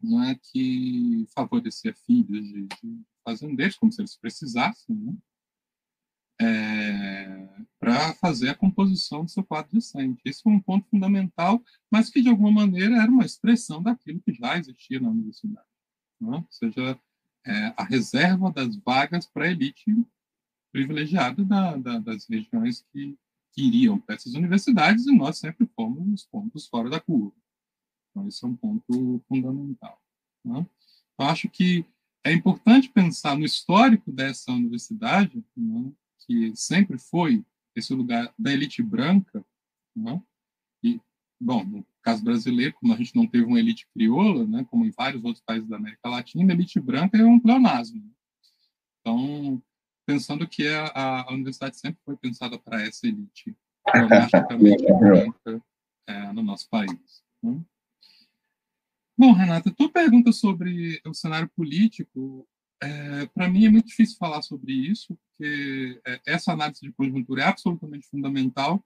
né, 0.00 0.38
que 0.52 1.26
favorecia 1.34 1.94
filhos 1.94 2.46
de, 2.46 2.66
de 2.66 3.02
fazendeiros, 3.24 3.76
como 3.76 3.90
se 3.90 4.02
eles 4.02 4.16
precisassem, 4.16 4.94
né? 4.94 5.14
É, 6.38 7.48
para 7.80 8.12
fazer 8.14 8.50
a 8.50 8.54
composição 8.54 9.24
do 9.24 9.30
seu 9.30 9.42
quadro 9.42 9.72
docente. 9.72 10.20
Esse 10.22 10.42
foi 10.42 10.52
um 10.52 10.60
ponto 10.60 10.86
fundamental, 10.90 11.64
mas 11.90 12.10
que 12.10 12.20
de 12.20 12.28
alguma 12.28 12.50
maneira 12.50 13.00
era 13.00 13.10
uma 13.10 13.24
expressão 13.24 13.82
daquilo 13.82 14.20
que 14.20 14.34
já 14.34 14.58
existia 14.58 15.00
na 15.00 15.08
universidade, 15.08 15.66
né? 16.20 16.36
ou 16.36 16.46
seja, 16.50 17.00
é, 17.46 17.74
a 17.74 17.84
reserva 17.84 18.52
das 18.52 18.76
vagas 18.76 19.24
para 19.24 19.46
a 19.46 19.50
elite 19.50 19.84
privilegiada 20.70 21.42
da, 21.42 21.76
da, 21.76 21.98
das 22.00 22.28
regiões 22.28 22.84
que, 22.92 23.16
que 23.56 23.66
iriam 23.66 23.98
para 23.98 24.14
essas 24.14 24.34
universidades, 24.34 25.06
e 25.06 25.16
nós 25.16 25.38
sempre 25.38 25.66
fomos 25.74 26.06
os 26.12 26.26
pontos 26.26 26.66
fora 26.66 26.90
da 26.90 27.00
curva. 27.00 27.34
Então, 28.10 28.28
esse 28.28 28.44
é 28.44 28.48
um 28.48 28.54
ponto 28.54 29.24
fundamental. 29.26 29.98
Né? 30.44 30.66
Eu 31.18 31.24
acho 31.24 31.48
que 31.48 31.86
é 32.22 32.32
importante 32.32 32.90
pensar 32.90 33.36
no 33.36 33.46
histórico 33.46 34.12
dessa 34.12 34.52
universidade, 34.52 35.42
né, 35.56 35.92
que 36.26 36.54
sempre 36.54 36.98
foi 36.98 37.44
esse 37.74 37.94
lugar 37.94 38.34
da 38.38 38.52
elite 38.52 38.82
branca, 38.82 39.44
né, 39.94 40.20
e, 40.82 41.00
bom, 41.40 41.64
no 41.64 41.86
caso 42.02 42.22
brasileiro, 42.22 42.74
como 42.74 42.92
a 42.92 42.96
gente 42.96 43.14
não 43.14 43.26
teve 43.26 43.44
uma 43.44 43.58
elite 43.58 43.88
crioula, 43.94 44.46
né, 44.46 44.66
como 44.68 44.84
em 44.84 44.90
vários 44.90 45.24
outros 45.24 45.42
países 45.44 45.68
da 45.68 45.76
América 45.76 46.08
Latina, 46.08 46.52
a 46.52 46.54
elite 46.54 46.80
branca 46.80 47.16
é 47.16 47.24
um 47.24 47.38
pleonasmo. 47.38 48.12
Então, 49.00 49.62
pensando 50.06 50.46
que 50.48 50.66
a, 50.68 51.22
a 51.22 51.32
universidade 51.32 51.76
sempre 51.76 52.00
foi 52.04 52.16
pensada 52.16 52.58
para 52.58 52.80
essa 52.80 53.06
elite, 53.06 53.56
branca 54.98 55.62
é, 56.06 56.32
no 56.32 56.42
nosso 56.42 56.68
país. 56.70 57.24
Né? 57.42 57.60
Bom, 59.18 59.32
Renata, 59.32 59.72
tua 59.72 59.90
pergunta 59.90 60.30
sobre 60.30 61.00
o 61.04 61.12
cenário 61.12 61.50
político, 61.56 62.46
é, 62.80 63.26
para 63.26 63.48
mim 63.48 63.66
é 63.66 63.70
muito 63.70 63.88
difícil 63.88 64.16
falar 64.18 64.42
sobre 64.42 64.72
isso, 64.72 65.16
porque 65.16 66.00
é, 66.06 66.20
essa 66.26 66.52
análise 66.52 66.80
de 66.82 66.92
conjuntura 66.92 67.42
é 67.42 67.46
absolutamente 67.46 68.06
fundamental, 68.08 68.84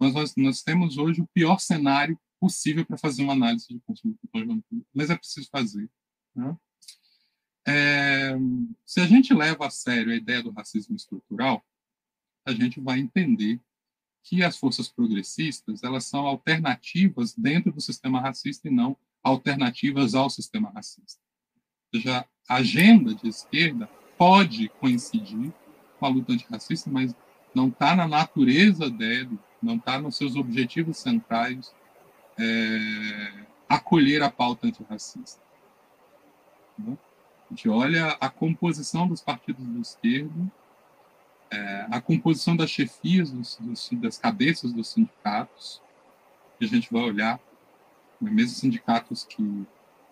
mas 0.00 0.14
nós, 0.14 0.34
nós 0.36 0.62
temos 0.62 0.96
hoje 0.96 1.20
o 1.20 1.28
pior 1.34 1.58
cenário 1.58 2.18
possível 2.40 2.86
para 2.86 2.98
fazer 2.98 3.22
uma 3.22 3.32
análise 3.32 3.66
de 3.68 3.80
conjuntura, 3.80 4.62
mas 4.94 5.10
é 5.10 5.16
preciso 5.16 5.48
fazer. 5.50 5.90
Né? 6.34 6.56
É, 7.66 8.34
se 8.84 9.00
a 9.00 9.06
gente 9.06 9.32
leva 9.32 9.66
a 9.66 9.70
sério 9.70 10.12
a 10.12 10.16
ideia 10.16 10.42
do 10.42 10.50
racismo 10.50 10.94
estrutural, 10.94 11.64
a 12.46 12.52
gente 12.52 12.80
vai 12.80 12.98
entender 12.98 13.60
que 14.22 14.42
as 14.42 14.56
forças 14.56 14.88
progressistas 14.88 15.82
elas 15.82 16.04
são 16.04 16.26
alternativas 16.26 17.34
dentro 17.34 17.72
do 17.72 17.80
sistema 17.80 18.20
racista 18.20 18.68
e 18.68 18.70
não 18.70 18.96
alternativas 19.22 20.14
ao 20.14 20.28
sistema 20.28 20.70
racista. 20.70 21.20
Ou 21.92 22.00
seja, 22.00 22.26
a 22.48 22.56
agenda 22.56 23.14
de 23.14 23.28
esquerda 23.28 23.86
pode 24.18 24.68
coincidir 24.68 25.52
com 25.98 26.06
a 26.06 26.08
luta 26.08 26.32
antirracista, 26.32 26.90
mas 26.90 27.14
não 27.54 27.68
está 27.68 27.94
na 27.94 28.06
natureza 28.06 28.90
dele, 28.90 29.38
não 29.62 29.76
está 29.76 29.98
nos 29.98 30.16
seus 30.16 30.36
objetivos 30.36 30.98
centrais 30.98 31.74
é, 32.38 33.46
acolher 33.68 34.22
a 34.22 34.30
pauta 34.30 34.66
antirracista. 34.66 35.42
Né? 36.78 36.98
Gente 37.54 37.68
olha 37.68 38.08
a 38.20 38.28
composição 38.28 39.06
dos 39.06 39.20
partidos 39.20 39.64
de 39.64 39.80
esquerda, 39.80 40.52
é, 41.52 41.86
a 41.88 42.00
composição 42.00 42.56
das 42.56 42.68
chefias, 42.68 43.30
dos, 43.30 43.56
dos, 43.60 43.90
das 43.92 44.18
cabeças 44.18 44.72
dos 44.72 44.88
sindicatos, 44.88 45.80
e 46.60 46.64
a 46.64 46.68
gente 46.68 46.92
vai 46.92 47.02
olhar, 47.02 47.38
né, 48.20 48.28
mesmo 48.28 48.56
sindicatos 48.56 49.22
que 49.22 49.64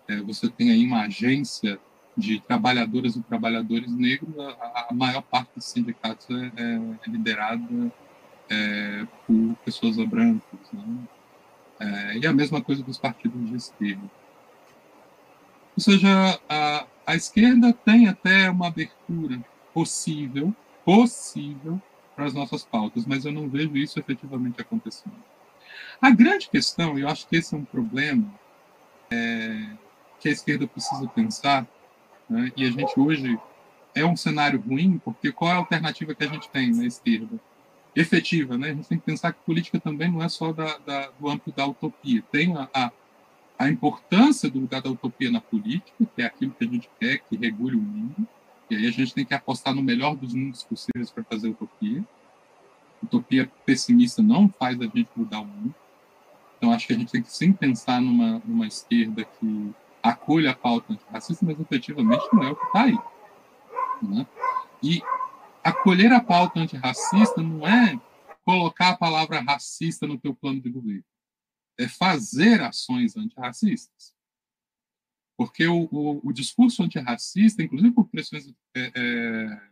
é, 0.07 0.21
você 0.21 0.49
tem 0.49 0.71
aí 0.71 0.87
uma 0.87 1.03
agência 1.03 1.81
de 2.17 2.39
trabalhadoras 2.39 3.17
e 3.17 3.23
trabalhadores 3.23 3.91
negros, 3.91 4.39
a, 4.39 4.87
a 4.91 4.95
maior 4.95 5.23
parte 5.23 5.51
dos 5.57 5.65
sindicatos 5.65 6.31
é, 6.31 6.53
é, 6.57 6.75
é 7.09 7.11
liderada 7.11 7.93
é, 8.49 9.05
por 9.27 9.57
pessoas 9.65 9.97
brancas. 9.97 10.61
Né? 10.73 10.99
É, 11.81 12.19
e 12.19 12.25
a 12.25 12.33
mesma 12.33 12.63
coisa 12.63 12.85
dos 12.85 12.99
partidos 12.99 13.51
de 13.51 13.57
esquerda. 13.57 14.09
Ou 15.77 15.83
seja, 15.83 16.09
a, 16.49 16.87
a 17.07 17.15
esquerda 17.15 17.73
tem 17.73 18.09
até 18.09 18.51
uma 18.51 18.69
abertura 18.69 19.41
possível, 19.73 20.55
possível, 20.85 21.81
para 22.15 22.27
as 22.27 22.35
nossas 22.35 22.65
pautas, 22.65 23.07
mas 23.07 23.25
eu 23.25 23.33
não 23.33 23.49
vejo 23.49 23.77
isso 23.77 23.99
efetivamente 23.99 24.61
acontecendo. 24.61 25.17
A 26.01 26.11
grande 26.11 26.49
questão, 26.49 26.99
e 26.99 27.03
eu 27.03 27.09
acho 27.09 27.27
que 27.27 27.37
esse 27.37 27.55
é 27.55 27.59
um 27.59 27.65
problema 27.65 28.33
é, 29.11 29.67
que 30.21 30.29
a 30.29 30.33
esquerda 30.33 30.67
precisa 30.67 31.07
pensar, 31.09 31.67
né, 32.29 32.53
e 32.57 32.65
a 32.67 32.71
gente 32.71 32.99
hoje 32.99 33.39
é 33.95 34.05
um 34.05 34.17
cenário 34.17 34.61
ruim, 34.61 34.99
porque 35.05 35.33
qual 35.33 35.51
é 35.51 35.55
a 35.55 35.59
alternativa 35.59 36.15
que 36.15 36.25
a 36.25 36.29
gente 36.29 36.49
tem 36.49 36.73
na 36.73 36.85
esquerda? 36.85 37.41
Efetiva, 37.95 38.57
né? 38.57 38.71
A 38.71 38.75
gente 38.75 38.89
tem 38.89 38.99
que 38.99 39.05
pensar 39.05 39.35
que 39.35 39.41
política 39.45 39.79
também 39.79 40.11
não 40.11 40.23
é 40.23 40.29
só 40.29 40.51
da, 40.51 40.79
da, 40.79 41.11
do 41.11 41.29
âmbito 41.29 41.53
da 41.53 41.67
utopia. 41.67 42.25
Tem 42.33 42.57
a, 42.57 42.67
a 42.73 42.91
a 43.63 43.69
importância 43.69 44.51
do 44.51 44.59
lugar 44.59 44.83
da 44.83 44.91
utopia 44.91 45.31
na 45.31 45.41
política, 45.41 46.05
que 46.17 46.21
é 46.21 46.25
aquilo 46.25 46.51
que 46.51 46.65
a 46.65 46.67
gente 46.67 46.91
quer, 46.99 47.19
que 47.19 47.37
regule 47.37 47.77
o 47.77 47.81
mundo, 47.81 48.27
e 48.69 48.75
aí 48.75 48.89
a 48.89 48.91
gente 48.91 49.15
tem 49.15 49.25
que 49.25 49.35
apostar 49.35 49.73
no 49.73 49.81
melhor 49.81 50.17
dos 50.17 50.35
mundos 50.35 50.65
possíveis 50.65 51.11
para 51.11 51.23
fazer 51.23 51.51
utopia. 51.51 52.05
Utopia 53.01 53.49
pessimista 53.65 54.21
não 54.21 54.49
faz 54.49 54.81
a 54.81 54.85
gente 54.85 55.09
mudar 55.15 55.41
o 55.41 55.45
mundo. 55.45 55.75
Então 56.59 56.73
acho 56.73 56.89
que 56.89 56.93
a 56.93 56.99
gente 56.99 57.13
tem 57.13 57.23
que 57.23 57.33
sim 57.33 57.53
pensar 57.53 58.01
numa, 58.01 58.43
numa 58.45 58.67
esquerda 58.67 59.25
que 59.25 59.73
acolha 60.03 60.51
a 60.51 60.57
pauta 60.57 60.93
antirracista, 60.93 61.47
mas 61.47 61.61
efetivamente 61.61 62.25
não 62.33 62.43
é 62.43 62.51
o 62.51 62.57
que 62.57 62.67
está 62.67 62.83
aí. 62.83 62.99
Né? 64.03 64.27
E 64.83 65.03
acolher 65.63 66.13
a 66.13 66.21
pauta 66.21 66.59
antirracista 66.59 67.41
não 67.41 67.65
é 67.65 68.01
colocar 68.45 68.89
a 68.89 68.97
palavra 68.97 69.41
racista 69.41 70.05
no 70.05 70.19
teu 70.19 70.35
plano 70.35 70.61
de 70.61 70.69
governo 70.69 71.05
é 71.79 71.89
fazer 71.89 72.61
ações 72.63 73.17
antirracistas. 73.17 74.15
Porque 75.37 75.67
o, 75.67 75.89
o, 75.91 76.29
o 76.29 76.33
discurso 76.33 76.83
antirracista, 76.83 77.63
inclusive 77.63 77.93
por 77.93 78.09
pressões 78.09 78.53
é, 78.77 78.93
é, 78.95 79.71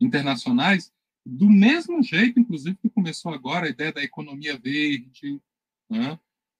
internacionais, 0.00 0.92
do 1.24 1.48
mesmo 1.48 2.02
jeito, 2.02 2.40
inclusive, 2.40 2.76
que 2.76 2.88
começou 2.88 3.32
agora 3.32 3.66
a 3.66 3.70
ideia 3.70 3.92
da 3.92 4.02
economia 4.02 4.58
verde, 4.58 5.40
né? 5.90 6.18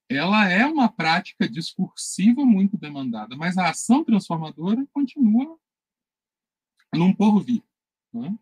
ela 0.09 0.49
é 0.49 0.65
uma 0.65 0.89
prática 0.89 1.47
discursiva 1.47 2.43
muito 2.43 2.77
demandada, 2.77 3.35
mas 3.35 3.57
a 3.57 3.69
ação 3.69 4.03
transformadora 4.03 4.85
continua 4.91 5.57
num 6.93 7.13
porvir. 7.13 7.63
Né? 8.11 8.37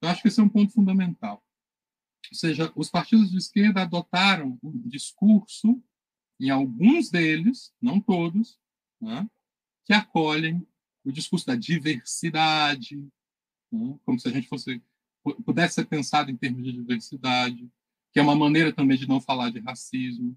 Eu 0.00 0.08
acho 0.08 0.22
que 0.22 0.28
esse 0.28 0.40
é 0.40 0.42
um 0.42 0.48
ponto 0.48 0.72
fundamental. 0.72 1.44
Ou 2.30 2.36
seja, 2.36 2.72
os 2.74 2.90
partidos 2.90 3.30
de 3.30 3.38
esquerda 3.38 3.82
adotaram 3.82 4.58
um 4.62 4.88
discurso, 4.88 5.82
em 6.40 6.50
alguns 6.50 7.10
deles, 7.10 7.72
não 7.80 8.00
todos, 8.00 8.58
né, 9.00 9.28
que 9.84 9.92
acolhem 9.92 10.66
o 11.04 11.10
discurso 11.10 11.46
da 11.46 11.56
diversidade, 11.56 12.96
né, 13.72 13.98
como 14.04 14.18
se 14.18 14.28
a 14.28 14.30
gente 14.30 14.48
fosse 14.48 14.82
pudesse 15.44 15.74
ser 15.74 15.86
pensado 15.86 16.30
em 16.30 16.36
termos 16.36 16.64
de 16.64 16.72
diversidade, 16.72 17.70
que 18.12 18.18
é 18.18 18.22
uma 18.22 18.36
maneira 18.36 18.72
também 18.72 18.96
de 18.96 19.06
não 19.06 19.20
falar 19.20 19.50
de 19.50 19.58
racismo. 19.60 20.36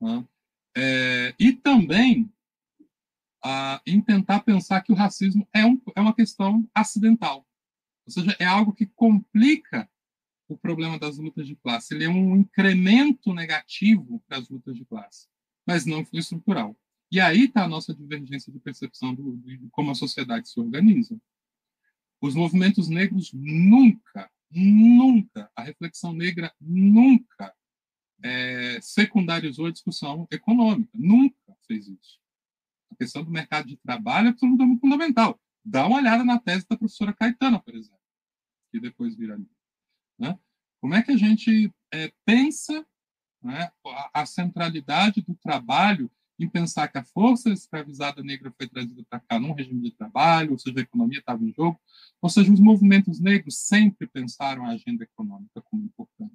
Né, 0.00 0.26
é, 0.76 1.34
e 1.38 1.52
também 1.52 2.32
a, 3.42 3.80
em 3.86 4.00
tentar 4.00 4.40
pensar 4.40 4.80
que 4.80 4.92
o 4.92 4.96
racismo 4.96 5.46
é, 5.52 5.64
um, 5.64 5.80
é 5.94 6.00
uma 6.00 6.14
questão 6.14 6.68
acidental. 6.74 7.46
Ou 8.06 8.12
seja, 8.12 8.36
é 8.38 8.44
algo 8.44 8.72
que 8.72 8.86
complica 8.86 9.88
o 10.48 10.56
problema 10.56 10.98
das 10.98 11.18
lutas 11.18 11.46
de 11.46 11.56
classe. 11.56 11.94
Ele 11.94 12.04
é 12.04 12.08
um 12.08 12.36
incremento 12.36 13.32
negativo 13.32 14.22
para 14.26 14.38
as 14.38 14.48
lutas 14.48 14.76
de 14.76 14.84
classe, 14.84 15.26
mas 15.66 15.86
não 15.86 16.06
estrutural. 16.12 16.76
E 17.10 17.20
aí 17.20 17.44
está 17.44 17.64
a 17.64 17.68
nossa 17.68 17.94
divergência 17.94 18.52
de 18.52 18.58
percepção 18.58 19.14
do, 19.14 19.36
de 19.36 19.58
como 19.70 19.90
a 19.90 19.94
sociedade 19.94 20.48
se 20.48 20.58
organiza. 20.58 21.16
Os 22.20 22.34
movimentos 22.34 22.88
negros 22.88 23.32
nunca, 23.32 24.30
nunca, 24.50 25.50
a 25.54 25.62
reflexão 25.62 26.12
negra 26.12 26.52
nunca 26.60 27.54
é, 28.22 28.80
secundarizou 28.80 29.66
a 29.66 29.70
discussão 29.70 30.26
econômica, 30.30 30.90
nunca 30.94 31.36
fez 31.66 31.86
isso. 31.86 32.18
A 32.90 32.96
questão 32.96 33.22
do 33.22 33.30
mercado 33.30 33.68
de 33.68 33.76
trabalho 33.76 34.28
é 34.28 34.30
absolutamente 34.30 34.80
fundamental. 34.80 35.38
Dá 35.64 35.86
uma 35.86 35.98
olhada 35.98 36.24
na 36.24 36.38
tese 36.38 36.66
da 36.68 36.76
professora 36.76 37.12
Caetana, 37.12 37.60
por 37.60 37.74
exemplo, 37.74 38.00
que 38.70 38.80
depois 38.80 39.14
viraria. 39.16 39.53
Né? 40.18 40.38
Como 40.80 40.94
é 40.94 41.02
que 41.02 41.12
a 41.12 41.16
gente 41.16 41.72
é, 41.92 42.12
pensa 42.24 42.86
né, 43.42 43.70
a, 43.86 44.22
a, 44.22 44.26
centralidade 44.26 45.20
do 45.22 45.34
trabalho 45.34 46.10
em 46.38 46.48
pensar 46.48 46.88
que 46.88 46.98
a 46.98 47.04
força 47.04 47.50
escravizada 47.50 48.22
negra 48.22 48.52
foi 48.56 48.66
trazida 48.66 49.04
para 49.08 49.20
cá 49.20 49.38
num 49.38 49.52
regime 49.52 49.82
de 49.82 49.92
trabalho, 49.92 50.52
ou 50.52 50.58
seja, 50.58 50.78
a 50.78 50.82
economia 50.82 51.20
estava 51.20 51.44
em 51.44 51.52
jogo, 51.52 51.80
ou 52.20 52.28
seja, 52.28 52.52
os 52.52 52.58
movimentos 52.58 53.20
negros 53.20 53.58
sempre 53.58 54.06
pensaram 54.06 54.64
a 54.64 54.70
agenda 54.70 55.04
econômica 55.04 55.62
como 55.62 55.84
importante, 55.84 56.34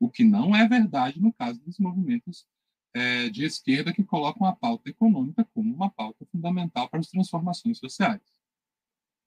o 0.00 0.08
que 0.08 0.24
não 0.24 0.56
é 0.56 0.66
verdade 0.66 1.20
no 1.20 1.32
caso 1.32 1.60
dos 1.60 1.78
movimentos 1.78 2.46
é, 2.94 3.28
de 3.28 3.44
esquerda 3.44 3.92
que 3.92 4.04
colocam 4.04 4.46
a 4.46 4.54
pauta 4.54 4.88
econômica 4.88 5.44
como 5.52 5.74
uma 5.74 5.90
pauta 5.90 6.24
fundamental 6.26 6.88
para 6.88 7.00
as 7.00 7.08
transformações 7.08 7.78
sociais. 7.78 8.22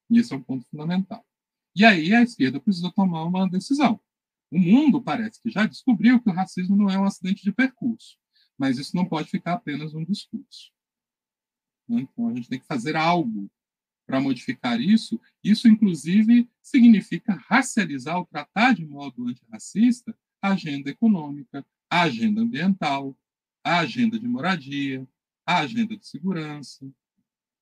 E 0.09 0.17
esse 0.17 0.33
é 0.33 0.37
um 0.37 0.41
ponto 0.41 0.65
fundamental. 0.69 1.25
E 1.77 1.85
aí 1.85 2.11
a 2.11 2.23
esquerda 2.23 2.59
precisa 2.59 2.91
tomar 2.91 3.23
uma 3.23 3.47
decisão. 3.47 4.01
O 4.49 4.57
mundo 4.57 4.99
parece 4.99 5.39
que 5.39 5.51
já 5.51 5.67
descobriu 5.67 6.19
que 6.19 6.27
o 6.27 6.33
racismo 6.33 6.75
não 6.75 6.89
é 6.89 6.97
um 6.97 7.03
acidente 7.03 7.43
de 7.43 7.51
percurso, 7.51 8.17
mas 8.57 8.79
isso 8.79 8.95
não 8.95 9.05
pode 9.05 9.29
ficar 9.29 9.53
apenas 9.53 9.93
um 9.93 10.03
discurso. 10.03 10.71
Né? 11.87 12.01
Então 12.01 12.29
a 12.29 12.33
gente 12.33 12.49
tem 12.49 12.59
que 12.59 12.65
fazer 12.65 12.95
algo 12.95 13.47
para 14.07 14.19
modificar 14.19 14.81
isso. 14.81 15.21
Isso, 15.43 15.67
inclusive, 15.67 16.49
significa 16.63 17.35
racializar 17.47 18.17
ou 18.17 18.25
tratar 18.25 18.73
de 18.73 18.83
modo 18.83 19.27
antirracista 19.27 20.17
a 20.41 20.53
agenda 20.53 20.89
econômica, 20.89 21.63
a 21.91 22.01
agenda 22.01 22.41
ambiental, 22.41 23.15
a 23.63 23.81
agenda 23.81 24.19
de 24.19 24.27
moradia, 24.27 25.07
a 25.45 25.59
agenda 25.59 25.95
de 25.95 26.07
segurança. 26.07 26.91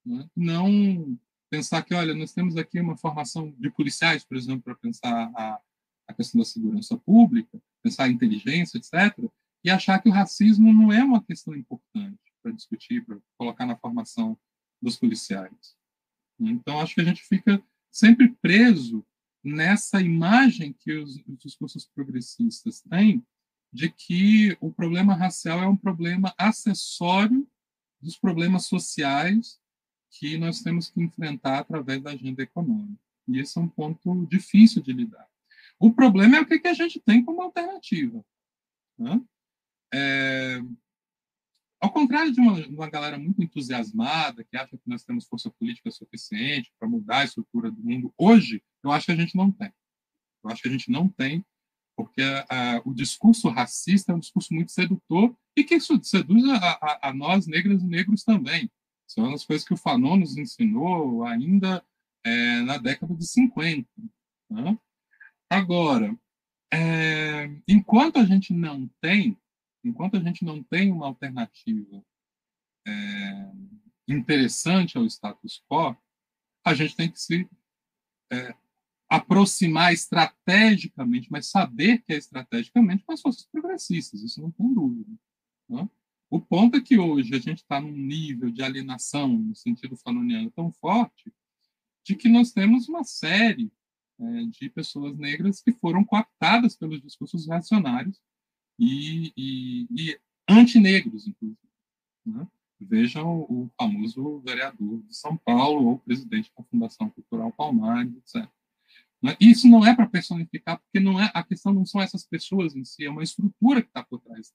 Né? 0.06 0.30
Não 0.34 1.20
pensar 1.50 1.84
que, 1.84 1.94
olha, 1.94 2.14
nós 2.14 2.34
temos 2.34 2.58
aqui 2.58 2.80
uma 2.80 2.98
formação 2.98 3.52
de 3.58 3.70
policiais, 3.70 4.24
por 4.24 4.38
exemplo, 4.38 4.64
para 4.64 4.76
pensar 4.76 5.32
a, 5.36 5.60
a 6.08 6.14
questão 6.14 6.40
da 6.40 6.46
segurança 6.46 6.98
pública, 6.98 7.62
pensar 7.82 8.06
a 8.06 8.10
inteligência, 8.10 8.78
etc., 8.78 9.30
e 9.64 9.70
achar 9.70 10.00
que 10.00 10.10
o 10.10 10.12
racismo 10.12 10.72
não 10.72 10.92
é 10.92 11.04
uma 11.04 11.24
questão 11.24 11.56
importante 11.56 12.20
para 12.44 12.52
discutir, 12.52 13.04
para 13.04 13.18
colocar 13.38 13.66
na 13.66 13.76
formação 13.76 14.38
dos 14.80 14.96
policiais. 14.96 15.76
Então, 16.40 16.80
acho 16.80 16.94
que 16.94 17.02
a 17.02 17.06
gente 17.06 17.24
fica 17.24 17.64
sempre 17.92 18.30
preso 18.42 19.06
nessa 19.44 20.02
imagem 20.02 20.74
que 20.74 20.94
os, 20.94 21.16
os 21.28 21.38
discursos 21.40 21.86
progressistas 21.86 22.82
têm 22.82 23.26
de 23.72 23.90
que 23.90 24.56
o 24.62 24.72
problema 24.72 25.16
racial 25.16 25.62
é 25.62 25.68
um 25.68 25.78
problema 25.78 26.34
acessório 26.38 27.48
dos 28.02 28.18
problemas 28.18 28.66
sociais 28.66 29.60
que 30.12 30.38
nós 30.38 30.62
temos 30.62 30.90
que 30.90 31.02
enfrentar 31.02 31.60
através 31.60 32.02
da 32.02 32.12
agenda 32.12 32.42
econômica. 32.44 33.02
E 33.28 33.40
esse 33.40 33.58
é 33.58 33.62
um 33.62 33.68
ponto 33.68 34.26
difícil 34.28 34.82
de 34.82 34.94
lidar. 34.94 35.28
O 35.80 35.92
problema 35.92 36.38
é 36.38 36.42
o 36.42 36.46
que, 36.46 36.68
a 36.68 36.74
gente 36.74 37.00
tem 37.00 37.24
como 37.24 37.42
alternativa. 37.42 38.24
Né? 38.98 39.22
É, 39.94 40.62
ao 41.82 41.92
contrário 41.92 42.32
de 42.32 42.40
uma, 42.40 42.54
uma, 42.68 42.90
galera 42.90 43.18
muito 43.18 43.44
entusiasmada, 43.44 44.44
que 44.44 44.58
acha 44.58 44.78
que 44.78 44.88
nós 44.90 45.04
temos 45.04 45.26
força 45.26 45.52
política 45.52 45.92
suficiente 45.92 46.72
para 46.80 46.88
mudar 46.88 47.20
a 47.20 47.26
estrutura 47.26 47.70
do 47.70 47.82
mundo, 47.82 48.14
hoje, 48.18 48.64
eu 48.84 48.92
acho 48.92 49.08
que 49.08 49.12
a 49.12 49.16
gente 49.16 49.36
não 49.36 49.52
tem. 49.52 49.72
Eu 50.44 50.50
acho 50.50 50.62
que 50.62 50.68
a 50.68 50.72
gente 50.72 50.90
não 50.90 51.08
tem, 51.10 51.46
porque 51.96 52.22
a, 52.22 52.46
a, 52.50 52.82
o 52.86 52.94
discurso 52.94 53.50
racista 53.50 54.12
é 54.12 54.16
um 54.16 54.20
discurso 54.20 54.54
muito 54.54 54.72
sedutor 54.72 55.36
e 55.56 55.64
que 55.64 55.80
seduz 55.80 56.44
a, 56.50 57.00
a, 57.10 57.14
nós, 57.14 57.48
negras 57.48 57.82
e 57.82 57.88
negros 57.88 58.24
também. 58.24 58.70
São 59.08 59.34
as 59.34 59.46
coisas 59.46 59.66
que 59.66 59.74
o 59.74 59.78
Fanon 59.78 60.18
nos 60.18 60.38
ensinou 60.38 61.24
ainda 61.24 61.84
é, 62.24 62.62
na 62.62 62.78
década 62.78 63.14
de 63.16 63.26
50. 63.28 63.88
Né? 64.50 64.78
Agora, 65.50 66.18
é, 66.74 67.46
enquanto 67.68 68.18
a 68.18 68.26
gente 68.26 68.54
não 68.54 68.90
tem, 69.00 69.38
enquanto 69.84 70.18
a 70.18 70.20
gente 70.20 70.44
não 70.44 70.64
tem 70.64 70.92
uma 70.92 71.06
alternativa 71.06 72.04
é, 72.88 73.52
interessante 74.08 74.98
ao 74.98 75.06
status 75.06 75.64
quo, 75.70 75.96
a 76.66 76.74
gente 76.74 76.96
tem 76.96 77.12
que 77.12 77.20
se 77.20 77.48
é, 78.32 78.56
aproximar 79.08 79.94
estrategicamente, 79.94 81.32
mas 81.32 81.48
saber 81.48 82.00
que 82.00 82.14
é 82.14 82.18
estrategicamente 82.18 83.04
com 83.04 83.14
as 83.14 83.22
forças 83.22 83.46
progressistas, 83.46 84.22
isso 84.22 84.42
não 84.42 84.52
tem 84.52 84.74
dúvida. 84.74 85.12
Né? 85.70 85.90
O 86.30 86.42
ponto 86.42 86.78
é 86.78 86.82
que 86.82 86.98
hoje 86.98 87.36
a 87.36 87.40
gente 87.40 87.60
está 87.60 87.80
num 87.80 87.92
nível 87.92 88.50
de 88.50 88.64
alienação, 88.64 89.28
no 89.28 89.56
sentido 89.56 89.96
fanoniano, 89.96 90.52
tão 90.52 90.72
forte, 90.72 91.32
de 92.04 92.16
que 92.16 92.28
nós 92.28 92.52
temos 92.52 92.88
uma 92.88 93.04
série 93.04 93.72
é, 94.20 94.46
de 94.46 94.70
pessoas 94.70 95.18
negras 95.18 95.62
que 95.62 95.72
foram 95.72 96.04
cooptadas 96.04 96.76
pelos 96.76 97.02
discursos 97.02 97.48
reacionários 97.48 98.22
e, 98.80 99.34
e, 99.36 99.88
e 99.92 100.20
antinegros, 100.48 101.28
inclusive. 101.28 101.58
Né? 102.26 102.48
Vejam 102.80 103.42
o 103.42 103.70
famoso 103.78 104.40
vereador 104.40 105.02
de 105.04 105.16
São 105.16 105.38
Paulo 105.38 105.88
ou 105.88 106.00
presidente 106.00 106.52
da 106.58 106.64
Fundação 106.64 107.10
Cultural 107.10 107.52
Palmares, 107.52 108.14
etc. 108.18 108.50
Né? 109.22 109.36
Isso 109.40 109.68
não 109.68 109.86
é 109.86 109.96
para 109.96 110.08
personificar, 110.08 110.80
porque 110.80 111.00
não 111.00 111.20
é 111.20 111.32
a 111.34 111.44
questão 111.44 111.74
não 111.74 111.86
são 111.86 112.02
essas 112.02 112.26
pessoas 112.26 112.76
em 112.76 112.84
si, 112.84 113.06
é 113.06 113.10
uma 113.10 113.24
estrutura 113.24 113.82
que 113.82 113.88
está 113.88 114.04
por 114.04 114.20
trás 114.22 114.54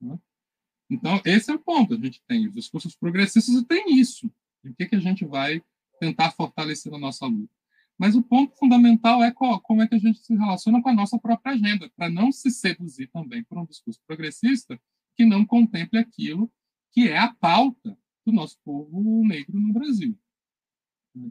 delas. 0.00 0.20
Então, 0.90 1.20
esse 1.24 1.50
é 1.50 1.54
o 1.54 1.58
ponto. 1.58 1.94
A 1.94 1.96
gente 1.96 2.20
tem 2.26 2.48
os 2.48 2.54
discursos 2.54 2.96
progressistas 2.96 3.54
e 3.54 3.64
tem 3.64 3.98
isso. 3.98 4.30
E 4.64 4.70
o 4.70 4.74
que, 4.74 4.86
que 4.86 4.96
a 4.96 5.00
gente 5.00 5.24
vai 5.24 5.62
tentar 6.00 6.32
fortalecer 6.32 6.90
na 6.90 6.98
nossa 6.98 7.26
luta? 7.26 7.52
Mas 7.96 8.16
o 8.16 8.22
ponto 8.22 8.56
fundamental 8.56 9.22
é 9.22 9.30
qual, 9.30 9.60
como 9.60 9.82
é 9.82 9.86
que 9.86 9.94
a 9.94 9.98
gente 9.98 10.18
se 10.20 10.34
relaciona 10.34 10.82
com 10.82 10.88
a 10.88 10.94
nossa 10.94 11.18
própria 11.18 11.52
agenda, 11.52 11.90
para 11.94 12.08
não 12.08 12.32
se 12.32 12.50
seduzir 12.50 13.08
também 13.08 13.44
por 13.44 13.58
um 13.58 13.66
discurso 13.66 14.00
progressista 14.06 14.80
que 15.14 15.24
não 15.24 15.44
contemple 15.44 15.98
aquilo 15.98 16.50
que 16.92 17.08
é 17.08 17.18
a 17.18 17.32
pauta 17.32 17.96
do 18.24 18.32
nosso 18.32 18.58
povo 18.64 19.26
negro 19.26 19.58
no 19.58 19.72
Brasil, 19.72 20.18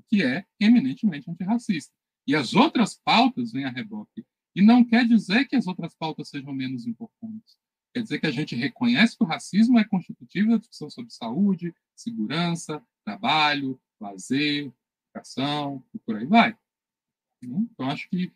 que 0.08 0.24
é 0.24 0.46
eminentemente 0.60 1.30
antirracista. 1.30 1.94
E 2.26 2.36
as 2.36 2.54
outras 2.54 2.96
pautas 3.04 3.52
vêm 3.52 3.66
a 3.66 3.72
reboque. 3.72 4.26
E 4.56 4.62
não 4.62 4.84
quer 4.84 5.08
dizer 5.08 5.48
que 5.48 5.56
as 5.56 5.68
outras 5.68 5.96
pautas 5.96 6.30
sejam 6.30 6.54
menos 6.54 6.86
importantes. 6.86 7.58
Quer 7.94 8.04
dizer 8.04 8.20
que 8.20 8.28
a 8.28 8.32
gente 8.32 8.56
reconhece 8.56 9.18
que 9.18 9.24
o 9.24 9.28
racismo 9.28 9.80
é 9.80 9.84
constitutivo 9.84 10.52
da 10.52 10.58
discussão 10.58 10.90
sobre 10.90 11.12
saúde, 11.12 11.74
segurança, 11.96 12.84
trabalho, 13.04 13.80
lazer, 14.00 14.72
educação 15.10 15.84
e 15.94 16.00
por 16.00 16.16
aí 16.16 16.26
vai. 16.26 16.58
Então, 17.42 17.90
acho 17.90 18.08
que, 18.10 18.32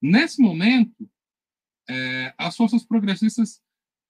nesse 0.00 0.40
momento, 0.40 1.08
é, 1.88 2.34
as 2.38 2.56
forças 2.56 2.84
progressistas 2.84 3.62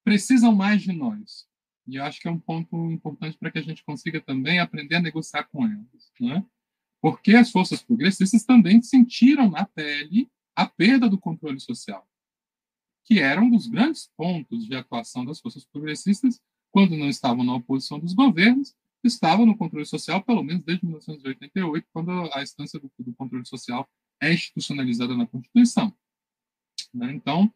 precisam 0.04 0.54
mais 0.54 0.82
de 0.82 0.92
nós. 0.92 1.48
E 1.86 1.98
acho 1.98 2.20
que 2.20 2.28
é 2.28 2.30
um 2.30 2.38
ponto 2.38 2.90
importante 2.90 3.38
para 3.38 3.50
que 3.50 3.58
a 3.58 3.62
gente 3.62 3.84
consiga 3.84 4.20
também 4.20 4.58
aprender 4.58 4.96
a 4.96 5.00
negociar 5.00 5.44
com 5.44 5.64
elas. 5.64 6.12
Né? 6.20 6.44
Porque 7.00 7.34
as 7.34 7.50
forças 7.50 7.82
progressistas 7.82 8.44
também 8.44 8.82
sentiram 8.82 9.50
na 9.50 9.64
pele 9.64 10.30
a 10.54 10.66
perda 10.66 11.08
do 11.08 11.18
controle 11.18 11.60
social, 11.60 12.08
que 13.06 13.20
era 13.20 13.40
um 13.40 13.50
dos 13.50 13.66
grandes 13.66 14.10
pontos 14.16 14.66
de 14.66 14.74
atuação 14.74 15.24
das 15.24 15.40
forças 15.40 15.64
progressistas 15.64 16.40
quando 16.70 16.96
não 16.96 17.08
estavam 17.08 17.44
na 17.44 17.54
oposição 17.54 17.98
dos 17.98 18.12
governos 18.12 18.74
estava 19.06 19.46
no 19.46 19.56
controle 19.56 19.86
social, 19.86 20.22
pelo 20.22 20.42
menos 20.42 20.64
desde 20.64 20.84
1988, 20.84 21.86
quando 21.92 22.10
a 22.32 22.42
instância 22.42 22.78
do, 22.78 22.90
do 22.98 23.14
controle 23.14 23.46
social 23.46 23.88
é 24.20 24.32
institucionalizada 24.32 25.16
na 25.16 25.26
Constituição. 25.26 25.96
Né? 26.92 27.12
Então, 27.12 27.52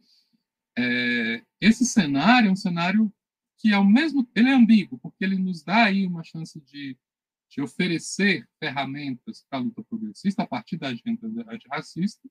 é, 0.78 1.42
esse 1.60 1.84
cenário 1.84 2.48
é 2.48 2.52
um 2.52 2.56
cenário 2.56 3.12
que, 3.58 3.72
ao 3.72 3.84
mesmo 3.84 4.28
ele 4.34 4.48
é 4.48 4.54
ambíguo, 4.54 4.98
porque 4.98 5.24
ele 5.24 5.36
nos 5.36 5.62
dá 5.62 5.84
aí 5.84 6.06
uma 6.06 6.22
chance 6.22 6.60
de, 6.60 6.96
de 7.50 7.60
oferecer 7.60 8.48
ferramentas 8.58 9.44
para 9.48 9.58
a 9.58 9.62
luta 9.62 9.82
progressista 9.82 10.42
a 10.42 10.46
partir 10.46 10.78
da 10.78 10.88
agenda 10.88 11.26
antirracista, 11.52 12.28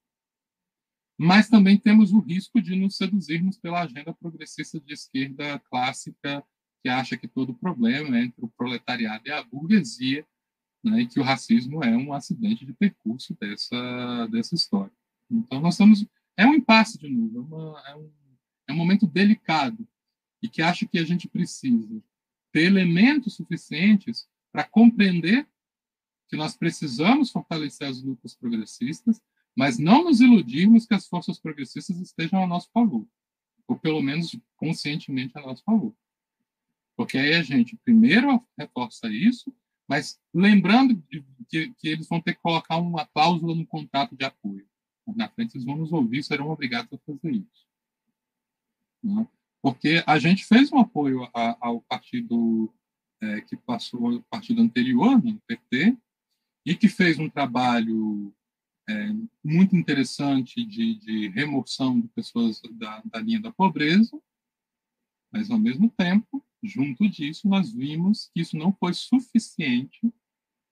mas 1.19 1.49
também 1.49 1.77
temos 1.77 2.13
o 2.13 2.19
risco 2.19 2.61
de 2.61 2.73
nos 2.77 2.95
seduzirmos 2.95 3.57
pela 3.57 3.81
agenda 3.81 4.13
progressista 4.13 4.79
de 4.79 4.93
esquerda 4.93 5.59
clássica 5.59 6.41
que 6.81 6.87
acha 6.87 7.17
que 7.17 7.27
todo 7.27 7.49
o 7.49 7.53
problema 7.53 8.17
é 8.17 8.23
entre 8.23 8.45
o 8.45 8.47
proletariado 8.47 9.27
e 9.27 9.31
a 9.31 9.43
burguesia, 9.43 10.25
né, 10.81 11.01
e 11.01 11.07
que 11.07 11.19
o 11.19 11.23
racismo 11.23 11.83
é 11.83 11.97
um 11.97 12.13
acidente 12.13 12.65
de 12.65 12.71
percurso 12.71 13.35
dessa, 13.37 14.27
dessa 14.27 14.55
história. 14.55 14.93
Então, 15.29 15.59
nós 15.59 15.73
estamos. 15.73 16.07
É 16.37 16.45
um 16.45 16.53
impasse, 16.53 16.97
de 16.97 17.09
novo, 17.09 17.37
é, 17.37 17.41
uma, 17.41 17.83
é, 17.89 17.95
um, 17.97 18.11
é 18.69 18.73
um 18.73 18.77
momento 18.77 19.05
delicado, 19.05 19.85
e 20.41 20.47
que 20.47 20.61
acho 20.61 20.87
que 20.87 20.99
a 20.99 21.03
gente 21.03 21.27
precisa 21.27 22.01
ter 22.53 22.61
elementos 22.61 23.35
suficientes 23.35 24.25
para 24.53 24.63
compreender 24.63 25.45
que 26.29 26.37
nós 26.37 26.55
precisamos 26.55 27.29
fortalecer 27.29 27.89
as 27.89 28.01
lutas 28.01 28.33
progressistas, 28.33 29.21
mas 29.55 29.77
não 29.77 30.05
nos 30.05 30.21
iludirmos 30.21 30.85
que 30.85 30.93
as 30.93 31.07
forças 31.07 31.39
progressistas 31.39 31.99
estejam 31.99 32.43
a 32.43 32.47
nosso 32.47 32.69
favor, 32.71 33.07
ou 33.67 33.77
pelo 33.77 34.01
menos 34.01 34.35
conscientemente 34.55 35.37
a 35.37 35.41
nosso 35.41 35.63
favor. 35.63 35.93
Porque 36.95 37.17
aí 37.17 37.33
a 37.33 37.43
gente 37.43 37.77
primeiro 37.77 38.45
reforça 38.57 39.07
isso, 39.09 39.53
mas 39.87 40.19
lembrando 40.33 41.01
que, 41.49 41.73
que 41.73 41.87
eles 41.87 42.07
vão 42.07 42.21
ter 42.21 42.35
que 42.35 42.41
colocar 42.41 42.77
uma 42.77 43.05
cláusula 43.05 43.55
no 43.55 43.65
contrato 43.65 44.15
de 44.15 44.23
apoio. 44.23 44.67
Na 45.15 45.27
frente 45.29 45.55
eles 45.55 45.65
vão 45.65 45.77
nos 45.77 45.91
ouvir, 45.91 46.23
serão 46.23 46.49
obrigados 46.49 46.91
a 46.93 46.97
fazer 46.97 47.31
isso. 47.31 47.67
Né? 49.03 49.27
Porque 49.61 50.03
a 50.05 50.19
gente 50.19 50.45
fez 50.45 50.71
um 50.71 50.77
apoio 50.77 51.23
a, 51.33 51.57
ao 51.59 51.81
partido 51.81 52.73
é, 53.21 53.41
que 53.41 53.57
passou, 53.57 54.15
o 54.15 54.23
partido 54.23 54.61
anterior, 54.61 55.21
né, 55.23 55.37
PT, 55.47 55.97
e 56.65 56.75
que 56.75 56.87
fez 56.87 57.19
um 57.19 57.29
trabalho 57.29 58.33
é, 58.89 59.13
muito 59.43 59.75
interessante 59.75 60.65
de, 60.65 60.95
de, 60.95 61.27
remoção 61.29 61.99
de 61.99 62.07
pessoas 62.07 62.59
da, 62.71 63.01
da 63.05 63.19
linha 63.19 63.39
da 63.39 63.51
pobreza, 63.51 64.19
mas, 65.31 65.51
ao 65.51 65.59
mesmo 65.59 65.91
tempo, 65.91 66.43
junto 66.63 67.07
disso, 67.07 67.47
nós 67.47 67.71
vimos 67.71 68.31
que 68.33 68.41
isso 68.41 68.57
não 68.57 68.73
foi 68.73 68.93
suficiente 68.95 70.11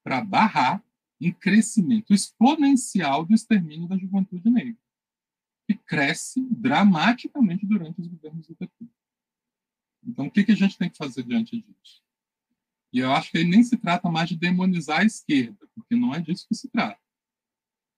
para 0.03 0.23
barrar 0.23 0.83
um 1.21 1.31
crescimento 1.31 2.11
exponencial 2.11 3.23
do 3.23 3.35
extermínio 3.35 3.87
da 3.87 3.97
juventude 3.97 4.49
negra, 4.49 4.77
que 5.67 5.75
cresce 5.75 6.41
dramaticamente 6.49 7.67
durante 7.67 8.01
os 8.01 8.07
governos 8.07 8.47
do 8.47 8.55
PT. 8.55 8.87
Então, 10.03 10.25
o 10.25 10.31
que, 10.31 10.43
que 10.43 10.51
a 10.53 10.55
gente 10.55 10.77
tem 10.77 10.89
que 10.89 10.97
fazer 10.97 11.23
diante 11.23 11.61
disso? 11.61 12.01
E 12.91 12.99
eu 12.99 13.11
acho 13.11 13.29
que 13.29 13.37
aí 13.37 13.43
nem 13.43 13.61
se 13.63 13.77
trata 13.77 14.09
mais 14.09 14.29
de 14.29 14.35
demonizar 14.35 15.01
a 15.01 15.05
esquerda, 15.05 15.67
porque 15.75 15.95
não 15.95 16.15
é 16.15 16.21
disso 16.21 16.47
que 16.47 16.55
se 16.55 16.67
trata. 16.69 16.99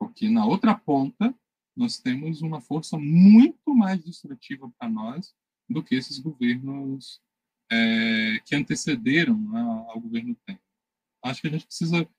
Porque 0.10 0.28
na 0.28 0.46
outra 0.46 0.76
ponta, 0.76 1.34
nós 1.76 2.00
temos 2.00 2.42
uma 2.42 2.60
força 2.60 2.98
muito 2.98 3.74
mais 3.76 4.04
destrutiva 4.04 4.70
para 4.78 4.90
nós 4.90 5.36
do 5.70 5.84
que 5.84 5.96
esses 5.96 6.18
governos 6.18 7.22
é, 7.72 8.40
que 8.44 8.56
antecederam 8.56 9.56
ao 9.88 10.00
governo 10.02 10.36
Temer. 10.46 10.62
Acho 11.24 11.42
que 11.42 11.48
a 11.48 11.52
gente 11.52 11.68
precisa 11.68 12.10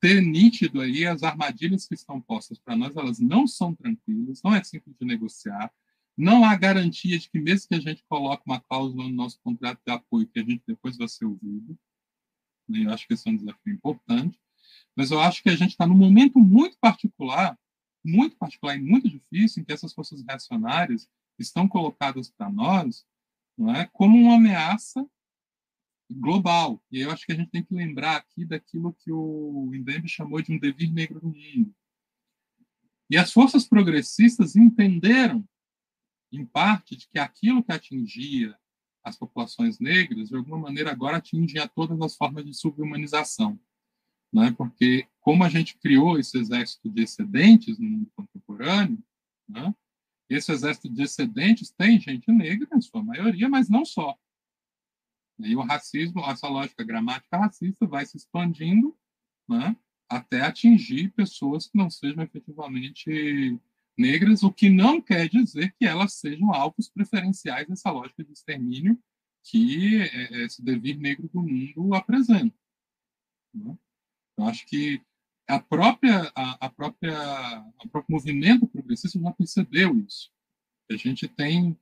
ter 0.00 0.22
nítido 0.22 0.80
aí 0.80 1.04
as 1.06 1.22
armadilhas 1.22 1.88
que 1.88 1.94
estão 1.94 2.20
postas 2.20 2.58
para 2.58 2.76
nós, 2.76 2.96
elas 2.96 3.18
não 3.18 3.46
são 3.46 3.74
tranquilas, 3.74 4.40
não 4.42 4.54
é 4.54 4.62
simples 4.62 4.96
de 4.96 5.04
negociar, 5.04 5.72
não 6.16 6.44
há 6.44 6.54
garantia 6.54 7.18
de 7.18 7.28
que 7.28 7.40
mesmo 7.40 7.68
que 7.68 7.74
a 7.74 7.80
gente 7.80 8.04
coloque 8.08 8.44
uma 8.46 8.60
cláusula 8.60 9.04
no 9.04 9.14
nosso 9.14 9.40
contrato 9.40 9.80
de 9.84 9.92
apoio, 9.92 10.28
que 10.28 10.38
a 10.38 10.44
gente 10.44 10.62
depois 10.66 10.96
vai 10.96 11.08
ser 11.08 11.24
ouvido. 11.24 11.76
Né, 12.68 12.84
eu 12.84 12.90
acho 12.90 13.06
que 13.06 13.14
esse 13.14 13.28
é 13.28 13.32
um 13.32 13.36
desafio 13.36 13.74
importante. 13.74 14.38
Mas 14.96 15.10
eu 15.10 15.20
acho 15.20 15.42
que 15.42 15.48
a 15.48 15.56
gente 15.56 15.70
está 15.70 15.86
num 15.86 15.96
momento 15.96 16.38
muito 16.38 16.78
particular, 16.78 17.58
muito 18.04 18.36
particular 18.36 18.76
e 18.76 18.82
muito 18.82 19.08
difícil, 19.08 19.62
em 19.62 19.64
que 19.64 19.72
essas 19.72 19.92
forças 19.92 20.22
reacionárias 20.22 21.08
estão 21.38 21.66
colocadas 21.66 22.30
para 22.30 22.50
nós 22.50 23.04
não 23.56 23.74
é? 23.74 23.86
como 23.92 24.18
uma 24.18 24.36
ameaça 24.36 25.08
global. 26.10 26.82
E 26.90 27.00
eu 27.00 27.10
acho 27.10 27.24
que 27.24 27.32
a 27.32 27.36
gente 27.36 27.50
tem 27.50 27.62
que 27.62 27.74
lembrar 27.74 28.16
aqui 28.16 28.44
daquilo 28.44 28.92
que 28.94 29.10
o 29.10 29.70
Indembe 29.74 30.08
chamou 30.08 30.40
de 30.42 30.52
um 30.52 30.58
devir 30.58 30.92
negro 30.92 31.20
do 31.20 31.28
mundo. 31.28 31.74
E 33.10 33.16
as 33.16 33.32
forças 33.32 33.66
progressistas 33.66 34.56
entenderam, 34.56 35.46
em 36.32 36.44
parte, 36.44 36.96
de 36.96 37.08
que 37.08 37.18
aquilo 37.18 37.62
que 37.62 37.72
atingia 37.72 38.56
as 39.02 39.16
populações 39.16 39.78
negras, 39.78 40.30
de 40.30 40.36
alguma 40.36 40.58
maneira, 40.58 40.90
agora 40.90 41.18
atinge 41.18 41.58
a 41.58 41.68
todas 41.68 42.00
as 42.00 42.16
formas 42.16 42.44
de 42.44 42.54
subhumanização. 42.54 43.58
Né? 44.34 44.52
Porque, 44.58 45.06
como 45.20 45.44
a 45.44 45.48
gente 45.48 45.78
criou 45.78 46.18
esse 46.18 46.36
exército 46.36 46.90
de 46.90 47.04
excedentes 47.04 47.78
no 47.78 47.88
mundo 47.88 48.10
contemporâneo, 48.16 48.98
né? 49.48 49.72
esse 50.28 50.50
exército 50.50 50.88
de 50.88 51.02
excedentes 51.04 51.70
tem 51.70 52.00
gente 52.00 52.32
negra, 52.32 52.68
em 52.74 52.80
sua 52.80 53.00
maioria, 53.00 53.48
mas 53.48 53.68
não 53.68 53.84
só. 53.84 54.18
E 55.38 55.54
o 55.54 55.62
racismo, 55.62 56.20
essa 56.22 56.48
lógica 56.48 56.82
gramática 56.82 57.36
racista 57.36 57.86
vai 57.86 58.04
se 58.06 58.16
expandindo 58.16 58.96
né, 59.48 59.76
até 60.08 60.40
atingir 60.40 61.10
pessoas 61.12 61.68
que 61.68 61.78
não 61.78 61.88
sejam 61.88 62.22
efetivamente 62.24 63.56
negras, 63.96 64.42
o 64.42 64.52
que 64.52 64.68
não 64.68 65.00
quer 65.00 65.28
dizer 65.28 65.72
que 65.78 65.86
elas 65.86 66.14
sejam 66.14 66.52
alvos 66.52 66.88
preferenciais 66.88 67.68
dessa 67.68 67.90
lógica 67.90 68.24
de 68.24 68.32
extermínio 68.32 68.98
que 69.44 70.00
é, 70.00 70.40
é 70.40 70.44
esse 70.44 70.62
devir 70.62 70.98
negro 70.98 71.28
do 71.32 71.42
mundo 71.42 71.94
apresenta. 71.94 72.56
Né? 73.52 73.76
Eu 74.36 74.44
acho 74.46 74.66
que 74.66 75.00
a 75.46 75.60
própria, 75.60 76.32
a, 76.34 76.66
a 76.66 76.70
própria, 76.70 77.64
o 77.84 77.88
próprio 77.88 78.14
movimento 78.14 78.66
progressista 78.66 79.18
já 79.18 79.32
percebeu 79.32 79.98
isso. 79.98 80.30
A 80.90 80.96
gente 80.96 81.28
tem, 81.28 81.78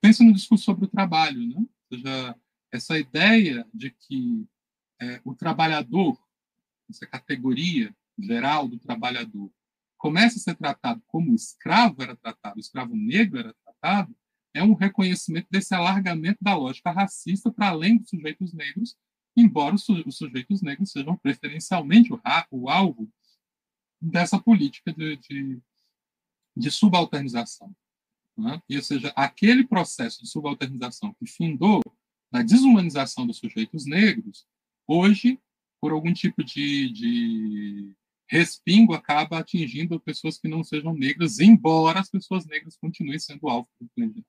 pensa 0.00 0.24
no 0.24 0.32
discurso 0.32 0.64
sobre 0.64 0.84
o 0.84 0.88
trabalho, 0.88 1.46
né? 1.46 1.56
Ou 1.56 1.98
seja, 1.98 2.36
essa 2.72 2.98
ideia 2.98 3.66
de 3.72 3.90
que 3.90 4.46
é, 5.00 5.20
o 5.24 5.34
trabalhador, 5.34 6.18
essa 6.88 7.06
categoria 7.06 7.94
geral 8.18 8.68
do 8.68 8.78
trabalhador, 8.78 9.50
começa 9.98 10.36
a 10.36 10.40
ser 10.40 10.56
tratado 10.56 11.02
como 11.06 11.32
o 11.32 11.34
escravo 11.34 12.02
era 12.02 12.16
tratado, 12.16 12.56
o 12.56 12.60
escravo 12.60 12.94
negro 12.96 13.38
era 13.38 13.54
tratado, 13.64 14.14
é 14.54 14.62
um 14.62 14.74
reconhecimento 14.74 15.46
desse 15.50 15.74
alargamento 15.74 16.38
da 16.40 16.56
lógica 16.56 16.90
racista 16.90 17.52
para 17.52 17.68
além 17.68 17.98
dos 17.98 18.08
sujeitos 18.08 18.52
negros, 18.52 18.96
embora 19.36 19.74
os, 19.74 19.84
sujeitos 19.84 20.62
negros 20.62 20.92
sejam 20.92 21.16
preferencialmente 21.16 22.12
o, 22.12 22.20
o 22.50 22.68
alvo 22.68 23.08
dessa 24.00 24.38
política 24.38 24.92
de, 24.92 25.16
de, 25.16 25.60
de 26.56 26.70
subalternização. 26.70 27.74
Né? 28.36 28.60
Ou 28.70 28.82
seja, 28.82 29.12
aquele 29.14 29.66
processo 29.66 30.22
de 30.22 30.28
subalternização 30.28 31.14
que 31.14 31.26
findou 31.26 31.80
na 32.32 32.42
desumanização 32.42 33.26
dos 33.26 33.38
sujeitos 33.38 33.84
negros, 33.86 34.46
hoje, 34.86 35.38
por 35.80 35.92
algum 35.92 36.12
tipo 36.12 36.42
de, 36.42 36.90
de 36.92 37.96
respingo, 38.28 38.94
acaba 38.94 39.38
atingindo 39.38 40.00
pessoas 40.00 40.38
que 40.38 40.48
não 40.48 40.62
sejam 40.62 40.94
negras, 40.94 41.40
embora 41.40 42.00
as 42.00 42.08
pessoas 42.08 42.46
negras 42.46 42.76
continuem 42.76 43.18
sendo 43.18 43.48
alvo 43.48 43.68
do 43.80 43.88
planejamento. 43.94 44.26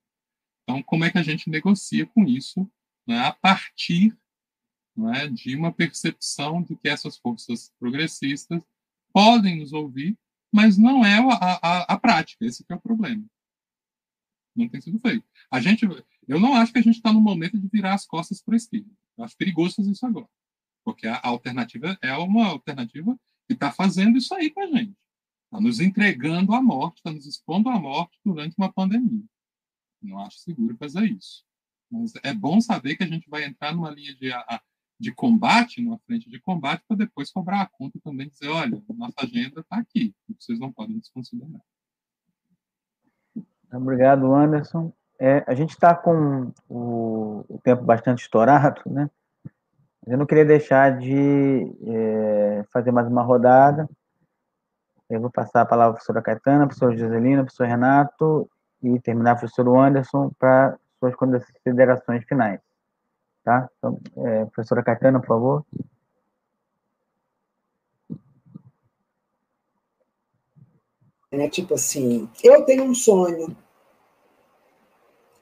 Então, 0.64 0.84
como 0.84 1.06
é 1.06 1.12
que 1.12 1.18
a 1.18 1.24
gente 1.24 1.50
negocia 1.50 2.06
com 2.06 2.26
isso 2.26 2.70
né, 3.08 3.20
a 3.20 3.32
partir 3.32 4.18
né, 5.02 5.28
de 5.28 5.56
uma 5.56 5.72
percepção 5.72 6.62
de 6.62 6.76
que 6.76 6.88
essas 6.88 7.18
forças 7.18 7.72
progressistas 7.80 8.62
podem 9.14 9.60
nos 9.60 9.74
ouvir, 9.74 10.18
mas 10.52 10.78
não 10.78 11.06
é 11.06 11.18
a, 11.18 11.60
a, 11.62 11.94
a 11.94 12.00
prática, 12.00 12.46
esse 12.46 12.66
é 12.68 12.76
o 12.76 12.82
problema. 12.82 13.26
Não 14.56 14.68
tem 14.68 14.82
sido 14.82 15.00
feito. 15.00 15.26
A 15.50 15.62
gente, 15.62 15.88
eu 16.28 16.40
não 16.40 16.56
acho 16.56 16.74
que 16.74 16.80
a 16.80 16.84
gente 16.84 16.98
está 16.98 17.12
no 17.12 17.22
momento 17.22 17.58
de 17.58 17.68
virar 17.68 17.94
as 17.94 18.06
costas 18.06 18.42
para 18.42 18.56
a 18.56 18.58
esquerda. 18.58 18.92
Acho 19.20 19.38
perigoso 19.38 19.76
fazer 19.76 19.92
isso 19.92 20.06
agora. 20.06 20.28
Porque 20.84 21.08
a 21.08 21.20
alternativa 21.24 21.98
é 22.02 22.14
uma 22.16 22.48
alternativa 22.48 23.18
que 23.48 23.54
está 23.54 23.72
fazendo 23.72 24.18
isso 24.18 24.34
aí 24.34 24.50
com 24.50 24.62
a 24.62 24.68
gente. 24.68 24.96
Está 25.46 25.62
nos 25.62 25.80
entregando 25.80 26.54
à 26.54 26.62
morte, 26.62 26.98
está 26.98 27.12
nos 27.12 27.26
expondo 27.26 27.70
à 27.70 27.80
morte 27.80 28.18
durante 28.26 28.56
uma 28.58 28.72
pandemia. 28.72 29.24
Não 30.02 30.20
acho 30.20 30.40
seguro 30.40 30.76
fazer 30.78 31.06
isso. 31.06 31.46
Mas 31.90 32.14
é 32.24 32.34
bom 32.34 32.60
saber 32.60 32.96
que 32.96 33.04
a 33.04 33.08
gente 33.08 33.30
vai 33.30 33.44
entrar 33.44 33.74
numa 33.74 33.92
linha 33.92 34.16
de, 34.16 34.32
de 35.02 35.12
combate, 35.12 35.82
numa 35.82 35.98
frente 36.06 36.30
de 36.30 36.40
combate, 36.40 36.84
para 36.88 36.98
depois 36.98 37.32
cobrar 37.32 37.62
a 37.62 37.66
conta 37.66 38.00
também 38.04 38.30
dizer, 38.30 38.50
olha, 38.50 38.82
nossa 38.96 39.16
agenda 39.24 39.62
está 39.62 39.78
aqui, 39.78 40.14
vocês 40.40 40.60
não 40.60 40.72
podem 40.72 41.00
desconsiderar. 41.00 41.60
Obrigado, 43.74 44.34
Anderson. 44.34 44.94
É, 45.20 45.44
a 45.48 45.56
gente 45.56 45.72
está 45.72 45.96
com 45.96 46.52
o, 46.70 47.46
o, 47.50 47.60
tempo 47.64 47.84
bastante 47.84 48.22
estourado, 48.22 48.82
né? 48.86 49.10
Eu 50.06 50.18
não 50.18 50.26
queria 50.26 50.46
deixar 50.46 50.98
de 50.98 51.72
é, 51.88 52.64
fazer 52.72 52.92
mais 52.92 53.08
uma 53.08 53.22
rodada. 53.22 53.90
Eu 55.10 55.22
vou 55.22 55.32
passar 55.32 55.62
a 55.62 55.66
palavra 55.66 55.92
à 55.92 55.94
professora 55.94 56.22
Caetana, 56.22 56.66
professor 56.68 56.96
Joselina, 56.98 57.44
professor 57.44 57.68
Renato 57.68 58.50
e 58.82 59.00
terminar 59.00 59.32
com 59.32 59.38
o 59.38 59.40
professor 59.42 59.78
Anderson 59.78 60.32
para 60.40 60.78
suas 61.00 61.16
considerações 61.16 62.24
finais. 62.26 62.60
Tá? 63.44 63.70
Então, 63.78 64.00
é, 64.18 64.46
professora 64.46 64.84
Caetana, 64.84 65.20
por 65.20 65.28
favor. 65.28 65.66
É 71.32 71.50
tipo 71.50 71.74
assim, 71.74 72.30
eu 72.44 72.66
tenho 72.66 72.84
um 72.84 72.94
sonho, 72.94 73.56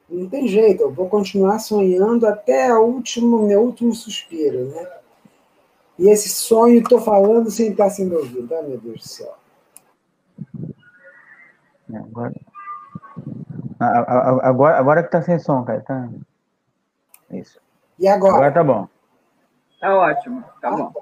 não 0.08 0.28
tem 0.28 0.46
jeito, 0.48 0.82
eu 0.82 0.92
vou 0.92 1.08
continuar 1.08 1.58
sonhando 1.58 2.26
até 2.26 2.72
o 2.72 2.82
último, 2.82 3.46
meu 3.46 3.62
último 3.62 3.92
suspiro, 3.92 4.68
né? 4.70 5.00
E 5.98 6.08
esse 6.08 6.28
sonho, 6.30 6.80
estou 6.80 7.00
falando 7.00 7.50
sem 7.50 7.72
estar 7.72 7.90
sendo 7.90 8.16
ouvido. 8.16 8.54
Ah, 8.54 8.62
meu 8.62 8.78
Deus 8.78 9.00
do 9.00 9.06
céu. 9.06 9.34
Agora, 11.92 12.34
agora, 13.78 14.78
agora 14.78 15.02
que 15.02 15.08
está 15.08 15.20
sem 15.20 15.38
som, 15.38 15.62
cara. 15.62 15.82
Tá... 15.82 16.08
Isso. 17.30 17.60
E 18.00 18.08
agora? 18.08 18.34
Agora 18.34 18.52
tá 18.52 18.64
bom. 18.64 18.88
Tá 19.78 19.96
ótimo, 19.96 20.44
tá 20.60 20.68
ah, 20.68 20.76
bom. 20.76 20.92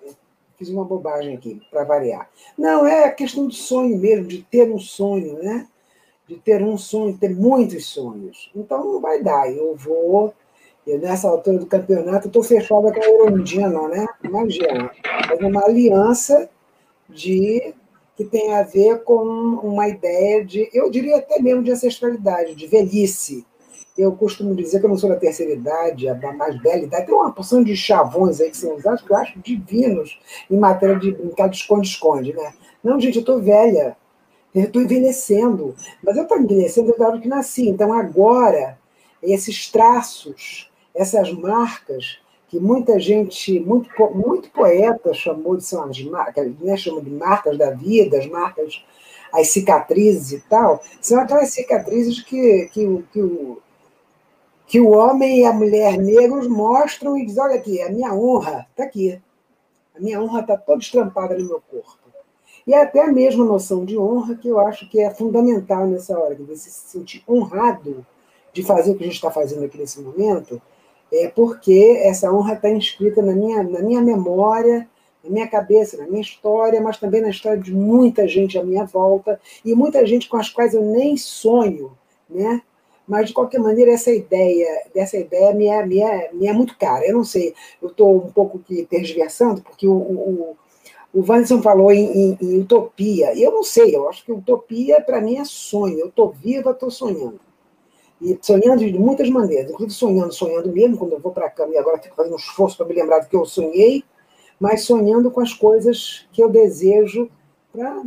Fiz 0.59 0.69
uma 0.69 0.85
bobagem 0.85 1.35
aqui, 1.35 1.63
para 1.71 1.85
variar. 1.85 2.29
Não, 2.57 2.87
é 2.87 3.11
questão 3.11 3.47
de 3.49 3.57
sonho 3.57 3.97
mesmo, 3.97 4.27
de 4.27 4.43
ter 4.43 4.71
um 4.71 4.79
sonho, 4.79 5.43
né? 5.43 5.67
de 6.29 6.37
ter 6.37 6.63
um 6.63 6.77
sonho, 6.77 7.17
ter 7.17 7.35
muitos 7.35 7.87
sonhos. 7.87 8.51
Então 8.55 8.85
não 8.85 9.01
vai 9.01 9.23
dar. 9.23 9.51
Eu 9.51 9.75
vou, 9.75 10.35
eu, 10.87 10.99
nessa 11.01 11.27
altura 11.27 11.59
do 11.59 11.67
campeonato, 11.67 12.29
estou 12.29 12.43
fechada 12.43 12.93
com 12.93 13.01
a 13.01 13.09
Erundina, 13.09 13.89
né? 13.89 14.07
Imagina, 14.23 14.91
fazer 15.27 15.47
uma 15.47 15.65
aliança 15.65 16.49
de 17.09 17.75
que 18.15 18.25
tem 18.25 18.55
a 18.55 18.63
ver 18.63 19.03
com 19.05 19.23
uma 19.63 19.89
ideia 19.89 20.45
de, 20.45 20.69
eu 20.73 20.91
diria 20.91 21.17
até 21.17 21.41
mesmo 21.41 21.63
de 21.63 21.71
ancestralidade, 21.71 22.55
de 22.55 22.67
velhice. 22.67 23.47
Eu 23.97 24.13
costumo 24.13 24.55
dizer 24.55 24.79
que 24.81 24.87
eu 24.87 24.91
não 24.91 24.97
sou 24.97 25.11
da 25.11 25.17
terceira 25.17 25.53
idade, 25.53 26.09
a 26.09 26.15
da 26.15 26.33
mais 26.33 26.61
bela 26.61 26.83
idade. 26.83 27.07
Tem 27.07 27.15
uma 27.15 27.33
porção 27.33 27.63
de 27.63 27.77
chavões 27.77 28.41
aí 28.41 28.51
que 28.51 28.57
são 28.57 28.77
usados 28.77 29.03
que 29.03 29.11
eu 29.11 29.17
acho 29.17 29.39
divinos 29.41 30.21
em 30.51 30.57
matéria 30.57 30.97
de 30.97 31.13
brincar 31.13 31.49
de 31.49 31.57
esconde-esconde, 31.57 32.33
né? 32.33 32.53
Não, 32.83 33.01
gente, 33.01 33.17
eu 33.17 33.21
estou 33.21 33.41
velha. 33.41 33.97
Eu 34.55 34.65
estou 34.65 34.83
envelhecendo, 34.83 35.75
mas 36.03 36.17
eu 36.17 36.23
estou 36.23 36.39
envelhecendo 36.39 36.87
desde 36.87 37.03
a 37.03 37.09
hora 37.09 37.21
que 37.21 37.29
nasci. 37.29 37.69
Então, 37.69 37.93
agora, 37.93 38.79
esses 39.23 39.71
traços, 39.71 40.71
essas 40.95 41.33
marcas, 41.33 42.19
que 42.49 42.59
muita 42.59 42.99
gente, 42.99 43.61
muito, 43.61 43.91
muito 44.15 44.51
poeta 44.51 45.13
chamou 45.13 45.57
de 45.57 45.65
são 45.65 45.85
as 45.85 46.03
marcas, 46.03 46.51
né, 46.61 46.77
chamam 46.77 47.03
de 47.03 47.11
marcas 47.11 47.59
da 47.59 47.71
vida, 47.71 48.19
as 48.19 48.27
marcas, 48.27 48.83
as 49.33 49.49
cicatrizes 49.49 50.33
e 50.33 50.41
tal, 50.49 50.83
são 51.01 51.21
aquelas 51.21 51.51
cicatrizes 51.51 52.23
que, 52.23 52.69
que, 52.73 53.05
que, 53.13 53.21
o, 53.21 53.61
que 54.69 54.79
o 54.79 54.91
homem 54.91 55.41
e 55.41 55.45
a 55.45 55.53
mulher 55.53 55.97
negros 55.97 56.47
mostram 56.47 57.17
e 57.17 57.25
dizem: 57.25 57.43
olha 57.43 57.55
aqui, 57.57 57.83
a 57.83 57.91
minha 57.91 58.15
honra 58.15 58.67
está 58.71 58.85
aqui. 58.85 59.21
A 59.97 60.01
minha 60.01 60.23
honra 60.23 60.41
está 60.41 60.57
toda 60.57 60.81
estrampada 60.81 61.37
no 61.37 61.45
meu 61.49 61.61
corpo. 61.69 61.99
E 62.67 62.75
até 62.75 63.03
a 63.03 63.11
mesma 63.11 63.45
noção 63.45 63.85
de 63.85 63.99
honra 63.99 64.35
que 64.35 64.47
eu 64.47 64.61
acho 64.61 64.89
que 64.91 65.01
é 65.01 65.11
fundamental 65.11 65.87
nessa 65.87 66.17
hora, 66.17 66.35
de 66.35 66.43
você 66.43 66.69
se 66.69 66.91
sentir 66.91 67.25
honrado 67.27 68.07
de 68.53 68.63
fazer 68.63 68.91
o 68.91 68.95
que 68.95 69.05
a 69.05 69.07
gente 69.07 69.17
está 69.17 69.31
fazendo 69.31 69.65
aqui 69.65 69.79
nesse 69.79 70.01
momento, 70.01 70.61
é 71.11 71.29
porque 71.29 71.99
essa 72.05 72.31
honra 72.31 72.55
está 72.55 72.69
inscrita 72.69 73.23
na 73.23 73.33
minha, 73.33 73.63
na 73.63 73.81
minha 73.81 74.03
memória, 74.03 74.87
na 75.25 75.31
minha 75.31 75.49
cabeça, 75.49 75.97
na 75.97 76.07
minha 76.07 76.21
história, 76.21 76.81
mas 76.81 76.99
também 76.99 77.23
na 77.23 77.31
história 77.31 77.59
de 77.59 77.75
muita 77.75 78.29
gente 78.29 78.59
à 78.59 78.63
minha 78.63 78.85
volta 78.85 79.41
e 79.65 79.75
muita 79.75 80.07
gente 80.07 80.29
com 80.29 80.37
as 80.37 80.51
quais 80.51 80.75
eu 80.75 80.83
nem 80.83 81.17
sonho, 81.17 81.97
né? 82.29 82.63
Mas, 83.09 83.29
de 83.29 83.33
qualquer 83.33 83.59
maneira, 83.59 83.93
essa 83.93 84.13
ideia, 84.13 84.85
dessa 84.95 85.17
ideia 85.17 85.55
me 85.55 85.67
é, 85.67 85.87
me 85.87 86.01
é, 86.01 86.31
me 86.33 86.47
é 86.47 86.53
muito 86.53 86.77
cara. 86.77 87.07
Eu 87.07 87.15
não 87.15 87.25
sei, 87.25 87.55
eu 87.81 87.89
estou 87.89 88.17
um 88.17 88.31
pouco 88.31 88.59
que 88.59 88.85
tergiversando, 88.85 89.63
porque 89.63 89.89
o, 89.89 89.95
o, 89.95 90.57
o 91.15 91.23
Vanderson 91.23 91.63
falou 91.63 91.91
em, 91.91 92.05
em, 92.05 92.39
em, 92.41 92.61
utopia. 92.61 93.35
Eu 93.35 93.51
não 93.51 93.63
sei, 93.63 93.97
eu 93.97 94.07
acho 94.11 94.23
que 94.25 94.31
utopia 94.31 95.01
para 95.01 95.23
mim 95.23 95.39
é 95.39 95.45
sonho. 95.47 95.99
Eu 95.99 96.09
estou 96.09 96.31
viva, 96.31 96.73
estou 96.73 96.91
sonhando. 96.91 97.41
E 98.21 98.39
sonhando 98.43 98.85
de 98.85 98.99
muitas 98.99 99.31
maneiras, 99.31 99.71
inclusive 99.71 99.99
sonhando, 99.99 100.35
sonhando 100.35 100.71
mesmo, 100.71 100.99
quando 100.99 101.13
eu 101.13 101.21
vou 101.21 101.33
para 101.33 101.47
a 101.47 101.51
cama 101.51 101.73
e 101.73 101.79
agora 101.79 102.03
fico 102.03 102.17
fazendo 102.17 102.35
um 102.35 102.37
esforço 102.37 102.77
para 102.77 102.87
me 102.87 102.95
lembrar 102.95 103.21
do 103.21 103.29
que 103.29 103.37
eu 103.37 103.47
sonhei, 103.47 104.05
mas 104.61 104.83
sonhando 104.83 105.31
com 105.31 105.41
as 105.41 105.55
coisas 105.55 106.27
que 106.33 106.43
eu 106.43 106.51
desejo 106.51 107.31
para 107.73 108.03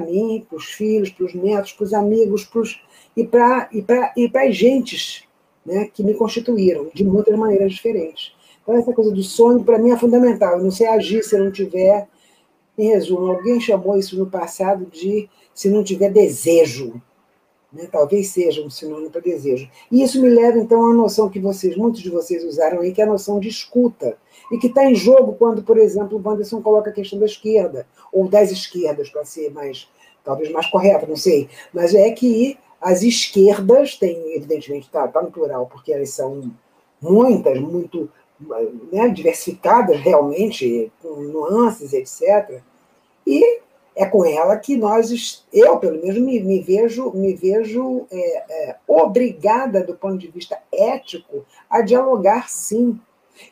mim, 0.00 0.44
para 0.48 0.56
os 0.56 0.66
filhos, 0.66 1.10
para 1.10 1.26
os 1.26 1.34
netos, 1.34 1.72
para 1.72 1.84
os 1.84 1.92
amigos, 1.92 2.44
pros, 2.44 2.80
e 3.16 3.24
para 3.24 3.68
e 3.72 3.84
e 4.16 4.38
as 4.38 4.56
gentes 4.56 5.24
né, 5.64 5.88
que 5.92 6.02
me 6.02 6.14
constituíram, 6.14 6.90
de 6.94 7.04
muitas 7.04 7.36
maneiras 7.36 7.72
diferentes. 7.72 8.32
Então, 8.62 8.76
essa 8.76 8.92
coisa 8.92 9.10
do 9.10 9.22
sonho, 9.22 9.64
para 9.64 9.78
mim, 9.78 9.90
é 9.90 9.96
fundamental. 9.96 10.58
Eu 10.58 10.64
não 10.64 10.70
sei 10.70 10.86
agir 10.86 11.22
se 11.22 11.36
eu 11.36 11.44
não 11.44 11.50
tiver. 11.50 12.08
Em 12.78 12.88
resumo, 12.88 13.26
alguém 13.26 13.60
chamou 13.60 13.98
isso 13.98 14.18
no 14.18 14.26
passado 14.26 14.86
de 14.86 15.28
se 15.52 15.68
não 15.68 15.84
tiver 15.84 16.10
desejo. 16.10 17.02
Né? 17.72 17.88
Talvez 17.90 18.28
seja 18.28 18.62
um 18.62 18.68
sinônimo 18.68 19.10
para 19.10 19.20
desejo. 19.20 19.68
E 19.90 20.02
isso 20.02 20.20
me 20.20 20.28
leva, 20.28 20.58
então, 20.58 20.84
à 20.90 20.94
noção 20.94 21.28
que 21.28 21.40
vocês, 21.40 21.76
muitos 21.76 22.02
de 22.02 22.10
vocês 22.10 22.44
usaram 22.44 22.80
aí, 22.80 22.92
que 22.92 23.00
é 23.00 23.04
a 23.04 23.08
noção 23.08 23.40
de 23.40 23.48
escuta. 23.48 24.16
E 24.50 24.58
que 24.58 24.66
está 24.66 24.84
em 24.84 24.94
jogo 24.94 25.34
quando, 25.38 25.62
por 25.62 25.78
exemplo, 25.78 26.18
o 26.18 26.28
Wanderson 26.28 26.60
coloca 26.60 26.90
a 26.90 26.92
questão 26.92 27.18
da 27.18 27.24
esquerda, 27.24 27.86
ou 28.12 28.28
das 28.28 28.50
esquerdas, 28.50 29.08
para 29.08 29.24
ser 29.24 29.50
mais, 29.50 29.88
talvez 30.22 30.50
mais 30.50 30.66
correto, 30.66 31.06
não 31.08 31.16
sei. 31.16 31.48
Mas 31.72 31.94
é 31.94 32.10
que 32.10 32.58
as 32.80 33.02
esquerdas 33.02 33.96
têm, 33.96 34.34
evidentemente, 34.34 34.86
está 34.86 35.08
tá 35.08 35.22
no 35.22 35.30
plural, 35.30 35.66
porque 35.66 35.92
elas 35.92 36.10
são 36.10 36.52
muitas, 37.00 37.58
muito 37.58 38.10
né, 38.92 39.08
diversificadas 39.08 40.00
realmente, 40.00 40.92
com 41.00 41.14
nuances, 41.22 41.92
etc. 41.92 42.60
E 43.26 43.60
é 43.94 44.06
com 44.06 44.24
ela 44.24 44.56
que 44.56 44.76
nós, 44.76 45.44
eu 45.52 45.78
pelo 45.78 46.00
menos 46.00 46.18
me, 46.18 46.40
me 46.40 46.60
vejo, 46.60 47.12
me 47.12 47.34
vejo 47.34 48.06
é, 48.10 48.70
é, 48.70 48.76
obrigada 48.86 49.84
do 49.84 49.94
ponto 49.94 50.18
de 50.18 50.28
vista 50.28 50.58
ético 50.72 51.44
a 51.68 51.82
dialogar 51.82 52.48
sim. 52.48 52.98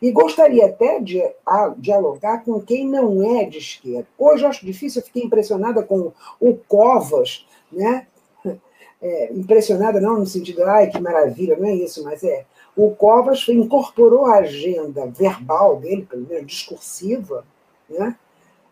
E 0.00 0.10
gostaria 0.12 0.66
até 0.66 1.00
de 1.00 1.22
a, 1.44 1.74
dialogar 1.76 2.44
com 2.44 2.60
quem 2.60 2.86
não 2.86 3.38
é 3.38 3.44
de 3.44 3.58
esquerda. 3.58 4.06
Hoje 4.18 4.44
eu 4.44 4.48
acho 4.48 4.64
difícil, 4.64 5.00
eu 5.00 5.06
fiquei 5.06 5.24
impressionada 5.24 5.82
com 5.82 6.12
o 6.40 6.54
Covas, 6.68 7.46
né? 7.70 8.06
É, 9.02 9.32
impressionada 9.32 9.98
não 9.98 10.18
no 10.18 10.26
sentido, 10.26 10.62
ai, 10.62 10.90
que 10.90 11.00
maravilha, 11.00 11.56
não 11.56 11.66
é 11.66 11.72
isso, 11.72 12.04
mas 12.04 12.22
é 12.22 12.44
o 12.76 12.90
Covas 12.90 13.48
incorporou 13.48 14.26
à 14.26 14.40
agenda 14.40 15.06
verbal 15.06 15.76
dele, 15.76 16.06
pelo 16.08 16.26
menos 16.26 16.46
discursiva, 16.46 17.44
né, 17.88 18.14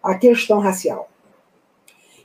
a 0.02 0.14
questão 0.16 0.58
racial. 0.58 1.08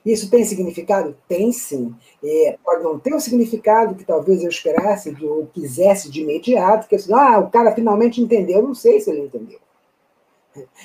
Isso 0.05 0.29
tem 0.29 0.43
significado? 0.43 1.15
Tem 1.27 1.51
sim. 1.51 1.95
É, 2.23 2.57
pode 2.63 2.83
não 2.83 2.99
ter 2.99 3.13
o 3.13 3.19
significado 3.19 3.95
que 3.95 4.03
talvez 4.03 4.43
eu 4.43 4.49
esperasse 4.49 5.15
ou 5.23 5.47
quisesse 5.47 6.11
de 6.11 6.21
imediato, 6.21 6.87
que 6.87 6.95
ah, 7.13 7.39
o 7.39 7.49
cara 7.49 7.73
finalmente 7.73 8.21
entendeu. 8.21 8.59
Eu 8.59 8.67
não 8.67 8.75
sei 8.75 8.99
se 8.99 9.09
ele 9.09 9.21
entendeu. 9.21 9.59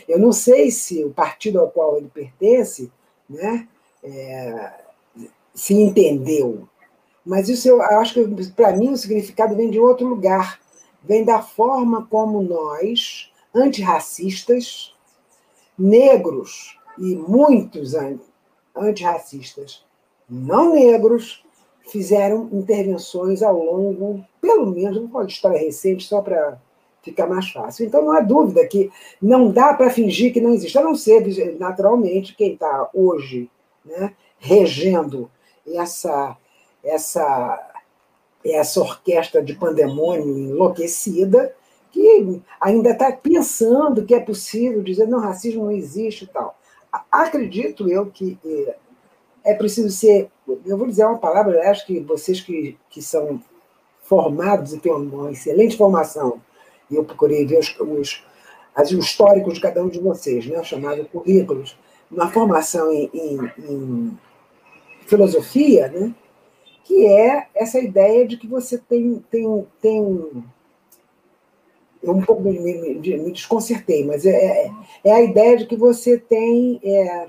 Eu 0.09 0.19
não 0.19 0.33
sei 0.33 0.71
se 0.71 1.05
o 1.05 1.11
partido 1.11 1.61
ao 1.61 1.69
qual 1.69 1.97
ele 1.97 2.09
pertence 2.09 2.91
né, 3.29 3.69
é, 4.03 4.73
se 5.55 5.75
entendeu. 5.75 6.69
Mas 7.27 7.49
isso 7.49 7.69
eu 7.69 7.83
acho 7.83 8.15
que, 8.15 8.51
para 8.53 8.75
mim, 8.75 8.91
o 8.91 8.97
significado 8.97 9.55
vem 9.55 9.69
de 9.69 9.79
outro 9.79 10.07
lugar 10.07 10.59
vem 11.03 11.25
da 11.25 11.41
forma 11.41 12.07
como 12.07 12.43
nós, 12.43 13.33
antirracistas, 13.55 14.95
negros 15.79 16.79
e 16.99 17.15
muitos 17.15 17.95
antirracistas 18.81 19.85
não 20.29 20.75
negros, 20.75 21.45
fizeram 21.91 22.49
intervenções 22.53 23.43
ao 23.43 23.59
longo, 23.59 24.25
pelo 24.41 24.67
menos, 24.67 25.01
não 25.01 25.09
pode 25.09 25.33
história 25.33 25.59
recente, 25.59 26.05
só 26.05 26.21
para 26.21 26.61
ficar 27.03 27.27
mais 27.27 27.49
fácil. 27.51 27.87
Então, 27.87 28.05
não 28.05 28.13
há 28.13 28.21
dúvida 28.21 28.67
que 28.67 28.91
não 29.23 29.51
dá 29.51 29.73
para 29.73 29.89
fingir 29.91 30.33
que 30.33 30.41
não 30.41 30.53
existe, 30.53 30.77
a 30.77 30.83
não 30.83 30.95
ser, 30.95 31.57
naturalmente, 31.59 32.37
quem 32.37 32.53
está 32.53 32.91
hoje 32.93 33.51
né, 33.85 34.13
regendo 34.39 35.31
essa, 35.67 36.37
essa 36.85 37.69
essa 38.45 38.81
orquestra 38.81 39.43
de 39.43 39.55
pandemônio 39.55 40.39
enlouquecida, 40.39 41.55
que 41.91 42.43
ainda 42.61 42.91
está 42.91 43.11
pensando 43.13 44.05
que 44.05 44.15
é 44.15 44.21
possível 44.21 44.83
dizer 44.83 45.07
não, 45.09 45.21
racismo 45.21 45.65
não 45.65 45.73
existe 45.73 46.25
e 46.25 46.29
tal. 46.29 46.58
Acredito 47.11 47.89
eu 47.89 48.07
que 48.07 48.39
é, 48.45 48.77
é 49.45 49.55
preciso 49.55 49.91
ser, 49.91 50.31
eu 50.65 50.77
vou 50.77 50.87
dizer 50.87 51.05
uma 51.05 51.19
palavra, 51.19 51.57
eu 51.57 51.71
acho 51.71 51.87
que 51.87 52.01
vocês 52.01 52.41
que, 52.41 52.79
que 52.89 53.03
são 53.03 53.43
formados 54.03 54.73
e 54.73 54.79
têm 54.79 54.93
uma 54.93 55.31
excelente 55.31 55.77
formação, 55.77 56.41
e 56.91 56.97
eu 56.97 57.05
procurei 57.05 57.45
ver 57.45 57.59
os, 57.59 57.79
os, 57.79 58.25
os 58.77 58.91
históricos 58.93 59.55
de 59.55 59.61
cada 59.61 59.83
um 59.83 59.89
de 59.89 60.01
vocês, 60.01 60.47
né, 60.47 60.63
chamado 60.65 61.05
currículos, 61.07 61.77
uma 62.11 62.31
formação 62.31 62.91
em, 62.91 63.11
em, 63.13 63.53
em 63.59 64.19
filosofia, 65.07 65.89
né, 65.89 66.15
que 66.85 67.07
é 67.07 67.49
essa 67.55 67.79
ideia 67.79 68.27
de 68.27 68.39
que 68.39 68.47
você 68.47 68.79
tem. 68.79 69.23
tem, 69.31 69.67
tem 69.81 70.45
eu 72.03 72.13
um 72.13 72.23
pouco 72.23 72.43
me, 72.43 72.59
me, 72.59 72.95
me 72.95 73.33
desconcertei, 73.33 74.05
mas 74.07 74.25
é, 74.25 74.31
é, 74.31 74.71
é, 75.05 75.13
a 75.13 75.23
ideia 75.23 75.57
de 75.57 75.67
que 75.67 75.77
você 75.77 76.19
tem. 76.19 76.81
É... 76.83 77.29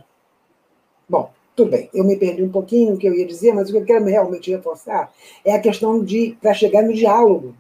Bom, 1.08 1.32
tudo 1.56 1.72
bem, 1.72 1.90
eu 1.94 2.04
me 2.04 2.16
perdi 2.16 2.44
um 2.44 2.52
pouquinho 2.52 2.92
no 2.92 2.98
que 2.98 3.08
eu 3.08 3.14
ia 3.14 3.26
dizer, 3.26 3.54
mas 3.54 3.70
o 3.70 3.72
que 3.72 3.80
eu 3.80 3.86
quero 3.86 4.06
realmente 4.06 4.52
reforçar 4.52 5.12
é 5.44 5.54
a 5.54 5.60
questão 5.60 6.04
de 6.04 6.38
para 6.42 6.54
chegar 6.54 6.84
no 6.84 6.94
diálogo. 6.94 7.56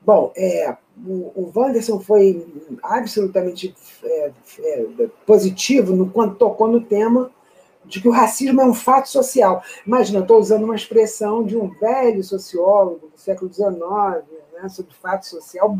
Bom, 0.00 0.32
é, 0.36 0.74
o, 1.06 1.30
o 1.34 1.52
Wanderson 1.54 2.00
foi 2.00 2.46
absolutamente 2.82 3.74
é, 4.02 4.32
é, 4.60 4.86
positivo 5.26 5.94
no, 5.94 6.10
quando 6.10 6.36
tocou 6.36 6.66
no 6.66 6.80
tema 6.80 7.30
de 7.84 8.00
que 8.00 8.08
o 8.08 8.12
racismo 8.12 8.60
é 8.60 8.66
um 8.66 8.74
fato 8.74 9.08
social. 9.08 9.62
Imagina, 9.86 10.20
estou 10.20 10.38
usando 10.38 10.64
uma 10.64 10.74
expressão 10.74 11.42
de 11.44 11.56
um 11.56 11.68
velho 11.68 12.22
sociólogo 12.22 13.08
do 13.08 13.18
século 13.18 13.52
XIX, 13.52 13.78
sobre 14.66 14.94
fato 14.94 15.26
social. 15.26 15.76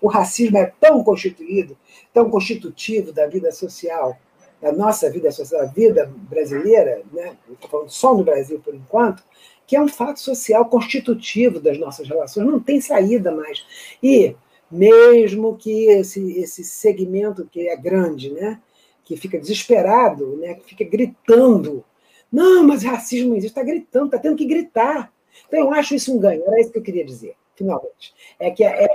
O 0.00 0.06
racismo 0.06 0.56
é 0.58 0.72
tão 0.80 1.02
constituído, 1.02 1.76
tão 2.14 2.30
constitutivo 2.30 3.12
da 3.12 3.26
vida 3.26 3.50
social, 3.50 4.16
da 4.60 4.70
nossa 4.70 5.10
vida 5.10 5.32
social, 5.32 5.66
da 5.66 5.72
vida 5.72 6.12
brasileira, 6.30 7.02
né, 7.12 7.36
estou 7.50 7.68
falando 7.68 7.90
só 7.90 8.14
no 8.14 8.22
Brasil 8.22 8.60
por 8.60 8.72
enquanto, 8.72 9.24
que 9.66 9.74
é 9.74 9.80
um 9.80 9.88
fato 9.88 10.20
social 10.20 10.64
constitutivo 10.66 11.58
das 11.58 11.78
nossas 11.78 12.08
relações, 12.08 12.46
não 12.46 12.60
tem 12.60 12.80
saída 12.80 13.32
mais. 13.32 13.64
E 14.00 14.36
mesmo 14.70 15.56
que 15.56 15.86
esse, 15.86 16.38
esse 16.38 16.64
segmento 16.64 17.46
que 17.50 17.68
é 17.68 17.76
grande, 17.76 18.30
né, 18.30 18.60
que 19.04 19.16
fica 19.16 19.38
desesperado, 19.38 20.36
né, 20.36 20.54
que 20.54 20.64
fica 20.64 20.84
gritando. 20.84 21.84
Não, 22.30 22.66
mas 22.66 22.82
racismo 22.82 23.34
existe, 23.34 23.48
está 23.48 23.62
gritando, 23.62 24.06
está 24.06 24.18
tendo 24.18 24.36
que 24.36 24.46
gritar. 24.46 25.12
Então, 25.46 25.60
eu 25.60 25.72
acho 25.72 25.94
isso 25.94 26.14
um 26.14 26.18
ganho, 26.18 26.42
era 26.46 26.60
isso 26.60 26.70
que 26.70 26.78
eu 26.78 26.82
queria 26.82 27.04
dizer, 27.04 27.34
finalmente. 27.62 28.14
É 28.38 28.50
que 28.50 28.64
é, 28.64 28.84
é 28.84 28.88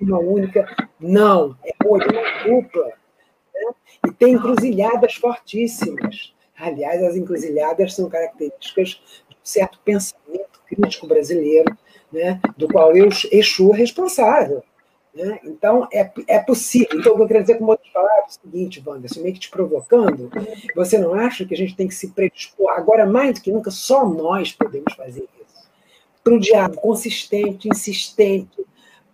uma 0.00 0.18
única, 0.18 0.66
não, 0.98 1.56
é 1.62 1.72
uma 1.84 1.98
dupla. 2.44 2.86
Né? 3.54 3.74
E 4.08 4.12
tem 4.12 4.34
encruzilhadas 4.34 5.14
fortíssimas. 5.14 6.34
Aliás, 6.56 7.02
as 7.02 7.16
encruzilhadas 7.16 7.94
são 7.94 8.08
características 8.08 9.00
de 9.28 9.36
um 9.36 9.44
certo 9.44 9.78
pensamento 9.84 10.60
crítico 10.66 11.06
brasileiro, 11.06 11.76
né, 12.10 12.40
do 12.56 12.68
qual 12.68 12.96
eu, 12.96 13.08
Exu 13.30 13.74
é 13.74 13.76
responsável. 13.76 14.62
Né? 15.14 15.38
Então, 15.44 15.86
é, 15.92 16.10
é 16.26 16.38
possível. 16.40 16.98
Então, 16.98 17.18
eu 17.18 17.26
querer 17.26 17.42
dizer 17.42 17.58
com 17.58 17.66
outras 17.66 17.88
palavras 17.92 18.36
o 18.36 18.40
seguinte, 18.40 18.82
Wanda, 18.84 19.08
meio 19.18 19.34
que 19.34 19.40
te 19.40 19.50
provocando, 19.50 20.30
você 20.74 20.98
não 20.98 21.14
acha 21.14 21.44
que 21.44 21.54
a 21.54 21.56
gente 21.56 21.76
tem 21.76 21.86
que 21.86 21.94
se 21.94 22.10
predispor, 22.10 22.70
agora 22.70 23.04
mais 23.04 23.34
do 23.34 23.42
que 23.42 23.52
nunca, 23.52 23.70
só 23.70 24.08
nós 24.08 24.52
podemos 24.52 24.92
fazer 24.94 25.28
isso, 25.40 25.43
para 26.24 26.34
o 26.34 26.40
diálogo 26.40 26.80
consistente, 26.80 27.68
insistente, 27.68 28.64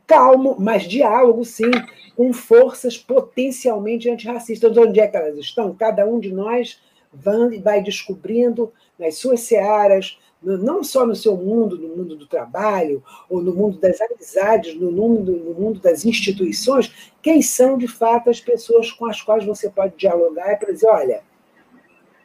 calmo, 0.06 0.56
mas 0.58 0.84
diálogo, 0.84 1.44
sim, 1.44 1.70
com 2.16 2.32
forças 2.32 2.96
potencialmente 2.96 4.08
antirracistas. 4.08 4.76
Onde 4.76 5.00
é 5.00 5.08
que 5.08 5.16
elas 5.16 5.36
estão? 5.36 5.74
Cada 5.74 6.06
um 6.06 6.20
de 6.20 6.32
nós 6.32 6.80
vai 7.12 7.82
descobrindo 7.82 8.72
nas 8.96 9.16
suas 9.16 9.40
searas, 9.40 10.18
não 10.42 10.82
só 10.82 11.04
no 11.04 11.14
seu 11.14 11.36
mundo, 11.36 11.76
no 11.76 11.88
mundo 11.96 12.16
do 12.16 12.26
trabalho, 12.26 13.02
ou 13.28 13.42
no 13.42 13.52
mundo 13.52 13.78
das 13.78 14.00
amizades, 14.00 14.74
no 14.74 14.90
mundo, 14.90 15.32
no 15.32 15.52
mundo 15.52 15.80
das 15.80 16.04
instituições, 16.04 17.12
quem 17.20 17.42
são 17.42 17.76
de 17.76 17.88
fato 17.88 18.30
as 18.30 18.40
pessoas 18.40 18.90
com 18.92 19.06
as 19.06 19.20
quais 19.20 19.44
você 19.44 19.68
pode 19.68 19.96
dialogar 19.96 20.58
e 20.62 20.72
dizer: 20.72 20.88
olha, 20.88 21.22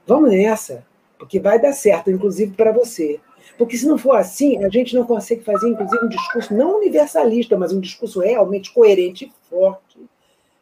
vamos 0.06 0.30
nessa, 0.30 0.86
porque 1.18 1.40
vai 1.40 1.60
dar 1.60 1.74
certo, 1.74 2.12
inclusive 2.12 2.54
para 2.56 2.72
você. 2.72 3.20
Porque 3.58 3.78
se 3.78 3.88
não 3.88 3.98
for 3.98 4.16
assim, 4.16 4.64
a 4.64 4.70
gente 4.70 4.96
não 4.96 5.06
consegue 5.06 5.44
fazer, 5.44 5.70
inclusive, 5.70 6.06
um 6.06 6.10
discurso 6.10 6.54
não 6.54 6.78
universalista, 6.78 7.58
mas 7.58 7.72
um 7.72 7.80
discurso 7.80 8.20
realmente 8.20 8.74
coerente 8.74 9.26
e 9.26 9.50
forte, 9.50 10.00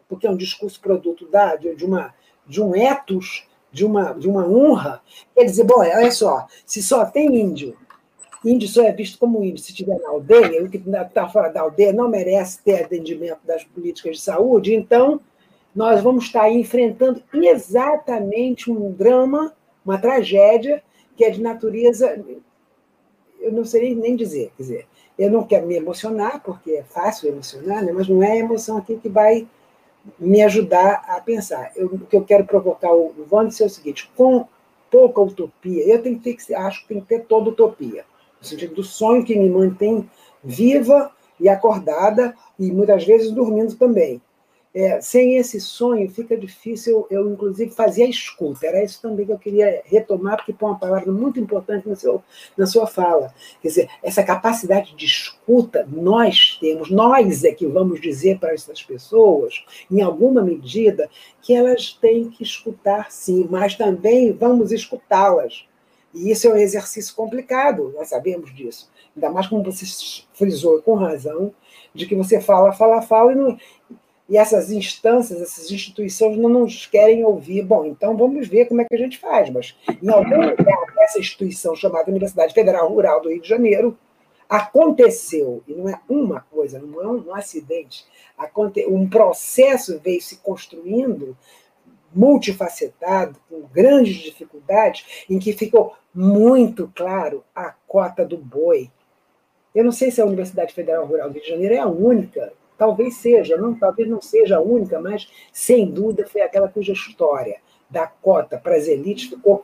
porque 0.07 0.27
é 0.27 0.29
um 0.29 0.37
discurso 0.37 0.79
produto 0.79 1.27
da, 1.27 1.55
de, 1.55 1.85
uma, 1.85 2.13
de 2.45 2.61
um 2.61 2.75
ethos 2.75 3.47
de 3.71 3.83
uma, 3.83 4.13
de 4.13 4.29
uma 4.29 4.47
honra, 4.47 5.01
quer 5.35 5.45
dizer, 5.45 5.63
bom, 5.63 5.79
olha 5.79 6.11
só, 6.11 6.45
se 6.63 6.83
só 6.83 7.05
tem 7.05 7.35
índio 7.35 7.75
índio 8.45 8.67
só 8.67 8.83
é 8.83 8.91
visto 8.91 9.17
como 9.17 9.43
índio 9.43 9.63
se 9.63 9.71
estiver 9.71 9.99
na 9.99 10.09
aldeia, 10.09 10.63
o 10.63 10.69
que 10.69 10.77
está 10.77 11.27
fora 11.29 11.49
da 11.49 11.61
aldeia 11.61 11.93
não 11.93 12.09
merece 12.09 12.61
ter 12.61 12.83
atendimento 12.83 13.39
das 13.45 13.63
políticas 13.63 14.17
de 14.17 14.23
saúde, 14.23 14.75
então 14.75 15.21
nós 15.73 16.01
vamos 16.01 16.25
estar 16.25 16.51
enfrentando 16.51 17.23
exatamente 17.33 18.69
um 18.69 18.91
drama, 18.91 19.53
uma 19.83 19.97
tragédia, 19.97 20.83
que 21.15 21.23
é 21.23 21.29
de 21.29 21.41
natureza. 21.41 22.23
Eu 23.43 23.51
não 23.51 23.65
sei 23.65 23.93
nem 23.93 24.15
dizer, 24.15 24.51
quer 24.57 24.63
dizer, 24.63 24.87
eu 25.19 25.29
não 25.29 25.43
quero 25.43 25.67
me 25.67 25.75
emocionar, 25.75 26.41
porque 26.41 26.71
é 26.71 26.83
fácil 26.83 27.29
emocionar, 27.29 27.83
né? 27.83 27.91
mas 27.91 28.07
não 28.07 28.23
é 28.23 28.31
a 28.31 28.37
emoção 28.37 28.77
aqui 28.77 28.97
que 28.97 29.09
vai 29.09 29.47
me 30.17 30.41
ajudar 30.41 31.03
a 31.07 31.19
pensar. 31.21 31.71
Eu, 31.75 31.87
o 31.87 31.99
que 31.99 32.15
eu 32.15 32.23
quero 32.23 32.45
provocar 32.45 32.93
o 32.93 33.13
Wander 33.29 33.53
é 33.61 33.65
o 33.65 33.69
seguinte: 33.69 34.09
com 34.15 34.47
pouca 34.89 35.21
utopia, 35.21 35.87
eu 35.87 36.01
tenho 36.01 36.19
que 36.19 36.45
ter, 36.45 36.55
acho 36.55 36.81
que 36.81 36.87
tem 36.87 37.01
que 37.01 37.07
ter 37.07 37.25
toda 37.25 37.49
utopia, 37.49 38.05
no 38.39 38.47
sentido 38.47 38.75
do 38.75 38.83
sonho 38.83 39.23
que 39.23 39.35
me 39.35 39.49
mantém 39.49 40.09
viva 40.43 41.11
e 41.39 41.49
acordada, 41.49 42.35
e 42.59 42.71
muitas 42.71 43.03
vezes 43.03 43.31
dormindo 43.31 43.75
também. 43.75 44.21
É, 44.75 44.99
sem 45.01 45.37
esse 45.37 45.61
sonho 45.61 46.09
fica 46.09 46.35
difícil 46.35 47.05
eu, 47.11 47.31
inclusive, 47.31 47.69
fazer 47.69 48.03
a 48.03 48.09
escuta. 48.09 48.65
Era 48.65 48.83
isso 48.83 48.99
também 48.99 49.23
que 49.23 49.31
eu 49.31 49.37
queria 49.37 49.83
retomar, 49.85 50.37
porque 50.37 50.51
põe 50.51 50.71
uma 50.71 50.79
palavra 50.79 51.11
muito 51.11 51.39
importante 51.39 51.87
no 51.87 51.95
seu, 51.95 52.23
na 52.57 52.65
sua 52.65 52.87
fala. 52.87 53.31
Quer 53.61 53.67
dizer, 53.67 53.89
essa 54.01 54.23
capacidade 54.23 54.95
de 54.95 55.05
escuta 55.05 55.87
nós 55.91 56.57
temos, 56.59 56.89
nós 56.89 57.43
é 57.43 57.51
que 57.51 57.67
vamos 57.67 58.01
dizer 58.01 58.39
para 58.39 58.53
essas 58.53 58.81
pessoas, 58.81 59.63
em 59.91 60.01
alguma 60.01 60.41
medida, 60.41 61.07
que 61.39 61.53
elas 61.53 61.93
têm 61.93 62.29
que 62.31 62.41
escutar 62.41 63.11
sim, 63.11 63.47
mas 63.51 63.75
também 63.75 64.31
vamos 64.31 64.71
escutá-las. 64.71 65.67
E 66.13 66.31
isso 66.31 66.47
é 66.47 66.51
um 66.51 66.57
exercício 66.57 67.15
complicado, 67.15 67.91
nós 67.95 68.09
sabemos 68.09 68.53
disso. 68.53 68.89
Ainda 69.15 69.29
mais 69.29 69.47
como 69.47 69.63
você 69.63 69.85
frisou 70.33 70.81
com 70.81 70.95
razão, 70.95 71.53
de 71.93 72.07
que 72.07 72.15
você 72.15 72.41
fala, 72.41 72.71
fala, 72.71 73.01
fala, 73.01 73.31
e 73.31 73.35
não, 73.35 73.57
e 74.29 74.37
essas 74.37 74.71
instâncias, 74.71 75.41
essas 75.41 75.69
instituições 75.69 76.37
não 76.37 76.49
nos 76.49 76.85
querem 76.85 77.23
ouvir. 77.25 77.63
Bom, 77.63 77.85
então 77.85 78.15
vamos 78.15 78.47
ver 78.47 78.65
como 78.65 78.81
é 78.81 78.85
que 78.85 78.95
a 78.95 78.97
gente 78.97 79.19
faz. 79.19 79.49
Mas 79.49 79.75
em 80.01 80.09
algum 80.09 80.49
lugar, 80.49 80.93
essa 80.99 81.19
instituição 81.19 81.75
chamada 81.75 82.09
Universidade 82.09 82.53
Federal 82.53 82.87
Rural 82.87 83.21
do 83.21 83.29
Rio 83.29 83.41
de 83.41 83.49
Janeiro 83.49 83.97
aconteceu, 84.49 85.63
e 85.67 85.73
não 85.73 85.89
é 85.89 85.99
uma 86.07 86.41
coisa, 86.41 86.79
não 86.79 87.01
é 87.01 87.07
um, 87.07 87.33
acidente, 87.33 88.05
um 88.87 89.09
processo 89.09 89.99
veio 89.99 90.21
se 90.21 90.37
construindo 90.37 91.35
multifacetado, 92.13 93.39
com 93.49 93.61
grandes 93.73 94.17
dificuldades, 94.17 95.25
em 95.27 95.39
que 95.39 95.53
ficou 95.53 95.95
muito 96.13 96.91
claro 96.93 97.43
a 97.55 97.73
cota 97.87 98.23
do 98.23 98.37
boi. 98.37 98.91
Eu 99.73 99.83
não 99.83 99.91
sei 99.91 100.11
se 100.11 100.21
a 100.21 100.25
Universidade 100.25 100.73
Federal 100.73 101.05
Rural 101.07 101.29
do 101.29 101.33
Rio 101.33 101.43
de 101.43 101.49
Janeiro 101.49 101.73
é 101.73 101.79
a 101.79 101.87
única 101.87 102.53
Talvez 102.77 103.15
seja, 103.15 103.57
não, 103.57 103.73
talvez 103.75 104.09
não 104.09 104.21
seja 104.21 104.57
a 104.57 104.61
única, 104.61 104.99
mas 104.99 105.29
sem 105.51 105.85
dúvida 105.85 106.27
foi 106.27 106.41
aquela 106.41 106.67
cuja 106.67 106.93
história 106.93 107.57
da 107.89 108.07
cota 108.07 108.57
para 108.57 108.75
as 108.75 108.87
elites 108.87 109.29
ficou 109.29 109.63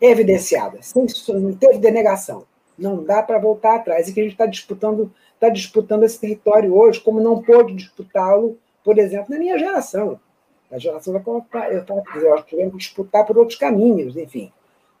evidenciada, 0.00 0.78
sem, 0.82 1.06
não 1.28 1.54
teve 1.54 1.78
denegação. 1.78 2.44
Não 2.76 3.02
dá 3.02 3.22
para 3.22 3.38
voltar 3.38 3.76
atrás. 3.76 4.08
E 4.08 4.12
que 4.12 4.20
a 4.20 4.22
gente 4.24 4.32
está 4.32 4.46
disputando, 4.46 5.12
está 5.34 5.48
disputando 5.48 6.02
esse 6.02 6.18
território 6.18 6.74
hoje, 6.74 7.00
como 7.00 7.20
não 7.20 7.40
pôde 7.42 7.74
disputá-lo, 7.74 8.58
por 8.82 8.98
exemplo, 8.98 9.26
na 9.30 9.38
minha 9.38 9.58
geração. 9.58 10.18
A 10.70 10.78
geração 10.78 11.18
Copa, 11.20 11.68
eu, 11.68 11.84
eu 12.20 12.34
acho 12.34 12.44
que 12.44 12.50
tivemos 12.50 12.72
que 12.72 12.78
disputar 12.78 13.26
por 13.26 13.38
outros 13.38 13.58
caminhos, 13.58 14.16
enfim. 14.16 14.50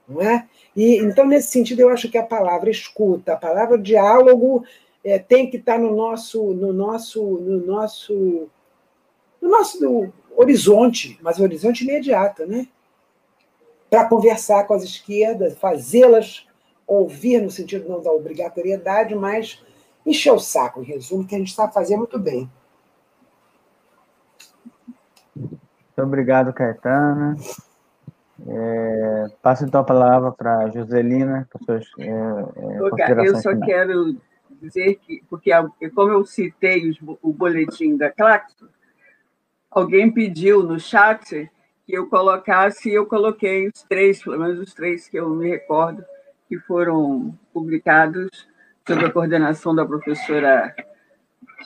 Não 0.06 0.20
é? 0.20 0.46
E, 0.76 0.96
então, 0.98 1.26
nesse 1.26 1.48
sentido, 1.48 1.80
eu 1.80 1.88
acho 1.88 2.10
que 2.10 2.18
a 2.18 2.22
palavra 2.22 2.70
escuta, 2.70 3.32
a 3.32 3.36
palavra 3.36 3.78
diálogo, 3.78 4.64
é, 5.04 5.18
tem 5.18 5.50
que 5.50 5.56
estar 5.56 5.78
no 5.78 5.94
nosso, 5.94 6.52
no 6.54 6.72
nosso, 6.72 7.22
no 7.22 7.66
nosso, 7.66 8.48
no 9.40 9.48
nosso 9.48 10.12
horizonte, 10.36 11.18
mas 11.22 11.38
o 11.38 11.42
horizonte 11.42 11.84
imediato, 11.84 12.46
né? 12.46 12.68
Para 13.90 14.08
conversar 14.08 14.66
com 14.66 14.74
as 14.74 14.82
esquerdas, 14.82 15.58
fazê-las 15.58 16.46
ouvir 16.86 17.40
no 17.40 17.50
sentido 17.50 17.88
não 17.88 18.02
da 18.02 18.12
obrigatoriedade, 18.12 19.14
mas 19.14 19.62
encher 20.04 20.32
o 20.32 20.38
saco, 20.38 20.80
em 20.80 20.84
resumo, 20.84 21.26
que 21.26 21.34
a 21.34 21.38
gente 21.38 21.54
sabe 21.54 21.72
fazer 21.72 21.96
muito 21.96 22.18
bem. 22.18 22.50
Muito 25.34 25.98
obrigado, 25.98 26.52
Caetana. 26.52 27.36
É, 28.46 29.26
passo 29.40 29.64
então 29.64 29.80
a 29.80 29.84
palavra 29.84 30.32
para 30.32 30.58
a 30.58 30.68
Joselina, 30.68 31.48
para 31.50 31.64
suas 31.64 31.84
é, 31.98 32.08
é, 32.08 33.28
Eu 33.28 33.40
só 33.40 33.56
quero 33.60 34.16
dizer 34.62 34.96
que, 34.96 35.22
porque 35.28 35.50
como 35.94 36.12
eu 36.12 36.24
citei 36.24 36.88
os, 36.88 36.98
o 37.20 37.32
boletim 37.32 37.96
da 37.96 38.10
Claxo, 38.10 38.68
alguém 39.70 40.10
pediu 40.10 40.62
no 40.62 40.78
chat 40.78 41.50
que 41.84 41.92
eu 41.92 42.08
colocasse, 42.08 42.88
e 42.88 42.94
eu 42.94 43.06
coloquei 43.06 43.66
os 43.66 43.82
três, 43.82 44.22
pelo 44.22 44.38
menos 44.38 44.60
os 44.60 44.72
três 44.72 45.08
que 45.08 45.16
eu 45.16 45.28
me 45.30 45.48
recordo, 45.48 46.04
que 46.48 46.58
foram 46.58 47.36
publicados 47.52 48.28
sob 48.86 49.04
a 49.04 49.10
coordenação 49.10 49.74
da 49.74 49.84
professora 49.84 50.74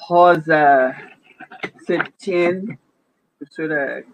Rosa 0.08 0.96
Sertien, 1.84 2.78
professora 3.38 4.04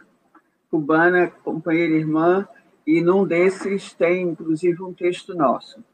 cubana, 0.71 1.29
companheira 1.29 1.95
irmã, 1.95 2.49
e 2.87 3.01
num 3.01 3.25
desses 3.25 3.93
tem, 3.93 4.23
inclusive, 4.23 4.83
um 4.83 4.93
texto 4.93 5.35
nosso, 5.35 5.85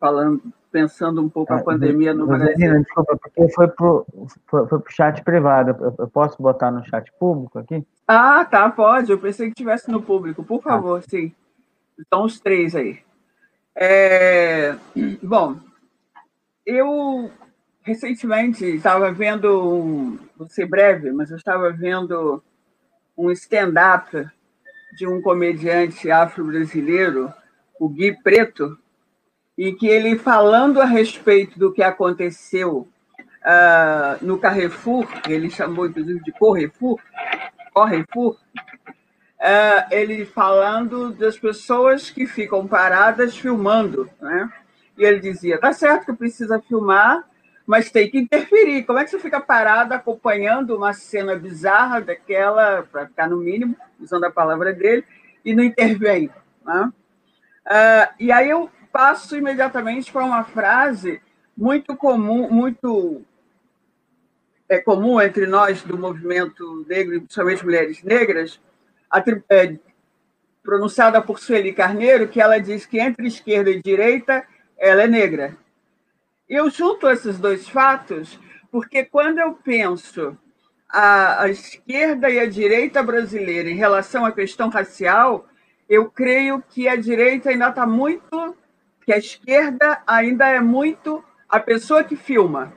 falando 0.00 0.52
pensando 0.70 1.22
um 1.22 1.28
pouco 1.28 1.52
a 1.52 1.56
ah, 1.56 1.62
pandemia 1.62 2.14
no 2.14 2.26
Brasil. 2.26 2.82
Desculpa, 2.82 3.16
porque 3.16 3.48
foi 3.52 3.68
para 3.68 3.86
o 3.86 4.06
foi, 4.46 4.66
foi 4.66 4.82
chat 4.90 5.22
privado. 5.22 5.70
Eu, 5.70 5.94
eu, 5.98 6.08
posso 6.08 6.40
botar 6.42 6.70
no 6.70 6.84
chat 6.84 7.10
público 7.18 7.58
aqui? 7.58 7.86
Ah, 8.06 8.44
tá, 8.44 8.68
pode. 8.70 9.10
Eu 9.10 9.18
pensei 9.18 9.48
que 9.48 9.54
tivesse 9.54 9.90
no 9.90 10.02
público. 10.02 10.44
Por 10.44 10.62
tá. 10.62 10.70
favor, 10.70 10.98
ah. 10.98 11.08
sim. 11.08 11.32
Então, 11.98 12.24
os 12.24 12.38
três 12.40 12.74
aí. 12.76 13.00
É, 13.74 14.74
bom, 15.22 15.56
eu 16.66 17.30
recentemente 17.82 18.64
estava 18.64 19.10
vendo, 19.12 20.18
vou 20.36 20.48
ser 20.48 20.66
breve, 20.66 21.12
mas 21.12 21.30
eu 21.30 21.36
estava 21.36 21.72
vendo 21.72 22.42
um 23.16 23.30
stand-up 23.30 24.28
de 24.96 25.06
um 25.06 25.22
comediante 25.22 26.10
afro-brasileiro, 26.10 27.32
o 27.80 27.88
Gui 27.88 28.16
Preto, 28.22 28.76
e 29.58 29.72
que 29.72 29.88
ele, 29.88 30.16
falando 30.16 30.80
a 30.80 30.84
respeito 30.84 31.58
do 31.58 31.72
que 31.72 31.82
aconteceu 31.82 32.86
uh, 33.42 34.24
no 34.24 34.38
Carrefour, 34.38 35.04
ele 35.28 35.50
chamou 35.50 35.88
inclusive 35.88 36.22
de 36.22 36.30
Correfour, 36.30 37.00
Correfour, 37.74 38.36
uh, 39.40 39.84
ele 39.90 40.24
falando 40.24 41.10
das 41.10 41.36
pessoas 41.36 42.08
que 42.08 42.24
ficam 42.24 42.68
paradas 42.68 43.36
filmando, 43.36 44.08
né? 44.20 44.48
E 44.96 45.04
ele 45.04 45.18
dizia: 45.18 45.58
tá 45.58 45.72
certo 45.72 46.06
que 46.06 46.12
precisa 46.12 46.60
filmar, 46.60 47.28
mas 47.66 47.90
tem 47.90 48.08
que 48.08 48.18
interferir. 48.18 48.84
Como 48.84 49.00
é 49.00 49.04
que 49.04 49.10
você 49.10 49.18
fica 49.18 49.40
parado 49.40 49.92
acompanhando 49.92 50.76
uma 50.76 50.92
cena 50.92 51.34
bizarra 51.34 52.00
daquela, 52.00 52.84
para 52.84 53.08
ficar 53.08 53.28
no 53.28 53.38
mínimo, 53.38 53.76
usando 54.00 54.24
a 54.24 54.30
palavra 54.30 54.72
dele, 54.72 55.04
e 55.44 55.52
não 55.52 55.64
intervém? 55.64 56.30
Né? 56.64 56.92
Uh, 57.66 58.14
e 58.20 58.32
aí 58.32 58.50
eu 58.50 58.70
passo 58.98 59.36
imediatamente 59.36 60.10
para 60.10 60.24
uma 60.24 60.42
frase 60.42 61.22
muito 61.56 61.96
comum, 61.96 62.50
muito 62.50 63.22
é 64.68 64.80
comum 64.80 65.20
entre 65.20 65.46
nós 65.46 65.84
do 65.84 65.96
movimento 65.96 66.84
negro, 66.88 67.20
principalmente 67.20 67.64
mulheres 67.64 68.02
negras, 68.02 68.60
é, 69.50 69.76
pronunciada 70.64 71.22
por 71.22 71.38
Sueli 71.38 71.72
Carneiro, 71.72 72.26
que 72.26 72.40
ela 72.40 72.58
diz 72.58 72.86
que 72.86 72.98
entre 72.98 73.28
esquerda 73.28 73.70
e 73.70 73.80
direita 73.80 74.44
ela 74.76 75.04
é 75.04 75.06
negra. 75.06 75.56
Eu 76.48 76.68
junto 76.68 77.08
esses 77.08 77.38
dois 77.38 77.68
fatos 77.68 78.36
porque 78.68 79.04
quando 79.04 79.38
eu 79.38 79.52
penso 79.52 80.36
a, 80.88 81.44
a 81.44 81.48
esquerda 81.48 82.28
e 82.28 82.40
a 82.40 82.50
direita 82.50 83.00
brasileira 83.00 83.70
em 83.70 83.76
relação 83.76 84.24
à 84.24 84.32
questão 84.32 84.68
racial, 84.68 85.46
eu 85.88 86.10
creio 86.10 86.60
que 86.68 86.88
a 86.88 86.96
direita 86.96 87.50
ainda 87.50 87.68
está 87.68 87.86
muito 87.86 88.56
que 89.08 89.12
a 89.14 89.16
esquerda 89.16 90.02
ainda 90.06 90.46
é 90.48 90.60
muito 90.60 91.24
a 91.48 91.58
pessoa 91.58 92.04
que 92.04 92.14
filma. 92.14 92.74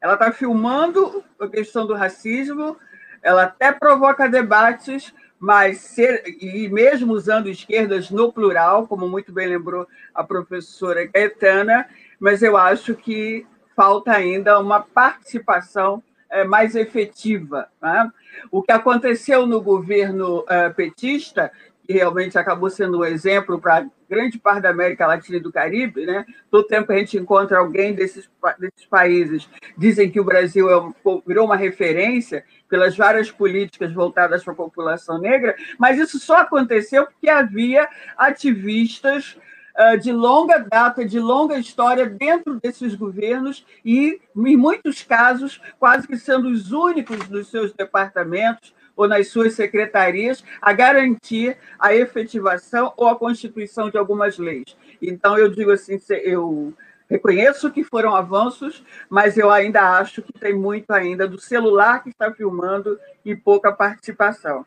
Ela 0.00 0.14
está 0.14 0.32
filmando 0.32 1.22
a 1.38 1.46
questão 1.48 1.86
do 1.86 1.92
racismo, 1.92 2.78
ela 3.22 3.42
até 3.42 3.70
provoca 3.70 4.26
debates, 4.26 5.12
mas 5.38 5.76
ser, 5.80 6.24
e 6.40 6.66
mesmo 6.70 7.12
usando 7.12 7.50
esquerdas 7.50 8.08
no 8.08 8.32
plural, 8.32 8.88
como 8.88 9.06
muito 9.06 9.34
bem 9.34 9.48
lembrou 9.48 9.86
a 10.14 10.24
professora 10.24 11.06
Caetana, 11.06 11.86
mas 12.18 12.42
eu 12.42 12.56
acho 12.56 12.94
que 12.94 13.46
falta 13.76 14.12
ainda 14.12 14.58
uma 14.58 14.80
participação 14.80 16.02
é, 16.30 16.42
mais 16.42 16.74
efetiva. 16.74 17.68
Né? 17.82 18.10
O 18.50 18.62
que 18.62 18.72
aconteceu 18.72 19.46
no 19.46 19.60
governo 19.60 20.42
é, 20.48 20.70
petista 20.70 21.52
que 21.90 21.94
realmente 21.94 22.38
acabou 22.38 22.70
sendo 22.70 23.00
um 23.00 23.04
exemplo 23.04 23.60
para 23.60 23.84
grande 24.08 24.38
parte 24.38 24.62
da 24.62 24.70
América 24.70 25.08
Latina 25.08 25.38
e 25.38 25.40
do 25.40 25.50
Caribe, 25.50 26.06
né? 26.06 26.24
Todo 26.48 26.68
tempo 26.68 26.92
a 26.92 26.96
gente 26.96 27.18
encontra 27.18 27.58
alguém 27.58 27.92
desses, 27.92 28.30
desses 28.60 28.86
países, 28.88 29.50
dizem 29.76 30.08
que 30.08 30.20
o 30.20 30.24
Brasil 30.24 30.70
é, 30.70 30.92
virou 31.26 31.46
uma 31.46 31.56
referência 31.56 32.44
pelas 32.68 32.96
várias 32.96 33.28
políticas 33.32 33.92
voltadas 33.92 34.44
para 34.44 34.52
a 34.52 34.56
população 34.56 35.18
negra, 35.18 35.56
mas 35.80 35.98
isso 35.98 36.20
só 36.20 36.42
aconteceu 36.42 37.06
porque 37.06 37.28
havia 37.28 37.88
ativistas 38.16 39.36
uh, 39.76 39.98
de 39.98 40.12
longa 40.12 40.58
data, 40.58 41.04
de 41.04 41.18
longa 41.18 41.58
história 41.58 42.06
dentro 42.06 42.60
desses 42.60 42.94
governos 42.94 43.66
e, 43.84 44.20
em 44.36 44.56
muitos 44.56 45.02
casos, 45.02 45.60
quase 45.76 46.06
que 46.06 46.16
sendo 46.16 46.50
os 46.50 46.70
únicos 46.70 47.28
nos 47.28 47.48
seus 47.48 47.72
departamentos 47.72 48.72
ou 49.00 49.08
nas 49.08 49.28
suas 49.28 49.54
secretarias 49.54 50.44
a 50.60 50.74
garantir 50.74 51.56
a 51.78 51.94
efetivação 51.94 52.92
ou 52.98 53.08
a 53.08 53.16
constituição 53.16 53.88
de 53.88 53.96
algumas 53.96 54.36
leis. 54.36 54.76
Então, 55.00 55.38
eu 55.38 55.48
digo 55.48 55.70
assim, 55.70 55.98
eu 56.22 56.74
reconheço 57.08 57.70
que 57.70 57.82
foram 57.82 58.14
avanços, 58.14 58.84
mas 59.08 59.38
eu 59.38 59.50
ainda 59.50 59.98
acho 59.98 60.20
que 60.20 60.34
tem 60.34 60.52
muito 60.52 60.90
ainda 60.90 61.26
do 61.26 61.40
celular 61.40 62.02
que 62.02 62.10
está 62.10 62.30
filmando 62.30 63.00
e 63.24 63.34
pouca 63.34 63.72
participação. 63.72 64.66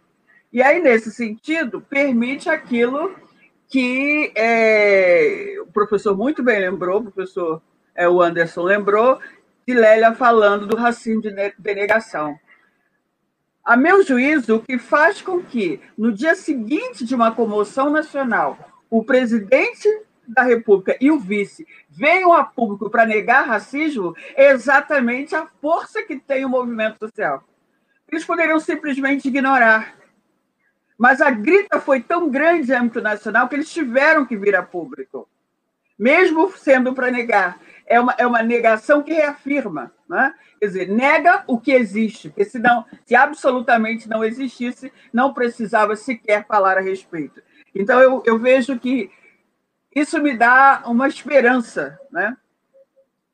E 0.51 0.63
aí, 0.63 0.81
nesse 0.81 1.11
sentido, 1.11 1.79
permite 1.79 2.49
aquilo 2.49 3.15
que 3.69 4.31
é, 4.35 5.57
o 5.61 5.67
professor 5.67 6.17
muito 6.17 6.41
bem 6.41 6.59
lembrou, 6.59 7.01
o 7.01 7.11
professor 7.11 7.61
é, 7.93 8.09
o 8.09 8.19
Anderson 8.19 8.63
lembrou, 8.63 9.19
de 9.67 9.75
Lélia 9.75 10.15
falando 10.15 10.65
do 10.65 10.75
racismo 10.75 11.21
de 11.21 11.53
denegação. 11.59 12.35
A 13.63 13.77
meu 13.77 14.03
juízo, 14.03 14.57
o 14.57 14.59
que 14.61 14.77
faz 14.77 15.21
com 15.21 15.41
que, 15.41 15.79
no 15.97 16.11
dia 16.11 16.35
seguinte 16.35 17.05
de 17.05 17.15
uma 17.15 17.31
comoção 17.31 17.89
nacional, 17.89 18.57
o 18.89 19.05
presidente 19.05 19.87
da 20.27 20.43
República 20.43 20.97
e 20.99 21.09
o 21.09 21.17
vice 21.17 21.65
venham 21.89 22.33
a 22.33 22.43
público 22.43 22.89
para 22.89 23.05
negar 23.05 23.47
racismo 23.47 24.13
é 24.35 24.51
exatamente 24.51 25.33
a 25.33 25.47
força 25.61 26.03
que 26.03 26.19
tem 26.19 26.43
o 26.43 26.49
movimento 26.49 26.99
social. 26.99 27.41
Eles 28.11 28.25
poderiam 28.25 28.59
simplesmente 28.59 29.29
ignorar. 29.29 29.95
Mas 30.97 31.21
a 31.21 31.31
grita 31.31 31.79
foi 31.79 32.01
tão 32.01 32.29
grande 32.29 32.71
em 32.71 32.75
âmbito 32.75 33.01
nacional 33.01 33.47
que 33.47 33.55
eles 33.55 33.71
tiveram 33.71 34.25
que 34.25 34.35
vir 34.35 34.57
a 34.57 34.63
público, 34.63 35.27
mesmo 35.97 36.51
sendo 36.51 36.93
para 36.93 37.09
negar 37.09 37.59
é 37.85 37.99
uma, 37.99 38.13
é 38.17 38.25
uma 38.25 38.41
negação 38.41 39.01
que 39.01 39.13
reafirma, 39.13 39.91
né? 40.07 40.33
quer 40.59 40.67
dizer, 40.67 40.87
nega 40.89 41.43
o 41.47 41.59
que 41.59 41.71
existe, 41.71 42.29
porque 42.29 42.45
senão, 42.45 42.85
se 43.05 43.15
absolutamente 43.15 44.07
não 44.07 44.23
existisse, 44.23 44.91
não 45.11 45.33
precisava 45.33 45.95
sequer 45.95 46.45
falar 46.45 46.77
a 46.77 46.81
respeito. 46.81 47.41
Então, 47.75 47.99
eu, 47.99 48.23
eu 48.25 48.39
vejo 48.39 48.79
que 48.79 49.11
isso 49.95 50.21
me 50.21 50.35
dá 50.35 50.83
uma 50.85 51.07
esperança, 51.07 51.99
né? 52.11 52.35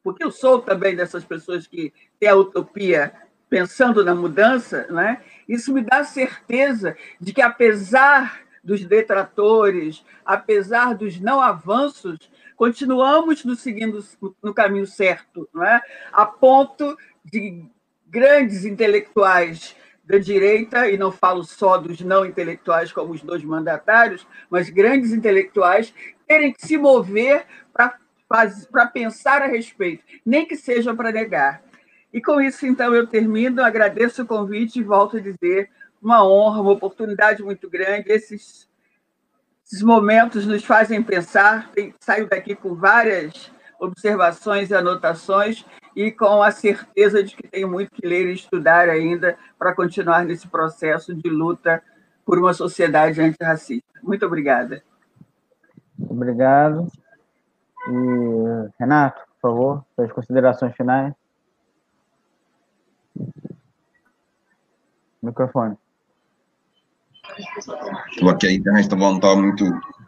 porque 0.03 0.23
eu 0.23 0.31
sou 0.31 0.61
também 0.61 0.95
dessas 0.95 1.23
pessoas 1.23 1.67
que 1.67 1.93
têm 2.19 2.29
a 2.29 2.35
utopia 2.35 3.13
pensando 3.49 4.03
na 4.03 4.13
mudança, 4.13 4.87
né? 4.89 5.21
isso 5.47 5.73
me 5.73 5.81
dá 5.81 6.03
certeza 6.03 6.95
de 7.19 7.33
que, 7.33 7.41
apesar 7.41 8.41
dos 8.63 8.83
detratores, 8.85 10.05
apesar 10.25 10.93
dos 10.93 11.19
não 11.19 11.41
avanços, 11.41 12.29
continuamos 12.59 13.45
nos 13.45 13.61
seguindo 13.61 14.03
no 14.43 14.53
caminho 14.53 14.85
certo, 14.85 15.47
não 15.53 15.63
é? 15.63 15.81
a 16.11 16.25
ponto 16.25 16.97
de 17.23 17.63
grandes 18.05 18.65
intelectuais 18.65 19.77
da 20.03 20.17
direita, 20.17 20.89
e 20.89 20.97
não 20.97 21.09
falo 21.09 21.45
só 21.45 21.77
dos 21.77 22.01
não 22.01 22.25
intelectuais 22.25 22.91
como 22.91 23.13
os 23.13 23.21
dois 23.21 23.45
mandatários, 23.45 24.27
mas 24.49 24.69
grandes 24.69 25.13
intelectuais 25.13 25.93
terem 26.27 26.51
que 26.51 26.67
se 26.67 26.77
mover 26.77 27.45
para 27.71 28.85
pensar 28.87 29.41
a 29.41 29.47
respeito, 29.47 30.03
nem 30.25 30.45
que 30.45 30.57
seja 30.57 30.93
para 30.93 31.13
negar. 31.13 31.63
E 32.11 32.21
com 32.21 32.41
isso, 32.41 32.65
então, 32.65 32.93
eu 32.93 33.07
termino, 33.07 33.63
agradeço 33.63 34.23
o 34.23 34.27
convite 34.27 34.79
e 34.79 34.83
volto 34.83 35.15
a 35.15 35.21
dizer 35.21 35.69
uma 36.01 36.27
honra, 36.27 36.59
uma 36.59 36.71
oportunidade 36.71 37.41
muito 37.41 37.69
grande. 37.69 38.11
Esses 38.11 38.68
esses 39.69 39.83
momentos 39.83 40.47
nos 40.47 40.65
fazem 40.65 41.01
pensar. 41.03 41.69
Saio 41.99 42.27
daqui 42.27 42.55
com 42.55 42.73
várias 42.73 43.51
observações 43.79 44.71
e 44.71 44.75
anotações 44.75 45.63
e 45.95 46.11
com 46.11 46.41
a 46.41 46.49
certeza 46.49 47.23
de 47.23 47.35
que 47.35 47.47
tenho 47.47 47.69
muito 47.69 47.91
que 47.91 48.05
ler 48.05 48.27
e 48.27 48.33
estudar 48.33 48.89
ainda 48.89 49.37
para 49.59 49.75
continuar 49.75 50.25
nesse 50.25 50.47
processo 50.47 51.13
de 51.13 51.29
luta 51.29 51.83
por 52.25 52.39
uma 52.39 52.51
sociedade 52.51 53.21
antirracista. 53.21 53.87
Muito 54.01 54.25
obrigada. 54.25 54.83
Obrigado. 55.99 56.87
E, 57.87 58.69
Renato, 58.79 59.21
por 59.39 59.49
favor, 59.49 59.85
suas 59.95 60.11
considerações 60.11 60.75
finais. 60.75 61.13
Microfone. 65.21 65.77
Estou 67.37 68.29
aqui, 68.29 68.47
a 68.47 68.51
internet 68.51 68.83
estava 68.83 69.01
não 69.03 69.15
estava 69.15 69.35
muito. 69.35 69.65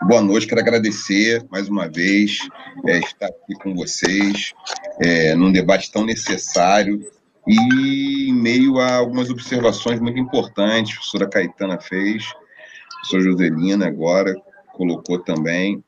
Boa 0.07 0.21
noite, 0.21 0.47
quero 0.47 0.61
agradecer 0.61 1.45
mais 1.51 1.69
uma 1.69 1.87
vez 1.87 2.39
é, 2.87 2.97
estar 2.99 3.27
aqui 3.27 3.53
com 3.61 3.75
vocês, 3.75 4.53
é, 4.99 5.35
num 5.35 5.51
debate 5.51 5.91
tão 5.91 6.03
necessário 6.03 7.05
e 7.47 8.29
em 8.29 8.33
meio 8.33 8.79
a 8.79 8.95
algumas 8.95 9.29
observações 9.29 9.99
muito 9.99 10.19
importantes, 10.19 10.93
a 10.93 10.95
professora 10.95 11.29
Caetana 11.29 11.79
fez, 11.79 12.25
a 12.25 12.95
professora 12.95 13.23
Joselina 13.23 13.87
agora 13.87 14.35
colocou 14.73 15.19
também. 15.19 15.83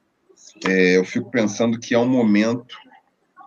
É, 0.65 0.97
eu 0.97 1.03
fico 1.03 1.31
pensando 1.31 1.80
que 1.80 1.95
é 1.95 1.99
um 1.99 2.07
momento 2.07 2.77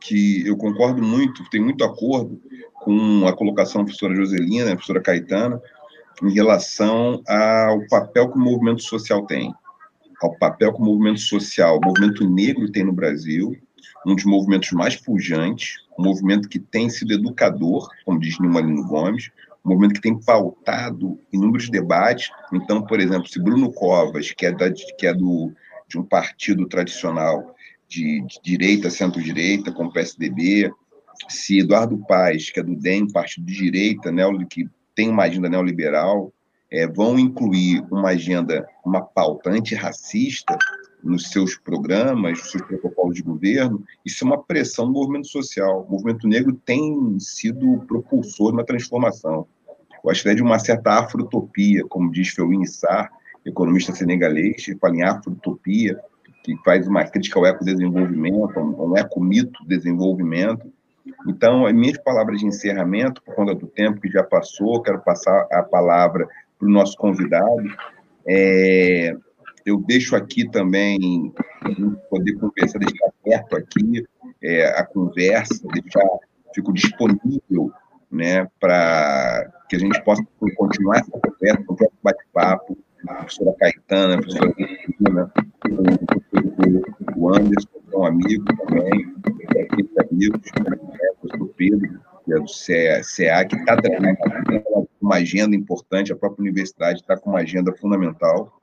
que 0.02 0.46
eu 0.46 0.56
concordo 0.56 1.02
muito, 1.02 1.48
tenho 1.50 1.64
muito 1.64 1.84
acordo 1.84 2.40
com 2.74 3.26
a 3.26 3.32
colocação 3.32 3.80
da 3.80 3.86
professora 3.86 4.14
Joselina, 4.14 4.66
da 4.66 4.72
professora 4.72 5.00
Caetana, 5.00 5.60
em 6.22 6.32
relação 6.32 7.22
ao 7.26 7.86
papel 7.88 8.30
que 8.30 8.38
o 8.38 8.40
movimento 8.40 8.82
social 8.82 9.26
tem, 9.26 9.52
ao 10.22 10.36
papel 10.38 10.72
que 10.72 10.80
o 10.80 10.84
movimento 10.84 11.20
social, 11.20 11.78
o 11.78 11.86
movimento 11.86 12.28
negro 12.28 12.70
tem 12.70 12.84
no 12.84 12.93
Brasil, 12.93 13.56
um 14.06 14.14
dos 14.14 14.24
movimentos 14.24 14.72
mais 14.72 14.97
pujantes, 14.97 15.84
um 15.98 16.05
movimento 16.05 16.48
que 16.48 16.59
tem 16.59 16.88
sido 16.88 17.12
educador, 17.12 17.88
como 18.05 18.20
diz 18.20 18.38
Nilmalino 18.38 18.86
Gomes, 18.86 19.30
um 19.64 19.70
movimento 19.70 19.94
que 19.94 20.01
tem 20.01 20.18
pautado 20.18 21.18
inúmeros 21.32 21.68
debates. 21.68 22.30
Então, 22.52 22.82
por 22.82 23.01
exemplo, 23.01 23.28
se 23.28 23.43
Bruno 23.43 23.72
Covas, 23.72 24.30
que 24.30 24.47
é, 24.47 24.52
da, 24.52 24.70
que 24.70 25.06
é 25.06 25.12
do, 25.12 25.52
de 25.88 25.98
um 25.98 26.05
partido 26.05 26.66
tradicional 26.68 27.55
de, 27.88 28.22
de 28.22 28.40
direita, 28.43 28.90
centro-direita, 28.90 29.72
como 29.72 29.93
PSDB, 29.93 30.72
se 31.28 31.60
Eduardo 31.60 31.98
Paes, 32.06 32.51
que 32.51 32.60
é 32.60 32.62
do 32.62 32.76
DEM, 32.76 33.10
partido 33.10 33.47
de 33.47 33.55
direita, 33.55 34.12
né, 34.12 34.24
que 34.48 34.68
tem 34.97 35.09
uma 35.10 35.24
agenda 35.24 35.48
neoliberal, 35.48 36.32
é, 36.73 36.86
vão 36.86 37.16
incluir 37.18 37.85
uma 37.93 38.09
agenda, 38.09 38.66
uma 38.85 39.02
pauta 39.02 39.51
antirracista 39.51 40.59
nos 41.05 41.31
seus 41.31 41.55
programas, 41.55 42.40
nos 42.40 42.51
seus 42.51 42.62
protocolos 42.62 43.14
de 43.14 43.23
governo, 43.23 43.85
isso 44.05 44.24
é 44.24 44.27
uma 44.27 44.43
pressão 44.43 44.86
do 44.86 44.93
movimento 44.93 45.28
social. 45.28 45.86
O 45.86 45.93
movimento 45.93 46.27
negro 46.27 46.52
tem 46.64 47.16
sido 47.20 47.85
propulsor 47.86 48.52
uma 48.52 48.64
transformação. 48.64 49.47
Eu 50.02 50.10
acho 50.10 50.23
que 50.23 50.28
é 50.31 50.35
de 50.35 50.43
uma 50.43 50.59
certa 50.59 50.98
afrotopia, 50.98 51.85
como 51.89 52.10
diz 52.10 52.31
Feuin 52.31 52.64
Sarr, 52.64 53.09
economista 53.44 53.94
senegalês, 53.94 54.64
que 54.64 54.77
fala 54.77 54.97
em 54.97 55.02
afrotopia, 55.05 56.01
que 56.43 56.56
faz 56.64 56.89
uma 56.89 57.05
crítica 57.05 57.39
ao 57.39 57.47
ecodesenvolvimento, 57.47 58.59
um 58.59 58.97
ecomito 58.97 59.64
desenvolvimento, 59.66 60.73
então, 61.26 61.66
as 61.66 61.72
minhas 61.72 61.98
palavras 61.98 62.40
de 62.40 62.46
encerramento, 62.46 63.22
por 63.22 63.34
conta 63.34 63.54
do 63.54 63.66
tempo 63.66 64.00
que 64.00 64.08
já 64.08 64.22
passou, 64.22 64.82
quero 64.82 65.00
passar 65.00 65.46
a 65.52 65.62
palavra 65.62 66.28
para 66.58 66.68
o 66.68 66.70
nosso 66.70 66.96
convidado. 66.96 67.68
É, 68.26 69.14
eu 69.64 69.78
deixo 69.78 70.14
aqui 70.14 70.48
também, 70.48 71.32
poder 72.08 72.34
conversar, 72.34 72.78
deixar 72.78 73.10
aberto 73.24 73.56
aqui 73.56 74.04
é, 74.42 74.66
a 74.78 74.84
conversa, 74.84 75.66
deixar, 75.72 76.06
fico 76.54 76.72
disponível 76.72 77.72
né, 78.10 78.48
para 78.60 79.50
que 79.68 79.76
a 79.76 79.78
gente 79.78 80.00
possa 80.02 80.22
continuar 80.56 80.98
essa 80.98 81.10
conversa, 81.10 81.62
o 81.68 81.76
próprio 81.76 81.98
bate-papo, 82.02 82.78
a 83.08 83.14
professora 83.14 83.54
Caetana, 83.58 84.14
a 84.14 84.18
professora 84.18 84.52
Cristina, 84.52 85.32
o 87.16 87.34
Anderson, 87.34 87.75
um 87.98 88.05
amigo 88.05 88.44
também, 88.44 89.14
amigos, 90.10 90.40
né, 90.59 91.36
do 91.39 91.47
Pedro, 91.48 92.01
que 92.24 92.32
é 92.32 92.36
do 92.36 92.47
CA, 92.47 93.44
que 93.44 93.56
está 93.56 93.77
com 93.77 94.86
uma 95.01 95.16
agenda 95.16 95.56
importante, 95.56 96.12
a 96.12 96.16
própria 96.16 96.43
universidade 96.43 97.01
está 97.01 97.16
com 97.16 97.31
uma 97.31 97.40
agenda 97.40 97.73
fundamental, 97.77 98.60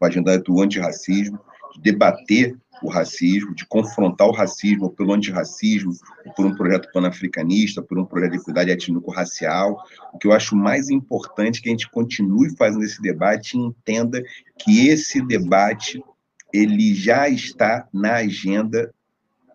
uma 0.00 0.08
agenda 0.08 0.38
do 0.38 0.60
antirracismo, 0.60 1.38
de 1.74 1.80
debater 1.80 2.56
o 2.82 2.88
racismo, 2.88 3.54
de 3.54 3.64
confrontar 3.66 4.26
o 4.26 4.32
racismo 4.32 4.90
pelo 4.90 5.12
antirracismo, 5.12 5.92
por 6.36 6.44
um 6.44 6.54
projeto 6.54 6.90
panafricanista, 6.92 7.80
por 7.80 7.98
um 7.98 8.04
projeto 8.04 8.32
de 8.32 8.38
equidade 8.38 8.70
étnico-racial. 8.72 9.80
O 10.12 10.18
que 10.18 10.26
eu 10.26 10.32
acho 10.32 10.56
mais 10.56 10.90
importante 10.90 11.60
é 11.60 11.62
que 11.62 11.68
a 11.68 11.72
gente 11.72 11.90
continue 11.90 12.54
fazendo 12.56 12.84
esse 12.84 13.00
debate 13.00 13.56
e 13.56 13.60
entenda 13.60 14.22
que 14.58 14.88
esse 14.88 15.24
debate 15.24 16.02
ele 16.52 16.94
já 16.94 17.28
está 17.28 17.88
na 17.92 18.16
agenda 18.16 18.92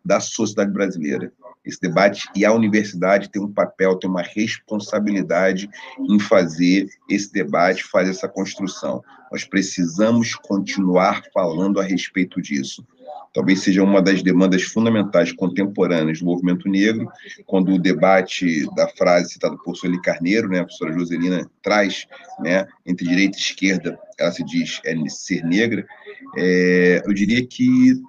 da 0.04 0.20
sociedade 0.20 0.72
brasileira. 0.72 1.32
Esse 1.66 1.82
debate 1.82 2.30
e 2.34 2.46
a 2.46 2.54
universidade 2.54 3.30
tem 3.30 3.42
um 3.42 3.52
papel, 3.52 3.98
tem 3.98 4.10
uma 4.10 4.22
responsabilidade 4.22 5.70
em 6.00 6.18
fazer 6.18 6.88
esse 7.10 7.32
debate, 7.34 7.84
fazer 7.84 8.12
essa 8.12 8.28
construção. 8.30 9.04
Nós 9.30 9.44
precisamos 9.44 10.34
continuar 10.34 11.24
falando 11.34 11.82
a 11.82 11.84
respeito 11.84 12.42
disso. 12.42 12.88
Talvez 13.38 13.60
seja 13.60 13.84
uma 13.84 14.02
das 14.02 14.24
demandas 14.24 14.64
fundamentais 14.64 15.32
contemporâneas 15.32 16.22
do 16.22 16.26
movimento 16.26 16.68
negro, 16.68 17.08
quando 17.46 17.72
o 17.72 17.78
debate 17.78 18.66
da 18.74 18.88
frase 18.88 19.34
citada 19.34 19.56
por 19.58 19.76
Sueli 19.76 20.02
Carneiro, 20.02 20.50
né, 20.50 20.62
a 20.62 20.64
professora 20.64 20.92
Joselina 20.94 21.48
traz, 21.62 22.08
né, 22.40 22.66
entre 22.84 23.08
direita 23.08 23.38
e 23.38 23.40
esquerda, 23.40 24.00
ela 24.18 24.32
se 24.32 24.44
diz 24.44 24.82
é, 24.84 24.96
ser 25.08 25.46
negra, 25.46 25.86
é, 26.36 27.04
eu 27.06 27.14
diria 27.14 27.46
que 27.46 28.02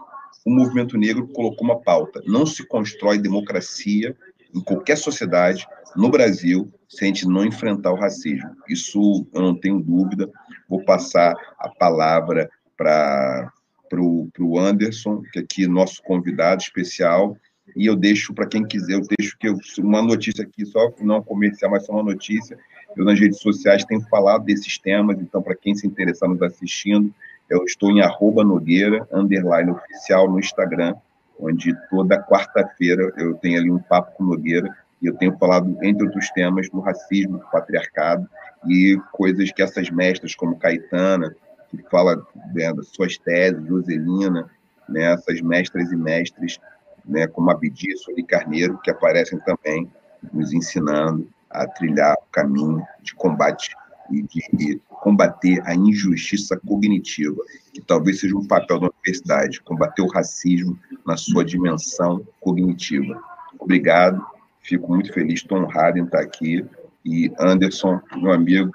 o 0.47 0.51
movimento 0.51 0.97
negro 0.97 1.29
colocou 1.29 1.63
uma 1.63 1.79
pauta. 1.79 2.23
Não 2.27 2.47
se 2.47 2.67
constrói 2.67 3.19
democracia 3.19 4.17
em 4.55 4.61
qualquer 4.61 4.97
sociedade, 4.97 5.67
no 5.95 6.09
Brasil, 6.09 6.73
se 6.89 7.05
a 7.05 7.07
gente 7.07 7.29
não 7.29 7.45
enfrentar 7.45 7.93
o 7.93 8.01
racismo. 8.01 8.49
Isso 8.67 9.27
eu 9.35 9.43
não 9.43 9.55
tenho 9.55 9.79
dúvida. 9.79 10.31
Vou 10.67 10.83
passar 10.87 11.35
a 11.59 11.69
palavra 11.69 12.49
para 12.79 13.53
o 13.97 14.59
Anderson, 14.59 15.23
que 15.33 15.39
é 15.39 15.43
aqui 15.43 15.67
nosso 15.67 16.03
convidado 16.03 16.63
especial, 16.63 17.37
e 17.77 17.87
eu 17.87 17.97
deixo 17.97 18.35
para 18.35 18.47
quem 18.47 18.65
quiser, 18.65 18.95
eu 18.95 19.03
deixo 19.19 19.37
que 19.39 19.49
eu, 19.49 19.59
uma 19.79 20.03
notícia 20.03 20.45
aqui, 20.45 20.65
só 20.65 20.93
não 21.01 21.23
comercial, 21.23 21.71
mas 21.71 21.87
só 21.87 21.93
uma 21.93 22.03
notícia. 22.03 22.59
Eu 22.97 23.05
nas 23.05 23.21
redes 23.21 23.39
sociais 23.41 23.85
tenho 23.85 24.01
falado 24.09 24.45
desses 24.45 24.79
temas, 24.79 25.19
então 25.21 25.43
para 25.43 25.55
quem 25.55 25.75
se 25.75 25.87
interessar 25.87 26.29
nos 26.29 26.43
assistindo, 26.43 27.13
eu 27.49 27.65
estou 27.65 27.91
em 27.91 28.01
arroba 28.01 28.45
Nogueira, 28.45 29.07
underline 29.13 29.71
oficial 29.71 30.31
no 30.31 30.39
Instagram, 30.39 30.95
onde 31.39 31.75
toda 31.89 32.23
quarta-feira 32.23 33.13
eu 33.17 33.35
tenho 33.35 33.61
ali 33.61 33.71
um 33.71 33.79
papo 33.79 34.17
com 34.17 34.25
Nogueira 34.25 34.75
e 35.01 35.07
eu 35.07 35.15
tenho 35.15 35.37
falado, 35.39 35.77
entre 35.83 36.05
outros 36.05 36.29
temas, 36.31 36.69
do 36.69 36.81
racismo, 36.81 37.39
do 37.39 37.47
patriarcado 37.51 38.29
e 38.67 38.99
coisas 39.13 39.53
que 39.53 39.63
essas 39.63 39.89
mestras, 39.91 40.35
como 40.35 40.59
Caetana, 40.59 41.35
que 41.71 41.83
fala 41.91 42.17
né, 42.55 42.73
das 42.73 42.89
suas 42.89 43.19
teses, 43.19 43.67
Joselina, 43.67 44.51
né, 44.89 45.13
essas 45.13 45.41
mestras 45.41 45.91
e 45.93 45.97
mestres, 45.97 46.59
né, 47.05 47.27
como 47.27 47.51
Abdi, 47.51 47.97
Soli 47.99 48.23
Carneiro, 48.23 48.79
que 48.79 48.91
aparecem 48.91 49.39
também 49.41 49.91
nos 50.33 50.53
ensinando 50.53 51.29
a 51.51 51.67
trilhar 51.67 52.15
o 52.15 52.33
caminho 52.33 52.83
de 53.03 53.15
combate 53.15 53.75
e 54.11 54.23
de 54.23 54.81
combater 54.89 55.63
a 55.65 55.75
injustiça 55.75 56.59
cognitiva, 56.67 57.37
que 57.73 57.81
talvez 57.81 58.21
seja 58.21 58.37
um 58.37 58.47
papel 58.47 58.81
da 58.81 58.89
universidade, 58.89 59.61
combater 59.61 60.03
o 60.03 60.09
racismo 60.09 60.79
na 61.07 61.17
sua 61.17 61.45
dimensão 61.45 62.27
cognitiva. 62.41 63.23
Obrigado, 63.59 64.25
fico 64.61 64.89
muito 64.89 65.13
feliz, 65.13 65.41
estou 65.41 65.59
honrado 65.59 65.99
em 65.99 66.05
estar 66.05 66.21
aqui. 66.21 66.65
E 67.05 67.33
Anderson, 67.39 68.01
meu 68.17 68.33
amigo, 68.33 68.73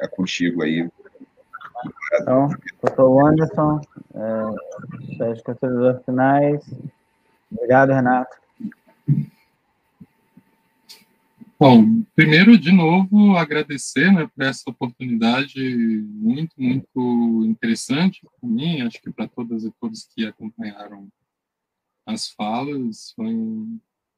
é 0.00 0.06
contigo 0.06 0.62
aí. 0.62 0.88
Então, 2.14 2.48
eu 2.82 2.94
sou 2.94 3.14
o 3.14 3.26
Anderson, 3.26 3.80
é, 4.14 5.34
sou 5.36 5.44
conselheiros 5.44 6.04
finais. 6.04 6.64
Obrigado, 7.50 7.92
Renato. 7.92 8.36
Bom, 11.58 12.02
primeiro, 12.16 12.58
de 12.58 12.72
novo, 12.72 13.36
agradecer 13.36 14.12
né, 14.12 14.28
por 14.34 14.42
essa 14.42 14.68
oportunidade 14.68 15.60
muito, 16.08 16.60
muito 16.60 17.44
interessante 17.46 18.20
para 18.22 18.48
mim, 18.48 18.80
acho 18.80 19.00
que 19.00 19.12
para 19.12 19.28
todas 19.28 19.64
e 19.64 19.70
todos 19.80 20.08
que 20.12 20.26
acompanharam 20.26 21.08
as 22.04 22.28
falas. 22.30 23.12
Foi 23.14 23.32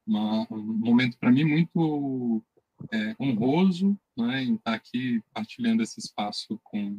uma, 0.07 0.47
um 0.49 0.73
momento 0.73 1.19
para 1.19 1.31
mim 1.31 1.43
muito 1.43 2.43
é, 2.91 3.15
honroso 3.19 3.95
né, 4.17 4.43
em 4.43 4.55
estar 4.55 4.73
aqui 4.73 5.21
partilhando 5.31 5.83
esse 5.83 5.99
espaço 5.99 6.59
com, 6.63 6.97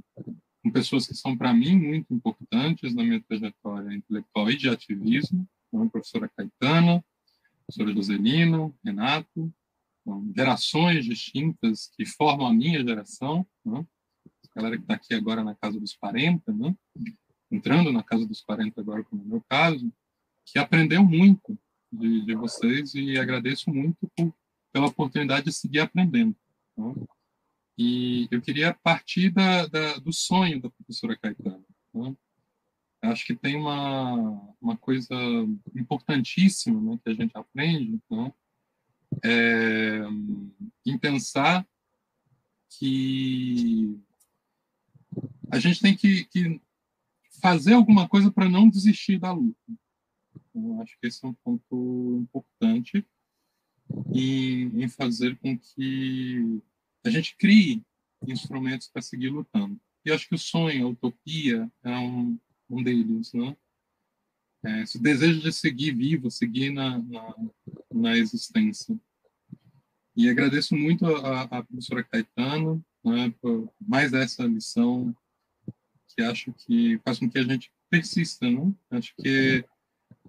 com 0.67 0.73
pessoas 0.73 1.07
que 1.07 1.15
são, 1.15 1.39
para 1.39 1.55
mim, 1.55 1.77
muito 1.77 2.13
importantes 2.13 2.93
na 2.93 3.05
minha 3.05 3.23
trajetória 3.23 3.95
intelectual 3.95 4.51
e 4.51 4.57
de 4.57 4.69
ativismo, 4.69 5.49
como 5.71 5.85
a 5.85 5.89
professora 5.89 6.29
Caetana, 6.29 6.97
a 6.97 7.03
professora 7.67 7.95
Joselina, 7.95 8.75
Renato, 8.85 9.55
gerações 10.35 11.05
distintas 11.05 11.89
que 11.97 12.05
formam 12.05 12.49
a 12.49 12.53
minha 12.53 12.83
geração, 12.83 13.47
né? 13.65 13.87
a 14.51 14.55
galera 14.57 14.77
que 14.77 14.83
está 14.83 14.95
aqui 14.95 15.15
agora 15.15 15.45
na 15.45 15.55
casa 15.55 15.79
dos 15.79 15.95
40, 15.95 16.53
né? 16.53 16.77
entrando 17.49 17.93
na 17.93 18.03
casa 18.03 18.27
dos 18.27 18.41
40 18.41 18.81
agora, 18.81 19.05
como 19.05 19.23
é 19.23 19.25
o 19.25 19.29
meu 19.29 19.45
caso, 19.49 19.93
que 20.45 20.59
aprendeu 20.59 21.05
muito 21.05 21.57
de, 21.93 22.25
de 22.25 22.35
vocês 22.35 22.93
e 22.93 23.17
agradeço 23.17 23.71
muito 23.71 24.11
por, 24.17 24.35
pela 24.73 24.87
oportunidade 24.87 25.47
de 25.47 25.53
seguir 25.53 25.79
aprendendo. 25.79 26.35
Né? 26.77 26.93
E 27.79 28.27
eu 28.31 28.41
queria 28.41 28.73
partir 28.73 29.31
da, 29.31 29.67
da, 29.67 29.99
do 29.99 30.13
sonho 30.13 30.61
da 30.61 30.71
professora 30.71 31.17
Caetano. 31.17 31.65
Né? 31.93 32.17
Acho 33.03 33.27
que 33.27 33.37
tem 33.37 33.57
uma, 33.57 34.55
uma 34.61 34.77
coisa 34.77 35.15
importantíssima 35.75 36.81
né, 36.81 36.99
que 37.05 37.11
a 37.11 37.15
gente 37.15 37.33
aprende, 37.37 38.01
né? 38.11 38.33
é, 39.23 40.01
em 40.85 40.99
pensar 40.99 41.67
que 42.71 43.99
a 45.51 45.59
gente 45.59 45.81
tem 45.81 45.95
que, 45.95 46.25
que 46.25 46.61
fazer 47.41 47.75
alguma 47.75 48.09
coisa 48.09 48.31
para 48.31 48.49
não 48.49 48.69
desistir 48.69 49.19
da 49.19 49.33
luta. 49.33 49.57
Acho 50.81 50.99
que 50.99 51.07
esse 51.07 51.25
é 51.25 51.29
um 51.29 51.35
ponto 51.35 52.19
importante 52.23 53.07
em, 54.13 54.83
em 54.83 54.89
fazer 54.89 55.37
com 55.37 55.57
que 55.59 56.63
a 57.09 57.11
gente 57.11 57.37
crie 57.37 57.83
instrumentos 58.27 58.89
para 58.89 59.03
seguir 59.03 59.29
lutando. 59.29 59.79
E 60.05 60.13
acho 60.13 60.29
que 60.29 60.35
o 60.35 60.39
sonho, 60.39 60.87
a 60.87 60.91
utopia, 60.91 61.71
é 61.83 61.99
um, 61.99 62.39
um 62.71 62.83
deles, 62.83 63.33
né? 63.33 63.57
É, 64.65 64.83
esse 64.83 65.01
desejo 65.01 65.41
de 65.41 65.53
seguir 65.53 65.95
vivo, 65.95 66.31
seguir 66.31 66.71
na, 66.71 66.99
na, 66.99 67.37
na 67.93 68.17
existência. 68.17 68.99
E 70.17 70.29
agradeço 70.29 70.75
muito 70.75 71.07
a, 71.07 71.43
a 71.43 71.63
professora 71.63 72.03
Caetano 72.03 72.85
né, 73.05 73.33
por 73.41 73.71
mais 73.81 74.13
essa 74.13 74.45
lição 74.45 75.15
que 76.09 76.23
acho 76.23 76.53
que 76.53 76.99
faz 77.05 77.19
com 77.19 77.29
que 77.29 77.39
a 77.39 77.43
gente 77.43 77.71
persista. 77.91 78.51
Né? 78.51 78.73
Acho 78.91 79.15
que 79.17 79.65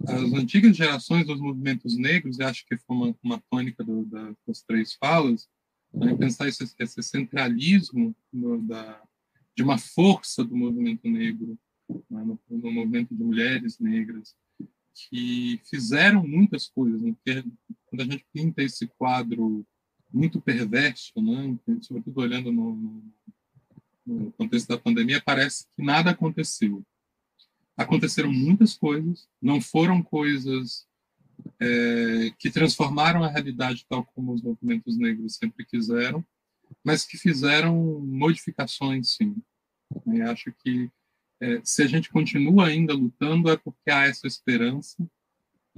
as 0.06 0.32
antigas 0.32 0.76
gerações 0.76 1.26
dos 1.26 1.40
movimentos 1.40 1.96
negros, 1.96 2.38
e 2.38 2.44
acho 2.44 2.64
que 2.66 2.76
foi 2.76 2.96
uma, 2.96 3.16
uma 3.22 3.42
tônica 3.50 3.82
do, 3.82 4.04
da, 4.04 4.32
das 4.46 4.62
três 4.62 4.94
falas, 4.94 5.48
né, 5.92 6.14
pensar 6.16 6.48
esse, 6.48 6.74
esse 6.78 7.02
centralismo 7.02 8.14
no, 8.32 8.60
da, 8.62 9.02
de 9.56 9.62
uma 9.62 9.78
força 9.78 10.44
do 10.44 10.56
movimento 10.56 11.08
negro, 11.08 11.58
né, 12.10 12.24
no, 12.24 12.38
no, 12.48 12.72
movimento 12.72 13.14
de 13.14 13.22
mulheres 13.22 13.78
negras, 13.78 14.36
que 14.94 15.60
fizeram 15.68 16.26
muitas 16.26 16.68
coisas. 16.68 17.00
Né, 17.00 17.14
quando 17.86 18.00
a 18.00 18.04
gente 18.04 18.26
pinta 18.32 18.62
esse 18.62 18.86
quadro 18.86 19.66
muito 20.12 20.40
perverso, 20.40 21.12
né? 21.20 21.58
sobretudo 21.82 22.20
olhando 22.20 22.50
no, 22.50 23.04
no, 24.06 24.32
contexto 24.32 24.68
da 24.68 24.78
pandemia, 24.78 25.22
parece 25.24 25.66
que 25.76 25.82
nada 25.82 26.10
aconteceu. 26.10 26.84
Aconteceram 27.76 28.32
muitas 28.32 28.74
coisas, 28.74 29.28
não 29.40 29.60
foram 29.60 30.02
coisas 30.02 30.87
é, 31.60 32.32
que 32.38 32.50
transformaram 32.50 33.22
a 33.22 33.28
realidade 33.28 33.86
tal 33.88 34.04
como 34.04 34.32
os 34.32 34.42
movimentos 34.42 34.96
negros 34.96 35.36
sempre 35.36 35.64
quiseram, 35.64 36.24
mas 36.84 37.04
que 37.04 37.16
fizeram 37.16 38.00
modificações, 38.00 39.16
sim. 39.16 39.36
Acho 40.30 40.52
que 40.62 40.90
é, 41.40 41.60
se 41.64 41.82
a 41.82 41.86
gente 41.86 42.10
continua 42.10 42.66
ainda 42.66 42.92
lutando 42.92 43.50
é 43.50 43.56
porque 43.56 43.90
há 43.90 44.04
essa 44.06 44.26
esperança 44.26 44.96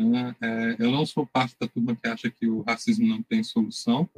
né? 0.05 0.35
É, 0.41 0.77
eu 0.79 0.91
não 0.91 1.05
sou 1.05 1.27
parte 1.27 1.57
da 1.61 1.69
turma 1.69 1.95
que 1.95 2.09
acha 2.09 2.31
que 2.31 2.47
o 2.47 2.63
racismo 2.63 3.07
não 3.07 3.23
tem 3.23 3.43
solução. 3.43 4.09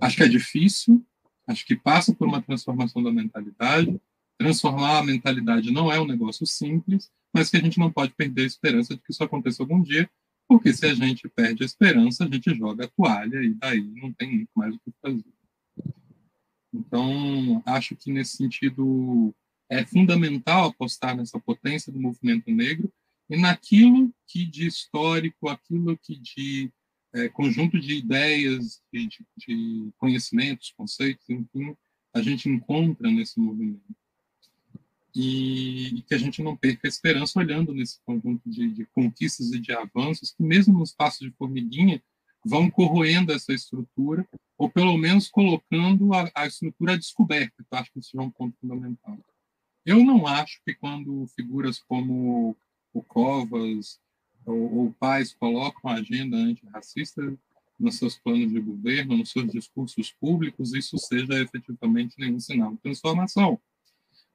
Acho 0.00 0.16
que 0.16 0.22
é 0.22 0.28
difícil, 0.28 1.04
acho 1.46 1.64
que 1.64 1.76
passa 1.76 2.14
por 2.14 2.26
uma 2.26 2.42
transformação 2.42 3.02
da 3.02 3.12
mentalidade. 3.12 4.00
Transformar 4.38 4.98
a 4.98 5.04
mentalidade 5.04 5.70
não 5.70 5.90
é 5.90 6.00
um 6.00 6.06
negócio 6.06 6.46
simples, 6.46 7.10
mas 7.32 7.48
que 7.48 7.56
a 7.56 7.60
gente 7.60 7.78
não 7.78 7.90
pode 7.90 8.12
perder 8.12 8.42
a 8.42 8.46
esperança 8.46 8.94
de 8.94 9.00
que 9.00 9.12
isso 9.12 9.22
aconteça 9.22 9.62
algum 9.62 9.80
dia, 9.80 10.10
porque 10.48 10.72
se 10.72 10.86
a 10.86 10.94
gente 10.94 11.28
perde 11.28 11.62
a 11.62 11.66
esperança, 11.66 12.24
a 12.24 12.28
gente 12.28 12.54
joga 12.54 12.84
a 12.84 12.88
toalha 12.88 13.42
e 13.42 13.54
daí 13.54 13.82
não 13.82 14.12
tem 14.12 14.36
muito 14.36 14.50
mais 14.54 14.74
o 14.74 14.78
que 14.78 14.92
fazer. 15.00 15.24
Então, 16.72 17.62
acho 17.66 17.94
que 17.96 18.12
nesse 18.12 18.36
sentido, 18.36 19.34
é 19.70 19.84
fundamental 19.84 20.68
apostar 20.68 21.16
nessa 21.16 21.38
potência 21.38 21.92
do 21.92 22.00
movimento 22.00 22.50
negro 22.50 22.92
e 23.30 23.36
naquilo 23.36 24.12
que 24.26 24.44
de 24.44 24.66
histórico, 24.66 25.48
aquilo 25.48 25.96
que 25.96 26.16
de 26.16 26.70
é, 27.14 27.28
conjunto 27.28 27.80
de 27.80 27.94
ideias, 27.94 28.82
de, 28.92 29.08
de, 29.36 29.92
conhecimentos, 29.96 30.74
conceitos, 30.76 31.24
enfim, 31.30 31.76
a 32.12 32.20
gente 32.20 32.48
encontra 32.48 33.10
nesse 33.10 33.38
movimento. 33.38 33.82
E, 35.16 36.02
que 36.08 36.14
a 36.14 36.18
gente 36.18 36.42
não 36.42 36.56
perca 36.56 36.86
a 36.86 36.88
esperança 36.88 37.38
olhando 37.38 37.72
nesse 37.72 38.00
conjunto 38.04 38.50
de, 38.50 38.68
de 38.70 38.84
conquistas 38.86 39.52
e 39.52 39.60
de 39.60 39.72
avanços 39.72 40.32
que, 40.32 40.42
mesmo 40.42 40.78
nos 40.78 40.92
passos 40.92 41.20
de 41.20 41.30
formiguinha, 41.36 42.02
vão 42.44 42.68
corroendo 42.68 43.32
essa 43.32 43.52
estrutura, 43.52 44.28
ou 44.58 44.68
pelo 44.68 44.96
menos 44.98 45.28
colocando 45.28 46.12
a, 46.12 46.30
a 46.34 46.46
estrutura 46.46 46.98
descoberta, 46.98 47.54
que 47.58 47.74
eu 47.74 47.78
acho 47.78 47.92
que 47.92 48.00
isso 48.00 48.18
é 48.18 48.22
um 48.22 48.30
ponto 48.30 48.56
fundamental. 48.60 49.18
Eu 49.86 50.04
não 50.04 50.26
acho 50.26 50.60
que 50.64 50.74
quando 50.74 51.26
figuras 51.28 51.78
como 51.78 52.56
o 52.92 53.02
Covas 53.02 54.00
ou, 54.46 54.78
ou 54.78 54.92
pais 54.92 55.34
colocam 55.34 55.90
a 55.90 55.94
agenda 55.94 56.36
antirracista 56.36 57.36
nos 57.78 57.96
seus 57.96 58.18
planos 58.18 58.52
de 58.52 58.60
governo, 58.60 59.16
nos 59.16 59.30
seus 59.30 59.50
discursos 59.50 60.12
públicos, 60.12 60.74
isso 60.74 60.96
seja 60.98 61.40
efetivamente 61.40 62.14
nenhum 62.18 62.40
sinal 62.40 62.72
de 62.72 62.78
transformação. 62.78 63.60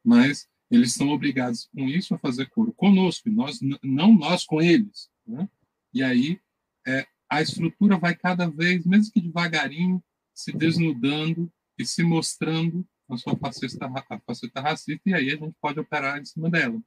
Mas 0.04 0.48
eles 0.70 0.94
são 0.94 1.10
obrigados 1.10 1.68
com 1.74 1.88
isso 1.88 2.14
a 2.14 2.20
fazer 2.20 2.50
coro 2.50 2.72
conosco, 2.74 3.30
nós 3.30 3.60
não 3.84 4.14
nós 4.14 4.46
com 4.46 4.62
eles. 4.62 5.10
Né? 5.26 5.50
E 5.94 6.04
aí 6.04 6.40
é, 6.88 7.08
a 7.30 7.42
estrutura 7.42 7.98
vai 7.98 8.16
cada 8.16 8.48
vez, 8.50 8.86
mesmo 8.86 9.12
que 9.12 9.22
devagarinho, 9.22 10.04
se 10.34 10.52
desnudando 10.52 11.52
e 11.78 11.86
se 11.86 12.04
mostrando 12.04 12.86
a 13.10 13.18
sua 13.18 13.36
faceta, 13.36 13.90
faceta 14.26 14.62
racista, 14.62 15.02
e 15.10 15.14
aí 15.14 15.30
a 15.32 15.36
gente 15.36 15.56
pode 15.60 15.80
operar 15.80 16.20
em 16.20 16.26
cima 16.26 16.50
dela. 16.50 16.80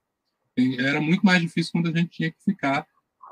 E 0.56 0.76
era 0.80 1.00
muito 1.00 1.24
mais 1.24 1.40
difícil 1.40 1.72
quando 1.72 1.88
a 1.88 1.98
gente 1.98 2.10
tinha 2.10 2.30
que 2.30 2.42
ficar 2.42 2.86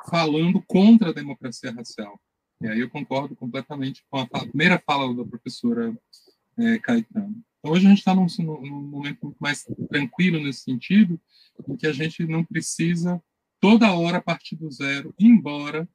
falando 0.08 0.60
contra 0.62 1.10
a 1.10 1.12
democracia 1.12 1.70
racial. 1.70 2.20
E 2.60 2.68
aí 2.68 2.80
eu 2.80 2.90
concordo 2.90 3.36
completamente 3.36 4.04
com 4.10 4.18
a 4.18 4.26
primeira 4.26 4.78
fala 4.78 5.14
da 5.14 5.24
professora 5.24 5.96
é, 6.58 6.78
Caetano. 6.78 7.42
Hoje 7.62 7.86
a 7.86 7.90
gente 7.90 7.98
está 7.98 8.14
num, 8.14 8.26
num, 8.38 8.82
momento 8.82 9.18
muito 9.22 9.38
mais 9.38 9.66
tranquilo 9.88 10.42
nesse 10.42 10.62
sentido, 10.62 11.20
em 11.68 11.76
que 11.76 11.86
a 11.86 11.92
gente 11.92 12.24
não 12.26 12.42
precisa 12.42 13.22
toda 13.60 13.92
hora 13.92 14.20
partir 14.20 14.56
do 14.56 14.70
zero, 14.70 15.14
embora, 15.18 15.86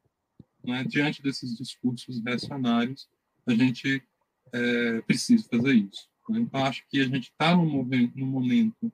né, 0.64 0.84
diante 0.84 1.20
desses 1.20 1.56
discursos 1.56 2.22
reacionários, 2.24 3.08
a 3.44 3.54
gente 3.54 4.02
é, 4.52 5.00
precise 5.02 5.44
fazer 5.48 5.74
isso. 5.74 6.08
Né? 6.28 6.40
Então, 6.40 6.64
acho 6.64 6.84
que 6.88 7.00
a 7.00 7.04
gente 7.04 7.30
está 7.30 7.56
num, 7.56 7.84
num 8.14 8.26
momento 8.26 8.92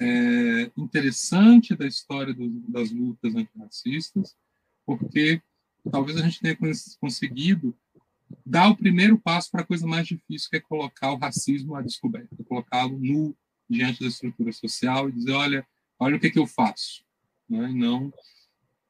é, 0.00 0.70
interessante 0.76 1.76
da 1.76 1.86
história 1.86 2.32
do, 2.32 2.48
das 2.68 2.90
lutas 2.90 3.34
antirracistas, 3.34 4.34
porque 4.86 5.42
talvez 5.90 6.16
a 6.16 6.22
gente 6.22 6.40
tenha 6.40 6.56
conseguido 6.98 7.76
dar 8.44 8.68
o 8.70 8.76
primeiro 8.76 9.18
passo 9.18 9.50
para 9.50 9.62
a 9.62 9.66
coisa 9.66 9.86
mais 9.86 10.06
difícil, 10.06 10.48
que 10.50 10.56
é 10.56 10.60
colocar 10.60 11.12
o 11.12 11.18
racismo 11.18 11.74
à 11.74 11.82
descoberta, 11.82 12.36
colocá-lo 12.44 12.98
nu 12.98 13.36
diante 13.68 14.00
da 14.00 14.08
estrutura 14.08 14.52
social 14.52 15.08
e 15.08 15.12
dizer, 15.12 15.32
olha, 15.32 15.66
olha 15.98 16.16
o 16.16 16.20
que, 16.20 16.30
que 16.30 16.38
eu 16.38 16.46
faço, 16.46 17.04
né? 17.48 17.70
e 17.70 17.74
não 17.74 18.12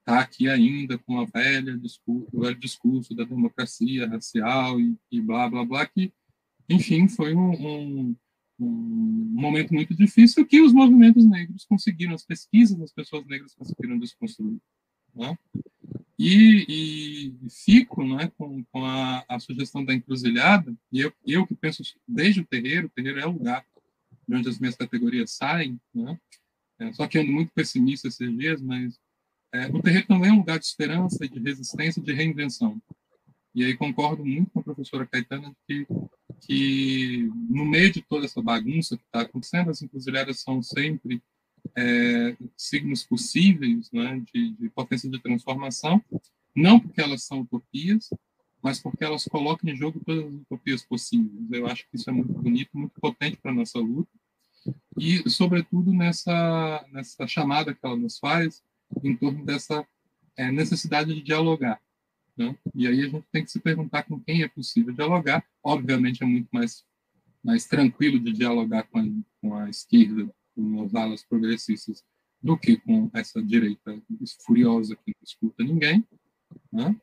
tá 0.05 0.21
aqui 0.21 0.49
ainda 0.49 0.97
com 0.99 1.21
a 1.21 1.27
velha 1.27 1.77
discurso, 1.77 2.29
o 2.33 2.41
velho 2.41 2.59
discurso 2.59 3.15
da 3.15 3.25
democracia 3.25 4.09
racial 4.09 4.81
e, 4.81 4.97
e 5.11 5.21
blá 5.21 5.49
blá 5.51 5.65
blá 5.65 5.87
que, 5.87 6.13
enfim, 6.69 7.09
foi 7.09 7.35
um, 7.35 7.51
um 7.51 8.17
um 8.61 9.41
momento 9.41 9.73
muito 9.73 9.95
difícil 9.95 10.45
que 10.45 10.61
os 10.61 10.73
movimentos 10.73 11.25
negros 11.25 11.65
conseguiram, 11.65 12.15
as 12.15 12.25
pesquisas 12.25 12.77
das 12.77 12.93
pessoas 12.93 13.25
negras 13.27 13.55
conseguiram 13.55 13.99
desconstruir. 13.99 14.59
Né? 15.15 15.39
E, 16.19 16.67
e, 16.69 17.51
fico 17.51 18.05
né, 18.05 18.31
com, 18.37 18.65
com 18.65 18.85
a, 18.85 19.25
a, 19.29 19.39
sugestão 19.39 19.85
da 19.85 19.95
encruzilhada, 19.95 20.75
e 20.91 21.01
eu, 21.01 21.13
eu 21.25 21.47
que 21.47 21.55
penso 21.55 21.83
desde 22.07 22.41
o 22.41 22.47
terreiro, 22.47 22.87
o 22.87 22.91
terreiro 22.91 23.21
é 23.21 23.27
o 23.27 23.31
lugar 23.31 23.65
de 24.27 24.35
onde 24.35 24.49
as 24.49 24.59
minhas 24.59 24.75
categorias 24.75 25.31
saem, 25.31 25.81
né? 25.95 26.19
é, 26.81 26.93
só 26.93 27.07
que 27.07 27.19
ando 27.19 27.31
muito 27.31 27.53
pessimista 27.53 28.09
esses 28.09 28.37
dias, 28.37 28.61
mas 28.61 28.99
é, 29.53 29.67
o 29.69 29.81
terreiro 29.81 30.09
também 30.09 30.31
é 30.31 30.33
um 30.33 30.39
lugar 30.39 30.59
de 30.59 30.67
esperança, 30.67 31.29
de 31.29 31.39
resistência, 31.39 32.03
de 32.03 32.13
reinvenção. 32.13 32.83
E 33.55 33.65
aí 33.65 33.77
concordo 33.77 34.25
muito 34.25 34.51
com 34.51 34.61
a 34.61 34.65
professora 34.65 35.07
Caetana 35.07 35.55
que 35.67 35.87
que 36.41 37.29
no 37.49 37.65
meio 37.65 37.93
de 37.93 38.03
toda 38.03 38.27
essa 38.27 38.41
bagunça 38.41 38.97
que 38.97 39.03
está 39.05 39.23
acontecendo, 39.23 39.71
as 39.71 39.83
encruzilhadas 39.83 40.41
são 40.41 40.63
sempre 40.63 41.23
é, 41.77 42.37
signos 42.57 43.05
possíveis 43.05 43.91
né, 43.93 44.23
de, 44.33 44.53
de, 44.53 44.69
potência 44.71 45.09
de 45.09 45.21
transformação, 45.21 46.03
não 46.55 46.79
porque 46.81 47.01
elas 47.01 47.23
são 47.23 47.41
utopias, 47.41 48.11
mas 48.63 48.81
porque 48.81 49.05
elas 49.05 49.25
colocam 49.25 49.71
em 49.71 49.77
jogo 49.77 50.01
todas 50.05 50.25
as 50.25 50.41
utopias 50.41 50.85
possíveis. 50.85 51.51
Eu 51.51 51.67
acho 51.67 51.89
que 51.89 51.97
isso 51.97 52.11
é 52.11 52.13
muito 52.13 52.33
bonito, 52.33 52.71
muito 52.75 53.01
potente 53.01 53.37
para 53.37 53.53
a 53.53 53.55
nossa 53.55 53.79
luta, 53.79 54.11
e, 54.97 55.29
sobretudo, 55.31 55.93
nessa, 55.93 56.85
nessa 56.93 57.27
chamada 57.27 57.73
que 57.73 57.81
ela 57.83 57.97
nos 57.97 58.19
faz 58.19 58.63
em 59.03 59.17
torno 59.17 59.45
dessa 59.45 59.87
é, 60.37 60.51
necessidade 60.51 61.15
de 61.15 61.23
dialogar. 61.23 61.81
Né? 62.37 62.57
E 62.75 62.87
aí 62.87 63.03
a 63.03 63.09
gente 63.09 63.27
tem 63.33 63.45
que 63.45 63.51
se 63.51 63.61
perguntar 63.61 64.05
com 64.05 64.21
quem 64.21 64.43
é 64.43 64.49
possível 64.49 64.93
dialogar. 64.93 65.45
Obviamente 65.63 66.23
é 66.23 66.27
muito 66.27 66.49
mais, 66.53 66.85
mais 67.43 67.67
tranquilo 67.67 68.19
de 68.19 68.33
dialogar 68.33 68.85
com 68.85 68.99
a, 68.99 69.05
com 69.41 69.55
a 69.55 69.69
esquerda, 69.69 70.29
com 70.59 70.83
as 70.83 70.95
alas 70.95 71.25
progressistas, 71.25 72.05
do 72.43 72.59
que 72.59 72.77
com 72.79 73.09
essa 73.15 73.43
direita 73.43 74.01
furiosa 74.45 74.97
que 74.97 75.13
não 75.15 75.25
escuta 75.25 75.63
ninguém. 75.63 76.05
Né? 76.73 76.97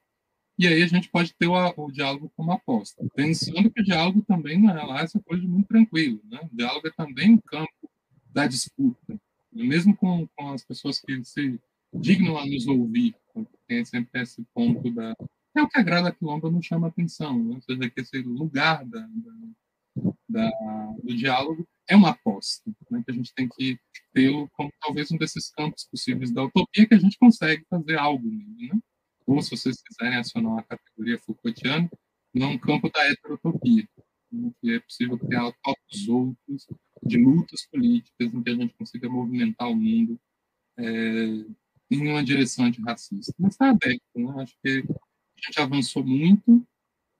E 0.57 0.68
aí 0.68 0.84
a 0.84 0.88
gente 0.88 1.10
pode 1.10 1.34
ter 1.34 1.48
o, 1.48 1.73
o, 1.77 1.91
diálogo 1.91 2.32
como 2.36 2.52
aposta, 2.52 3.06
pensando 3.15 3.69
que 3.69 3.82
o 3.82 3.84
diálogo 3.84 4.22
também 4.22 4.60
não 4.60 4.69
é 4.69 4.84
lá 4.84 5.02
essa 5.02 5.19
coisa 5.19 5.45
muito 5.45 5.68
tranquilo. 5.68 6.19
Né? 6.26 6.40
O 6.52 6.56
diálogo 6.56 6.88
é 6.88 6.91
também 6.91 7.32
um 7.32 7.38
campo 7.38 7.90
da 8.32 8.48
disputa, 8.48 9.19
mesmo 9.52 9.95
com, 9.95 10.27
com 10.36 10.49
as 10.52 10.64
pessoas 10.65 10.99
que 10.99 11.23
se 11.23 11.60
dignam 11.94 12.38
a 12.38 12.45
nos 12.45 12.68
ouvir, 12.68 13.15
tem 13.68 13.84
sempre 13.86 14.22
esse 14.22 14.44
ponto 14.53 14.90
da. 14.91 15.15
É 15.56 15.61
o 15.61 15.69
que 15.69 15.80
a 15.80 15.84
Grada 15.84 16.11
Quilomba 16.11 16.52
não 16.52 16.61
chama 16.61 16.88
atenção, 16.88 17.41
né? 17.41 17.56
ou 17.56 17.61
seja, 17.61 17.90
que 17.90 18.02
esse 18.02 18.22
lugar 18.22 18.86
da, 18.86 18.99
da, 18.99 20.11
da 20.27 20.52
do 21.02 21.15
diálogo 21.15 21.65
é 21.88 21.95
uma 21.95 22.10
aposta, 22.10 22.70
né? 22.90 23.03
que 23.06 23.12
a 23.12 23.14
gente 23.14 23.34
tem 23.34 23.48
que 23.48 23.78
tê-lo 24.14 24.49
como 24.53 24.72
talvez 24.82 25.12
um 25.12 25.18
desses 25.18 25.52
campos 25.52 25.88
possíveis 25.90 26.32
da 26.32 26.44
utopia 26.44 26.88
que 26.88 26.94
a 26.94 26.99
gente 26.99 27.18
consegue 27.18 27.64
fazer 27.70 27.98
algo 27.98 28.28
nele. 28.28 28.74
Né? 28.74 28.80
Ou, 29.26 29.41
se 29.41 29.52
vocês 29.52 29.82
quiserem 29.82 30.18
acionar 30.18 30.60
a 30.60 30.64
categoria 30.64 31.20
Foucaultiana, 31.20 31.90
num 32.34 32.57
campo 32.57 32.90
da 32.90 33.10
heterotopia, 33.10 33.88
né? 34.32 34.52
que 34.62 34.74
é 34.74 34.80
possível 34.80 35.18
criar 35.18 35.52
topos 35.64 36.07
outros 36.07 36.68
de 37.03 37.18
lutas 37.18 37.66
políticas 37.68 38.34
em 38.34 38.44
que 38.44 38.49
a 38.49 38.56
gente 38.56 38.74
consiga 38.74 39.10
movimentar 39.10 39.70
o 39.70 39.76
mundo 39.76 40.20
é, 40.78 40.86
em 41.91 42.07
uma 42.07 42.24
direção 42.24 42.66
antirracista. 42.66 43.34
Mas 43.40 43.53
está 43.53 43.70
aberto, 43.70 44.02
né? 44.16 44.34
Acho 44.41 44.56
que 44.62 44.70
a 44.70 45.48
gente 45.48 45.60
avançou 45.62 46.03
muito, 46.03 46.68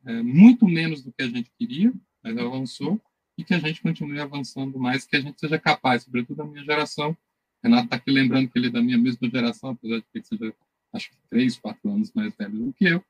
é, 0.06 0.22
muito 0.22 0.68
menos 0.68 1.04
do 1.04 1.14
que 1.14 1.24
a 1.24 1.28
gente 1.28 1.52
queria, 1.58 1.94
mas 2.24 2.38
avançou, 2.38 3.02
e 3.38 3.44
que 3.44 3.53
a 3.53 3.60
gente 3.60 3.82
continue 3.82 4.20
avançando 4.20 4.80
mais, 4.80 5.06
que 5.06 5.16
a 5.16 5.22
gente 5.22 5.40
seja 5.40 5.60
capaz, 5.60 6.03
sobretudo 6.03 6.41
a 6.41 6.45
minha 6.45 6.64
geração. 6.64 7.16
Renato 7.64 7.86
está 7.86 7.95
aqui 7.95 8.12
lembrando 8.12 8.49
que 8.49 8.57
ele 8.57 8.68
é 8.68 8.72
da 8.72 8.82
minha 8.82 8.98
mesma 8.98 9.30
geração, 9.30 9.72
apesar 9.72 9.98
de 9.98 10.06
que 10.14 10.24
seja, 10.24 10.53
acho 10.94 11.10
que, 11.10 11.18
três, 11.30 11.57
quatro 11.57 11.91
anos 11.91 12.12
mais 12.14 12.34
velho 12.36 12.66
do 12.66 12.74
que 12.74 12.86
eu, 12.86 13.03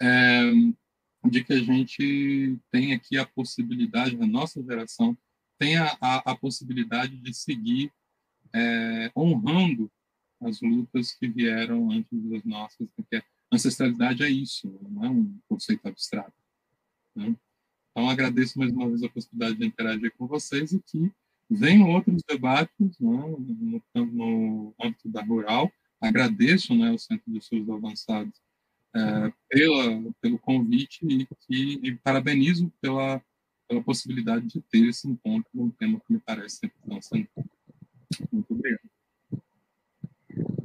é, 0.00 0.52
de 1.24 1.42
que 1.42 1.52
a 1.52 1.58
gente 1.58 2.58
tem 2.70 2.92
aqui 2.92 3.18
a 3.18 3.26
possibilidade, 3.26 4.16
a 4.20 4.26
nossa 4.26 4.62
geração 4.62 5.16
tem 5.58 5.76
a, 5.76 5.96
a, 6.00 6.32
a 6.32 6.36
possibilidade 6.36 7.16
de 7.16 7.32
seguir 7.32 7.90
é, 8.54 9.10
honrando 9.16 9.90
as 10.40 10.60
lutas 10.60 11.12
que 11.12 11.28
vieram 11.28 11.90
antes 11.90 12.22
das 12.30 12.44
nossas, 12.44 12.86
porque 12.94 13.22
ancestralidade 13.52 14.22
é 14.22 14.28
isso, 14.28 14.68
não 14.90 15.04
é 15.04 15.08
um 15.08 15.38
conceito 15.48 15.86
abstrato. 15.86 16.34
Né? 17.14 17.34
Então, 17.96 18.10
agradeço 18.10 18.58
mais 18.58 18.70
uma 18.72 18.86
vez 18.88 19.02
a 19.02 19.08
possibilidade 19.08 19.56
de 19.56 19.66
interagir 19.66 20.12
com 20.18 20.26
vocês 20.26 20.70
e 20.70 20.78
que 20.82 21.10
venham 21.48 21.88
outros 21.88 22.22
debates 22.28 22.70
né, 22.78 22.90
no, 23.00 23.82
no 24.04 24.74
âmbito 24.78 25.08
da 25.08 25.22
rural. 25.22 25.72
Agradeço 25.98 26.74
né, 26.74 26.90
ao 26.90 26.98
Centro 26.98 27.24
de 27.26 27.38
Estudos 27.38 27.70
Avançados 27.70 28.38
é, 28.94 29.32
pela, 29.48 30.12
pelo 30.20 30.38
convite 30.38 31.06
e, 31.06 31.26
que, 31.46 31.80
e 31.82 31.96
parabenizo 31.96 32.70
pela, 32.82 33.18
pela 33.66 33.82
possibilidade 33.82 34.46
de 34.46 34.60
ter 34.60 34.86
esse 34.86 35.08
encontro 35.08 35.48
num 35.54 35.70
tema 35.70 35.98
que 35.98 36.12
me 36.12 36.20
parece 36.20 36.56
sempre 36.56 36.76
tão 36.86 37.00
central. 37.00 37.46
Muito 38.30 38.52
obrigado. 38.52 38.90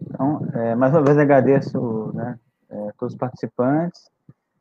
Então, 0.09 0.45
é, 0.53 0.75
mais 0.75 0.93
uma 0.93 1.01
vez 1.01 1.17
agradeço 1.17 2.11
né, 2.13 2.37
é, 2.69 2.91
todos 2.97 3.13
os 3.13 3.17
participantes, 3.17 4.11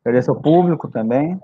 agradeço 0.05 0.31
ao 0.31 0.41
público 0.41 0.87
também. 0.87 1.37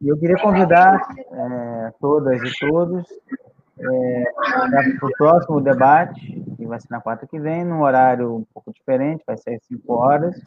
E 0.00 0.08
eu 0.08 0.18
queria 0.18 0.36
convidar 0.36 1.00
é, 1.16 1.92
todas 2.00 2.42
e 2.42 2.58
todos 2.58 3.04
é, 3.78 4.24
para 4.98 5.08
o 5.08 5.12
próximo 5.16 5.60
debate, 5.60 6.42
que 6.56 6.66
vai 6.66 6.80
ser 6.80 6.88
na 6.90 7.00
quarta 7.00 7.26
que 7.26 7.38
vem, 7.38 7.64
num 7.64 7.82
horário 7.82 8.36
um 8.36 8.44
pouco 8.52 8.72
diferente, 8.72 9.24
vai 9.26 9.36
ser 9.36 9.54
às 9.54 9.64
5 9.64 9.92
horas. 9.92 10.40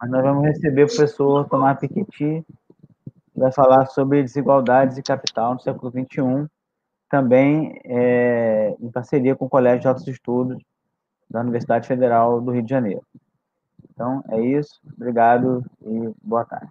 Mas 0.00 0.10
nós 0.10 0.22
vamos 0.22 0.44
receber 0.44 0.84
o 0.84 0.86
professor 0.86 1.48
Tomás 1.48 1.78
Piketty, 1.78 2.44
que 3.34 3.40
vai 3.40 3.52
falar 3.52 3.86
sobre 3.86 4.22
desigualdades 4.22 4.98
e 4.98 5.02
capital 5.02 5.54
no 5.54 5.60
século 5.60 5.90
XXI, 5.90 6.48
também 7.08 7.80
é, 7.84 8.74
em 8.80 8.90
parceria 8.90 9.36
com 9.36 9.44
o 9.44 9.50
Colégio 9.50 9.80
de 9.80 9.88
Altos 9.88 10.08
Estudos 10.08 10.62
da 11.28 11.40
Universidade 11.40 11.86
Federal 11.86 12.40
do 12.40 12.50
Rio 12.50 12.62
de 12.62 12.70
Janeiro. 12.70 13.02
Então, 14.02 14.24
é 14.30 14.40
isso. 14.40 14.80
Obrigado 14.96 15.64
e 15.80 16.12
boa 16.24 16.44
tarde. 16.44 16.66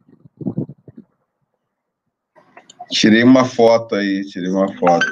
Tirei 2.90 3.24
uma 3.24 3.46
foto 3.46 3.96
aí, 3.96 4.26
tirei 4.26 4.50
uma 4.50 4.68
foto. 4.78 5.08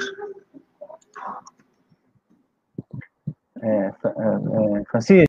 É, 3.61 3.67
é, 3.67 3.87
é, 3.87 4.83
Francisco? 4.91 5.27